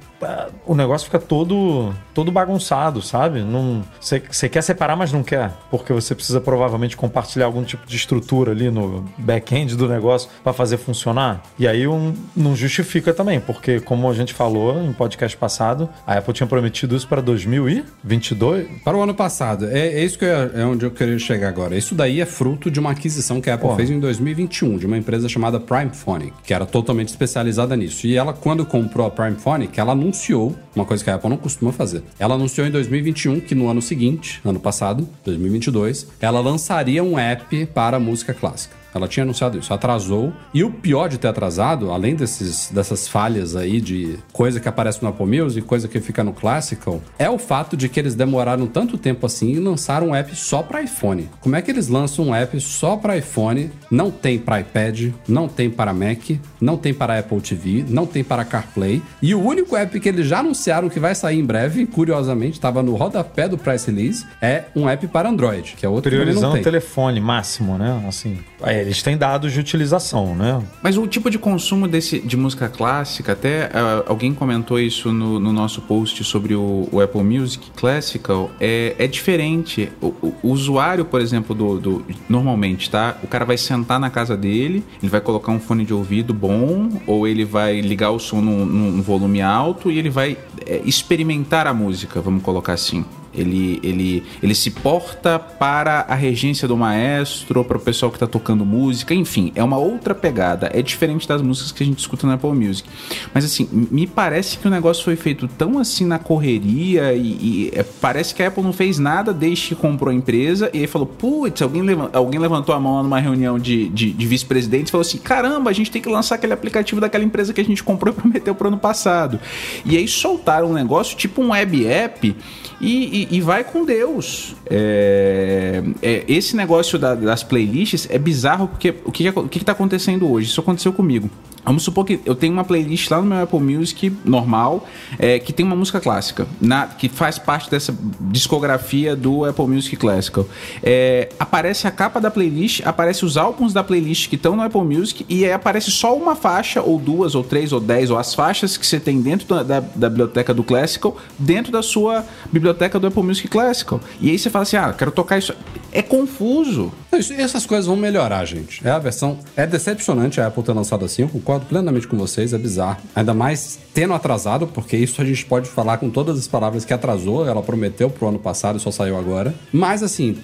o 0.67 0.75
negócio 0.75 1.07
fica 1.07 1.19
todo 1.19 1.93
todo 2.13 2.31
bagunçado, 2.31 3.03
sabe? 3.03 3.41
Não 3.41 3.83
você 4.01 4.49
quer 4.49 4.63
separar, 4.63 4.97
mas 4.97 5.13
não 5.13 5.23
quer, 5.23 5.53
porque 5.71 5.93
você 5.93 6.15
precisa 6.15 6.41
provavelmente 6.41 6.97
compartilhar 6.97 7.47
algum 7.47 7.65
tipo 7.65 7.87
de 7.87 7.97
estrutura 7.97 8.53
ali 8.53 8.71
no 8.71 9.05
back-end 9.19 9.77
do 9.77 9.89
negócio 9.89 10.31
para 10.43 10.53
fazer 10.53 10.77
funcionar. 10.77 11.43
E 11.59 11.67
aí 11.67 11.87
um, 11.87 12.15
não 12.37 12.55
justifica 12.55 13.13
também, 13.13 13.41
porque 13.41 13.81
como 13.81 14.09
a 14.09 14.15
gente 14.15 14.33
falou 14.33 14.81
em 14.83 14.93
podcast 14.93 15.37
passado, 15.37 15.89
a 16.07 16.19
Apple 16.19 16.33
tinha 16.33 16.47
prometido 16.47 16.95
isso 16.97 17.09
para 17.09 17.21
2022. 17.21 18.83
Para 18.85 18.97
o 18.97 19.03
ano 19.03 19.15
passado. 19.15 19.69
É, 19.69 19.89
é 19.89 20.05
isso 20.05 20.19
que 20.19 20.25
eu, 20.25 20.61
é 20.61 20.65
onde 20.65 20.85
eu 20.85 20.91
queria 20.91 21.19
chegar 21.19 21.49
agora. 21.49 21.77
Isso 21.77 21.95
daí 21.95 22.21
é 22.21 22.27
fruto 22.27 22.71
de 22.71 22.79
uma 22.79 22.93
aquisição 22.93 23.41
que 23.41 23.51
a 23.51 23.55
Apple 23.55 23.69
Pô. 23.69 23.77
fez 23.77 23.91
em 23.91 23.99
2021, 23.99 24.79
de 24.79 24.87
uma 24.87 24.97
empresa 24.97 25.29
chamada 25.29 25.59
Prime 25.59 25.91
Phonic, 25.91 26.33
que 26.45 26.55
era 26.55 26.65
totalmente 26.65 27.09
especializada 27.09 27.77
nisso. 27.77 28.07
E 28.07 28.17
ela, 28.17 28.33
quando 28.33 28.65
comprou 28.65 29.07
a 29.07 29.11
Prime 29.11 29.37
Phonic, 29.37 29.79
ela 29.79 29.95
anunciou 30.05 30.55
uma 30.77 30.85
coisa 30.85 31.03
que 31.03 31.09
a 31.09 31.15
Apple 31.15 31.31
não 31.31 31.37
costuma 31.37 31.73
fazer. 31.73 32.03
Ela 32.19 32.35
anunciou 32.35 32.67
em 32.67 32.71
2021 32.71 33.41
que 33.41 33.55
no 33.55 33.69
ano 33.69 33.81
seguinte, 33.81 34.41
ano 34.45 34.61
passado, 34.61 35.09
2022, 35.25 36.09
ela 36.21 36.41
lançaria 36.41 37.03
um 37.03 37.19
app 37.19 37.67
para 37.67 37.99
música 37.99 38.35
clássica. 38.35 38.84
Ela 38.95 39.09
tinha 39.09 39.25
anunciado 39.25 39.59
isso, 39.59 39.73
atrasou. 39.75 40.33
E 40.53 40.63
o 40.63 40.71
pior 40.71 41.09
de 41.09 41.19
ter 41.19 41.29
atrasado, 41.29 41.91
além 41.91 42.15
desses, 42.15 42.71
dessas 42.73 43.09
falhas 43.09 43.57
aí 43.57 43.81
de 43.81 44.19
coisa 44.33 44.61
que 44.61 44.69
aparece 44.69 45.03
no 45.03 45.09
Apple 45.09 45.27
Music, 45.27 45.67
coisa 45.67 45.89
que 45.89 46.01
fica 46.01 46.23
no 46.23 46.33
Classical, 46.33 47.03
é 47.19 47.29
o 47.29 47.39
fato 47.39 47.77
de 47.77 47.89
que 47.89 47.99
eles 47.99 48.15
demoraram 48.15 48.67
tanto 48.67 48.97
tempo 48.97 49.27
assim 49.27 49.53
e 49.53 49.59
lançaram 49.59 50.09
um 50.09 50.15
app 50.15 50.35
só 50.37 50.63
para 50.63 50.83
iPhone. 50.83 51.29
Como 51.41 51.57
é 51.57 51.63
que 51.63 51.71
eles 51.71 51.89
lançam 51.89 52.27
um 52.27 52.35
app 52.35 52.59
só 52.61 52.97
para 52.97 53.17
iPhone? 53.17 53.71
Não 53.91 54.11
tem 54.11 54.39
para 54.39 54.61
iPad, 54.61 55.11
não 55.29 55.49
tem 55.49 55.69
para 55.71 55.93
Mac, 55.93 56.31
não 56.61 56.77
tem 56.77 56.93
para 56.95 57.19
Apple 57.19 57.41
TV, 57.41 57.85
não 57.89 58.07
tem 58.07 58.23
para 58.23 58.45
CarPlay. 58.45 59.03
E 59.21 59.35
o 59.35 59.41
único 59.43 59.77
app 59.77 59.99
que 59.99 60.09
eles 60.09 60.27
já 60.27 60.39
anunciaram 60.41 60.89
que 60.89 61.01
vai 61.01 61.15
sair 61.15 61.39
em 61.39 61.45
breve, 61.45 61.87
curiosamente, 61.87 62.53
estava 62.55 62.83
no 62.83 62.95
rodapé 62.95 63.49
do 63.49 63.59
press 63.59 63.85
release, 63.87 64.25
é 64.41 64.65
um 64.75 64.89
app 64.89 65.07
para 65.09 65.29
Android, 65.29 65.75
que 65.77 65.85
é 65.85 65.89
outro 65.89 66.11
que 66.11 66.17
Priorizando 66.17 66.43
não 66.47 66.51
o 66.51 66.55
tem. 66.55 66.63
telefone 66.63 67.21
máximo, 67.21 67.77
né? 67.79 68.05
Assim, 68.07 68.39
é, 68.65 68.81
eles 68.81 69.03
têm 69.03 69.17
dados 69.17 69.53
de 69.53 69.61
utilização, 69.61 70.35
né? 70.35 70.63
Mas 70.83 70.97
o 70.97 71.07
tipo 71.07 71.31
de 71.31 71.39
consumo 71.39 71.87
desse, 71.87 72.19
de 72.21 72.37
música 72.37 72.69
clássica, 72.69 73.33
até 73.33 73.71
ah, 73.73 74.05
alguém 74.07 74.33
comentou 74.35 74.79
isso 74.81 75.13
no, 75.13 75.39
no 75.39 75.53
nosso 75.53 75.81
post 75.83 76.23
sobre 76.25 76.55
o, 76.55 76.89
o 76.91 77.01
Apple 77.01 77.23
Music 77.23 77.71
Classical, 77.77 78.51
é, 78.61 78.95
é 78.99 79.07
diferente. 79.07 79.91
O, 80.01 80.07
o- 80.07 80.35
o 80.43 80.49
usuário, 80.51 81.05
por 81.05 81.21
exemplo, 81.21 81.55
do, 81.55 81.79
do- 81.79 82.05
Normalmente, 82.29 82.91
tá? 82.91 83.17
O 83.23 83.27
cara 83.27 83.45
vai 83.45 83.57
sentar 83.57 83.99
na 84.01 84.11
casa 84.11 84.37
dele, 84.37 84.85
ele 85.03 85.11
vai 85.11 85.21
colocar 85.21 85.53
um 85.53 85.61
fone 85.61 85.85
de 85.85 85.93
ouvido 85.95 86.33
bom, 86.35 86.89
ou 87.07 87.27
ele 87.29 87.45
vai 87.45 87.81
ligar 87.81 88.11
o 88.11 88.19
som 88.19 88.41
num, 88.41 88.65
num 88.65 89.03
volume 89.03 89.41
alto 89.43 89.91
e 89.91 89.99
ele 89.99 90.11
vai 90.11 90.37
é, 90.67 90.81
experimentar 90.85 91.67
a 91.67 91.75
música, 91.75 92.21
vamos 92.21 92.43
colocar 92.43 92.73
assim. 92.73 93.05
Ele, 93.35 93.81
ele, 93.83 94.23
ele 94.43 94.55
se 94.55 94.71
porta 94.71 95.39
para 95.39 96.05
a 96.09 96.15
regência 96.15 96.67
do 96.69 96.77
maestro, 96.77 97.65
para 97.65 97.77
o 97.77 97.81
pessoal 97.81 98.11
que 98.11 98.17
está 98.17 98.27
tocando 98.27 98.65
música, 98.65 99.15
enfim, 99.15 99.53
é 99.55 99.63
uma 99.63 99.79
outra 99.79 100.15
pegada. 100.15 100.71
É 100.73 100.83
diferente 100.83 101.27
das 101.27 101.43
músicas 101.43 101.73
que 101.73 101.83
a 101.83 101.87
gente 101.87 101.99
escuta 101.99 102.27
na 102.27 102.35
Apple 102.35 102.53
Music. 102.53 102.89
Mas 103.33 103.45
assim, 103.45 103.69
me 103.73 104.07
parece 104.07 104.59
que 104.59 104.67
o 104.67 104.71
negócio 104.71 105.05
foi 105.05 105.17
feito 105.17 105.49
tão 105.49 105.79
assim 105.79 106.05
na 106.05 106.19
correria 106.19 107.13
e, 107.15 107.21
e, 107.21 107.71
é, 107.75 107.83
parece 107.83 108.35
que 108.35 108.43
a 108.43 108.49
Apple 108.49 108.63
não 108.63 108.73
fez 108.73 108.99
nada 108.99 109.33
desde 109.33 109.69
que 109.69 109.75
comprou 109.75 110.11
a 110.11 110.15
empresa 110.15 110.71
e 110.73 110.81
aí 110.81 110.87
falou: 110.87 111.07
putz, 111.07 111.63
alguém, 111.63 111.83
alguém 112.13 112.41
levantou 112.41 112.75
a 112.75 112.81
mão 112.81 113.03
numa 113.03 113.21
reunião 113.21 113.59
de, 113.59 113.89
de, 113.89 114.13
de 114.13 114.27
vice-presidentes 114.27 114.89
e 114.89 114.93
falou 114.93 115.03
assim: 115.03 115.19
caramba, 115.19 115.71
a 115.71 115.73
gente 115.73 115.91
tem 115.91 116.01
que 116.01 116.09
lançar 116.09 116.37
aquele 116.37 116.53
aplicativo 116.53 117.01
daquela 117.01 117.25
empresa 117.25 117.53
que 117.53 117.61
a 117.61 117.65
gente 117.65 117.83
comprou 117.83 118.13
e 118.13 118.17
prometeu 118.17 118.55
pro 118.55 118.69
ano 118.69 118.79
passado. 118.79 119.39
E 119.85 119.97
aí 119.97 120.07
soltaram 120.07 120.71
um 120.71 120.73
negócio 120.75 121.17
tipo 121.17 121.43
um 121.43 121.51
web 121.51 121.87
app 121.87 122.37
e, 122.81 123.29
e- 123.31 123.37
e 123.37 123.41
vai 123.41 123.65
com 123.65 123.85
Deus. 123.85 124.55
É, 124.69 125.83
é, 126.03 126.25
esse 126.29 126.57
negócio 126.57 126.99
da- 126.99 127.15
das 127.15 127.43
playlists 127.43 128.07
é 128.11 128.19
bizarro 128.19 128.69
porque 128.69 128.95
o 129.05 129.11
que, 129.13 129.29
o 129.29 129.49
que, 129.49 129.59
que 129.61 129.65
tá 129.65 129.73
acontecendo 129.73 130.31
hoje? 130.31 130.49
Isso 130.49 130.61
aconteceu 130.61 130.93
comigo. 130.93 131.31
Vamos 131.65 131.83
supor 131.83 132.05
que 132.05 132.21
eu 132.25 132.35
tenho 132.35 132.53
uma 132.53 132.65
playlist 132.65 133.11
lá 133.11 133.21
no 133.21 133.27
meu 133.27 133.43
Apple 133.43 133.59
Music 133.61 134.15
normal 134.25 134.87
é, 135.19 135.39
que 135.39 135.53
tem 135.53 135.65
uma 135.65 135.75
música 135.77 135.99
clássica, 136.01 136.47
na- 136.61 136.87
que 136.87 137.09
faz 137.09 137.39
parte 137.39 137.71
dessa 137.71 137.95
discografia 138.21 139.17
do 139.17 139.45
Apple 139.45 139.67
Music 139.67 139.97
Classical. 139.97 140.47
É, 140.83 141.29
aparece 141.39 141.87
a 141.87 141.91
capa 141.91 142.21
da 142.21 142.31
playlist, 142.31 142.83
aparece 142.85 143.25
os 143.25 143.37
álbuns 143.37 143.73
da 143.73 143.83
playlist 143.83 144.29
que 144.29 144.37
estão 144.37 144.55
no 144.57 144.63
Apple 144.63 144.83
Music 144.83 145.25
e 145.29 145.45
aí 145.45 145.53
aparece 145.53 145.91
só 145.91 146.15
uma 146.17 146.37
faixa, 146.37 146.83
ou 146.83 146.99
duas, 146.99 147.35
ou 147.35 147.43
três, 147.43 147.73
ou 147.73 147.81
dez, 147.81 148.11
ou 148.11 148.19
as 148.19 148.35
faixas 148.35 148.77
que 148.77 148.87
você 148.87 149.01
tem 149.01 149.21
dentro 149.21 149.47
da, 149.49 149.63
da- 149.63 149.81
da 149.81 150.09
biblioteca 150.11 150.53
do 150.53 150.63
Classical, 150.63 151.17
dentro 151.39 151.73
da 151.73 151.83
sua 151.83 152.25
biblioteca 152.53 152.99
do 152.99 153.07
Apple 153.07 153.23
Music 153.23 153.49
Classical. 153.49 154.01
E 154.21 154.31
aí 154.31 154.39
você 154.39 154.51
fala 154.51 154.65
assim: 154.65 154.77
ah, 154.77 154.93
quero 154.93 155.11
tocar 155.13 155.39
isso. 155.39 155.55
É 155.93 156.03
confuso. 156.03 156.93
Não, 157.15 157.21
isso- 157.21 157.33
essas 157.35 157.65
coisas 157.65 157.87
vão 157.87 157.97
melhorar, 157.97 158.45
gente. 158.45 158.87
É 158.87 158.91
a 158.91 158.99
versão. 158.99 159.39
É 159.57 159.67
decepcionante 159.67 160.41
a 160.41 160.49
Apple 160.49 160.63
ter 160.63 160.73
lançado 160.73 161.05
assim. 161.05 161.23
Eu 161.23 161.29
concordo 161.29 161.67
plenamente 161.67 162.07
com 162.09 162.17
vocês, 162.17 162.53
é 162.53 162.59
bizarro. 162.59 162.97
Ainda 163.15 163.33
mais 163.33 163.79
tendo 163.95 164.13
atrasado, 164.15 164.67
porque 164.67 164.97
isso 164.97 165.23
a 165.23 165.25
gente 165.25 165.45
pode 165.47 165.69
falar 165.69 165.99
com 165.99 166.11
todas 166.11 166.39
as 166.39 166.47
palavras 166.49 166.85
que 166.85 166.93
atrasou. 166.93 167.47
Ela 167.49 167.63
prometeu 167.63 168.11
pro 168.11 168.29
ano 168.29 168.39
passado 168.39 168.79
e 168.79 168.81
só 168.81 168.91
saiu 168.91 169.17
agora. 169.17 169.55
Mas 169.73 170.03
assim, 170.03 170.37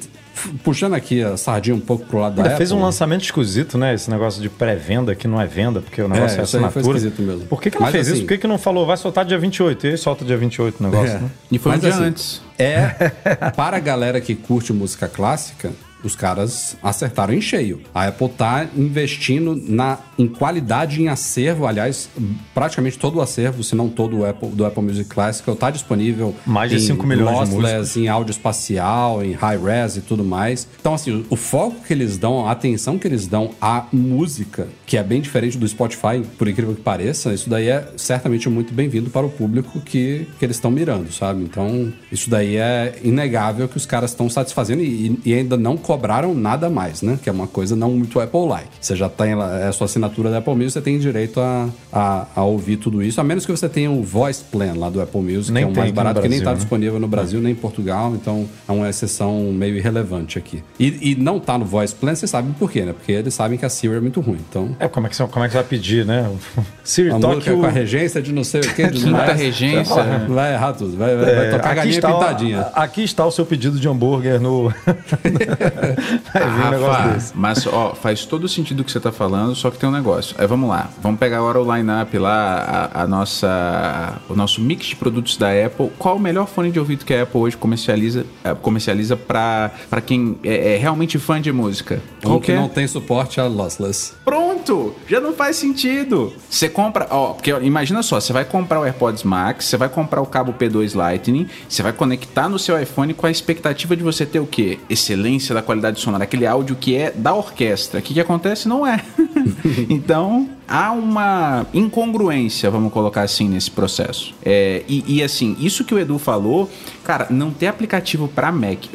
puxando 0.62 0.94
aqui 0.94 1.22
a 1.22 1.36
sardinha 1.36 1.74
um 1.74 1.80
pouco 1.80 2.06
pro 2.06 2.18
lado 2.20 2.34
da 2.36 2.42
Ainda 2.42 2.54
Apple. 2.54 2.58
fez 2.58 2.72
um 2.72 2.80
lançamento 2.80 3.22
esquisito, 3.24 3.76
né? 3.76 3.92
Esse 3.94 4.08
negócio 4.10 4.40
de 4.40 4.48
pré-venda 4.48 5.14
que 5.14 5.26
não 5.26 5.40
é 5.40 5.46
venda, 5.46 5.80
porque 5.80 6.00
o 6.00 6.08
negócio 6.08 6.40
é, 6.40 6.44
isso 6.44 6.56
aí 6.56 6.62
foi 6.62 6.68
assinatura. 6.68 6.98
esquisito 6.98 7.22
mesmo. 7.22 7.46
Por 7.46 7.60
que, 7.60 7.70
que 7.70 7.76
ela 7.76 7.86
Mas, 7.86 7.92
fez 7.92 8.06
assim- 8.06 8.16
isso? 8.18 8.22
Por 8.26 8.28
que, 8.28 8.38
que 8.38 8.46
não 8.46 8.58
falou, 8.58 8.86
vai 8.86 8.96
soltar 8.96 9.24
dia 9.24 9.38
28? 9.38 9.86
E 9.86 9.90
aí 9.90 9.98
solta 9.98 10.24
dia 10.24 10.36
28 10.36 10.80
o 10.80 10.82
negócio, 10.84 11.16
É. 11.16 11.18
né? 11.18 11.30
E 11.50 11.58
foi 11.58 11.72
Mas, 11.72 11.78
um 11.78 11.82
dia 11.82 11.90
assim, 11.94 12.04
antes. 12.04 12.42
É, 12.58 13.10
para 13.56 13.76
a 13.76 13.80
galera 13.80 14.20
que 14.20 14.34
curte 14.34 14.72
música 14.72 15.08
clássica, 15.08 15.72
os 16.02 16.16
caras 16.16 16.76
acertaram 16.82 17.34
em 17.34 17.40
cheio. 17.40 17.80
A 17.94 18.06
Apple 18.06 18.28
tá 18.28 18.66
investindo 18.76 19.54
na, 19.54 19.98
em 20.18 20.26
qualidade 20.26 21.00
em 21.02 21.08
acervo, 21.08 21.66
aliás, 21.66 22.08
praticamente 22.54 22.98
todo 22.98 23.16
o 23.16 23.20
acervo, 23.20 23.62
se 23.62 23.74
não 23.74 23.88
todo 23.88 24.18
o 24.18 24.26
Apple, 24.26 24.48
do 24.50 24.64
Apple 24.64 24.82
Music 24.82 25.08
Classical, 25.08 25.54
tá 25.56 25.70
disponível 25.70 26.34
Mais 26.46 26.70
de 26.70 26.76
em 26.76 26.80
5 26.80 27.06
milhões 27.06 27.48
de 27.48 27.54
lossless, 27.54 27.98
em 27.98 28.08
áudio 28.08 28.32
espacial, 28.32 29.24
em 29.24 29.32
high 29.32 29.58
res 29.58 29.96
e 29.96 30.00
tudo 30.00 30.24
mais. 30.24 30.66
Então, 30.80 30.94
assim, 30.94 31.24
o 31.28 31.36
foco 31.36 31.76
que 31.86 31.92
eles 31.92 32.16
dão, 32.16 32.46
a 32.46 32.52
atenção 32.52 32.98
que 32.98 33.06
eles 33.06 33.26
dão 33.26 33.50
à 33.60 33.86
música, 33.92 34.68
que 34.86 34.96
é 34.96 35.02
bem 35.02 35.20
diferente 35.20 35.56
do 35.56 35.66
Spotify, 35.66 36.22
por 36.38 36.48
incrível 36.48 36.74
que 36.74 36.82
pareça, 36.82 37.32
isso 37.32 37.48
daí 37.48 37.68
é 37.68 37.92
certamente 37.96 38.48
muito 38.48 38.72
bem-vindo 38.72 39.10
para 39.10 39.26
o 39.26 39.30
público 39.30 39.80
que, 39.80 40.26
que 40.38 40.44
eles 40.44 40.56
estão 40.56 40.70
mirando, 40.70 41.12
sabe? 41.12 41.42
Então, 41.42 41.92
isso 42.10 42.28
daí 42.28 42.56
é 42.56 42.98
inegável 43.02 43.68
que 43.68 43.76
os 43.76 43.86
caras 43.86 44.10
estão 44.10 44.28
satisfazendo 44.28 44.82
e, 44.82 45.18
e 45.24 45.34
ainda 45.34 45.56
não 45.56 45.76
cobraram 45.90 46.32
nada 46.34 46.70
mais, 46.70 47.02
né? 47.02 47.18
Que 47.20 47.28
é 47.28 47.32
uma 47.32 47.48
coisa 47.48 47.74
não 47.74 47.90
muito 47.90 48.20
Apple-like. 48.20 48.68
Você 48.80 48.94
já 48.94 49.08
tem 49.08 49.32
é 49.32 49.66
a 49.66 49.72
sua 49.72 49.86
assinatura 49.86 50.30
da 50.30 50.38
Apple 50.38 50.54
Music, 50.54 50.72
você 50.74 50.80
tem 50.80 51.00
direito 51.00 51.40
a, 51.40 51.68
a, 51.92 52.26
a 52.36 52.44
ouvir 52.44 52.76
tudo 52.76 53.02
isso, 53.02 53.20
a 53.20 53.24
menos 53.24 53.44
que 53.44 53.50
você 53.50 53.68
tenha 53.68 53.90
o 53.90 54.00
Voice 54.04 54.44
Plan 54.44 54.74
lá 54.76 54.88
do 54.88 55.00
Apple 55.02 55.20
Music, 55.20 55.50
Nem 55.50 55.64
que 55.64 55.70
é 55.70 55.72
o 55.72 55.76
mais 55.76 55.90
barato, 55.90 56.20
que 56.20 56.28
nem 56.28 56.38
Brasil, 56.38 56.44
tá 56.44 56.50
né? 56.52 56.56
disponível 56.58 57.00
no 57.00 57.08
Brasil 57.08 57.40
nem 57.40 57.50
em 57.52 57.56
Portugal, 57.56 58.14
então 58.14 58.46
é 58.68 58.72
uma 58.72 58.88
exceção 58.88 59.52
meio 59.52 59.76
irrelevante 59.76 60.38
aqui. 60.38 60.62
E, 60.78 61.10
e 61.10 61.14
não 61.16 61.40
tá 61.40 61.58
no 61.58 61.64
Voice 61.64 61.92
Plan, 61.92 62.14
você 62.14 62.28
sabe 62.28 62.52
por 62.56 62.70
quê, 62.70 62.82
né? 62.82 62.92
Porque 62.92 63.10
eles 63.10 63.34
sabem 63.34 63.58
que 63.58 63.66
a 63.66 63.68
Siri 63.68 63.94
é 63.96 64.00
muito 64.00 64.20
ruim. 64.20 64.38
Então, 64.48 64.76
É, 64.78 64.86
como 64.86 65.08
é 65.08 65.10
que 65.10 65.16
você, 65.16 65.26
como 65.26 65.44
é 65.44 65.48
que 65.48 65.52
você 65.52 65.58
vai 65.58 65.66
pedir, 65.66 66.06
né? 66.06 66.30
Siri, 66.84 67.10
a 67.10 67.18
toque 67.18 67.50
o... 67.50 67.58
com 67.58 67.66
a 67.66 67.70
regência 67.70 68.22
de 68.22 68.32
não 68.32 68.44
sei 68.44 68.60
o 68.60 68.74
que, 68.74 68.86
de 68.88 69.06
mais. 69.10 69.36
regência. 69.40 70.00
Vai 70.28 70.54
errar 70.54 70.72
tudo, 70.74 70.96
vai, 70.96 71.16
vai, 71.16 71.24
vai 71.34 71.46
É, 71.46 71.50
tocar 71.50 71.66
aqui 71.70 71.74
galinha 71.76 71.94
está 71.96 72.14
o- 72.14 72.18
pintadinha. 72.20 72.60
aqui 72.74 73.02
está 73.02 73.26
o 73.26 73.30
seu 73.32 73.44
pedido 73.44 73.80
de 73.80 73.88
hambúrguer 73.88 74.40
no... 74.40 74.72
vai 76.32 76.50
vir 76.50 76.66
um 76.66 76.70
negócio 76.70 77.12
desse. 77.12 77.32
mas 77.34 77.66
ó, 77.66 77.94
faz 77.94 78.24
todo 78.24 78.48
sentido 78.48 78.80
o 78.80 78.84
que 78.84 78.92
você 78.92 79.00
tá 79.00 79.10
falando, 79.10 79.54
só 79.54 79.70
que 79.70 79.78
tem 79.78 79.88
um 79.88 79.92
negócio. 79.92 80.36
Aí 80.38 80.46
vamos 80.46 80.68
lá, 80.68 80.90
vamos 81.02 81.18
pegar 81.18 81.38
agora 81.38 81.60
o 81.60 81.76
line-up 81.76 82.18
lá, 82.18 82.90
a, 82.92 83.02
a 83.02 83.06
nossa, 83.06 84.20
o 84.28 84.34
nosso 84.34 84.60
mix 84.60 84.86
de 84.86 84.96
produtos 84.96 85.36
da 85.36 85.48
Apple. 85.48 85.90
Qual 85.98 86.16
o 86.16 86.20
melhor 86.20 86.46
fone 86.46 86.70
de 86.70 86.78
ouvido 86.78 87.04
que 87.04 87.14
a 87.14 87.22
Apple 87.22 87.40
hoje 87.40 87.56
comercializa, 87.56 88.26
eh, 88.44 88.54
comercializa 88.54 89.16
para 89.16 89.70
quem 90.04 90.38
é, 90.44 90.74
é 90.74 90.76
realmente 90.76 91.18
fã 91.18 91.40
de 91.40 91.52
música? 91.52 92.02
Qual 92.22 92.40
que 92.40 92.50
que 92.50 92.52
é? 92.52 92.60
não 92.60 92.68
tem 92.68 92.86
suporte 92.86 93.40
a 93.40 93.46
lossless. 93.46 94.12
Pronto! 94.24 94.94
Já 95.08 95.20
não 95.20 95.32
faz 95.32 95.56
sentido. 95.56 96.32
Você 96.48 96.68
compra, 96.68 97.06
ó, 97.10 97.32
porque 97.32 97.52
ó, 97.52 97.60
imagina 97.60 98.02
só, 98.02 98.20
você 98.20 98.32
vai 98.32 98.44
comprar 98.44 98.80
o 98.80 98.84
AirPods 98.84 99.22
Max, 99.22 99.66
você 99.66 99.76
vai 99.76 99.88
comprar 99.88 100.20
o 100.20 100.26
cabo 100.26 100.52
P2 100.52 100.94
Lightning, 100.94 101.48
você 101.68 101.82
vai 101.82 101.92
conectar 101.92 102.48
no 102.48 102.58
seu 102.58 102.80
iPhone 102.80 103.14
com 103.14 103.26
a 103.26 103.30
expectativa 103.30 103.96
de 103.96 104.02
você 104.02 104.26
ter 104.26 104.40
o 104.40 104.46
quê? 104.46 104.78
Excelência 104.88 105.54
da 105.54 105.62
qualidade 105.70 106.00
sonora, 106.00 106.24
aquele 106.24 106.46
áudio 106.46 106.74
que 106.74 106.96
é 106.96 107.12
da 107.12 107.32
orquestra. 107.32 108.00
O 108.00 108.02
que, 108.02 108.12
que 108.14 108.20
acontece? 108.20 108.68
Não 108.68 108.84
é. 108.84 109.00
então, 109.88 110.48
há 110.66 110.90
uma 110.90 111.64
incongruência, 111.72 112.68
vamos 112.68 112.92
colocar 112.92 113.22
assim, 113.22 113.48
nesse 113.48 113.70
processo. 113.70 114.34
É, 114.44 114.82
e, 114.88 115.04
e, 115.06 115.22
assim, 115.22 115.56
isso 115.60 115.84
que 115.84 115.94
o 115.94 115.98
Edu 115.98 116.18
falou, 116.18 116.68
cara, 117.04 117.28
não 117.30 117.52
ter 117.52 117.68
aplicativo 117.68 118.26
para 118.26 118.50
Mac. 118.50 118.86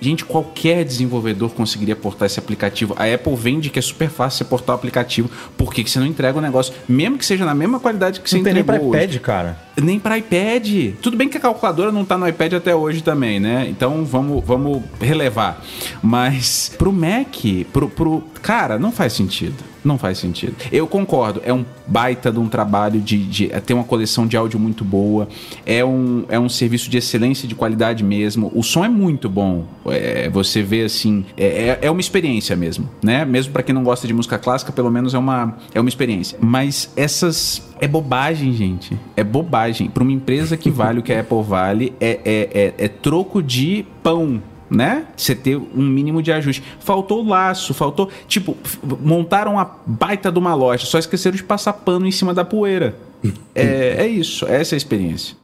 Gente, 0.00 0.24
qualquer 0.24 0.84
desenvolvedor 0.84 1.50
conseguiria 1.50 1.96
portar 1.96 2.26
esse 2.26 2.38
aplicativo. 2.38 2.94
A 2.98 3.12
Apple 3.12 3.34
vende 3.34 3.70
que 3.70 3.78
é 3.78 3.82
super 3.82 4.08
fácil 4.08 4.38
você 4.38 4.44
portar 4.44 4.74
o 4.74 4.78
aplicativo. 4.78 5.28
Por 5.56 5.72
que, 5.74 5.82
que 5.82 5.90
você 5.90 5.98
não 5.98 6.06
entrega 6.06 6.38
o 6.38 6.40
negócio? 6.40 6.72
Mesmo 6.88 7.18
que 7.18 7.26
seja 7.26 7.44
na 7.44 7.54
mesma 7.54 7.80
qualidade 7.80 8.20
que 8.20 8.30
você 8.30 8.36
Não 8.36 8.44
tem 8.44 8.52
nem 8.54 8.62
entregou 8.62 8.90
pra 8.90 8.98
hoje. 9.00 9.06
iPad, 9.06 9.20
cara. 9.22 9.58
Nem 9.80 9.98
para 9.98 10.18
iPad. 10.18 10.94
Tudo 11.02 11.16
bem 11.16 11.28
que 11.28 11.36
a 11.36 11.40
calculadora 11.40 11.90
não 11.90 12.04
tá 12.04 12.16
no 12.16 12.28
iPad 12.28 12.54
até 12.54 12.74
hoje 12.74 13.02
também, 13.02 13.40
né? 13.40 13.66
Então 13.68 14.04
vamos, 14.04 14.44
vamos 14.44 14.82
relevar. 15.00 15.62
Mas 16.02 16.72
pro 16.78 16.92
Mac, 16.92 17.34
pro, 17.72 17.88
pro. 17.88 18.22
Cara, 18.42 18.78
não 18.78 18.92
faz 18.92 19.12
sentido. 19.12 19.56
Não 19.84 19.98
faz 19.98 20.18
sentido. 20.18 20.54
Eu 20.72 20.86
concordo, 20.86 21.42
é 21.44 21.52
um 21.52 21.64
baita 21.86 22.32
de 22.32 22.38
um 22.38 22.48
trabalho 22.48 23.00
de, 23.00 23.18
de 23.18 23.52
é 23.52 23.60
ter 23.60 23.74
uma 23.74 23.84
coleção 23.84 24.26
de 24.26 24.36
áudio 24.36 24.58
muito 24.58 24.82
boa, 24.84 25.28
é 25.66 25.84
um, 25.84 26.24
é 26.28 26.38
um 26.40 26.48
serviço 26.48 26.88
de 26.88 26.96
excelência 26.96 27.46
de 27.46 27.54
qualidade 27.54 28.02
mesmo. 28.02 28.50
O 28.54 28.62
som 28.62 28.84
é 28.84 28.88
muito 28.88 29.28
bom. 29.28 29.66
É, 29.86 30.28
você 30.30 30.62
vê 30.62 30.82
assim, 30.84 31.24
é, 31.36 31.68
é- 31.68 31.78
é 31.82 31.90
uma 31.90 32.00
experiência 32.00 32.56
mesmo, 32.56 32.88
né? 33.02 33.24
Mesmo 33.24 33.52
para 33.52 33.62
quem 33.62 33.74
não 33.74 33.84
gosta 33.84 34.06
de 34.06 34.14
música 34.14 34.38
clássica, 34.38 34.72
pelo 34.72 34.90
menos 34.90 35.12
é 35.12 35.18
uma, 35.18 35.56
é 35.74 35.80
uma 35.80 35.88
experiência. 35.88 36.38
Mas 36.40 36.90
essas 36.96 37.62
é 37.80 37.86
bobagem, 37.86 38.52
gente. 38.54 38.98
É 39.16 39.22
bobagem. 39.22 39.90
Para 39.90 40.02
uma 40.02 40.12
empresa 40.12 40.56
que 40.56 40.70
vale 40.70 41.00
o 41.00 41.02
que 41.02 41.12
a 41.12 41.20
Apple 41.20 41.42
vale, 41.42 41.92
é, 42.00 42.20
é, 42.24 42.48
é, 42.78 42.84
é 42.84 42.88
troco 42.88 43.42
de 43.42 43.84
pão. 44.02 44.40
Né? 44.70 45.06
Você 45.16 45.34
ter 45.34 45.56
um 45.56 45.82
mínimo 45.82 46.22
de 46.22 46.32
ajuste. 46.32 46.62
Faltou 46.80 47.22
o 47.24 47.28
laço, 47.28 47.74
faltou. 47.74 48.08
Tipo, 48.26 48.56
montaram 49.00 49.58
a 49.58 49.70
baita 49.86 50.32
de 50.32 50.38
uma 50.38 50.54
loja, 50.54 50.86
só 50.86 50.98
esqueceram 50.98 51.36
de 51.36 51.44
passar 51.44 51.72
pano 51.74 52.06
em 52.06 52.10
cima 52.10 52.32
da 52.34 52.44
poeira. 52.44 52.94
É, 53.54 53.96
é 54.00 54.06
isso, 54.06 54.44
essa 54.46 54.74
é 54.74 54.76
a 54.76 54.78
experiência. 54.78 55.34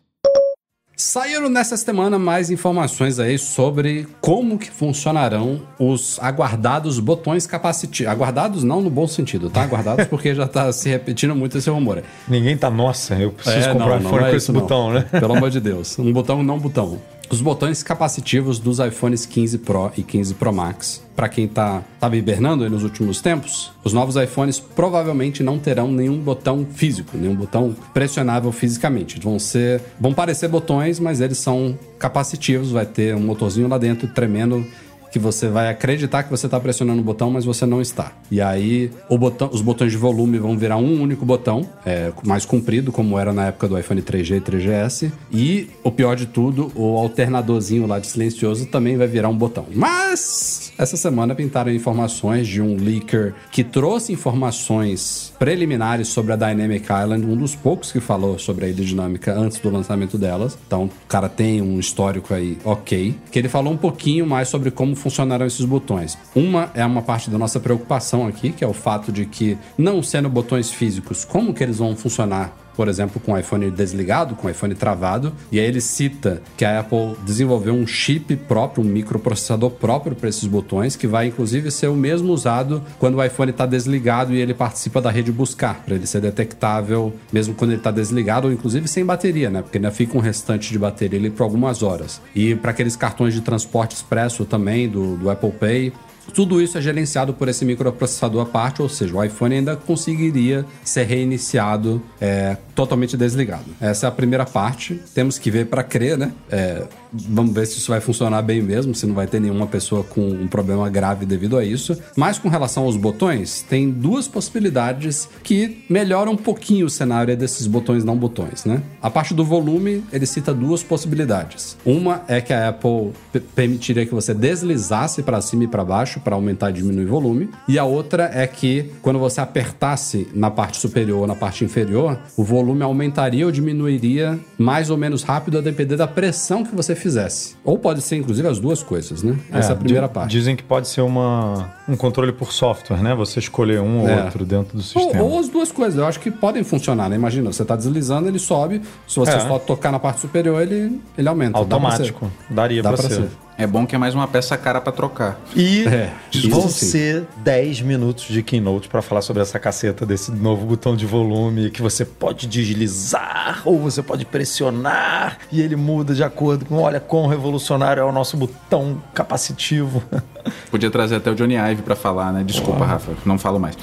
Saíram 0.97 1.49
nessa 1.49 1.79
semana 1.79 2.19
mais 2.19 2.51
informações 2.51 3.19
aí 3.19 3.39
sobre 3.39 4.07
como 4.21 4.59
que 4.59 4.71
funcionarão 4.71 5.63
os 5.79 6.19
aguardados 6.21 7.01
botões 7.01 7.47
capacitivos. 7.47 8.13
Aguardados 8.13 8.63
não 8.63 8.83
no 8.83 8.91
bom 8.91 9.07
sentido, 9.09 9.49
tá? 9.49 9.63
Aguardados 9.63 10.05
porque 10.11 10.35
já 10.35 10.47
tá 10.47 10.71
se 10.73 10.91
repetindo 10.91 11.35
muito 11.35 11.57
esse 11.57 11.71
rumor. 11.71 12.03
Ninguém 12.29 12.55
tá, 12.55 12.69
nossa, 12.69 13.15
eu 13.15 13.33
preciso 13.33 13.71
É, 13.71 13.73
comprar 13.73 13.87
um 13.87 13.89
não, 13.89 13.97
iPhone 14.01 14.21
não 14.21 14.27
é 14.27 14.31
com 14.31 14.37
esse 14.37 14.53
não. 14.53 14.61
botão, 14.61 14.93
né? 14.93 15.07
Pelo 15.11 15.35
amor 15.35 15.49
de 15.49 15.59
Deus. 15.61 15.99
Um 15.99 16.13
botão 16.13 16.43
não 16.43 16.59
botão. 16.59 16.99
Os 17.31 17.41
botões 17.41 17.81
capacitivos 17.81 18.59
dos 18.59 18.81
iPhones 18.81 19.25
15 19.25 19.59
Pro 19.59 19.93
e 19.97 20.03
15 20.03 20.35
Pro 20.35 20.53
Max. 20.53 21.01
Para 21.15 21.29
quem 21.29 21.47
tá 21.47 21.85
tava 22.01 22.17
hibernando 22.17 22.65
aí 22.65 22.71
nos 22.71 22.83
últimos 22.83 23.21
tempos, 23.21 23.71
os 23.85 23.93
novos 23.93 24.17
iPhones 24.17 24.59
provavelmente 24.59 25.41
não 25.41 25.57
terão 25.57 25.93
nenhum 25.93 26.19
botão 26.19 26.67
físico, 26.75 27.17
nenhum 27.17 27.37
botão 27.37 27.77
pressionável 27.95 28.51
fisicamente. 28.51 29.21
Vão 29.21 29.39
ser, 29.39 29.81
vão 30.01 30.13
parecer 30.13 30.49
botões, 30.49 30.99
mas 30.99 31.21
eles 31.21 31.39
são 31.39 31.79
capacitivos, 32.01 32.73
vai 32.73 32.85
ter 32.85 33.15
um 33.15 33.21
motorzinho 33.21 33.69
lá 33.69 33.79
dentro 33.79 34.09
tremendo 34.09 34.67
que 35.11 35.19
você 35.19 35.49
vai 35.49 35.69
acreditar 35.69 36.23
que 36.23 36.31
você 36.31 36.47
está 36.47 36.59
pressionando 36.61 37.01
o 37.01 37.05
botão, 37.05 37.31
mas 37.31 37.45
você 37.45 37.67
não 37.67 37.81
está. 37.81 38.13
E 38.31 38.41
aí 38.41 38.91
botão- 39.11 39.51
os 39.53 39.61
botões 39.61 39.91
de 39.93 39.99
volume 39.99 40.39
vão 40.39 40.57
virar 40.57 40.77
um 40.77 41.01
único 41.03 41.25
botão, 41.25 41.69
é, 41.85 42.13
mais 42.25 42.45
comprido, 42.45 42.93
como 42.93 43.19
era 43.19 43.33
na 43.33 43.47
época 43.47 43.69
do 43.69 43.79
iPhone 43.79 44.01
3G 44.03 44.37
e 44.37 44.41
3GS. 44.41 45.13
E 45.33 45.69
o 45.83 45.91
pior 45.91 46.15
de 46.17 46.27
tudo, 46.27 46.71
o 46.75 46.97
alternadorzinho 46.99 47.87
lá 47.87 47.99
de 47.99 48.07
silencioso 48.07 48.67
também 48.67 48.97
vai 48.97 49.07
virar 49.07 49.29
um 49.29 49.37
botão. 49.37 49.67
Mas 49.75 50.73
essa 50.79 50.97
semana 50.97 51.35
pintaram 51.35 51.73
informações 51.73 52.47
de 52.47 52.61
um 52.63 52.77
leaker 52.77 53.35
que 53.51 53.63
trouxe 53.65 54.13
informações 54.13 55.33
preliminares 55.39 56.09
sobre 56.09 56.33
a 56.33 56.37
Dynamic 56.37 56.85
Island, 56.85 57.27
um 57.27 57.37
dos 57.37 57.55
poucos 57.55 57.91
que 57.93 58.01
falou 58.01 58.39
sobre 58.39 58.67
a 58.67 58.69
ilha 58.69 58.85
dinâmica 58.85 59.35
antes 59.35 59.59
do 59.59 59.71
lançamento 59.71 60.17
delas. 60.19 60.57
Então, 60.67 60.85
o 60.85 60.91
cara 61.09 61.29
tem 61.29 61.61
um 61.63 61.79
histórico 61.79 62.33
aí 62.35 62.59
ok. 62.65 63.15
Que 63.31 63.39
ele 63.39 63.49
falou 63.49 63.73
um 63.73 63.77
pouquinho 63.77 64.27
mais 64.27 64.49
sobre 64.49 64.71
como 64.71 64.95
funcionarão 65.01 65.47
esses 65.47 65.65
botões. 65.65 66.17
Uma 66.35 66.71
é 66.75 66.85
uma 66.85 67.03
parte 67.03 67.31
da 67.31 67.39
nossa 67.39 67.59
preocupação 67.59 68.27
aqui, 68.27 68.53
que 68.53 68.63
é 68.63 68.67
o 68.67 68.73
fato 68.73 69.11
de 69.11 69.27
que, 69.27 69.59
não 69.77 70.03
sendo 70.03 70.29
botões 70.29 70.71
físicos, 70.71 71.25
como 71.25 71.53
que 71.53 71.63
eles 71.63 71.79
vão 71.79 71.97
funcionar 71.97 72.57
por 72.81 72.89
exemplo, 72.89 73.21
com 73.21 73.33
o 73.33 73.39
iPhone 73.39 73.71
desligado, 73.71 74.35
com 74.35 74.47
o 74.47 74.51
iPhone 74.51 74.75
travado. 74.75 75.35
E 75.53 75.61
aí 75.61 75.67
ele 75.67 75.83
cita 75.83 76.41
que 76.57 76.65
a 76.65 76.81
Apple 76.81 77.15
desenvolveu 77.27 77.75
um 77.75 77.87
chip 77.87 78.35
próprio, 78.37 78.83
um 78.83 78.89
microprocessador 78.89 79.73
próprio 79.73 80.17
para 80.17 80.31
esses 80.31 80.47
botões, 80.47 80.97
que 80.97 81.07
vai 81.07 81.27
inclusive 81.27 81.71
ser 81.71 81.89
o 81.89 81.95
mesmo 81.95 82.33
usado 82.33 82.83
quando 82.99 83.17
o 83.17 83.23
iPhone 83.23 83.51
está 83.51 83.67
desligado 83.67 84.33
e 84.33 84.41
ele 84.41 84.55
participa 84.55 84.99
da 84.99 85.11
rede 85.11 85.31
buscar, 85.31 85.83
para 85.85 85.95
ele 85.95 86.07
ser 86.07 86.23
detectável 86.23 87.13
mesmo 87.31 87.55
quando 87.55 87.73
ele 87.73 87.81
está 87.81 87.91
desligado, 87.91 88.47
ou 88.47 88.55
inclusive 88.55 88.89
sem 88.89 89.05
bateria, 89.05 89.51
né? 89.51 89.61
Porque 89.61 89.77
ainda 89.77 89.91
fica 89.91 90.17
um 90.17 90.21
restante 90.23 90.73
de 90.73 90.79
bateria 90.79 91.19
ali 91.19 91.29
por 91.29 91.43
algumas 91.43 91.83
horas. 91.83 92.19
E 92.35 92.55
para 92.55 92.71
aqueles 92.71 92.97
cartões 92.97 93.35
de 93.35 93.43
transporte 93.43 93.95
expresso 93.95 94.47
também 94.47 94.89
do, 94.89 95.19
do 95.19 95.29
Apple 95.29 95.53
Pay. 95.53 95.93
Tudo 96.35 96.61
isso 96.61 96.79
é 96.79 96.81
gerenciado 96.81 97.35
por 97.35 97.49
esse 97.49 97.65
microprocessador 97.65 98.43
à 98.43 98.47
parte, 98.47 98.83
ou 98.83 98.89
seja, 98.89 99.17
o 99.17 99.23
iPhone 99.23 99.55
ainda 99.55 99.77
conseguiria 99.77 100.65
ser 100.85 101.05
reiniciado 101.05 102.03
é, 102.21 102.57
totalmente 102.75 103.17
desligado. 103.17 103.65
Essa 103.81 104.07
é 104.07 104.09
a 104.09 104.13
primeira 104.13 104.45
parte. 104.45 105.01
Temos 105.15 105.39
que 105.39 105.51
ver 105.51 105.67
para 105.67 105.83
crer, 105.83 106.17
né? 106.17 106.33
É, 106.51 106.87
vamos 107.13 107.55
ver 107.55 107.67
se 107.67 107.79
isso 107.79 107.91
vai 107.91 108.01
funcionar 108.01 108.43
bem 108.43 108.63
mesmo, 108.63 108.95
se 108.95 109.07
não 109.07 109.15
vai 109.15 109.27
ter 109.27 109.41
nenhuma 109.41 109.67
pessoa 109.67 110.05
com 110.05 110.21
um 110.21 110.47
problema 110.47 110.89
grave 110.89 111.27
devido 111.27 111.57
a 111.57 111.65
isso. 111.65 111.99
Mas 112.17 112.39
com 112.39 112.49
relação 112.49 112.85
aos 112.85 112.97
botões, 112.97 113.63
tem 113.69 113.91
duas 113.91 114.29
possibilidades 114.29 115.29
que 115.43 115.85
melhoram 115.89 116.33
um 116.33 116.37
pouquinho 116.37 116.87
o 116.87 116.91
cenário 116.91 117.37
desses 117.37 117.67
botões 117.67 118.05
não 118.05 118.17
botões, 118.17 118.65
né? 118.65 118.83
A 119.03 119.11
parte 119.11 119.35
do 119.35 119.45
volume, 119.45 120.05
ele 120.13 120.27
cita 120.27 120.53
duas 120.53 120.83
possibilidades. 120.83 121.77
Uma 121.85 122.23
é 122.29 122.41
que 122.41 122.53
a 122.53 122.69
Apple 122.69 123.13
permitiria 123.55 124.07
que 124.07 124.15
você 124.15 124.35
deslizasse 124.35 125.23
para 125.23 125.41
cima 125.41 125.65
e 125.65 125.69
para 125.69 125.85
baixo 125.85 126.21
para 126.21 126.35
aumentar 126.35 126.71
e 126.71 126.75
diminuir 126.75 127.07
o 127.07 127.09
volume, 127.09 127.51
e 127.69 127.79
a 127.79 127.85
outra 127.85 128.31
é 128.33 128.47
que 128.47 128.91
quando 129.03 129.19
você 129.19 129.41
apertasse 129.41 130.29
na 130.35 130.51
parte 130.51 130.79
superior 130.79 131.21
ou 131.21 131.27
na 131.27 131.35
parte 131.35 131.65
inferior, 131.65 132.19
o 132.37 132.45
volume 132.45 132.83
aumentaria 132.83 133.47
ou 133.47 133.53
diminuiria 133.53 134.39
mais 134.59 134.91
ou 134.91 134.97
menos 134.97 135.23
rápido 135.23 135.59
a 135.59 135.61
depender 135.61 135.97
da 135.97 136.07
pressão 136.07 136.65
que 136.65 136.75
você 136.75 136.95
fizesse. 137.01 137.57
Ou 137.65 137.79
pode 137.79 138.01
ser 138.03 138.17
inclusive 138.17 138.47
as 138.47 138.59
duas 138.59 138.83
coisas, 138.83 139.23
né? 139.23 139.37
Essa 139.53 139.73
é 139.73 139.75
a 139.75 139.77
primeira 139.77 140.09
parte. 140.09 140.31
Dizem 140.31 140.55
que 140.57 140.63
pode 140.63 140.89
ser 140.89 141.01
uma, 141.01 141.73
um 141.89 141.97
controle 141.97 142.33
por 142.33 142.53
software, 142.53 143.03
né? 143.03 143.15
Você 143.15 143.39
escolher 143.41 143.81
um 143.81 144.09
É. 144.09 144.17
ou 144.19 144.25
outro 144.25 144.45
dentro 144.45 144.73
do 144.77 144.79
Ou, 144.79 144.83
sistema. 144.83 145.23
ou 145.25 145.39
as 145.39 145.49
duas 145.49 145.73
coisas, 145.73 145.99
eu 145.99 146.07
acho 146.07 146.21
que 146.21 146.31
podem 146.31 146.63
funcionar, 146.63 147.09
né? 147.09 147.17
Imagina, 147.17 147.53
você 147.53 147.65
tá 147.65 147.75
deslizando, 147.77 148.29
ele 148.29 148.39
sobe. 148.39 148.83
Se 149.09 149.19
você 149.19 149.33
É. 149.33 149.41
só 149.41 149.59
tocar 149.59 149.91
na 149.91 149.99
parte 149.99 150.21
superior, 150.21 150.61
ele, 150.63 151.01
ele 151.17 151.29
aumenta. 151.29 151.53
Dá 151.53 151.59
Automático. 151.59 152.31
ser. 152.49 152.55
Daria 152.55 152.83
Dá 152.83 152.91
pra 152.93 152.99
pra 152.99 153.09
ser. 153.09 153.15
ser. 153.23 153.31
É 153.61 153.67
bom 153.67 153.87
que 153.87 153.95
é 153.95 153.99
mais 153.99 154.15
uma 154.15 154.27
peça 154.27 154.57
cara 154.57 154.81
pra 154.81 154.91
trocar. 154.91 155.39
E 155.55 155.85
É, 155.87 156.11
vão 156.49 156.67
ser 156.67 157.27
10 157.45 157.83
minutos 157.83 158.25
de 158.25 158.43
keynote 158.43 158.89
pra 158.89 159.03
falar 159.03 159.21
sobre 159.21 159.43
essa 159.43 159.59
caceta 159.59 160.07
desse 160.07 160.33
novo 160.33 160.65
botão 160.65 160.97
de 160.97 161.05
volume 161.05 161.71
que 161.71 161.83
você 161.83 162.03
pode 162.07 162.47
deslizar 162.47 163.61
ou 163.67 163.79
você 163.79 164.03
pode 164.03 164.25
pressionar 164.25 165.37
e 165.53 165.61
ele 165.61 165.77
muda 165.77 166.15
de 166.15 166.25
acordo 166.25 166.65
com, 166.65 166.77
olha, 166.77 166.99
quão 167.01 167.27
revolucionário 167.27 168.01
é 168.01 168.05
o 168.05 168.11
nosso 168.13 168.35
botão 168.35 169.03
capacitivo. 169.13 170.03
Podia 170.71 170.91
trazer 170.91 171.17
até 171.17 171.31
o 171.31 171.35
Johnny 171.35 171.57
Ive 171.57 171.83
pra 171.83 171.95
falar, 171.95 172.33
né? 172.33 172.43
Desculpa, 172.43 172.87
Rafa, 172.87 173.13
não 173.27 173.39
falo 173.39 173.61
mais. 173.61 173.77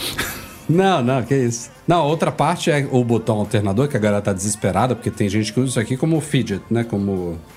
Não, 0.68 1.04
não, 1.04 1.22
que 1.22 1.36
isso. 1.36 1.77
Não, 1.88 2.06
outra 2.06 2.32
parte 2.32 2.70
é 2.70 2.88
o 2.92 3.04
botão 3.04 3.38
alternador, 3.38 3.88
que 3.88 3.96
a 3.96 4.00
galera 4.00 4.22
tá 4.22 4.34
desesperada, 4.34 4.96
porque 4.96 5.10
tem 5.10 5.30
gente 5.30 5.54
que 5.54 5.60
usa 5.60 5.70
isso 5.70 5.80
aqui 5.80 5.96
como 5.96 6.20
fidget, 6.20 6.62
né? 6.70 6.84
Como. 6.84 7.38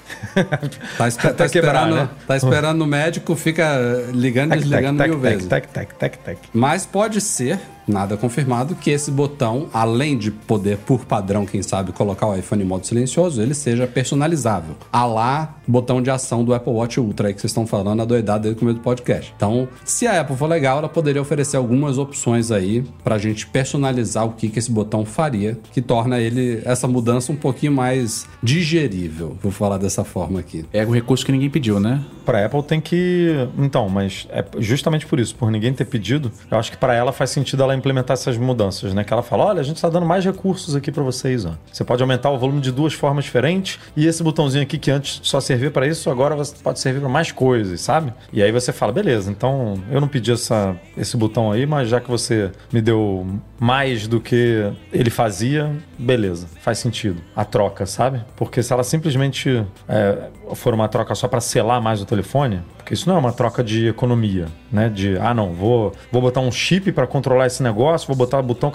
Tá, 0.98 1.06
espe- 1.08 1.32
tá 1.32 1.48
quebrar, 1.48 1.84
esperando, 1.84 1.94
né? 1.94 2.08
tá 2.26 2.36
esperando 2.36 2.78
no 2.78 2.86
médico, 2.86 3.34
fica 3.36 3.64
ligando 4.12 4.54
e 4.54 4.58
desligando 4.58 5.02
mil 5.04 5.18
vezes. 5.18 5.46
Tac, 5.46 5.68
tac, 5.68 5.94
tac, 5.94 6.18
tac. 6.18 6.38
Mas 6.52 6.84
pode 6.84 7.20
ser, 7.20 7.60
nada 7.86 8.16
confirmado, 8.16 8.74
que 8.74 8.90
esse 8.90 9.08
botão, 9.10 9.68
além 9.72 10.18
de 10.18 10.30
poder, 10.32 10.78
por 10.78 11.04
padrão, 11.04 11.46
quem 11.46 11.62
sabe, 11.62 11.92
colocar 11.92 12.26
o 12.26 12.36
iPhone 12.36 12.62
em 12.62 12.66
modo 12.66 12.86
silencioso, 12.86 13.40
ele 13.40 13.54
seja 13.54 13.86
personalizável. 13.86 14.74
A 14.92 15.06
lá, 15.06 15.54
botão 15.66 16.02
de 16.02 16.10
ação 16.10 16.44
do 16.44 16.52
Apple 16.52 16.72
Watch 16.72 16.98
Ultra 17.00 17.28
aí 17.28 17.34
que 17.34 17.40
vocês 17.40 17.50
estão 17.52 17.66
falando, 17.66 18.02
a 18.02 18.04
doidada 18.04 18.40
desde 18.40 18.56
o 18.56 18.60
começo 18.60 18.78
do 18.78 18.82
podcast. 18.82 19.32
Então, 19.36 19.68
se 19.84 20.06
a 20.08 20.20
Apple 20.20 20.36
for 20.36 20.48
legal, 20.48 20.78
ela 20.78 20.88
poderia 20.88 21.22
oferecer 21.22 21.56
algumas 21.56 21.98
opções 21.98 22.50
aí 22.50 22.84
pra 23.04 23.16
gente 23.16 23.46
personalizar 23.46 24.19
pensar 24.20 24.24
o 24.24 24.32
que, 24.32 24.48
que 24.48 24.58
esse 24.58 24.70
botão 24.70 25.04
faria, 25.04 25.58
que 25.72 25.80
torna 25.80 26.18
ele, 26.18 26.62
essa 26.64 26.86
mudança 26.86 27.32
um 27.32 27.36
pouquinho 27.36 27.72
mais 27.72 28.26
digerível. 28.42 29.36
Vou 29.42 29.52
falar 29.52 29.78
dessa 29.78 30.04
forma 30.04 30.40
aqui. 30.40 30.64
É 30.72 30.84
o 30.84 30.90
recurso 30.90 31.24
que 31.24 31.32
ninguém 31.32 31.50
pediu, 31.50 31.80
né? 31.80 32.02
Pra 32.24 32.44
Apple 32.44 32.62
tem 32.62 32.80
que. 32.80 33.48
Então, 33.58 33.88
mas 33.88 34.26
é 34.30 34.44
justamente 34.58 35.06
por 35.06 35.18
isso, 35.18 35.34
por 35.34 35.50
ninguém 35.50 35.72
ter 35.72 35.84
pedido, 35.84 36.30
eu 36.50 36.58
acho 36.58 36.70
que 36.70 36.76
pra 36.76 36.94
ela 36.94 37.12
faz 37.12 37.30
sentido 37.30 37.62
ela 37.62 37.74
implementar 37.74 38.14
essas 38.14 38.36
mudanças, 38.36 38.92
né? 38.94 39.04
Que 39.04 39.12
ela 39.12 39.22
fala: 39.22 39.46
olha, 39.46 39.60
a 39.60 39.64
gente 39.64 39.80
tá 39.80 39.88
dando 39.88 40.06
mais 40.06 40.24
recursos 40.24 40.76
aqui 40.76 40.92
pra 40.92 41.02
vocês, 41.02 41.44
ó. 41.44 41.52
Você 41.72 41.84
pode 41.84 42.02
aumentar 42.02 42.30
o 42.30 42.38
volume 42.38 42.60
de 42.60 42.70
duas 42.70 42.92
formas 42.92 43.24
diferentes 43.24 43.78
e 43.96 44.06
esse 44.06 44.22
botãozinho 44.22 44.62
aqui 44.62 44.78
que 44.78 44.90
antes 44.90 45.20
só 45.22 45.40
servia 45.40 45.70
pra 45.70 45.86
isso, 45.86 46.10
agora 46.10 46.36
você 46.36 46.54
pode 46.62 46.80
servir 46.80 47.00
pra 47.00 47.08
mais 47.08 47.32
coisas, 47.32 47.80
sabe? 47.80 48.12
E 48.32 48.42
aí 48.42 48.52
você 48.52 48.72
fala: 48.72 48.92
beleza, 48.92 49.30
então 49.30 49.74
eu 49.90 50.00
não 50.00 50.08
pedi 50.08 50.30
essa, 50.32 50.76
esse 50.96 51.16
botão 51.16 51.50
aí, 51.50 51.66
mas 51.66 51.88
já 51.88 52.00
que 52.00 52.10
você 52.10 52.50
me 52.72 52.80
deu 52.80 53.26
mais 53.58 54.06
do 54.10 54.20
que 54.20 54.70
ele 54.92 55.08
fazia, 55.08 55.70
beleza, 55.96 56.48
faz 56.60 56.78
sentido. 56.78 57.22
A 57.34 57.44
troca, 57.44 57.86
sabe? 57.86 58.22
Porque 58.36 58.62
se 58.62 58.72
ela 58.72 58.82
simplesmente 58.82 59.64
é, 59.88 60.28
for 60.54 60.74
uma 60.74 60.88
troca 60.88 61.14
só 61.14 61.28
pra 61.28 61.40
selar 61.40 61.80
mais 61.80 62.02
o 62.02 62.04
telefone, 62.04 62.60
porque 62.76 62.92
isso 62.92 63.08
não 63.08 63.16
é 63.16 63.18
uma 63.20 63.32
troca 63.32 63.62
de 63.62 63.86
economia, 63.86 64.46
né? 64.70 64.88
De, 64.88 65.16
ah, 65.18 65.32
não, 65.32 65.52
vou, 65.52 65.92
vou 66.10 66.20
botar 66.20 66.40
um 66.40 66.50
chip 66.50 66.90
pra 66.90 67.06
controlar 67.06 67.46
esse 67.46 67.62
negócio, 67.62 68.08
vou 68.08 68.16
botar 68.16 68.40
o 68.40 68.42
botão 68.42 68.70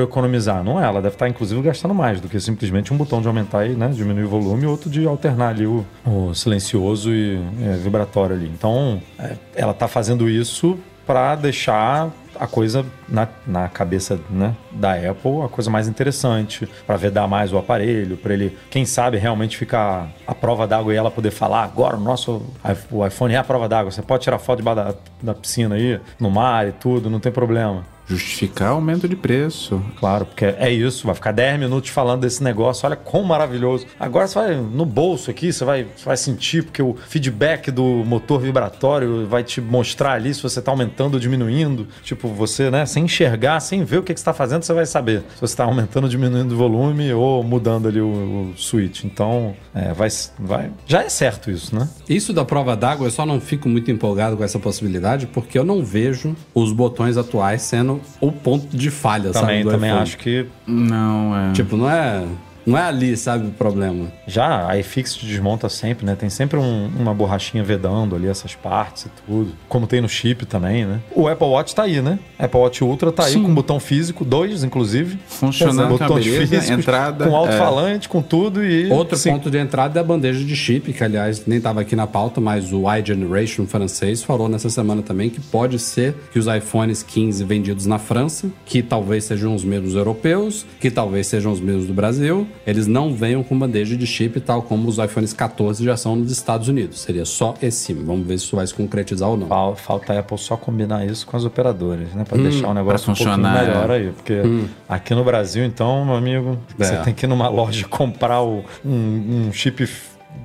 eu 0.00 0.04
economizar. 0.04 0.62
Não 0.62 0.80
é, 0.80 0.84
ela 0.84 1.02
deve 1.02 1.16
estar, 1.16 1.28
inclusive, 1.28 1.60
gastando 1.60 1.92
mais 1.92 2.20
do 2.20 2.28
que 2.28 2.38
simplesmente 2.38 2.94
um 2.94 2.96
botão 2.96 3.20
de 3.20 3.26
aumentar 3.26 3.66
e 3.66 3.70
né, 3.70 3.88
diminuir 3.88 4.24
o 4.24 4.28
volume 4.28 4.64
outro 4.64 4.88
de 4.88 5.04
alternar 5.06 5.48
ali 5.48 5.66
o, 5.66 5.84
o 6.06 6.32
silencioso 6.34 7.12
e 7.12 7.40
é, 7.62 7.72
vibratório 7.72 8.36
ali. 8.36 8.48
Então, 8.54 9.02
é, 9.18 9.34
ela 9.56 9.74
tá 9.74 9.88
fazendo 9.88 10.30
isso 10.30 10.78
para 11.06 11.36
deixar 11.36 12.10
a 12.40 12.46
coisa 12.46 12.84
na, 13.08 13.28
na 13.46 13.68
cabeça 13.68 14.18
né, 14.30 14.54
da 14.72 14.92
Apple 14.92 15.42
a 15.44 15.48
coisa 15.48 15.70
mais 15.70 15.88
interessante 15.88 16.68
para 16.86 16.96
vedar 16.96 17.26
mais 17.26 17.52
o 17.52 17.58
aparelho 17.58 18.16
para 18.16 18.34
ele 18.34 18.56
quem 18.70 18.84
sabe 18.84 19.16
realmente 19.16 19.56
ficar 19.56 20.08
a 20.26 20.34
prova 20.34 20.66
d'água 20.66 20.92
e 20.92 20.96
ela 20.96 21.10
poder 21.10 21.30
falar 21.30 21.64
agora 21.64 21.96
o 21.96 22.00
nosso 22.00 22.42
o 22.90 23.06
iPhone 23.06 23.34
é 23.34 23.38
a 23.38 23.44
prova 23.44 23.68
d'água 23.68 23.90
você 23.90 24.02
pode 24.02 24.22
tirar 24.22 24.38
foto 24.38 24.58
debaixo 24.58 24.76
da, 24.76 24.94
da 25.22 25.34
piscina 25.34 25.74
aí 25.74 26.00
no 26.18 26.30
mar 26.30 26.68
e 26.68 26.72
tudo 26.72 27.10
não 27.10 27.20
tem 27.20 27.32
problema 27.32 27.95
Justificar 28.08 28.70
aumento 28.70 29.08
de 29.08 29.16
preço. 29.16 29.82
Claro, 29.98 30.26
porque 30.26 30.44
é 30.44 30.70
isso, 30.70 31.06
vai 31.06 31.14
ficar 31.14 31.32
10 31.32 31.58
minutos 31.58 31.90
falando 31.90 32.20
desse 32.20 32.42
negócio, 32.42 32.86
olha 32.86 32.96
quão 32.96 33.24
maravilhoso. 33.24 33.86
Agora 33.98 34.26
você 34.26 34.34
vai 34.38 34.56
no 34.56 34.86
bolso 34.86 35.30
aqui, 35.30 35.52
você 35.52 35.64
vai, 35.64 35.86
você 35.96 36.04
vai 36.04 36.16
sentir, 36.16 36.62
porque 36.62 36.80
o 36.80 36.94
feedback 37.08 37.70
do 37.70 37.82
motor 38.06 38.40
vibratório 38.40 39.26
vai 39.26 39.42
te 39.42 39.60
mostrar 39.60 40.12
ali 40.12 40.32
se 40.32 40.42
você 40.42 40.60
está 40.60 40.70
aumentando 40.70 41.14
ou 41.14 41.20
diminuindo. 41.20 41.88
Tipo, 42.04 42.28
você, 42.28 42.70
né, 42.70 42.86
sem 42.86 43.04
enxergar, 43.04 43.58
sem 43.60 43.84
ver 43.84 43.98
o 43.98 44.02
que, 44.02 44.14
que 44.14 44.20
você 44.20 44.22
está 44.22 44.32
fazendo, 44.32 44.62
você 44.62 44.72
vai 44.72 44.86
saber 44.86 45.20
se 45.34 45.40
você 45.40 45.52
está 45.52 45.64
aumentando 45.64 46.04
ou 46.04 46.10
diminuindo 46.10 46.52
o 46.52 46.56
volume 46.56 47.12
ou 47.12 47.42
mudando 47.42 47.88
ali 47.88 48.00
o, 48.00 48.52
o 48.52 48.54
switch. 48.56 49.04
Então, 49.04 49.54
é, 49.74 49.92
vai, 49.92 50.08
vai. 50.38 50.70
Já 50.86 51.02
é 51.02 51.08
certo 51.08 51.50
isso, 51.50 51.74
né? 51.74 51.88
Isso 52.08 52.32
da 52.32 52.44
prova 52.44 52.76
d'água, 52.76 53.08
eu 53.08 53.10
só 53.10 53.26
não 53.26 53.40
fico 53.40 53.68
muito 53.68 53.90
empolgado 53.90 54.36
com 54.36 54.44
essa 54.44 54.60
possibilidade, 54.60 55.26
porque 55.26 55.58
eu 55.58 55.64
não 55.64 55.84
vejo 55.84 56.36
os 56.54 56.72
botões 56.72 57.16
atuais 57.16 57.62
sendo 57.62 57.95
o 58.20 58.32
ponto 58.32 58.76
de 58.76 58.90
falha, 58.90 59.30
Também, 59.30 59.56
sabe? 59.58 59.64
do 59.64 59.70
também 59.70 59.90
iPhone. 59.90 60.02
acho 60.02 60.18
que 60.18 60.46
Não, 60.66 61.36
é. 61.36 61.52
Tipo, 61.52 61.76
não 61.76 61.90
é, 61.90 62.24
não 62.66 62.76
é 62.76 62.82
ali, 62.82 63.16
sabe, 63.16 63.46
o 63.46 63.50
problema. 63.50 64.12
Já 64.26 64.68
a 64.68 64.76
iFix 64.78 65.14
te 65.14 65.24
desmonta 65.26 65.68
sempre, 65.68 66.04
né? 66.04 66.14
Tem 66.16 66.28
sempre 66.28 66.58
um- 66.58 66.90
uma 66.98 67.14
borrachinha 67.14 67.62
vedando 67.62 68.16
ali 68.16 68.26
essas 68.26 68.54
partes 68.54 69.06
e 69.06 69.08
tudo. 69.26 69.52
Como 69.68 69.86
tem 69.86 70.00
no 70.00 70.08
chip 70.08 70.44
também, 70.46 70.84
né? 70.84 71.00
O 71.14 71.28
Apple 71.28 71.46
Watch 71.46 71.74
tá 71.74 71.84
aí, 71.84 72.00
né? 72.02 72.18
Apple 72.38 72.58
Watch 72.60 72.82
Ultra 72.84 73.12
tá 73.12 73.24
aí 73.24 73.32
Sim. 73.34 73.42
com 73.44 73.54
botão 73.54 73.78
físico, 73.78 74.24
dois, 74.24 74.64
inclusive. 74.64 75.18
Funcionando 75.28 75.94
a 76.02 76.08
beleza, 76.08 76.72
entrada, 76.72 77.26
Com 77.28 77.36
alto-falante, 77.36 78.08
com 78.08 78.20
tudo 78.20 78.64
e. 78.64 78.90
Outro 78.90 79.16
Sim. 79.16 79.30
ponto 79.32 79.50
de 79.50 79.58
entrada 79.58 79.98
é 79.98 80.00
a 80.00 80.04
bandeja 80.04 80.44
de 80.44 80.56
chip, 80.56 80.92
que 80.92 81.04
aliás 81.04 81.44
nem 81.46 81.58
estava 81.58 81.80
aqui 81.82 81.94
na 81.94 82.06
pauta, 82.06 82.40
mas 82.40 82.72
o 82.72 82.82
iGeneration 82.94 83.66
francês 83.66 84.22
falou 84.22 84.48
nessa 84.48 84.68
semana 84.70 85.02
também 85.02 85.30
que 85.30 85.40
pode 85.40 85.78
ser 85.78 86.14
que 86.32 86.38
os 86.38 86.46
iPhones 86.46 87.02
15 87.02 87.44
vendidos 87.44 87.86
na 87.86 87.98
França, 87.98 88.48
que 88.64 88.82
talvez 88.82 89.24
sejam 89.24 89.54
os 89.54 89.64
mesmos 89.64 89.94
europeus, 89.94 90.66
que 90.80 90.90
talvez 90.90 91.26
sejam 91.26 91.52
os 91.52 91.60
mesmos 91.60 91.86
do 91.86 91.94
Brasil, 91.94 92.46
eles 92.66 92.86
não 92.86 93.12
venham 93.14 93.42
com 93.42 93.58
bandeja 93.58 93.96
de 93.96 94.06
chip, 94.06 94.40
tal 94.40 94.62
como 94.62 94.88
os 94.88 94.98
iPhones 94.98 95.32
14 95.32 95.84
já 95.84 95.96
são 95.96 96.14
nos 96.16 96.30
Estados 96.30 96.68
Unidos. 96.68 97.00
Seria 97.00 97.24
só 97.24 97.54
esse. 97.60 97.92
Vamos 97.92 98.26
ver 98.26 98.38
se 98.38 98.44
isso 98.44 98.54
vai 98.56 98.66
se 98.66 98.74
concretizar 98.74 99.28
ou 99.28 99.36
não. 99.36 99.48
Fal- 99.48 99.74
Falta 99.76 100.12
a 100.12 100.18
Apple 100.20 100.38
só 100.38 100.56
combinar 100.56 101.04
isso 101.06 101.26
com 101.26 101.36
as 101.36 101.44
operadoras, 101.44 102.12
né? 102.14 102.24
Pra 102.24 102.38
deixar 102.38 102.68
o 102.68 102.74
negócio 102.74 103.10
um 103.10 103.14
pouquinho 103.14 103.28
funcionar, 103.34 103.64
melhor 103.64 103.90
é. 103.90 103.94
aí. 103.94 104.12
Porque 104.12 104.42
aqui 104.88 105.14
no 105.14 105.24
Brasil, 105.24 105.64
então, 105.64 106.04
meu 106.04 106.14
amigo, 106.16 106.58
você 106.78 106.94
É. 106.94 106.96
tem 107.02 107.14
que 107.14 107.26
ir 107.26 107.28
numa 107.28 107.48
loja 107.48 107.86
comprar 107.88 108.42
o- 108.42 108.64
um, 108.84 109.46
um 109.48 109.52
chip 109.52 109.88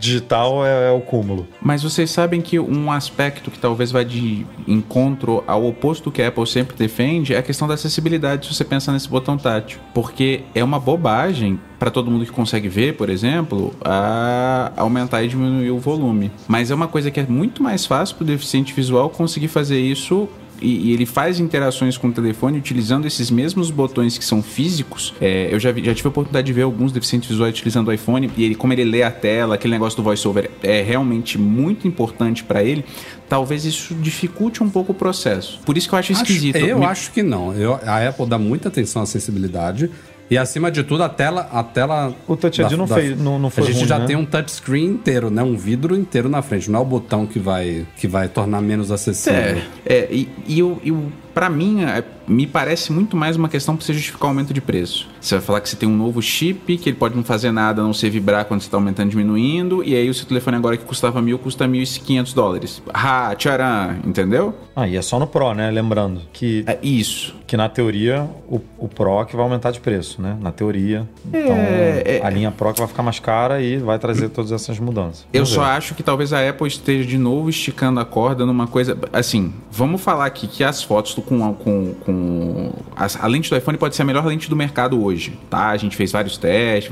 digital 0.02 0.66
é, 0.66 0.90
é 0.90 0.92
o 0.92 1.00
cúmulo. 1.00 1.48
Mas 1.62 1.84
vocês 1.84 2.10
sabem 2.10 2.42
que 2.42 2.60
um 2.60 2.92
aspecto 2.92 3.52
que 3.52 3.60
talvez 3.60 3.92
vá 3.92 4.04
de 4.04 4.46
encontro 4.68 5.44
ao 5.46 5.66
oposto 5.66 6.12
que 6.12 6.22
a 6.22 6.28
Apple 6.28 6.48
sempre 6.48 6.76
defende 6.76 7.36
é 7.36 7.38
a 7.38 7.44
questão 7.44 7.68
da 7.68 7.76
acessibilidade, 7.76 8.48
se 8.48 8.54
você 8.54 8.66
pensa 8.66 8.92
nesse 8.92 9.08
botão 9.08 9.38
tátil. 9.38 9.80
Porque 9.94 10.42
é 10.56 10.64
uma 10.64 10.80
bobagem 10.80 11.60
para 11.78 11.90
todo 11.90 12.12
mundo 12.12 12.26
que 12.26 12.32
consegue 12.32 12.68
ver, 12.68 12.96
por 12.96 13.10
exemplo, 13.10 13.74
a 13.84 14.72
aumentar 14.76 15.24
e 15.24 15.28
diminuir 15.28 15.72
o 15.72 15.80
volume. 15.80 16.32
Mas 16.48 16.70
é 16.72 16.76
uma 16.76 16.88
coisa 16.88 17.10
que 17.10 17.20
é 17.20 17.26
muito 17.28 17.64
mais 17.64 17.86
fácil 17.86 18.16
para 18.16 18.24
o 18.24 18.28
deficiente 18.28 18.74
visual 18.74 19.10
conseguir 19.10 19.48
fazer 19.48 19.80
isso 19.80 20.28
e, 20.62 20.90
e 20.90 20.94
ele 20.94 21.06
faz 21.06 21.40
interações 21.40 21.98
com 21.98 22.08
o 22.08 22.12
telefone 22.12 22.58
utilizando 22.58 23.06
esses 23.08 23.32
mesmos 23.32 23.72
botões 23.72 24.18
que 24.18 24.24
são 24.24 24.42
físicos. 24.44 25.14
É, 25.20 25.50
eu 25.52 25.60
já, 25.60 25.72
vi- 25.72 25.84
já 25.84 25.94
tive 25.94 26.08
a 26.08 26.10
oportunidade 26.10 26.46
de 26.46 26.54
ver 26.54 26.62
alguns 26.62 26.92
deficientes 26.92 27.28
visuais 27.30 27.54
utilizando 27.54 27.88
o 27.88 27.94
iPhone 27.94 28.30
e 28.38 28.44
ele, 28.44 28.56
como 28.56 28.72
ele 28.74 28.84
lê 28.84 29.04
a 29.04 29.12
tela, 29.12 29.56
aquele 29.56 29.74
negócio 29.74 29.98
do 29.98 30.04
voiceover 30.04 30.52
é 30.62 30.82
realmente 30.82 31.38
muito 31.38 31.88
importante 31.88 32.44
para 32.44 32.64
ele. 32.64 32.86
Talvez 33.28 33.64
isso 33.66 33.96
dificulte 33.96 34.62
um 34.62 34.70
pouco 34.70 34.92
o 34.92 34.96
processo. 34.96 35.60
Por 35.66 35.78
isso 35.78 35.88
que 35.88 35.96
eu 35.96 36.00
acho 36.00 36.12
esquisito. 36.12 36.58
Acho- 36.58 36.66
eu 36.66 36.80
Me- 36.80 36.86
acho 36.86 37.12
que 37.12 37.24
não. 37.24 37.54
Eu- 37.54 37.76
a 37.86 38.08
Apple 38.08 38.26
dá 38.26 38.38
muita 38.38 38.68
atenção 38.68 39.02
à 39.02 39.04
acessibilidade. 39.04 39.90
E 40.32 40.38
acima 40.38 40.72
de 40.72 40.82
tudo, 40.82 41.04
a 41.04 41.10
tela. 41.10 41.50
A 41.52 41.62
tela 41.62 42.16
O 42.26 42.38
Touch 42.38 42.62
ID 42.62 42.72
não 42.72 42.88
fez- 42.88 43.20
não- 43.20 43.38
não 43.38 43.50
foi 43.50 43.66
A 43.66 43.68
gente 43.68 43.80
ruim, 43.80 43.88
já 43.88 44.00
né? 44.00 44.06
tem 44.06 44.16
um 44.16 44.26
touchscreen 44.26 44.86
inteiro, 44.86 45.30
né? 45.30 45.44
Um 45.44 45.58
vidro 45.58 45.94
inteiro 45.94 46.30
na 46.30 46.42
frente. 46.42 46.72
Não 46.72 46.80
é 46.80 46.82
o 46.82 46.86
botão 46.86 47.28
que 47.28 47.38
vai, 47.38 47.86
que 47.98 48.08
vai 48.08 48.30
tornar 48.30 48.62
menos 48.62 48.92
acessível. 48.92 49.38
É, 49.86 49.94
é 49.94 50.08
e, 50.10 50.30
e, 50.48 50.58
eu, 50.60 50.80
eu, 50.86 51.04
pra 51.34 51.50
mim, 51.50 51.84
é, 51.84 52.04
me 52.28 52.46
parece 52.48 52.92
muito 52.92 53.16
mais 53.18 53.36
uma 53.36 53.50
questão 53.50 53.76
pra 53.76 53.86
você 53.86 53.94
justificar 53.94 54.26
o 54.26 54.28
aumento 54.28 54.54
de 54.54 54.62
preço. 54.62 55.08
Você 55.20 55.36
vai 55.36 55.44
falar 55.44 55.62
que 55.62 55.70
você 55.70 55.76
tem 55.76 55.88
um 55.90 55.96
novo 55.96 56.22
chip, 56.22 56.78
que 56.78 56.90
ele 56.90 56.98
pode 56.98 57.16
não 57.16 57.24
fazer 57.24 57.52
nada, 57.52 57.82
a 57.82 57.84
não 57.86 57.94
ser 57.94 58.10
vibrar 58.10 58.46
quando 58.46 58.62
você 58.62 58.70
tá 58.70 58.78
aumentando 58.78 59.08
e 59.08 59.12
diminuindo, 59.12 59.84
e 59.84 59.96
aí 59.96 60.10
o 60.10 60.14
seu 60.14 60.26
telefone 60.26 60.58
agora 60.58 60.78
que 60.78 60.86
custava 60.86 61.22
mil, 61.22 61.38
custa 61.40 61.68
mil 61.68 61.82
e 61.82 61.86
quinhentos 61.86 62.34
dólares. 62.34 62.82
Ah, 62.94 63.34
tcharam, 63.36 63.98
entendeu? 64.06 64.56
Ah, 64.76 64.88
e 64.88 64.96
é 64.96 65.02
só 65.02 65.20
no 65.20 65.28
Pro, 65.28 65.54
né? 65.54 65.70
Lembrando 65.72 66.22
que, 66.34 66.64
É 66.68 66.78
isso. 66.82 67.36
que 67.46 67.56
na 67.58 67.68
teoria 67.70 68.28
o, 68.48 68.60
o 68.78 68.88
Pro 68.88 69.26
que 69.26 69.36
vai 69.36 69.44
aumentar 69.44 69.72
de 69.72 69.80
preço, 69.80 70.22
né? 70.22 70.38
Na 70.42 70.52
teoria. 70.52 71.08
Então 71.28 71.56
É, 71.56 72.20
é. 72.22 72.26
a 72.26 72.30
linha 72.30 72.52
Pro 72.52 72.74
que 72.74 72.80
vai 72.80 72.88
ficar 72.88 73.04
mais 73.04 73.20
cara 73.20 73.62
e 73.62 73.78
vai 73.78 74.00
trazer 74.00 74.30
todas 74.30 74.52
essas 74.52 74.80
mudanças. 74.80 75.26
Eu 75.34 75.42
Vamos 75.44 75.50
só 75.50 75.62
ver. 75.64 75.70
acho 75.72 75.94
que 75.96 76.04
talvez 76.04 76.32
a 76.34 76.48
Apple 76.50 76.68
esteja 76.68 77.06
de 77.08 77.18
novo 77.18 77.50
esticando 77.50 78.00
a 78.00 78.06
corda 78.06 78.46
numa 78.46 78.68
coisa. 78.68 78.98
Assim, 79.14 79.54
vamos 79.72 80.02
falar 80.02 80.26
aqui 80.26 80.48
que 80.48 80.64
as 80.64 80.82
fotos 80.82 81.14
do- 81.22 81.54
com, 81.54 81.54
com, 81.54 81.94
com 82.06 82.72
as- 82.96 83.18
a 83.22 83.28
lente 83.28 83.50
do 83.50 83.56
iPhone 83.58 83.78
pode 83.78 83.96
ser 83.96 84.02
a 84.02 84.06
melhor 84.06 84.26
lente 84.26 84.50
do 84.50 84.56
mercado 84.56 85.04
hoje, 85.04 85.38
tá? 85.50 85.70
A 85.70 85.78
gente 85.78 85.96
fez 85.96 86.12
vários 86.12 86.38
testes, 86.38 86.92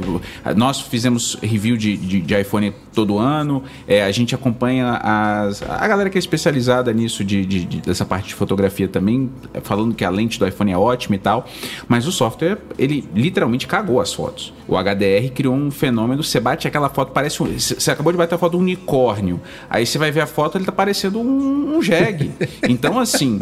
nós 0.55 0.82
fizemos 0.82 1.38
review 1.41 1.75
de, 1.77 1.95
de, 1.97 2.21
de 2.21 2.39
iPhone 2.41 2.73
todo 3.00 3.18
ano, 3.18 3.64
é, 3.88 4.04
a 4.04 4.12
gente 4.12 4.36
acompanha 4.36 5.00
as, 5.02 5.62
a 5.64 5.88
galera 5.88 6.10
que 6.10 6.18
é 6.18 6.20
especializada 6.20 6.91
nisso, 6.91 7.24
de, 7.24 7.45
de- 7.45 7.64
de- 7.64 7.82
dessa 7.82 8.04
parte 8.04 8.28
de 8.28 8.34
fotografia 8.36 8.89
também, 8.89 9.30
falando 9.64 9.95
que 9.95 10.04
a 10.04 10.10
lente 10.10 10.38
do 10.38 10.45
iPhone 10.45 10.70
é 10.72 10.78
ótima 10.78 11.16
e 11.16 11.20
tal, 11.20 11.45
mas 11.88 12.06
o 12.06 12.12
software, 12.12 12.58
ele 12.78 13.08
literalmente 13.16 13.66
cagou 13.68 14.02
as 14.02 14.14
fotos. 14.14 14.54
O 14.68 14.76
HDR 14.76 15.32
criou 15.34 15.56
um 15.56 15.72
fenômeno, 15.72 16.22
você 16.24 16.39
bate 16.41 16.68
aquela 16.68 16.89
foto, 16.89 17.12
parece 17.14 17.41
um. 17.41 17.45
Você 17.58 17.89
acabou 17.89 18.12
de 18.12 18.18
bater 18.18 18.36
a 18.36 18.38
foto 18.38 18.52
de 18.52 18.58
um 18.58 18.60
unicórnio. 18.62 19.39
Aí 19.70 19.86
você 19.86 19.97
vai 19.97 20.12
ver 20.12 20.22
a 20.22 20.28
foto, 20.28 20.58
ele 20.58 20.66
tá 20.66 20.72
parecendo 20.72 21.20
um, 21.20 21.78
um 21.78 21.82
jegue. 21.82 22.32
Então, 22.68 23.00
assim. 23.00 23.39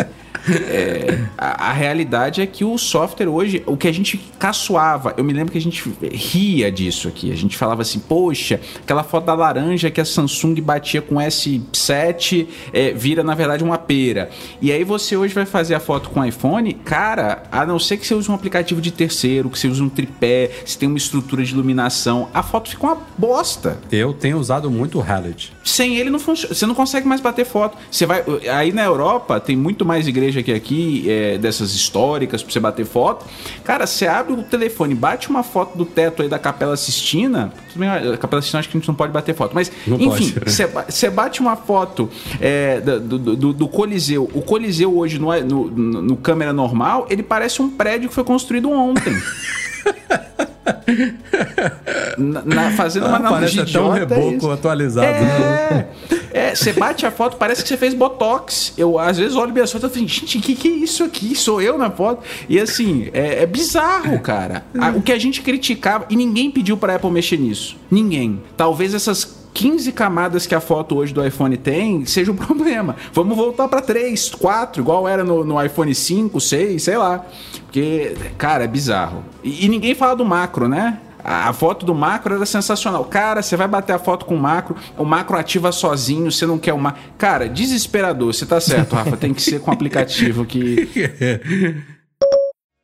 é, 0.69 1.19
a, 1.37 1.69
a 1.69 1.73
realidade 1.73 2.41
é 2.41 2.45
que 2.45 2.63
o 2.63 2.77
software 2.77 3.27
hoje, 3.27 3.61
o 3.65 3.75
que 3.75 3.87
a 3.87 3.91
gente 3.91 4.17
caçoava, 4.39 5.13
eu 5.17 5.23
me 5.23 5.33
lembro 5.33 5.51
que 5.51 5.57
a 5.57 5.61
gente 5.61 5.83
ria 6.13 6.71
disso 6.71 7.07
aqui. 7.07 7.31
A 7.31 7.35
gente 7.35 7.57
falava 7.57 7.81
assim, 7.81 7.99
poxa, 7.99 8.59
aquela 8.81 9.03
foto 9.03 9.25
da 9.25 9.35
laranja 9.47 9.89
que 9.89 10.01
a 10.01 10.05
Samsung 10.05 10.55
batia 10.61 11.01
com 11.01 11.15
S7 11.15 12.47
é, 12.73 12.91
vira, 12.91 13.23
na 13.23 13.33
verdade, 13.33 13.63
uma 13.63 13.77
pera. 13.77 14.29
E 14.61 14.71
aí 14.71 14.83
você 14.83 15.15
hoje 15.15 15.33
vai 15.33 15.45
fazer 15.45 15.75
a 15.75 15.79
foto 15.79 16.09
com 16.09 16.23
iPhone, 16.23 16.73
cara, 16.73 17.43
a 17.51 17.65
não 17.65 17.79
ser 17.79 17.97
que 17.97 18.05
você 18.05 18.13
use 18.13 18.29
um 18.29 18.33
aplicativo 18.33 18.81
de 18.81 18.91
terceiro, 18.91 19.49
que 19.49 19.57
você 19.57 19.67
use 19.67 19.81
um 19.81 19.89
tripé, 19.89 20.51
se 20.65 20.77
tem 20.77 20.87
uma 20.87 20.97
estrutura 20.97 21.43
de 21.43 21.53
iluminação, 21.53 22.29
a 22.33 22.43
foto 22.43 22.69
fica 22.69 22.85
uma 22.85 22.97
bosta. 23.17 23.77
Eu 23.91 24.13
tenho 24.13 24.37
usado 24.37 24.69
muito 24.69 24.99
o 24.99 25.01
Halid. 25.01 25.53
Sem 25.63 25.97
ele 25.97 26.09
não 26.09 26.19
funciona. 26.19 26.53
Você 26.53 26.65
não 26.65 26.75
consegue 26.75 27.07
mais 27.07 27.21
bater 27.21 27.45
foto. 27.45 27.77
Você 27.89 28.05
vai. 28.05 28.23
Aí 28.51 28.71
na 28.71 28.83
Europa 28.83 29.39
tem 29.39 29.55
muito 29.55 29.85
mais 29.85 30.07
igreja 30.07 30.41
que 30.41 30.51
aqui, 30.51 31.05
é, 31.09 31.37
dessas 31.37 31.73
históricas 31.73 32.41
pra 32.41 32.51
você 32.51 32.59
bater 32.59 32.85
foto. 32.85 33.25
Cara, 33.63 33.85
você 33.85 34.07
abre 34.07 34.33
o 34.33 34.43
telefone, 34.43 34.95
bate 34.95 35.29
uma 35.29 35.43
foto 35.43 35.77
do 35.77 35.85
teto 35.85 36.21
aí 36.21 36.29
da 36.29 36.39
Capela 36.39 36.77
Sistina. 36.77 37.51
bem, 37.75 37.89
A 37.89 38.17
Capela 38.17 38.41
Sistina 38.41 38.59
acho 38.59 38.69
que 38.69 38.77
a 38.77 38.79
gente 38.79 38.87
não 38.87 38.95
pode 38.95 39.11
bater 39.11 39.26
foto, 39.33 39.53
mas 39.53 39.71
Não 39.85 39.99
enfim, 39.99 40.33
você 40.45 40.67
ba- 40.67 40.85
você 40.89 41.09
bate 41.09 41.39
uma 41.41 41.55
foto 41.55 42.09
é, 42.39 42.79
do, 42.79 43.17
do- 43.17 43.53
do 43.53 43.67
Coliseu. 43.67 44.29
O 44.33 44.41
Coliseu 44.41 44.97
hoje 44.97 45.19
no, 45.19 45.27
no, 45.43 45.69
no- 45.71 46.01
no 46.01 46.17
câmera 46.17 46.51
normal, 46.53 47.07
ele 47.09 47.23
parece 47.23 47.61
um 47.61 47.69
prédio 47.69 48.09
que 48.09 48.15
foi 48.15 48.23
construído 48.23 48.69
ontem. 48.69 49.13
Na- 52.17 52.41
na- 52.43 52.71
fazendo 52.71 53.05
uma 53.07 53.17
analogia 53.17 53.61
Parece 53.63 53.77
um 53.79 53.95
é 53.95 53.99
reboco 53.99 54.37
isso. 54.37 54.51
atualizado. 54.51 55.07
né? 55.07 55.87
É, 56.33 56.39
é, 56.49 56.55
você 56.55 56.73
bate 56.73 57.05
a 57.05 57.11
foto, 57.11 57.37
parece 57.37 57.61
que 57.63 57.67
você 57.69 57.77
fez 57.77 57.93
botox. 57.93 58.73
Eu 58.77 58.97
às 58.99 59.17
vezes 59.17 59.35
olho 59.35 59.51
minha 59.53 59.65
foto 59.67 59.85
e 59.87 59.89
falo, 59.89 60.07
gente, 60.07 60.37
o 60.37 60.41
que, 60.41 60.55
que 60.55 60.67
é 60.67 60.71
isso 60.71 61.03
aqui? 61.03 61.35
Sou 61.35 61.61
eu 61.61 61.77
na 61.77 61.89
foto. 61.89 62.23
E 62.49 62.59
assim, 62.59 63.09
é, 63.13 63.43
é 63.43 63.45
bizarro, 63.45 64.19
cara. 64.19 64.63
O 64.95 65.01
que 65.01 65.11
a 65.11 65.19
gente 65.19 65.41
criticava, 65.41 66.05
e 66.09 66.15
ninguém 66.15 66.49
pediu 66.51 66.77
pra 66.77 66.95
Apple 66.95 67.11
mexer 67.11 67.37
nisso. 67.37 67.75
Ninguém. 67.89 68.41
Talvez 68.55 68.93
essas 68.93 69.36
15 69.57 69.91
camadas 69.91 70.45
que 70.45 70.53
a 70.53 70.61
foto 70.61 70.95
hoje 70.95 71.11
do 71.11 71.25
iPhone 71.25 71.57
tem 71.57 72.05
seja 72.05 72.31
um 72.31 72.35
problema. 72.37 72.95
Vamos 73.11 73.35
voltar 73.35 73.67
pra 73.67 73.81
3, 73.81 74.29
4, 74.35 74.83
igual 74.83 75.07
era 75.07 75.23
no, 75.23 75.43
no 75.43 75.63
iPhone 75.63 75.93
5, 75.93 76.39
6, 76.39 76.83
sei 76.83 76.95
lá. 76.95 77.25
Porque, 77.63 78.15
cara, 78.37 78.65
é 78.65 78.67
bizarro. 78.67 79.25
E, 79.43 79.65
e 79.65 79.67
ninguém 79.67 79.95
fala 79.95 80.15
do 80.15 80.23
macro, 80.23 80.67
né? 80.67 80.99
A 81.23 81.51
foto 81.53 81.87
do 81.87 81.95
macro 81.95 82.35
era 82.35 82.45
sensacional. 82.45 83.03
Cara, 83.05 83.41
você 83.41 83.57
vai 83.57 83.67
bater 83.67 83.93
a 83.93 83.99
foto 83.99 84.25
com 84.25 84.35
o 84.35 84.39
macro, 84.39 84.75
o 84.95 85.03
macro 85.03 85.35
ativa 85.35 85.71
sozinho, 85.71 86.31
você 86.31 86.45
não 86.45 86.59
quer 86.59 86.73
o 86.73 86.79
macro. 86.79 87.01
Cara, 87.17 87.49
desesperador. 87.49 88.33
Você 88.33 88.45
tá 88.45 88.61
certo, 88.61 88.95
Rafa. 88.95 89.17
Tem 89.17 89.33
que 89.33 89.41
ser 89.41 89.59
com 89.59 89.71
aplicativo 89.71 90.45
que. 90.45 90.87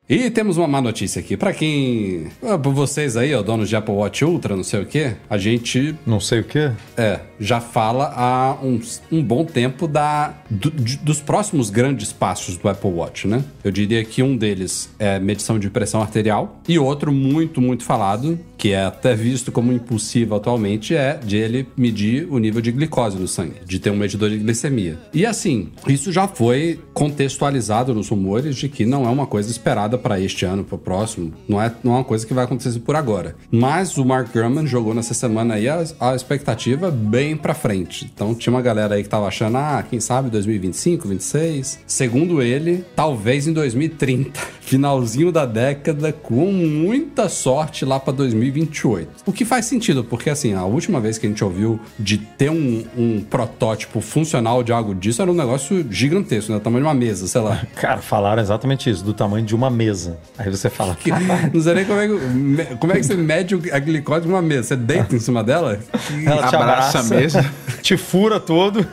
E 0.10 0.30
temos 0.30 0.58
uma 0.58 0.68
má 0.68 0.82
notícia 0.82 1.20
aqui. 1.22 1.38
Pra 1.38 1.54
quem. 1.54 2.28
ah, 2.44 2.58
Pra 2.58 2.72
vocês 2.72 3.16
aí, 3.16 3.34
ó, 3.34 3.42
donos 3.42 3.70
de 3.70 3.76
Apple 3.76 3.94
Watch 3.96 4.24
Ultra, 4.26 4.54
não 4.56 4.64
sei 4.64 4.82
o 4.82 4.86
quê, 4.86 5.14
a 5.30 5.38
gente 5.38 5.96
Não 6.06 6.20
sei 6.20 6.42
o 6.42 6.44
quê. 6.44 6.72
É, 6.98 7.22
já 7.40 7.62
fala 7.62 8.14
há 8.16 8.58
um, 8.62 8.80
um 9.12 9.24
bom 9.24 9.46
tempo 9.46 9.88
da, 9.88 10.34
do- 10.50 10.70
de- 10.72 10.98
dos 10.98 11.22
próximos 11.22 11.70
grandes 11.70 12.12
passos 12.12 12.58
do 12.58 12.68
Apple 12.68 12.90
Watch, 12.92 13.28
né? 13.30 13.44
Eu 13.64 13.72
diria 13.72 14.04
que 14.04 14.22
um 14.22 14.36
deles 14.36 14.90
é 15.00 15.20
medição 15.20 15.58
de 15.58 15.70
pressão 15.70 16.02
arterial 16.02 16.60
e 16.68 16.78
outro 16.78 17.12
muito, 17.12 17.62
muito 17.62 17.84
falado, 17.86 18.38
que 18.64 18.72
é 18.72 18.86
até 18.86 19.14
visto 19.14 19.52
como 19.52 19.74
impossível 19.74 20.38
atualmente, 20.38 20.96
é 20.96 21.20
de 21.22 21.36
ele 21.36 21.68
medir 21.76 22.26
o 22.32 22.38
nível 22.38 22.62
de 22.62 22.72
glicose 22.72 23.20
no 23.20 23.28
sangue, 23.28 23.56
de 23.66 23.78
ter 23.78 23.90
um 23.90 23.98
medidor 23.98 24.30
de 24.30 24.38
glicemia. 24.38 24.98
E 25.14 25.26
assim, 25.26 25.68
isso 25.86 26.14
já 26.14 26.30
foi 26.30 26.80
contextualizado 26.94 27.94
nos 27.94 28.08
rumores 28.08 28.56
de 28.56 28.70
que 28.70 28.86
não 28.86 29.06
é 29.06 29.10
uma 29.10 29.28
coisa 29.28 29.52
esperada 29.52 29.98
para 29.98 30.18
este 30.18 30.46
ano, 30.46 30.64
para 30.64 30.76
o 30.76 30.80
próximo. 30.80 31.34
Não 31.46 31.62
é, 31.62 31.74
não 31.84 31.92
é 31.92 31.96
uma 31.98 32.04
coisa 32.06 32.26
que 32.26 32.34
vai 32.34 32.46
acontecer 32.46 32.80
por 32.80 32.96
agora. 32.96 33.36
Mas 33.52 33.98
o 33.98 34.06
Mark 34.06 34.32
Gurman 34.32 34.66
jogou 34.66 34.94
nessa 34.94 35.14
semana 35.14 35.56
aí 35.56 35.68
a, 35.68 35.84
a 36.00 36.16
expectativa 36.16 36.90
bem 36.90 37.36
para 37.36 37.54
frente. 37.54 38.10
Então 38.16 38.34
tinha 38.34 38.54
uma 38.54 38.62
galera 38.62 38.96
aí 38.96 39.04
que 39.04 39.10
tava 39.10 39.28
achando, 39.28 39.58
ah, 39.58 39.84
quem 39.90 40.00
sabe 40.00 40.30
2025, 40.30 41.06
26. 41.06 41.80
Segundo 41.86 42.42
ele, 42.42 42.86
talvez 42.96 43.46
em 43.46 43.52
2030. 43.52 44.40
Finalzinho 44.64 45.34
da 45.34 45.46
década, 45.46 46.14
com 46.14 46.50
muita 46.50 47.28
sorte 47.28 47.84
lá 47.84 48.00
para 48.00 48.14
2028. 48.54 49.10
O 49.26 49.34
que 49.34 49.44
faz 49.46 49.66
sentido, 49.66 50.04
porque 50.04 50.30
assim, 50.30 50.54
a 50.54 50.64
última 50.64 51.00
vez 51.00 51.18
que 51.18 51.26
a 51.26 51.30
gente 51.30 51.44
ouviu 51.44 51.80
de 51.98 52.18
ter 52.18 52.50
um, 52.50 52.86
um 52.96 53.22
protótipo 53.22 54.00
funcional 54.02 54.64
de 54.64 54.72
algo 54.72 54.94
disso 54.94 55.22
era 55.22 55.32
um 55.32 55.34
negócio 55.34 55.86
gigantesco, 55.90 56.52
né? 56.52 56.58
O 56.58 56.62
tamanho 56.62 56.84
de 56.84 56.88
uma 56.88 56.94
mesa, 56.94 57.28
sei 57.28 57.42
lá. 57.42 57.62
Cara, 57.76 58.02
falaram 58.02 58.42
exatamente 58.42 58.90
isso, 58.90 59.04
do 59.04 59.14
tamanho 59.14 59.46
de 59.46 59.56
uma 59.56 59.70
mesa. 59.70 60.18
Aí 60.38 60.50
você 60.50 60.70
fala, 60.70 60.96
Que- 60.96 61.12
não 61.54 61.62
sei 61.62 61.74
nem 61.74 61.86
como 61.86 62.00
é, 62.00 62.08
que, 62.08 62.76
como 62.78 62.94
é 62.94 62.98
que 62.98 63.04
você 63.04 63.16
mede 63.18 63.56
o- 63.56 63.62
a 63.74 63.80
glicose 63.80 64.22
de 64.22 64.28
uma 64.28 64.42
mesa. 64.42 64.64
Você 64.70 64.76
deita 64.76 65.16
em 65.16 65.20
cima 65.20 65.44
dela? 65.44 65.80
ela 66.26 66.48
te 66.48 66.56
Abraça 66.56 67.00
abraça, 67.00 67.00
a 67.00 67.04
mesa. 67.04 67.54
te 67.82 67.98
fura 67.98 68.40
todo. 68.40 68.86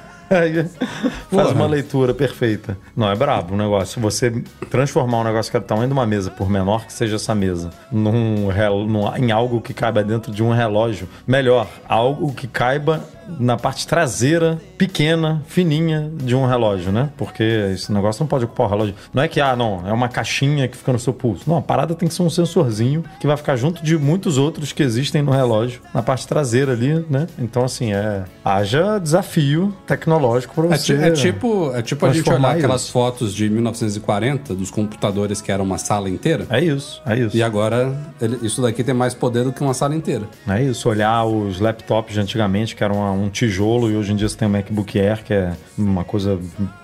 Faz 1.30 1.50
uma 1.52 1.66
leitura 1.66 2.14
perfeita. 2.14 2.78
Não, 2.96 3.10
é 3.10 3.14
brabo 3.16 3.54
o 3.54 3.56
negócio. 3.56 4.00
Você 4.00 4.30
transformar 4.70 5.18
um 5.20 5.24
negócio 5.24 5.50
que 5.50 5.56
é 5.56 5.60
do 5.60 5.66
tamanho 5.66 5.88
de 5.88 5.92
uma 5.92 6.06
mesa, 6.06 6.30
por 6.30 6.48
menor 6.48 6.86
que 6.86 6.92
seja 6.92 7.16
essa 7.16 7.34
mesa, 7.34 7.70
num, 7.90 8.48
num- 8.86 9.16
em 9.16 9.32
algo 9.32 9.60
que 9.60 9.74
caiba 9.74 10.02
dentro 10.04 10.30
de 10.30 10.42
um 10.42 10.52
relógio. 10.52 11.08
Melhor, 11.26 11.66
algo 11.88 12.32
que 12.32 12.46
caiba 12.46 13.00
na 13.38 13.56
parte 13.56 13.86
traseira, 13.86 14.58
pequena, 14.76 15.40
fininha 15.46 16.10
de 16.14 16.34
um 16.34 16.46
relógio, 16.46 16.90
né? 16.90 17.10
Porque 17.16 17.42
esse 17.72 17.92
negócio 17.92 18.22
não 18.22 18.28
pode 18.28 18.44
ocupar 18.44 18.66
o 18.66 18.70
relógio. 18.70 18.94
Não 19.14 19.22
é 19.22 19.28
que, 19.28 19.40
ah, 19.40 19.54
não, 19.54 19.86
é 19.86 19.92
uma 19.92 20.08
caixinha 20.08 20.66
que 20.66 20.76
fica 20.76 20.92
no 20.92 20.98
seu 20.98 21.12
pulso. 21.12 21.44
Não, 21.48 21.56
a 21.58 21.62
parada 21.62 21.94
tem 21.94 22.08
que 22.08 22.14
ser 22.14 22.22
um 22.22 22.30
sensorzinho 22.30 23.04
que 23.20 23.26
vai 23.28 23.36
ficar 23.36 23.54
junto 23.54 23.84
de 23.84 23.96
muitos 23.96 24.36
outros 24.36 24.72
que 24.72 24.82
existem 24.82 25.22
no 25.22 25.30
relógio, 25.30 25.80
na 25.94 26.02
parte 26.02 26.26
traseira 26.26 26.72
ali, 26.72 27.04
né? 27.08 27.26
Então, 27.38 27.64
assim, 27.64 27.92
é. 27.92 28.24
Haja 28.44 28.98
desafio 28.98 29.72
tecnológico 29.86 30.19
pra 30.20 30.64
É, 30.66 30.78
você. 30.78 30.96
ti- 30.96 31.02
é 31.02 31.10
tipo, 31.10 31.72
é 31.74 31.82
tipo 31.82 32.04
a 32.06 32.12
gente 32.12 32.28
olhar 32.30 32.56
aquelas 32.56 32.82
isso. 32.82 32.92
fotos 32.92 33.34
de 33.34 33.48
1940 33.48 34.54
dos 34.54 34.70
computadores 34.70 35.40
que 35.40 35.50
era 35.50 35.62
uma 35.62 35.78
sala 35.78 36.08
inteira. 36.08 36.46
É 36.50 36.60
isso, 36.62 37.00
é 37.06 37.18
isso. 37.18 37.36
E 37.36 37.42
agora, 37.42 37.92
ele- 38.20 38.38
isso 38.42 38.60
daqui 38.62 38.82
tem 38.84 38.94
mais 38.94 39.14
poder 39.14 39.44
do 39.44 39.52
que 39.52 39.62
uma 39.62 39.74
sala 39.74 39.94
inteira. 39.94 40.24
É 40.48 40.62
isso, 40.62 40.88
olhar 40.88 41.24
os 41.24 41.60
laptops 41.60 42.14
de 42.14 42.20
antigamente, 42.20 42.74
que 42.76 42.82
eram 42.84 42.96
uma- 42.96 43.12
um 43.12 43.28
tijolo, 43.28 43.90
e 43.90 43.96
hoje 43.96 44.12
em 44.12 44.16
dia 44.16 44.28
você 44.28 44.36
tem 44.36 44.46
o 44.48 44.50
MacBook 44.50 44.98
Air, 44.98 45.24
que 45.24 45.32
é 45.32 45.52
uma 45.78 46.04
coisa 46.04 46.38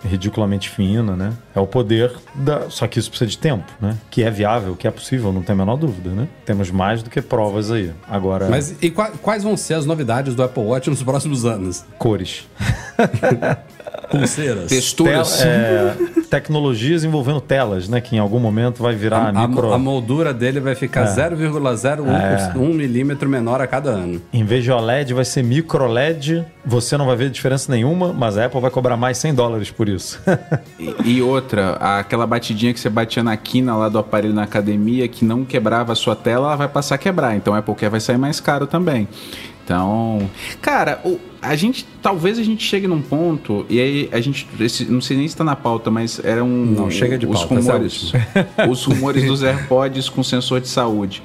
ridiculamente 0.05 0.69
fina, 0.71 1.17
né? 1.17 1.33
É 1.55 1.61
o 1.61 1.67
poder 1.67 2.13
da. 2.35 2.69
Só 2.71 2.87
que 2.87 2.99
isso 2.99 3.09
precisa 3.11 3.29
de 3.31 3.39
tempo, 3.39 3.65
né? 3.81 3.97
Que 4.11 4.23
é 4.23 4.31
viável, 4.31 4.75
que 4.77 4.87
é 4.87 4.91
possível, 4.91 5.33
não 5.33 5.43
tem 5.43 5.53
a 5.55 5.57
menor 5.57 5.77
dúvida, 5.77 6.11
né? 6.11 6.29
Temos 6.45 6.71
mais 6.71 7.03
do 7.03 7.11
que 7.11 7.21
provas 7.21 7.71
aí. 7.71 7.93
Agora, 8.09 8.49
Mas 8.49 8.75
e 8.81 8.91
qua- 8.91 9.11
quais 9.23 9.43
vão 9.43 9.57
ser 9.57 9.75
as 9.75 9.87
novidades 9.87 10.35
do 10.35 10.43
Apple 10.43 10.63
Watch 10.63 10.89
nos 10.91 11.03
próximos 11.03 11.45
anos? 11.45 11.85
cores. 11.99 12.47
Pulseiras. 14.11 14.67
Texturas. 14.69 15.39
Tel- 15.39 15.49
é, 15.49 15.95
tecnologias 16.31 17.03
envolvendo 17.03 17.41
telas, 17.41 17.89
né? 17.89 18.01
Que 18.01 18.15
em 18.15 18.19
algum 18.21 18.39
momento 18.39 18.83
vai 18.83 18.95
virar 18.95 19.19
A, 19.19 19.29
a- 19.43 19.49
micro. 19.49 19.73
a 19.73 19.79
moldura 19.79 20.33
dele 20.33 20.61
vai 20.61 20.75
ficar 20.77 21.07
0,01 21.07 22.07
É. 22.55 22.59
um 22.59 22.73
milímetro 22.73 23.29
menor 23.29 23.61
a 23.61 23.67
cada 23.67 23.91
ano. 23.91 24.23
Em 24.33 24.45
vez 24.45 24.63
de 24.63 24.71
OLED, 24.71 25.13
vai 25.13 25.25
ser 25.25 25.43
micro 25.43 25.87
LED. 25.89 26.45
Você 26.65 26.97
não 26.97 27.07
vai 27.07 27.17
ver 27.17 27.31
diferença 27.31 27.71
nenhuma, 27.73 28.13
mas 28.13 28.39
a 28.39 28.45
Apple 28.47 28.61
vai 28.61 28.71
cobrar 28.71 28.97
mais 28.97 29.19
100 29.19 29.35
dólares 29.35 29.71
por 29.71 29.89
isso. 29.89 30.21
E, 30.79 30.95
e 31.17 31.23
outra, 31.23 31.73
aquela 31.81 32.27
batidinha 32.27 32.73
que 32.73 32.79
você 32.79 32.91
batia 32.91 33.23
na 33.23 33.37
quina 33.37 33.75
lá 33.75 33.89
do 33.89 33.99
aparelho 33.99 34.35
na 34.35 34.43
academia 34.43 35.09
que 35.09 35.25
não 35.25 35.45
quebrava 35.45 35.93
a 35.93 35.97
sua 35.97 36.15
tela, 36.15 36.49
ela 36.49 36.57
vai 36.57 36.69
passar 36.69 36.95
a 36.97 36.99
quebrar. 36.99 37.35
Então 37.35 37.55
a 37.55 37.59
Apple 37.59 37.75
Care 37.75 37.91
vai 37.91 38.01
sair 38.01 38.19
mais 38.19 38.41
caro 38.41 38.67
também. 38.67 39.09
Então, 39.65 40.29
cara, 40.61 41.01
o- 41.05 41.19
a 41.43 41.55
gente 41.57 41.87
talvez 42.03 42.39
a 42.39 42.43
gente 42.43 42.63
chegue 42.65 42.87
num 42.87 43.01
ponto 43.03 43.65
e 43.69 43.81
aí 43.81 44.09
a 44.13 44.21
gente 44.21 44.47
esse- 44.61 44.85
não 44.85 45.01
sei 45.01 45.17
nem 45.17 45.27
se 45.29 45.37
tá 45.37 45.45
na 45.45 45.57
pauta, 45.57 45.91
mas 45.91 46.21
era 46.25 46.43
um 46.45 46.65
Não, 46.67 46.91
chega 46.91 47.17
de 47.19 47.27
os 47.27 47.39
pauta, 47.45 47.55
rumores, 47.57 48.13
os 48.69 48.85
rumores 48.85 49.25
dos 49.25 49.43
AirPods 49.43 50.09
com 50.09 50.23
sensor 50.23 50.61
de 50.61 50.69
saúde. 50.69 51.23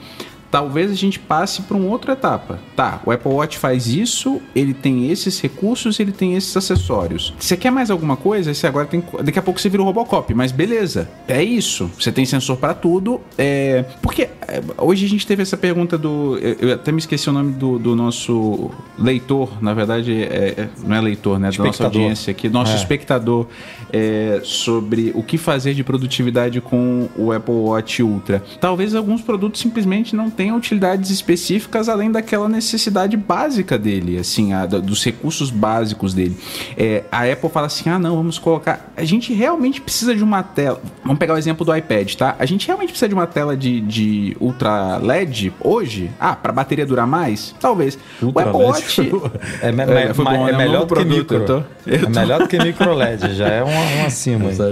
Talvez 0.51 0.91
a 0.91 0.95
gente 0.95 1.17
passe 1.17 1.61
para 1.61 1.77
uma 1.77 1.87
outra 1.89 2.11
etapa. 2.13 2.59
Tá, 2.75 3.01
o 3.05 3.11
Apple 3.11 3.31
Watch 3.31 3.57
faz 3.57 3.87
isso, 3.87 4.41
ele 4.53 4.73
tem 4.73 5.09
esses 5.09 5.39
recursos, 5.39 5.97
ele 5.99 6.11
tem 6.11 6.35
esses 6.35 6.55
acessórios. 6.57 7.33
Você 7.39 7.55
quer 7.55 7.71
mais 7.71 7.89
alguma 7.89 8.17
coisa? 8.17 8.53
Você 8.53 8.67
agora 8.67 8.85
tem. 8.85 9.01
Daqui 9.23 9.39
a 9.39 9.41
pouco 9.41 9.61
você 9.61 9.69
vira 9.69 9.81
o 9.81 9.85
Robocop, 9.85 10.33
mas 10.33 10.51
beleza. 10.51 11.09
É 11.27 11.41
isso. 11.41 11.89
Você 11.97 12.11
tem 12.11 12.25
sensor 12.25 12.57
para 12.57 12.73
tudo. 12.73 13.21
É... 13.37 13.85
Porque 14.01 14.23
é, 14.23 14.61
hoje 14.77 15.05
a 15.05 15.09
gente 15.09 15.25
teve 15.25 15.41
essa 15.41 15.55
pergunta 15.55 15.97
do. 15.97 16.37
Eu 16.37 16.73
até 16.73 16.91
me 16.91 16.99
esqueci 16.99 17.29
o 17.29 17.33
nome 17.33 17.53
do, 17.53 17.79
do 17.79 17.95
nosso 17.95 18.69
leitor. 18.99 19.49
Na 19.61 19.73
verdade, 19.73 20.11
é- 20.23 20.55
é- 20.57 20.69
não 20.85 20.95
é 20.97 21.01
leitor, 21.01 21.39
né? 21.39 21.49
Da 21.49 21.63
nossa 21.63 21.85
audiência 21.85 22.31
aqui, 22.31 22.49
nosso 22.49 22.73
É. 22.73 22.75
espectador, 22.75 23.47
é, 23.93 24.41
sobre 24.43 25.11
o 25.15 25.23
que 25.23 25.37
fazer 25.37 25.73
de 25.73 25.83
produtividade 25.83 26.59
com 26.59 27.07
o 27.17 27.31
Apple 27.31 27.53
Watch 27.53 28.03
Ultra. 28.03 28.43
Talvez 28.59 28.93
alguns 28.95 29.21
produtos 29.21 29.61
simplesmente 29.61 30.13
não 30.15 30.29
tenham 30.29 30.40
utilidades 30.49 31.09
específicas 31.09 31.89
além 31.89 32.09
daquela 32.09 32.47
necessidade 32.47 33.17
básica 33.17 33.77
dele, 33.77 34.17
assim, 34.17 34.53
a- 34.53 34.65
dos 34.65 35.03
recursos 35.03 35.49
básicos 35.49 36.13
dele. 36.13 36.37
É, 36.77 37.03
a 37.11 37.25
Apple 37.29 37.49
fala 37.49 37.67
assim: 37.67 37.89
ah, 37.89 37.99
não, 37.99 38.15
vamos 38.15 38.39
colocar. 38.39 38.89
A 38.95 39.03
gente 39.03 39.33
realmente 39.33 39.81
precisa 39.81 40.15
de 40.15 40.23
uma 40.23 40.41
tela. 40.41 40.81
Vamos 41.03 41.19
pegar 41.19 41.33
o 41.33 41.37
exemplo 41.37 41.65
do 41.65 41.75
iPad, 41.75 42.13
tá? 42.15 42.37
A 42.39 42.45
gente 42.45 42.65
realmente 42.65 42.91
precisa 42.91 43.09
de 43.09 43.13
uma 43.13 43.27
tela 43.27 43.57
de, 43.57 43.81
de 43.81 44.37
Ultra 44.39 44.95
LED 44.97 45.51
hoje? 45.59 46.09
Ah, 46.17 46.33
para 46.33 46.53
bateria 46.53 46.85
durar 46.85 47.05
mais? 47.05 47.53
Talvez. 47.59 47.99
Ultra 48.21 48.45
o 48.45 48.49
Apple 48.49 48.61
LED 48.61 49.11
Watch. 49.11 49.41
É, 49.61 49.71
me- 49.73 49.81
É, 49.91 50.13
bom, 50.13 50.47
é 50.47 50.51
né? 50.53 50.57
melhor 50.57 50.85
do 50.85 50.95
que 50.95 51.03
micro. 51.03 51.37
eu 51.37 51.45
tô- 51.45 51.63
eu 51.85 52.05
É 52.05 52.09
melhor 52.09 52.39
do 52.39 52.47
que 52.47 52.57
micro 52.57 52.93
LED, 52.93 53.33
já 53.35 53.47
é 53.49 53.61
um, 53.63 53.67
um 53.67 54.05
acima. 54.05 54.51
já- 54.53 54.63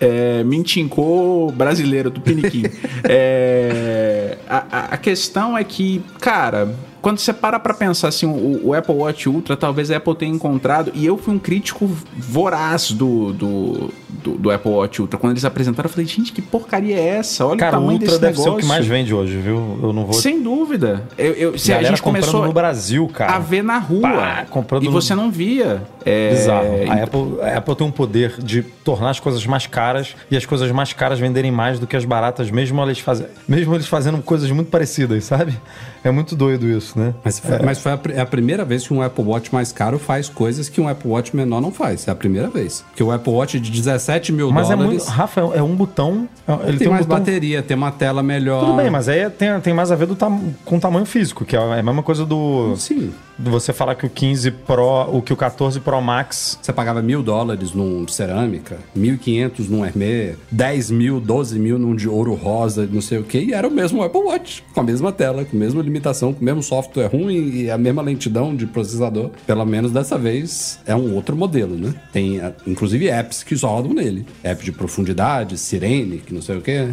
É, 0.00 0.42
Mintincô 0.42 1.52
brasileiro 1.54 2.10
do 2.10 2.20
Piniquim. 2.20 2.64
É, 3.08 4.36
a- 4.48 4.88
a 4.92 4.96
questão 5.06 5.56
é 5.56 5.62
que, 5.62 6.02
cara, 6.20 6.74
quando 7.02 7.18
você 7.18 7.32
para 7.32 7.58
pra 7.58 7.74
pensar 7.74 8.08
assim, 8.08 8.26
o, 8.26 8.68
o 8.68 8.74
Apple 8.74 8.94
Watch 8.94 9.28
Ultra, 9.28 9.56
talvez 9.56 9.90
a 9.90 9.96
Apple 9.96 10.14
tenha 10.14 10.32
encontrado, 10.34 10.90
e 10.94 11.06
eu 11.06 11.16
fui 11.16 11.34
um 11.34 11.38
crítico 11.38 11.88
voraz 12.16 12.90
do, 12.90 13.32
do, 13.32 13.90
do, 14.08 14.30
do 14.38 14.50
Apple 14.50 14.70
Watch 14.70 15.00
Ultra. 15.00 15.18
Quando 15.18 15.32
eles 15.32 15.44
apresentaram, 15.44 15.88
eu 15.88 15.92
falei, 15.92 16.06
gente, 16.06 16.32
que 16.32 16.42
porcaria 16.42 16.96
é 16.96 17.06
essa? 17.18 17.46
Olha 17.46 17.58
Cara, 17.58 17.76
o 17.76 17.78
o 17.78 17.80
tamanho 17.82 17.98
Ultra 18.00 18.08
desse 18.08 18.20
deve 18.20 18.36
ser 18.36 18.42
negócio. 18.42 18.58
o 18.58 18.62
que 18.62 18.66
mais 18.66 18.86
vende 18.86 19.14
hoje, 19.14 19.36
viu? 19.36 19.78
Eu 19.82 19.92
não 19.92 20.04
vou. 20.04 20.14
Sem 20.14 20.42
dúvida. 20.42 21.04
Eu, 21.16 21.32
eu, 21.32 21.58
se 21.58 21.72
a 21.72 21.82
gente 21.82 22.02
começou 22.02 22.44
no 22.44 22.52
Brasil, 22.52 23.08
cara. 23.12 23.34
a 23.34 23.38
ver 23.38 23.62
na 23.62 23.78
rua. 23.78 24.00
Pá, 24.02 24.46
comprando 24.48 24.84
e 24.84 24.88
você 24.88 25.14
não 25.14 25.30
via. 25.30 25.82
É, 26.04 26.30
Bizarro. 26.30 26.66
A 26.66 26.84
então- 26.84 27.02
Apple, 27.02 27.40
a 27.42 27.58
Apple 27.58 27.76
tem 27.76 27.86
um 27.86 27.90
poder 27.90 28.34
de 28.38 28.62
tornar 28.62 29.10
as 29.10 29.20
coisas 29.20 29.44
mais 29.46 29.66
caras 29.66 30.14
e 30.30 30.36
as 30.36 30.46
coisas 30.46 30.70
mais 30.70 30.92
caras 30.92 31.18
venderem 31.18 31.50
mais 31.50 31.78
do 31.78 31.86
que 31.86 31.96
as 31.96 32.04
baratas, 32.04 32.50
mesmo 32.50 32.80
eles, 32.82 32.98
faz... 33.00 33.22
mesmo 33.48 33.74
eles 33.74 33.86
fazendo 33.86 34.22
coisas 34.22 34.50
muito 34.50 34.70
parecidas, 34.70 35.24
sabe? 35.24 35.58
É 36.06 36.10
muito 36.12 36.36
doido 36.36 36.66
isso, 36.68 36.98
né? 36.98 37.14
Mas, 37.24 37.38
foi- 37.40 37.58
mas 37.58 37.78
foi 37.80 37.92
a, 37.92 38.00
é 38.14 38.20
a 38.20 38.26
primeira 38.26 38.64
vez 38.64 38.86
que 38.86 38.94
um 38.94 39.02
Apple 39.02 39.24
Watch 39.24 39.52
mais 39.52 39.72
caro 39.72 39.98
faz 39.98 40.28
coisas 40.28 40.68
que 40.68 40.80
um 40.80 40.88
Apple 40.88 41.10
Watch 41.10 41.34
menor 41.34 41.60
não 41.60 41.72
faz. 41.72 42.06
É 42.06 42.10
a 42.10 42.14
primeira 42.14 42.48
vez. 42.48 42.84
Porque 42.90 43.02
o 43.02 43.10
Apple 43.10 43.32
Watch 43.32 43.58
de 43.58 43.70
17 43.70 44.32
mil 44.32 44.50
Mas 44.52 44.70
é 44.70 44.76
dólares 44.76 45.04
muito. 45.04 45.08
Rafa, 45.10 45.40
é 45.40 45.62
um 45.62 45.74
botão. 45.74 46.28
é- 46.46 46.52
Ele 46.52 46.62
tem, 46.70 46.78
tem, 46.78 46.88
um 46.88 46.90
mais 46.92 47.06
botão. 47.06 47.18
bateria, 47.24 47.62
tem 47.62 47.76
uma 47.76 47.90
tela 47.90 48.22
melhor. 48.22 48.60
Tudo 48.64 48.76
bem, 48.76 48.88
mas 48.90 49.08
aí 49.08 49.18
é- 49.20 49.30
tem, 49.30 49.58
tem 49.60 49.74
mais 49.74 49.90
a 49.90 49.96
ver 49.96 50.06
do 50.06 50.14
tam... 50.14 50.54
com 50.64 50.76
o 50.76 50.80
tamanho 50.80 51.06
físico, 51.06 51.44
que 51.44 51.56
é 51.56 51.58
a 51.58 51.82
mesma 51.82 52.02
coisa 52.02 52.24
do. 52.24 52.74
Sim. 52.76 53.12
Você 53.38 53.72
falar 53.72 53.94
que 53.94 54.06
o 54.06 54.10
15 54.10 54.50
Pro, 54.50 55.16
o 55.16 55.22
que 55.22 55.32
o 55.32 55.36
14 55.36 55.80
Pro 55.80 56.00
Max. 56.00 56.58
Você 56.60 56.72
pagava 56.72 57.02
mil 57.02 57.22
dólares 57.22 57.72
num 57.72 58.06
cerâmica, 58.08 58.78
1.500 58.96 59.68
num 59.68 59.84
Hermès, 59.84 60.36
10 60.50 60.90
mil, 60.90 61.20
12 61.20 61.58
mil 61.58 61.78
num 61.78 61.94
de 61.94 62.08
ouro 62.08 62.34
rosa, 62.34 62.88
não 62.90 63.00
sei 63.00 63.18
o 63.18 63.24
que, 63.24 63.38
e 63.38 63.52
era 63.52 63.66
o 63.66 63.70
mesmo 63.70 64.02
Apple 64.02 64.20
Watch, 64.20 64.64
com 64.72 64.80
a 64.80 64.82
mesma 64.82 65.12
tela, 65.12 65.44
com 65.44 65.56
a 65.56 65.60
mesma 65.60 65.82
limitação, 65.82 66.32
com 66.32 66.40
o 66.40 66.44
mesmo 66.44 66.62
software 66.62 67.06
ruim 67.06 67.50
e 67.50 67.70
a 67.70 67.78
mesma 67.78 68.02
lentidão 68.02 68.54
de 68.54 68.66
processador. 68.66 69.30
Pelo 69.46 69.64
menos 69.64 69.92
dessa 69.92 70.18
vez 70.18 70.80
é 70.86 70.94
um 70.94 71.14
outro 71.14 71.36
modelo, 71.36 71.76
né? 71.76 71.94
Tem 72.12 72.40
ah, 72.40 72.52
inclusive 72.66 73.08
apps 73.08 73.42
que 73.42 73.56
só 73.56 73.68
rodam 73.68 73.92
nele. 73.92 74.26
App 74.42 74.64
de 74.64 74.72
profundidade, 74.72 75.58
Sirene, 75.58 76.18
que 76.18 76.32
não 76.32 76.42
sei 76.42 76.56
o 76.56 76.62
que. 76.62 76.88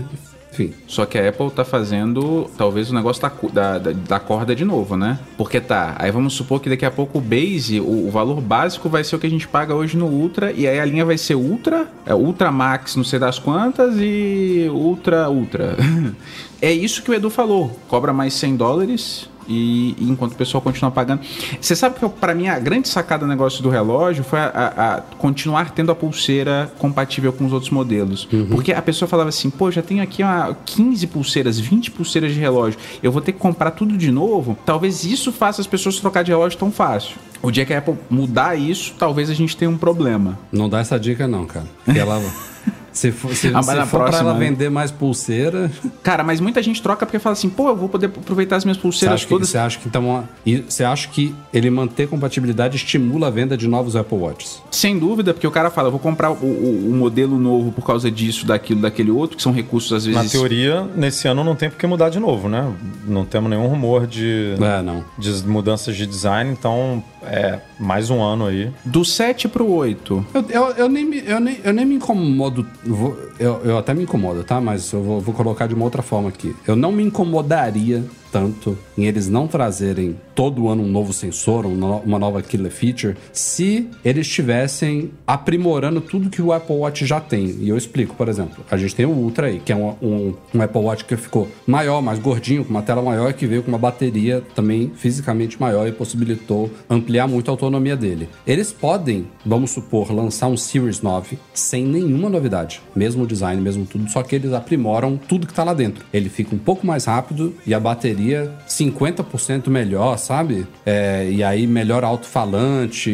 Só 0.88 1.06
que 1.06 1.18
a 1.18 1.30
Apple 1.30 1.50
tá 1.52 1.66
fazendo 1.66 2.50
talvez 2.58 2.90
o 2.92 2.94
negócio 2.94 3.22
da, 3.22 3.30
cu- 3.30 3.52
da, 3.52 3.78
da, 3.78 3.92
da 3.92 4.20
corda 4.20 4.56
de 4.56 4.64
novo, 4.64 4.96
né? 4.96 5.20
Porque 5.38 5.60
tá, 5.60 5.96
aí 5.98 6.12
vamos 6.12 6.34
supor 6.34 6.60
que 6.62 6.70
daqui 6.70 6.86
a 6.86 6.92
pouco 6.92 7.18
o 7.18 7.22
base, 7.22 7.80
o, 7.80 8.08
o 8.08 8.12
valor 8.12 8.40
básico 8.40 8.88
vai 8.90 9.04
ser 9.04 9.16
o 9.16 9.20
que 9.20 9.28
a 9.28 9.30
gente 9.30 9.48
paga 9.48 9.74
hoje 9.74 9.98
no 9.98 10.06
Ultra, 10.08 10.52
e 10.52 10.68
aí 10.68 10.80
a 10.80 10.86
linha 10.86 11.04
vai 11.06 11.18
ser 11.18 11.36
Ultra, 11.36 11.88
é 12.06 12.14
Ultra 12.14 12.52
Max, 12.52 12.96
não 12.96 13.04
sei 13.04 13.20
das 13.20 13.40
quantas, 13.40 13.96
e 13.98 14.68
Ultra 14.72 15.30
Ultra. 15.30 15.76
é 16.62 16.72
isso 16.72 17.02
que 17.04 17.12
o 17.12 17.14
Edu 17.14 17.30
falou, 17.30 17.78
cobra 17.88 18.14
mais 18.14 18.34
100 18.36 18.56
dólares. 18.56 19.30
E, 19.48 19.96
e 20.00 20.10
enquanto 20.10 20.34
o 20.34 20.36
pessoal 20.36 20.62
continua 20.62 20.92
pagando. 20.92 21.22
Você 21.60 21.76
sabe 21.76 22.00
que 22.00 22.08
para 22.10 22.34
mim 22.34 22.48
a 22.48 22.60
grande 22.60 22.88
sacada 22.88 23.26
do 23.26 23.30
negócio 23.30 23.62
do 23.64 23.70
relógio 23.70 24.24
foi 24.24 24.40
a, 24.40 24.46
a- 24.46 24.96
a 24.96 25.02
continuar 25.18 25.72
tendo 25.72 25.92
a 25.92 25.96
pulseira 25.96 26.72
compatível 26.80 27.32
com 27.34 27.46
os 27.46 27.54
outros 27.54 27.72
modelos. 27.72 28.28
Porque 28.52 28.72
a 28.74 28.82
pessoa 28.82 29.08
falava 29.08 29.30
assim: 29.30 29.50
pô, 29.50 29.70
já 29.72 29.82
tenho 29.82 30.02
aqui 30.04 30.24
uma 30.24 30.56
15 30.66 31.08
pulseiras, 31.08 31.60
20 31.60 31.92
pulseiras 31.92 32.34
de 32.34 32.40
relógio, 32.40 32.80
eu 33.02 33.12
vou 33.12 33.22
ter 33.22 33.32
que 33.34 33.40
comprar 33.40 33.72
tudo 33.72 33.98
de 33.98 34.12
novo. 34.12 34.58
Talvez 34.66 35.04
isso 35.04 35.32
faça 35.32 35.62
as 35.62 35.68
pessoas 35.68 36.00
trocar 36.00 36.24
de 36.24 36.32
relógio 36.32 36.58
tão 36.58 36.72
fácil. 36.72 37.16
O 37.42 37.52
dia 37.52 37.66
que 37.66 37.74
a 37.74 37.80
Apple 37.80 37.96
mudar 38.10 38.56
isso, 38.58 38.94
talvez 38.98 39.30
a 39.30 39.34
gente 39.34 39.58
tenha 39.58 39.70
um 39.70 39.78
problema. 39.78 40.40
Não 40.52 40.70
dá 40.70 40.80
essa 40.80 40.98
dica, 41.00 41.28
não, 41.28 41.46
cara. 41.46 41.66
Porque 41.84 42.00
ela. 42.00 42.22
Se 42.94 43.12
for, 43.12 43.34
se, 43.36 43.48
Ah, 43.48 43.54
mas 43.54 43.66
se 43.66 43.74
na 43.76 43.86
for 43.86 43.98
pra 43.98 44.08
próxima, 44.10 44.30
ela 44.30 44.40
né? 44.40 44.46
vender 44.50 44.70
mais 44.70 44.92
pulseira, 44.92 45.72
Cara, 46.04 46.24
mas 46.24 46.40
muita 46.40 46.62
gente 46.62 46.82
troca 46.82 47.06
porque 47.06 47.18
fala 47.20 47.34
assim: 47.34 47.50
pô, 47.50 47.70
eu 47.70 47.76
vou 47.76 47.90
poder 47.90 48.06
aproveitar 48.06 48.56
as 48.58 48.64
minhas 48.66 48.78
você 48.78 48.82
pulseiras 48.84 49.24
que, 49.24 49.30
todas. 49.30 49.50
você 49.50 49.58
acha 49.58 49.80
que 49.80 49.88
então. 49.88 50.24
Você 50.68 50.84
acha 50.84 51.08
que 51.08 51.34
ele 51.54 51.70
manter 51.70 52.08
compatibilidade 52.08 52.76
estimula 52.78 53.28
a 53.28 53.30
venda 53.30 53.58
de 53.58 53.68
novos 53.68 53.96
Apple 53.96 54.18
Watches? 54.18 54.62
Sem 54.72 54.98
dúvida, 55.00 55.34
porque 55.34 55.48
o 55.48 55.52
cara 55.52 55.70
fala, 55.72 55.88
eu 55.88 55.92
vou 55.92 56.00
comprar 56.00 56.32
o, 56.32 56.36
o- 56.36 56.90
o 56.92 56.96
modelo 56.96 57.38
novo 57.40 57.72
por 57.72 57.84
causa 57.86 58.12
disso, 58.12 58.46
daquilo, 58.46 58.82
daquele 58.82 59.10
outro, 59.12 59.36
que 59.38 59.44
são 59.44 59.52
recursos 59.52 59.92
às 59.92 60.06
vezes. 60.06 60.22
Na 60.24 60.30
teoria, 60.30 60.88
nesse 60.96 61.28
ano 61.28 61.44
não 61.44 61.56
tem 61.56 61.70
por 61.70 61.78
que 61.80 61.88
mudar 61.88 62.10
de 62.10 62.20
novo, 62.20 62.48
né? 62.48 62.72
Não 63.08 63.26
temos 63.26 63.50
nenhum 63.50 63.68
rumor 63.68 64.06
de, 64.06 64.56
É, 64.62 64.82
não. 64.82 65.04
de 65.18 65.32
mudanças 65.48 65.96
de 65.96 66.06
design, 66.06 66.52
então 66.52 67.04
é 67.26 67.60
mais 67.80 68.10
um 68.10 68.22
ano 68.22 68.46
aí. 68.46 68.72
Do 68.86 69.04
7 69.06 69.48
pro 69.48 69.70
8. 69.70 70.26
Eu, 70.34 70.46
eu, 70.50 70.64
eu 70.76 70.90
nem, 70.90 71.06
me, 71.06 71.24
eu, 71.26 71.40
nem, 71.40 71.58
eu 71.64 71.74
nem 71.74 71.86
me 71.86 71.96
incomodo. 71.96 72.66
vou- 72.84 73.18
eu, 73.40 73.62
eu 73.64 73.78
até 73.78 73.94
me 73.94 74.04
incomodo, 74.04 74.44
tá? 74.44 74.60
Mas 74.62 74.92
eu 74.92 75.02
vou, 75.04 75.20
vou 75.22 75.34
colocar 75.34 75.68
de 75.68 75.74
uma 75.74 75.84
outra 75.86 76.02
forma 76.02 76.30
aqui. 76.30 76.56
Eu 76.68 76.76
não 76.76 76.92
me 76.92 77.04
incomodaria 77.04 78.04
tanto 78.34 78.76
em 78.98 79.06
eles 79.06 79.30
não 79.30 79.48
trazerem 79.48 80.18
todo 80.34 80.68
ano 80.68 80.82
um 80.82 80.88
novo 80.88 81.14
sensor, 81.14 81.68
um 81.68 81.84
uma 81.84 82.18
nova 82.18 82.42
killer 82.42 82.72
feature, 82.72 83.16
se 83.32 83.88
eles 84.04 84.26
estivessem 84.26 85.12
aprimorando 85.28 86.02
tudo 86.02 86.30
que 86.32 86.42
o 86.42 86.52
Apple 86.52 86.78
Watch 86.78 87.06
já 87.06 87.20
tem. 87.20 87.46
E 87.60 87.70
eu 87.70 87.78
explico, 87.78 88.16
por 88.16 88.28
exemplo, 88.28 88.66
a 88.72 88.76
gente 88.76 88.96
tem 88.96 89.06
o 89.06 89.12
Ultra 89.12 89.48
aí, 89.48 89.60
que 89.60 89.72
é 89.72 89.76
um, 89.76 89.96
um, 90.02 90.34
um 90.56 90.62
Apple 90.62 90.82
Watch 90.82 91.06
que 91.06 91.16
ficou 91.16 91.48
maior, 91.68 92.02
mais 92.02 92.18
gordinho, 92.18 92.66
com 92.66 92.72
uma 92.72 92.82
tela 92.82 93.02
maior, 93.02 93.34
que 93.34 93.46
veio 93.46 93.62
com 93.62 93.70
uma 93.70 93.78
bateria 93.78 94.42
também 94.56 94.92
fisicamente 94.96 95.62
maior 95.62 95.88
e 95.88 95.92
possibilitou 95.92 96.72
ampliar 96.90 97.28
muito 97.28 97.50
a 97.50 97.52
autonomia 97.52 97.96
dele. 97.96 98.28
Eles 98.48 98.74
podem, 98.74 99.28
vamos 99.46 99.70
supor, 99.70 100.12
lançar 100.12 100.48
um 100.48 100.58
Series 100.58 101.02
9 101.02 101.38
sem 101.54 101.86
nenhuma 101.86 102.30
novidade, 102.30 102.82
mesmo 102.96 103.28
design, 103.28 103.62
mesmo 103.62 103.86
tudo, 103.86 104.10
só 104.10 104.24
que 104.24 104.36
eles 104.36 104.54
aprimoram 104.54 105.18
tudo 105.18 105.46
que 105.46 105.54
tá 105.54 105.64
lá 105.64 105.74
dentro. 105.74 106.04
Ele 106.12 106.30
fica 106.30 106.56
um 106.56 106.60
pouco 106.60 106.88
mais 106.88 107.06
rápido 107.06 107.54
e 107.68 107.74
a 107.74 107.80
bateria 107.80 108.23
50% 108.68 109.70
melhor, 109.70 110.18
sabe? 110.18 110.66
É, 110.86 111.30
e 111.32 111.44
aí 111.44 111.66
melhor 111.68 112.04
alto-falante, 112.04 113.10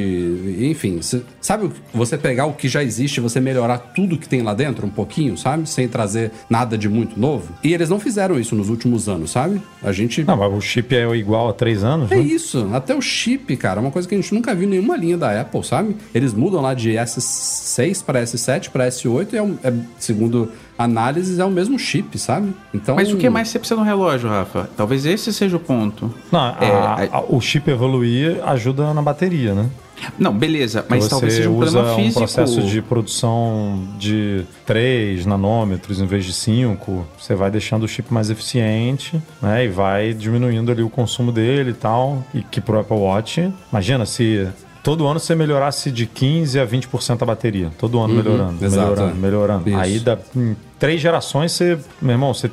enfim. 0.59 1.01
cê- 1.01 1.21
sabe 1.41 1.69
você 1.93 2.17
pegar 2.17 2.45
o 2.45 2.53
que 2.53 2.67
já 2.67 2.83
existe 2.83 3.17
e 3.17 3.21
você 3.21 3.39
melhorar 3.39 3.77
tudo 3.79 4.17
que 4.17 4.27
tem 4.27 4.41
lá 4.41 4.53
dentro 4.53 4.85
um 4.85 4.89
pouquinho, 4.89 5.37
sabe? 5.37 5.67
Sem 5.69 5.87
trazer 5.87 6.31
nada 6.49 6.77
de 6.77 6.87
muito 6.89 7.19
novo? 7.19 7.53
E 7.63 7.73
eles 7.73 7.89
não 7.89 7.99
fizeram 7.99 8.39
isso 8.39 8.55
nos 8.55 8.69
últimos 8.69 9.07
anos, 9.09 9.31
sabe? 9.31 9.61
A 9.83 9.91
gente 9.91 10.23
Não, 10.23 10.37
mas 10.37 10.53
o 10.53 10.61
chip 10.61 10.95
é 10.95 11.07
igual 11.15 11.49
a 11.49 11.53
três 11.53 11.83
anos, 11.83 12.11
é 12.11 12.15
né? 12.15 12.21
isso, 12.21 12.69
até 12.73 12.95
o 12.95 13.01
chip, 13.01 13.55
cara, 13.57 13.79
é 13.79 13.81
uma 13.81 13.91
coisa 13.91 14.07
que 14.07 14.15
a 14.15 14.17
gente 14.17 14.33
nunca 14.33 14.53
viu 14.53 14.67
em 14.67 14.71
nenhuma 14.71 14.95
linha 14.97 15.17
da 15.17 15.39
Apple, 15.41 15.63
sabe? 15.63 15.95
Eles 16.13 16.33
mudam 16.33 16.61
lá 16.61 16.73
de 16.73 16.91
S6 16.91 18.03
para 18.03 18.21
S7 18.23 18.69
para 18.69 18.87
S8 18.87 19.33
e 19.33 19.37
é, 19.37 19.41
um- 19.41 19.57
é, 19.63 19.73
segundo 19.97 20.51
análises 20.79 21.37
é 21.39 21.45
o 21.45 21.51
mesmo 21.51 21.77
chip, 21.77 22.17
sabe? 22.17 22.53
Então, 22.73 22.95
Mas 22.95 23.11
o 23.11 23.17
que 23.17 23.29
mais 23.29 23.49
você 23.49 23.59
precisa 23.59 23.79
no 23.79 23.85
relógio, 23.85 24.29
Rafa? 24.29 24.69
Talvez 24.77 25.05
esse 25.05 25.33
seja 25.33 25.57
o 25.57 25.59
ponto. 25.59 26.11
Não, 26.31 26.39
a- 26.39 26.55
É, 26.61 27.09
a- 27.11 27.23
o 27.27 27.39
chip 27.41 27.69
evoluir 27.69 28.39
ajuda 28.45 28.93
na 28.93 29.01
bateria, 29.01 29.53
né? 29.53 29.69
Não, 30.17 30.33
beleza, 30.33 30.85
mas 30.87 31.03
você 31.03 31.09
talvez 31.09 31.33
seja 31.33 31.49
um 31.49 31.57
usa 31.57 31.71
problema 31.73 31.93
um 31.93 31.99
físico. 32.03 32.19
processo 32.19 32.61
de 32.61 32.81
produção 32.81 33.83
de 33.99 34.45
3 34.65 35.25
nanômetros 35.25 35.99
em 35.99 36.05
vez 36.05 36.23
de 36.23 36.31
5, 36.31 37.05
você 37.19 37.35
vai 37.35 37.51
deixando 37.51 37.83
o 37.83 37.87
chip 37.87 38.13
mais 38.13 38.29
eficiente, 38.29 39.21
né? 39.41 39.65
E 39.65 39.67
vai 39.67 40.13
diminuindo 40.13 40.71
ali 40.71 40.81
o 40.81 40.89
consumo 40.89 41.33
dele 41.33 41.71
e 41.71 41.73
tal. 41.73 42.23
E 42.33 42.41
que 42.41 42.61
pro 42.61 42.79
Apple 42.79 42.95
Watch, 42.95 43.51
imagina 43.73 44.05
se 44.05 44.47
todo 44.81 45.05
ano 45.05 45.19
você 45.19 45.35
melhorasse 45.35 45.91
de 45.91 46.05
15 46.05 46.57
a 46.57 46.65
20% 46.65 47.21
a 47.21 47.25
bateria. 47.25 47.69
Todo 47.77 47.99
ano 47.99 48.13
melhorando, 48.13 48.57
Uhum. 48.61 48.65
exato, 48.65 48.89
melhorando, 48.91 49.11
é. 49.11 49.19
melhorando. 49.19 49.69
Isso. 49.69 49.77
Aí 49.79 49.99
dá, 49.99 50.17
em 50.33 50.55
três 50.79 50.99
gerações 51.01 51.51
você, 51.51 51.77
meu 52.01 52.11
irmão, 52.13 52.33
você 52.33 52.49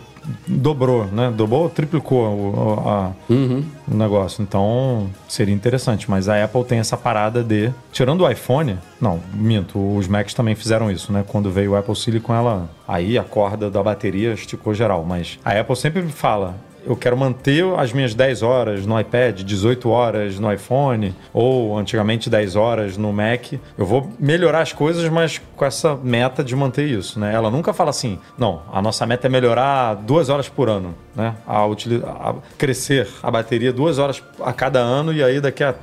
dobrou, 0.47 1.05
né? 1.07 1.33
Dobrou 1.35 1.63
ou 1.63 1.71
triplicou 1.71 2.27
o, 2.27 2.51
o- 2.85 2.89
a- 2.89 3.13
Uhum. 3.31 3.65
o 3.91 3.95
negócio. 3.95 4.43
Então, 4.43 5.09
seria 5.29 5.55
interessante. 5.55 6.11
Mas 6.11 6.29
a 6.29 6.43
Apple 6.43 6.65
tem 6.65 6.79
essa 6.81 6.97
parada 6.97 7.43
de. 7.45 7.73
Tirando 7.93 8.23
o 8.25 8.31
iPhone, 8.31 8.77
não, 9.01 9.21
minto, 9.33 9.79
os 9.97 10.09
Macs 10.09 10.35
também 10.35 10.55
fizeram 10.57 10.91
isso, 10.91 11.13
né? 11.13 11.25
Quando 11.27 11.51
veio 11.51 11.73
o 11.73 11.77
Apple 11.77 11.95
Silicon, 11.95 12.35
ela. 12.35 12.69
Aí 12.89 13.17
a 13.17 13.23
corda 13.23 13.71
da 13.71 13.83
bateria 13.83 14.33
esticou 14.33 14.75
geral. 14.75 15.05
Mas 15.05 15.39
a 15.45 15.53
Apple 15.59 15.77
sempre 15.77 16.03
fala. 16.09 16.57
Eu 16.87 16.97
quero 16.97 17.17
manter 17.17 17.65
as 17.77 17.93
minhas 17.93 18.15
10 18.15 18.43
horas 18.43 18.87
no 18.87 18.99
iPad, 18.99 19.43
18 19.43 19.89
horas 19.91 20.39
no 20.39 20.53
iPhone, 20.53 21.15
ou 21.33 21.77
antigamente 21.77 22.31
10 22.31 22.57
horas 22.57 22.97
no 22.97 23.13
Mac. 23.13 23.55
Eu 23.77 23.85
vou 23.85 24.13
melhorar 24.19 24.61
as 24.61 24.73
coisas, 24.73 25.09
mas 25.09 25.41
com 25.57 25.65
essa 25.65 25.97
meta 25.97 26.45
de 26.45 26.55
manter 26.55 26.87
isso, 26.87 27.19
né? 27.19 27.35
Ela 27.35 27.51
nunca 27.51 27.73
fala 27.73 27.91
assim, 27.91 28.19
não, 28.39 28.63
a 28.73 28.81
nossa 28.81 29.05
meta 29.05 29.27
é 29.27 29.31
melhorar 29.31 29.95
duas 29.95 30.29
horas 30.29 30.49
por 30.49 30.69
ano, 30.69 30.95
né? 31.15 31.35
A, 31.47 31.65
a 31.65 32.35
crescer 32.57 33.09
a 33.23 33.31
bateria 33.31 33.73
duas 33.73 33.99
horas 33.99 34.23
a 34.41 34.53
cada 34.53 34.79
ano 34.79 35.13
e 35.13 35.23
aí 35.23 35.41
daqui 35.41 35.65
a 35.65 35.75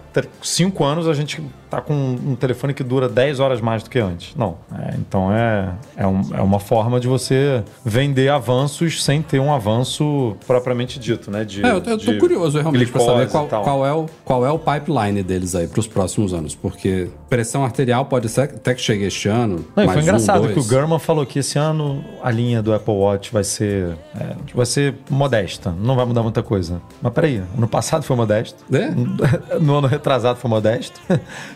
cinco 0.41 0.83
anos 0.83 1.07
a 1.07 1.13
gente 1.13 1.41
tá 1.75 1.81
com 1.81 1.93
um 1.93 2.35
telefone 2.35 2.73
que 2.73 2.83
dura 2.83 3.07
10 3.09 3.39
horas 3.39 3.61
mais 3.61 3.83
do 3.83 3.89
que 3.89 3.99
antes. 3.99 4.35
Não. 4.35 4.57
É, 4.77 4.95
então 4.97 5.31
é, 5.31 5.69
é, 5.97 6.07
um- 6.07 6.21
é 6.33 6.41
uma 6.41 6.59
forma 6.59 6.99
de 6.99 7.07
você 7.07 7.63
vender 7.85 8.29
avanços 8.29 9.03
sem 9.03 9.21
ter 9.21 9.39
um 9.39 9.53
avanço 9.53 10.35
propriamente 10.45 10.99
dito, 10.99 11.29
né? 11.31 11.43
De, 11.43 11.65
É, 11.65 11.71
eu, 11.71 11.81
eu 11.85 11.97
tô 11.97 12.17
curioso 12.17 12.59
realmente 12.59 12.91
pra 12.91 13.01
saber 13.01 13.29
qual, 13.29 13.47
qual 13.47 13.85
é 13.85 13.93
o, 13.93 14.05
qual 14.23 14.45
é 14.45 14.51
o 14.51 14.59
pipeline 14.59 15.23
deles 15.23 15.55
aí 15.55 15.67
pros 15.67 15.87
próximos 15.87 16.33
anos. 16.33 16.55
Porque 16.55 17.09
pressão 17.29 17.63
arterial 17.63 18.05
pode 18.05 18.29
ser 18.29 18.41
até 18.41 18.73
que 18.73 18.81
chegue 18.81 19.05
este 19.05 19.27
ano. 19.27 19.65
Não, 19.75 19.87
foi 19.89 20.01
engraçado 20.01 20.45
um, 20.45 20.53
que 20.53 20.59
o 20.59 20.63
Gurman 20.63 20.99
falou 20.99 21.25
que 21.25 21.39
esse 21.39 21.57
ano 21.57 22.03
a 22.21 22.29
linha 22.31 22.61
do 22.61 22.73
Apple 22.73 22.93
Watch 22.93 23.31
vai 23.33 23.43
ser 23.43 23.97
é, 24.19 24.35
vai 24.53 24.65
ser 24.65 24.95
modesta, 25.09 25.71
não 25.71 25.95
vai 25.95 26.05
mudar 26.05 26.21
muita 26.23 26.43
coisa. 26.43 26.81
Mas 27.01 27.13
peraí, 27.13 27.41
ano 27.57 27.67
passado 27.67 28.03
foi 28.03 28.15
modesto, 28.15 28.63
É? 28.73 28.91
no 29.59 29.75
ano 29.77 29.87
retrasado 29.87 30.37
foi 30.39 30.49
modesto. 30.49 30.99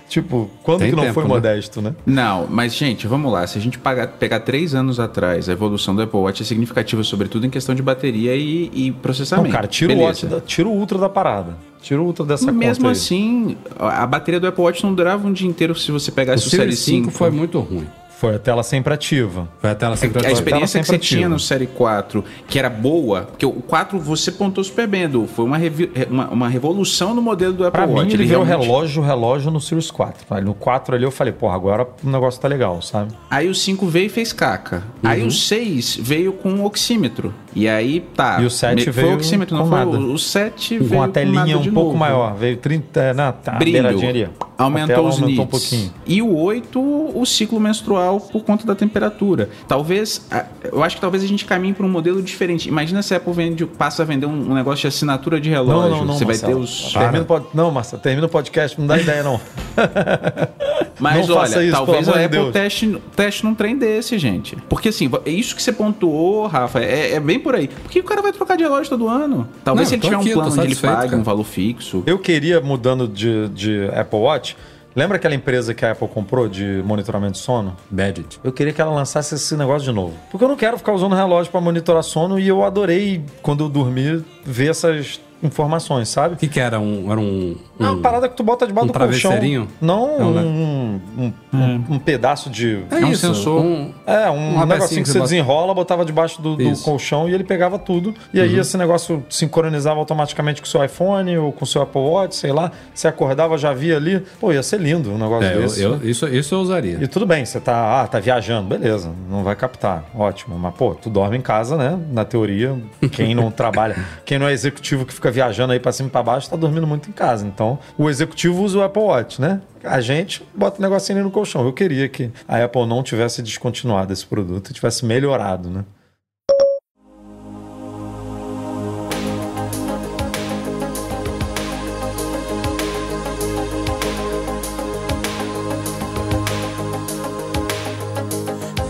Tipo, 0.09 0.49
quando 0.63 0.79
Tem 0.79 0.89
que 0.89 0.95
não 0.95 1.03
tempo, 1.03 1.13
foi 1.15 1.23
né? 1.23 1.29
modesto, 1.29 1.81
né? 1.81 1.93
Não, 2.05 2.47
mas 2.49 2.73
gente, 2.75 3.07
vamos 3.07 3.31
lá. 3.31 3.45
Se 3.47 3.57
a 3.57 3.61
gente 3.61 3.77
pagar- 3.77 4.07
pegar 4.07 4.39
três 4.41 4.73
anos 4.75 4.99
atrás, 4.99 5.47
a 5.49 5.51
evolução 5.51 5.95
do 5.95 6.01
Apple 6.01 6.19
Watch 6.19 6.41
é 6.41 6.45
significativa, 6.45 7.03
sobretudo 7.03 7.45
em 7.45 7.49
questão 7.49 7.73
de 7.75 7.81
bateria 7.81 8.35
e, 8.35 8.71
e 8.73 8.91
processamento. 8.91 9.47
Não, 9.49 9.55
cara, 9.55 9.67
tira 9.67 9.91
o, 9.93 9.95
Beleza. 9.95 10.07
Watch 10.09 10.25
da- 10.27 10.41
tira 10.41 10.67
o 10.67 10.71
Ultra 10.71 10.97
da 10.97 11.09
parada. 11.09 11.57
Tira 11.81 12.01
o 12.01 12.05
Ultra 12.05 12.25
dessa 12.25 12.51
Mesmo 12.51 12.89
assim, 12.89 13.55
a 13.77 14.05
bateria 14.07 14.39
do 14.39 14.47
Apple 14.47 14.63
Watch 14.63 14.83
não 14.83 14.93
durava 14.93 15.27
um 15.27 15.31
dia 15.31 15.47
inteiro 15.47 15.75
se 15.75 15.91
você 15.91 16.09
O 16.09 16.13
pegasse 16.13 16.47
o, 16.47 16.49
Series 16.49 16.79
Série 16.79 16.97
5 17.03 17.11
foi 17.11 17.29
muito 17.29 17.59
ruim. 17.59 17.87
Foi 18.19 18.35
a 18.35 18.39
tela 18.39 18.63
sempre 18.63 18.93
ativa. 18.93 19.47
Foi 19.59 19.69
a 19.69 19.75
tela 19.75 19.95
sempre 19.95 20.17
A 20.17 20.21
ativa. 20.21 20.33
experiência 20.33 20.79
que 20.79 20.85
você 20.87 20.91
sempre 20.93 21.07
tinha 21.07 21.19
ativa. 21.21 21.29
no 21.33 21.39
Série 21.39 21.67
4, 21.67 22.23
que 22.47 22.57
era 22.57 22.69
boa, 22.69 23.21
porque 23.21 23.45
o 23.45 23.51
4 23.53 23.99
você 23.99 24.31
pontou 24.31 24.63
super 24.63 24.87
bem, 24.87 25.03
Edu. 25.03 25.27
Foi 25.27 25.45
uma, 25.45 25.57
revi- 25.57 25.91
uma, 26.09 26.27
uma 26.29 26.49
revolução 26.49 27.13
no 27.13 27.21
modelo 27.21 27.53
do 27.53 27.65
Apple 27.67 27.79
Pra 27.79 27.85
Watch. 27.91 28.07
mim, 28.07 28.13
ele 28.13 28.25
veio 28.25 28.39
o 28.39 28.43
realmente- 28.43 28.67
relógio, 28.67 29.01
o 29.03 29.05
relógio 29.05 29.51
no 29.51 29.61
Series 29.61 29.91
4. 29.91 30.25
Aí 30.31 30.43
No 30.43 30.53
4 30.55 30.95
ali 30.95 31.03
eu 31.03 31.11
falei, 31.11 31.31
porra, 31.31 31.53
agora 31.55 31.87
o 32.03 32.09
negócio 32.09 32.41
tá 32.41 32.47
legal, 32.47 32.81
sabe? 32.81 33.11
Aí 33.29 33.47
o 33.49 33.53
5 33.53 33.85
veio 33.85 34.07
e 34.07 34.09
fez 34.09 34.33
caca. 34.33 34.83
Aí 35.03 35.21
o 35.23 35.29
6 35.31 35.97
veio 36.01 36.33
com 36.33 36.49
um 36.49 36.65
oxímetro. 36.65 37.33
E 37.55 37.67
aí, 37.67 37.99
tá. 38.15 38.39
E 38.41 38.45
o 38.45 38.49
7 38.49 38.75
me- 38.77 38.83
Foi 38.85 38.93
veio 38.93 39.13
o 39.13 39.15
oxímetro, 39.17 39.55
não 39.55 39.63
com 39.63 39.69
foi? 39.69 39.79
nada. 39.79 39.91
O- 39.99 40.13
O 40.13 40.17
7 40.19 40.77
veio 40.79 40.89
Com 40.89 41.03
a 41.03 41.07
telinha 41.07 41.45
nada 41.45 41.57
um 41.59 41.63
pouco 41.65 41.79
novo. 41.89 41.97
maior. 41.97 42.35
Veio 42.35 42.57
30, 42.57 43.13
né? 43.13 43.33
Tá, 43.43 43.53
Brilho. 43.53 43.73
beiradinha 43.73 44.09
ali. 44.09 44.29
A 44.57 44.63
Aumentou 44.63 45.07
os 45.07 45.15
aumentou 45.21 45.27
nits. 45.27 45.39
um 45.39 45.45
pouquinho. 45.45 45.93
E 46.07 46.19
o 46.21 46.35
8, 46.35 46.79
o 46.79 47.23
ciclo 47.25 47.59
menstrual 47.59 48.06
por 48.13 48.43
conta 48.43 48.65
da 48.65 48.75
temperatura. 48.75 49.49
Talvez, 49.67 50.27
eu 50.71 50.83
acho 50.83 50.95
que 50.95 51.01
talvez 51.01 51.23
a 51.23 51.27
gente 51.27 51.45
caminhe 51.45 51.73
para 51.73 51.85
um 51.85 51.89
modelo 51.89 52.21
diferente. 52.21 52.67
Imagina 52.67 53.01
se 53.01 53.13
a 53.13 53.17
Apple 53.17 53.33
vende, 53.33 53.65
passa 53.65 54.03
a 54.03 54.05
vender 54.05 54.25
um, 54.25 54.53
negócio 54.53 54.81
de 54.81 54.87
assinatura 54.87 55.39
de 55.39 55.49
relógio. 55.49 55.89
Não, 55.89 55.97
não, 55.97 56.05
não, 56.05 56.13
Você 56.17 56.25
vai 56.25 56.35
Marcelo. 56.35 56.53
ter 56.53 56.59
os. 56.59 56.93
Termina 56.93 57.23
o 57.23 57.25
pod... 57.25 57.45
Não, 57.53 57.71
Marcelo, 57.71 58.01
termina 58.01 58.27
o 58.27 58.29
podcast, 58.29 58.79
não 58.79 58.87
dá 58.87 58.97
ideia, 58.97 59.23
não. 59.23 59.39
Mas 60.99 61.27
Não 61.27 61.35
olha, 61.37 61.63
isso, 61.63 61.71
talvez 61.71 62.09
a 62.09 62.13
Apple 62.13 62.27
Deus. 62.27 62.53
teste, 62.53 63.01
teste 63.15 63.45
num 63.45 63.53
trem 63.53 63.77
desse, 63.77 64.17
gente. 64.17 64.55
Porque 64.67 64.89
assim, 64.89 65.09
é 65.25 65.29
isso 65.29 65.55
que 65.55 65.61
você 65.61 65.71
pontuou, 65.71 66.47
Rafa, 66.47 66.79
é, 66.79 67.13
é 67.13 67.19
bem 67.19 67.39
por 67.39 67.55
aí. 67.55 67.67
Porque 67.67 67.99
o 67.99 68.03
cara 68.03 68.21
vai 68.21 68.31
trocar 68.31 68.57
de 68.57 68.63
relógio 68.63 68.89
todo 68.89 69.07
ano. 69.07 69.47
Talvez 69.63 69.85
Não, 69.85 69.89
se 69.89 69.95
ele 69.95 70.01
tiver 70.01 70.15
aqui, 70.15 70.29
um 70.31 70.33
plano 70.33 70.51
onde 70.51 70.61
ele 70.61 70.75
pague 70.75 71.09
cara. 71.09 71.17
um 71.17 71.23
valor 71.23 71.43
fixo. 71.43 72.03
Eu 72.05 72.17
queria, 72.17 72.59
mudando 72.61 73.07
de, 73.07 73.47
de 73.49 73.89
Apple 73.95 74.19
Watch, 74.19 74.57
lembra 74.97 75.17
aquela 75.17 75.35
empresa 75.35 75.75
que 75.75 75.85
a 75.85 75.91
Apple 75.91 76.07
comprou 76.07 76.49
de 76.49 76.81
monitoramento 76.83 77.33
de 77.33 77.37
sono? 77.37 77.77
Badget. 77.89 78.39
Eu 78.43 78.51
queria 78.51 78.73
que 78.73 78.81
ela 78.81 78.91
lançasse 78.91 79.35
esse 79.35 79.55
negócio 79.55 79.87
de 79.87 79.93
novo. 79.93 80.15
Porque 80.31 80.43
eu 80.43 80.49
não 80.49 80.57
quero 80.57 80.75
ficar 80.77 80.91
usando 80.93 81.13
relógio 81.13 81.51
pra 81.51 81.61
monitorar 81.61 82.03
sono 82.03 82.39
e 82.39 82.47
eu 82.47 82.63
adorei, 82.63 83.23
quando 83.43 83.63
eu 83.63 83.69
dormir, 83.69 84.25
ver 84.43 84.71
essas 84.71 85.21
informações, 85.43 86.09
sabe? 86.09 86.35
O 86.35 86.37
que 86.37 86.47
que 86.47 86.59
era? 86.59 86.79
Um, 86.79 87.11
era 87.11 87.19
um... 87.19 87.55
É 87.79 87.83
uma 87.83 87.91
um- 87.93 88.01
parada 88.01 88.27
que 88.27 88.35
tu 88.35 88.43
bota 88.43 88.65
debaixo 88.65 88.85
um 88.89 88.91
do 88.91 88.93
colchão. 88.99 89.31
travesseirinho? 89.31 89.67
Não 89.79 90.19
Não, 90.19 90.31
né? 90.31 90.41
um, 90.41 90.99
um, 91.17 91.33
um- 91.53 91.83
um 91.95 91.99
pedaço 91.99 92.49
de... 92.49 92.83
É, 92.89 93.01
É 93.01 93.05
um 93.05 93.11
isso, 93.11 93.21
sensor. 93.33 93.61
um- 93.61 93.93
É, 94.05 94.29
um 94.29 94.35
pecinha 94.53 94.65
negocinho 94.65 95.03
que 95.03 95.09
você 95.09 95.19
bota- 95.19 95.29
desenrola, 95.29 95.73
botava 95.73 96.03
debaixo 96.05 96.41
do, 96.41 96.55
do 96.55 96.77
colchão 96.81 97.29
e 97.29 97.33
ele 97.33 97.43
pegava 97.43 97.77
tudo. 97.77 98.13
E 98.33 98.39
aí 98.41 98.57
esse 98.57 98.77
negócio 98.77 99.23
sincronizava 99.29 99.99
automaticamente 99.99 100.61
com 100.61 100.67
o 100.67 100.69
seu 100.69 100.83
iPhone 100.83 101.37
ou 101.37 101.51
com 101.51 101.63
o 101.63 101.67
seu 101.67 101.81
Apple 101.81 102.01
Watch, 102.01 102.35
sei 102.35 102.51
lá. 102.51 102.71
Você 102.93 103.07
acordava, 103.07 103.57
já 103.57 103.73
via 103.73 103.95
ali. 103.97 104.19
Pô, 104.39 104.51
ia 104.51 104.63
ser 104.63 104.79
lindo 104.79 105.11
um 105.11 105.17
negócio 105.17 105.47
É, 105.49 105.55
eu, 105.55 105.61
desse. 105.61 105.81
eu- 105.81 105.99
isso, 106.03 106.27
isso 106.27 106.55
eu 106.55 106.59
usaria. 106.59 106.97
E 107.01 107.07
tudo 107.07 107.25
bem, 107.25 107.45
você 107.45 107.59
tá, 107.59 108.01
ah, 108.01 108.07
tá 108.07 108.19
viajando, 108.19 108.67
beleza, 108.67 109.11
não 109.29 109.43
vai 109.43 109.55
captar, 109.55 110.03
ótimo. 110.15 110.57
Mas, 110.57 110.73
pô, 110.75 110.95
tu 110.95 111.09
dorme 111.09 111.37
em 111.37 111.41
casa, 111.41 111.77
né? 111.77 111.97
Na 112.11 112.25
teoria, 112.25 112.75
quem 113.11 113.35
não 113.35 113.51
trabalha, 113.51 113.95
quem 114.25 114.39
não 114.39 114.47
é 114.47 114.53
executivo 114.53 115.05
que 115.05 115.13
fica 115.13 115.26
viajando 115.31 115.73
aí 115.73 115.79
pra 115.79 115.91
cima 115.91 116.09
e 116.09 116.11
pra 116.11 116.23
baixo, 116.23 116.49
tá 116.49 116.55
dormindo 116.55 116.87
muito 116.87 117.09
em 117.09 117.13
casa. 117.13 117.45
Então, 117.45 117.79
o 117.97 118.09
executivo 118.09 118.63
usa 118.63 118.79
o 118.79 118.83
Apple 118.83 119.01
Watch, 119.01 119.41
né? 119.41 119.61
A 119.83 120.01
gente 120.01 120.43
bota 120.53 120.79
o 120.79 120.81
negocinho 120.81 121.19
ali 121.19 121.25
no 121.25 121.31
colchão. 121.31 121.65
Eu 121.65 121.73
queria 121.73 122.07
que 122.09 122.31
a 122.47 122.63
Apple 122.63 122.85
não 122.85 123.03
tivesse 123.03 123.41
descontinuado 123.41 124.13
esse 124.13 124.25
produto 124.25 124.73
tivesse 124.73 125.05
melhorado, 125.05 125.69
né? 125.69 125.85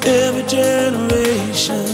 Every 0.08 0.48
generation. 0.48 1.87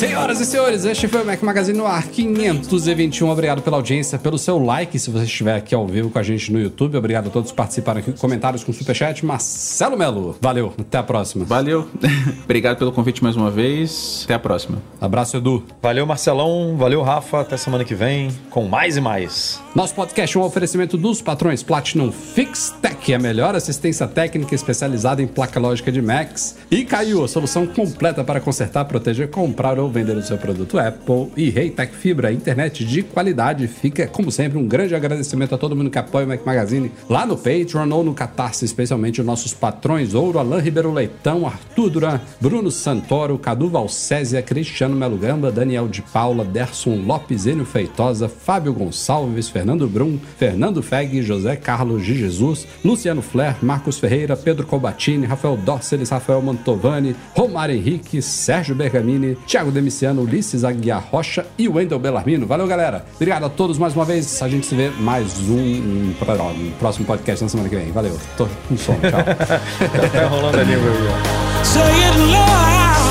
Senhoras 0.00 0.40
e 0.40 0.46
senhores, 0.46 0.86
este 0.86 1.06
foi 1.08 1.20
o 1.20 1.26
Mac 1.26 1.42
Magazine 1.42 1.76
no 1.76 1.86
ar 1.86 2.04
521. 2.04 3.28
Obrigado 3.28 3.60
pela 3.60 3.76
audiência, 3.76 4.18
pelo 4.18 4.38
seu 4.38 4.58
like, 4.58 4.98
se 4.98 5.10
você 5.10 5.26
estiver 5.26 5.54
aqui 5.54 5.74
ao 5.74 5.86
vivo 5.86 6.08
com 6.08 6.18
a 6.18 6.22
gente 6.22 6.50
no 6.50 6.58
YouTube. 6.58 6.96
Obrigado 6.96 7.26
a 7.26 7.30
todos 7.30 7.50
que 7.50 7.56
participaram 7.58 8.00
aqui 8.00 8.10
com 8.10 8.16
comentários 8.16 8.64
com 8.64 8.72
superchat. 8.72 9.26
Marcelo 9.26 9.98
Melo, 9.98 10.38
valeu, 10.40 10.72
até 10.80 10.96
a 10.96 11.02
próxima. 11.02 11.44
Valeu. 11.44 11.86
Obrigado 12.44 12.78
pelo 12.78 12.92
convite 12.92 13.22
mais 13.22 13.36
uma 13.36 13.50
vez. 13.50 14.22
Até 14.24 14.32
a 14.32 14.38
próxima. 14.38 14.78
Abraço, 14.98 15.36
Edu. 15.36 15.62
Valeu, 15.82 16.06
Marcelão. 16.06 16.78
Valeu, 16.78 17.02
Rafa. 17.02 17.42
Até 17.42 17.58
semana 17.58 17.84
que 17.84 17.94
vem 17.94 18.30
com 18.48 18.64
mais 18.64 18.96
e 18.96 19.02
mais. 19.02 19.60
Nosso 19.72 19.94
podcast 19.94 20.36
é 20.36 20.40
um 20.40 20.42
oferecimento 20.42 20.96
dos 20.96 21.22
patrões 21.22 21.62
Platinum 21.62 22.10
Fix 22.10 22.74
Tech, 22.82 23.14
a 23.14 23.20
melhor 23.20 23.54
assistência 23.54 24.04
técnica 24.08 24.52
especializada 24.52 25.22
em 25.22 25.28
placa 25.28 25.60
lógica 25.60 25.92
de 25.92 26.02
Macs. 26.02 26.56
E 26.68 26.84
Caiu, 26.84 27.22
a 27.22 27.28
solução 27.28 27.68
completa 27.68 28.24
para 28.24 28.40
consertar, 28.40 28.84
proteger, 28.86 29.30
comprar 29.30 29.78
ou 29.78 29.88
vender 29.88 30.16
o 30.16 30.22
seu 30.24 30.36
produto 30.36 30.76
Apple. 30.76 31.30
E 31.36 31.50
Reitec 31.50 31.94
Fibra, 31.94 32.32
internet 32.32 32.84
de 32.84 33.04
qualidade. 33.04 33.68
Fica, 33.68 34.08
como 34.08 34.32
sempre, 34.32 34.58
um 34.58 34.66
grande 34.66 34.96
agradecimento 34.96 35.54
a 35.54 35.58
todo 35.58 35.76
mundo 35.76 35.88
que 35.88 35.98
apoia 35.98 36.26
o 36.26 36.28
Mac 36.28 36.44
Magazine 36.44 36.90
lá 37.08 37.24
no 37.24 37.36
Patreon 37.36 37.88
ou 37.92 38.02
no 38.02 38.12
Catarse, 38.12 38.64
especialmente 38.64 39.20
os 39.20 39.26
nossos 39.26 39.54
patrões 39.54 40.14
Ouro, 40.14 40.40
Alain 40.40 40.60
Ribeiro 40.60 40.92
Leitão, 40.92 41.46
Arthur 41.46 41.90
Duran, 41.90 42.20
Bruno 42.40 42.72
Santoro, 42.72 43.38
Cadu 43.38 43.68
Valcésia, 43.68 44.42
Cristiano 44.42 44.96
Melo 44.96 45.16
Gamba, 45.16 45.52
Daniel 45.52 45.86
de 45.86 46.02
Paula, 46.02 46.44
Derson 46.44 46.96
Lopes, 47.06 47.46
Enio 47.46 47.64
Feitosa, 47.64 48.28
Fábio 48.28 48.74
Gonçalves, 48.74 49.48
Fernando 49.60 49.86
Brum, 49.86 50.18
Fernando 50.38 50.82
Feg, 50.82 51.20
José 51.20 51.54
Carlos 51.54 52.02
de 52.02 52.16
Jesus, 52.16 52.66
Luciano 52.82 53.20
Flair, 53.20 53.56
Marcos 53.60 53.98
Ferreira, 53.98 54.34
Pedro 54.34 54.66
Colbatini, 54.66 55.26
Rafael 55.26 55.54
Dórceles, 55.54 56.08
Rafael 56.08 56.40
Mantovani, 56.40 57.14
Romário 57.34 57.76
Henrique, 57.76 58.22
Sérgio 58.22 58.74
Bergamini, 58.74 59.36
Thiago 59.46 59.70
Demiciano, 59.70 60.22
Ulisses 60.22 60.64
Aguiar 60.64 61.06
Rocha 61.10 61.44
e 61.58 61.68
Wendel 61.68 61.98
Bellarmino. 61.98 62.46
Valeu, 62.46 62.66
galera. 62.66 63.04
Obrigado 63.16 63.44
a 63.44 63.50
todos 63.50 63.76
mais 63.76 63.94
uma 63.94 64.06
vez. 64.06 64.42
A 64.42 64.48
gente 64.48 64.64
se 64.64 64.74
vê 64.74 64.88
mais 64.98 65.38
um, 65.40 65.52
um, 65.52 66.14
um 66.18 66.72
próximo 66.78 67.04
podcast 67.04 67.44
na 67.44 67.50
semana 67.50 67.68
que 67.68 67.76
vem. 67.76 67.92
Valeu. 67.92 68.18
Tô 68.38 68.48
com 68.66 68.78
sono. 68.78 68.98
Tchau. 69.00 69.20
Tá 70.10 70.24
enrolando 70.24 70.58
a 70.58 70.62
língua 70.62 70.90
aí, 70.90 71.60
ó. 71.60 71.64
Say 71.64 71.82
it 71.82 72.18
loud. 72.18 73.09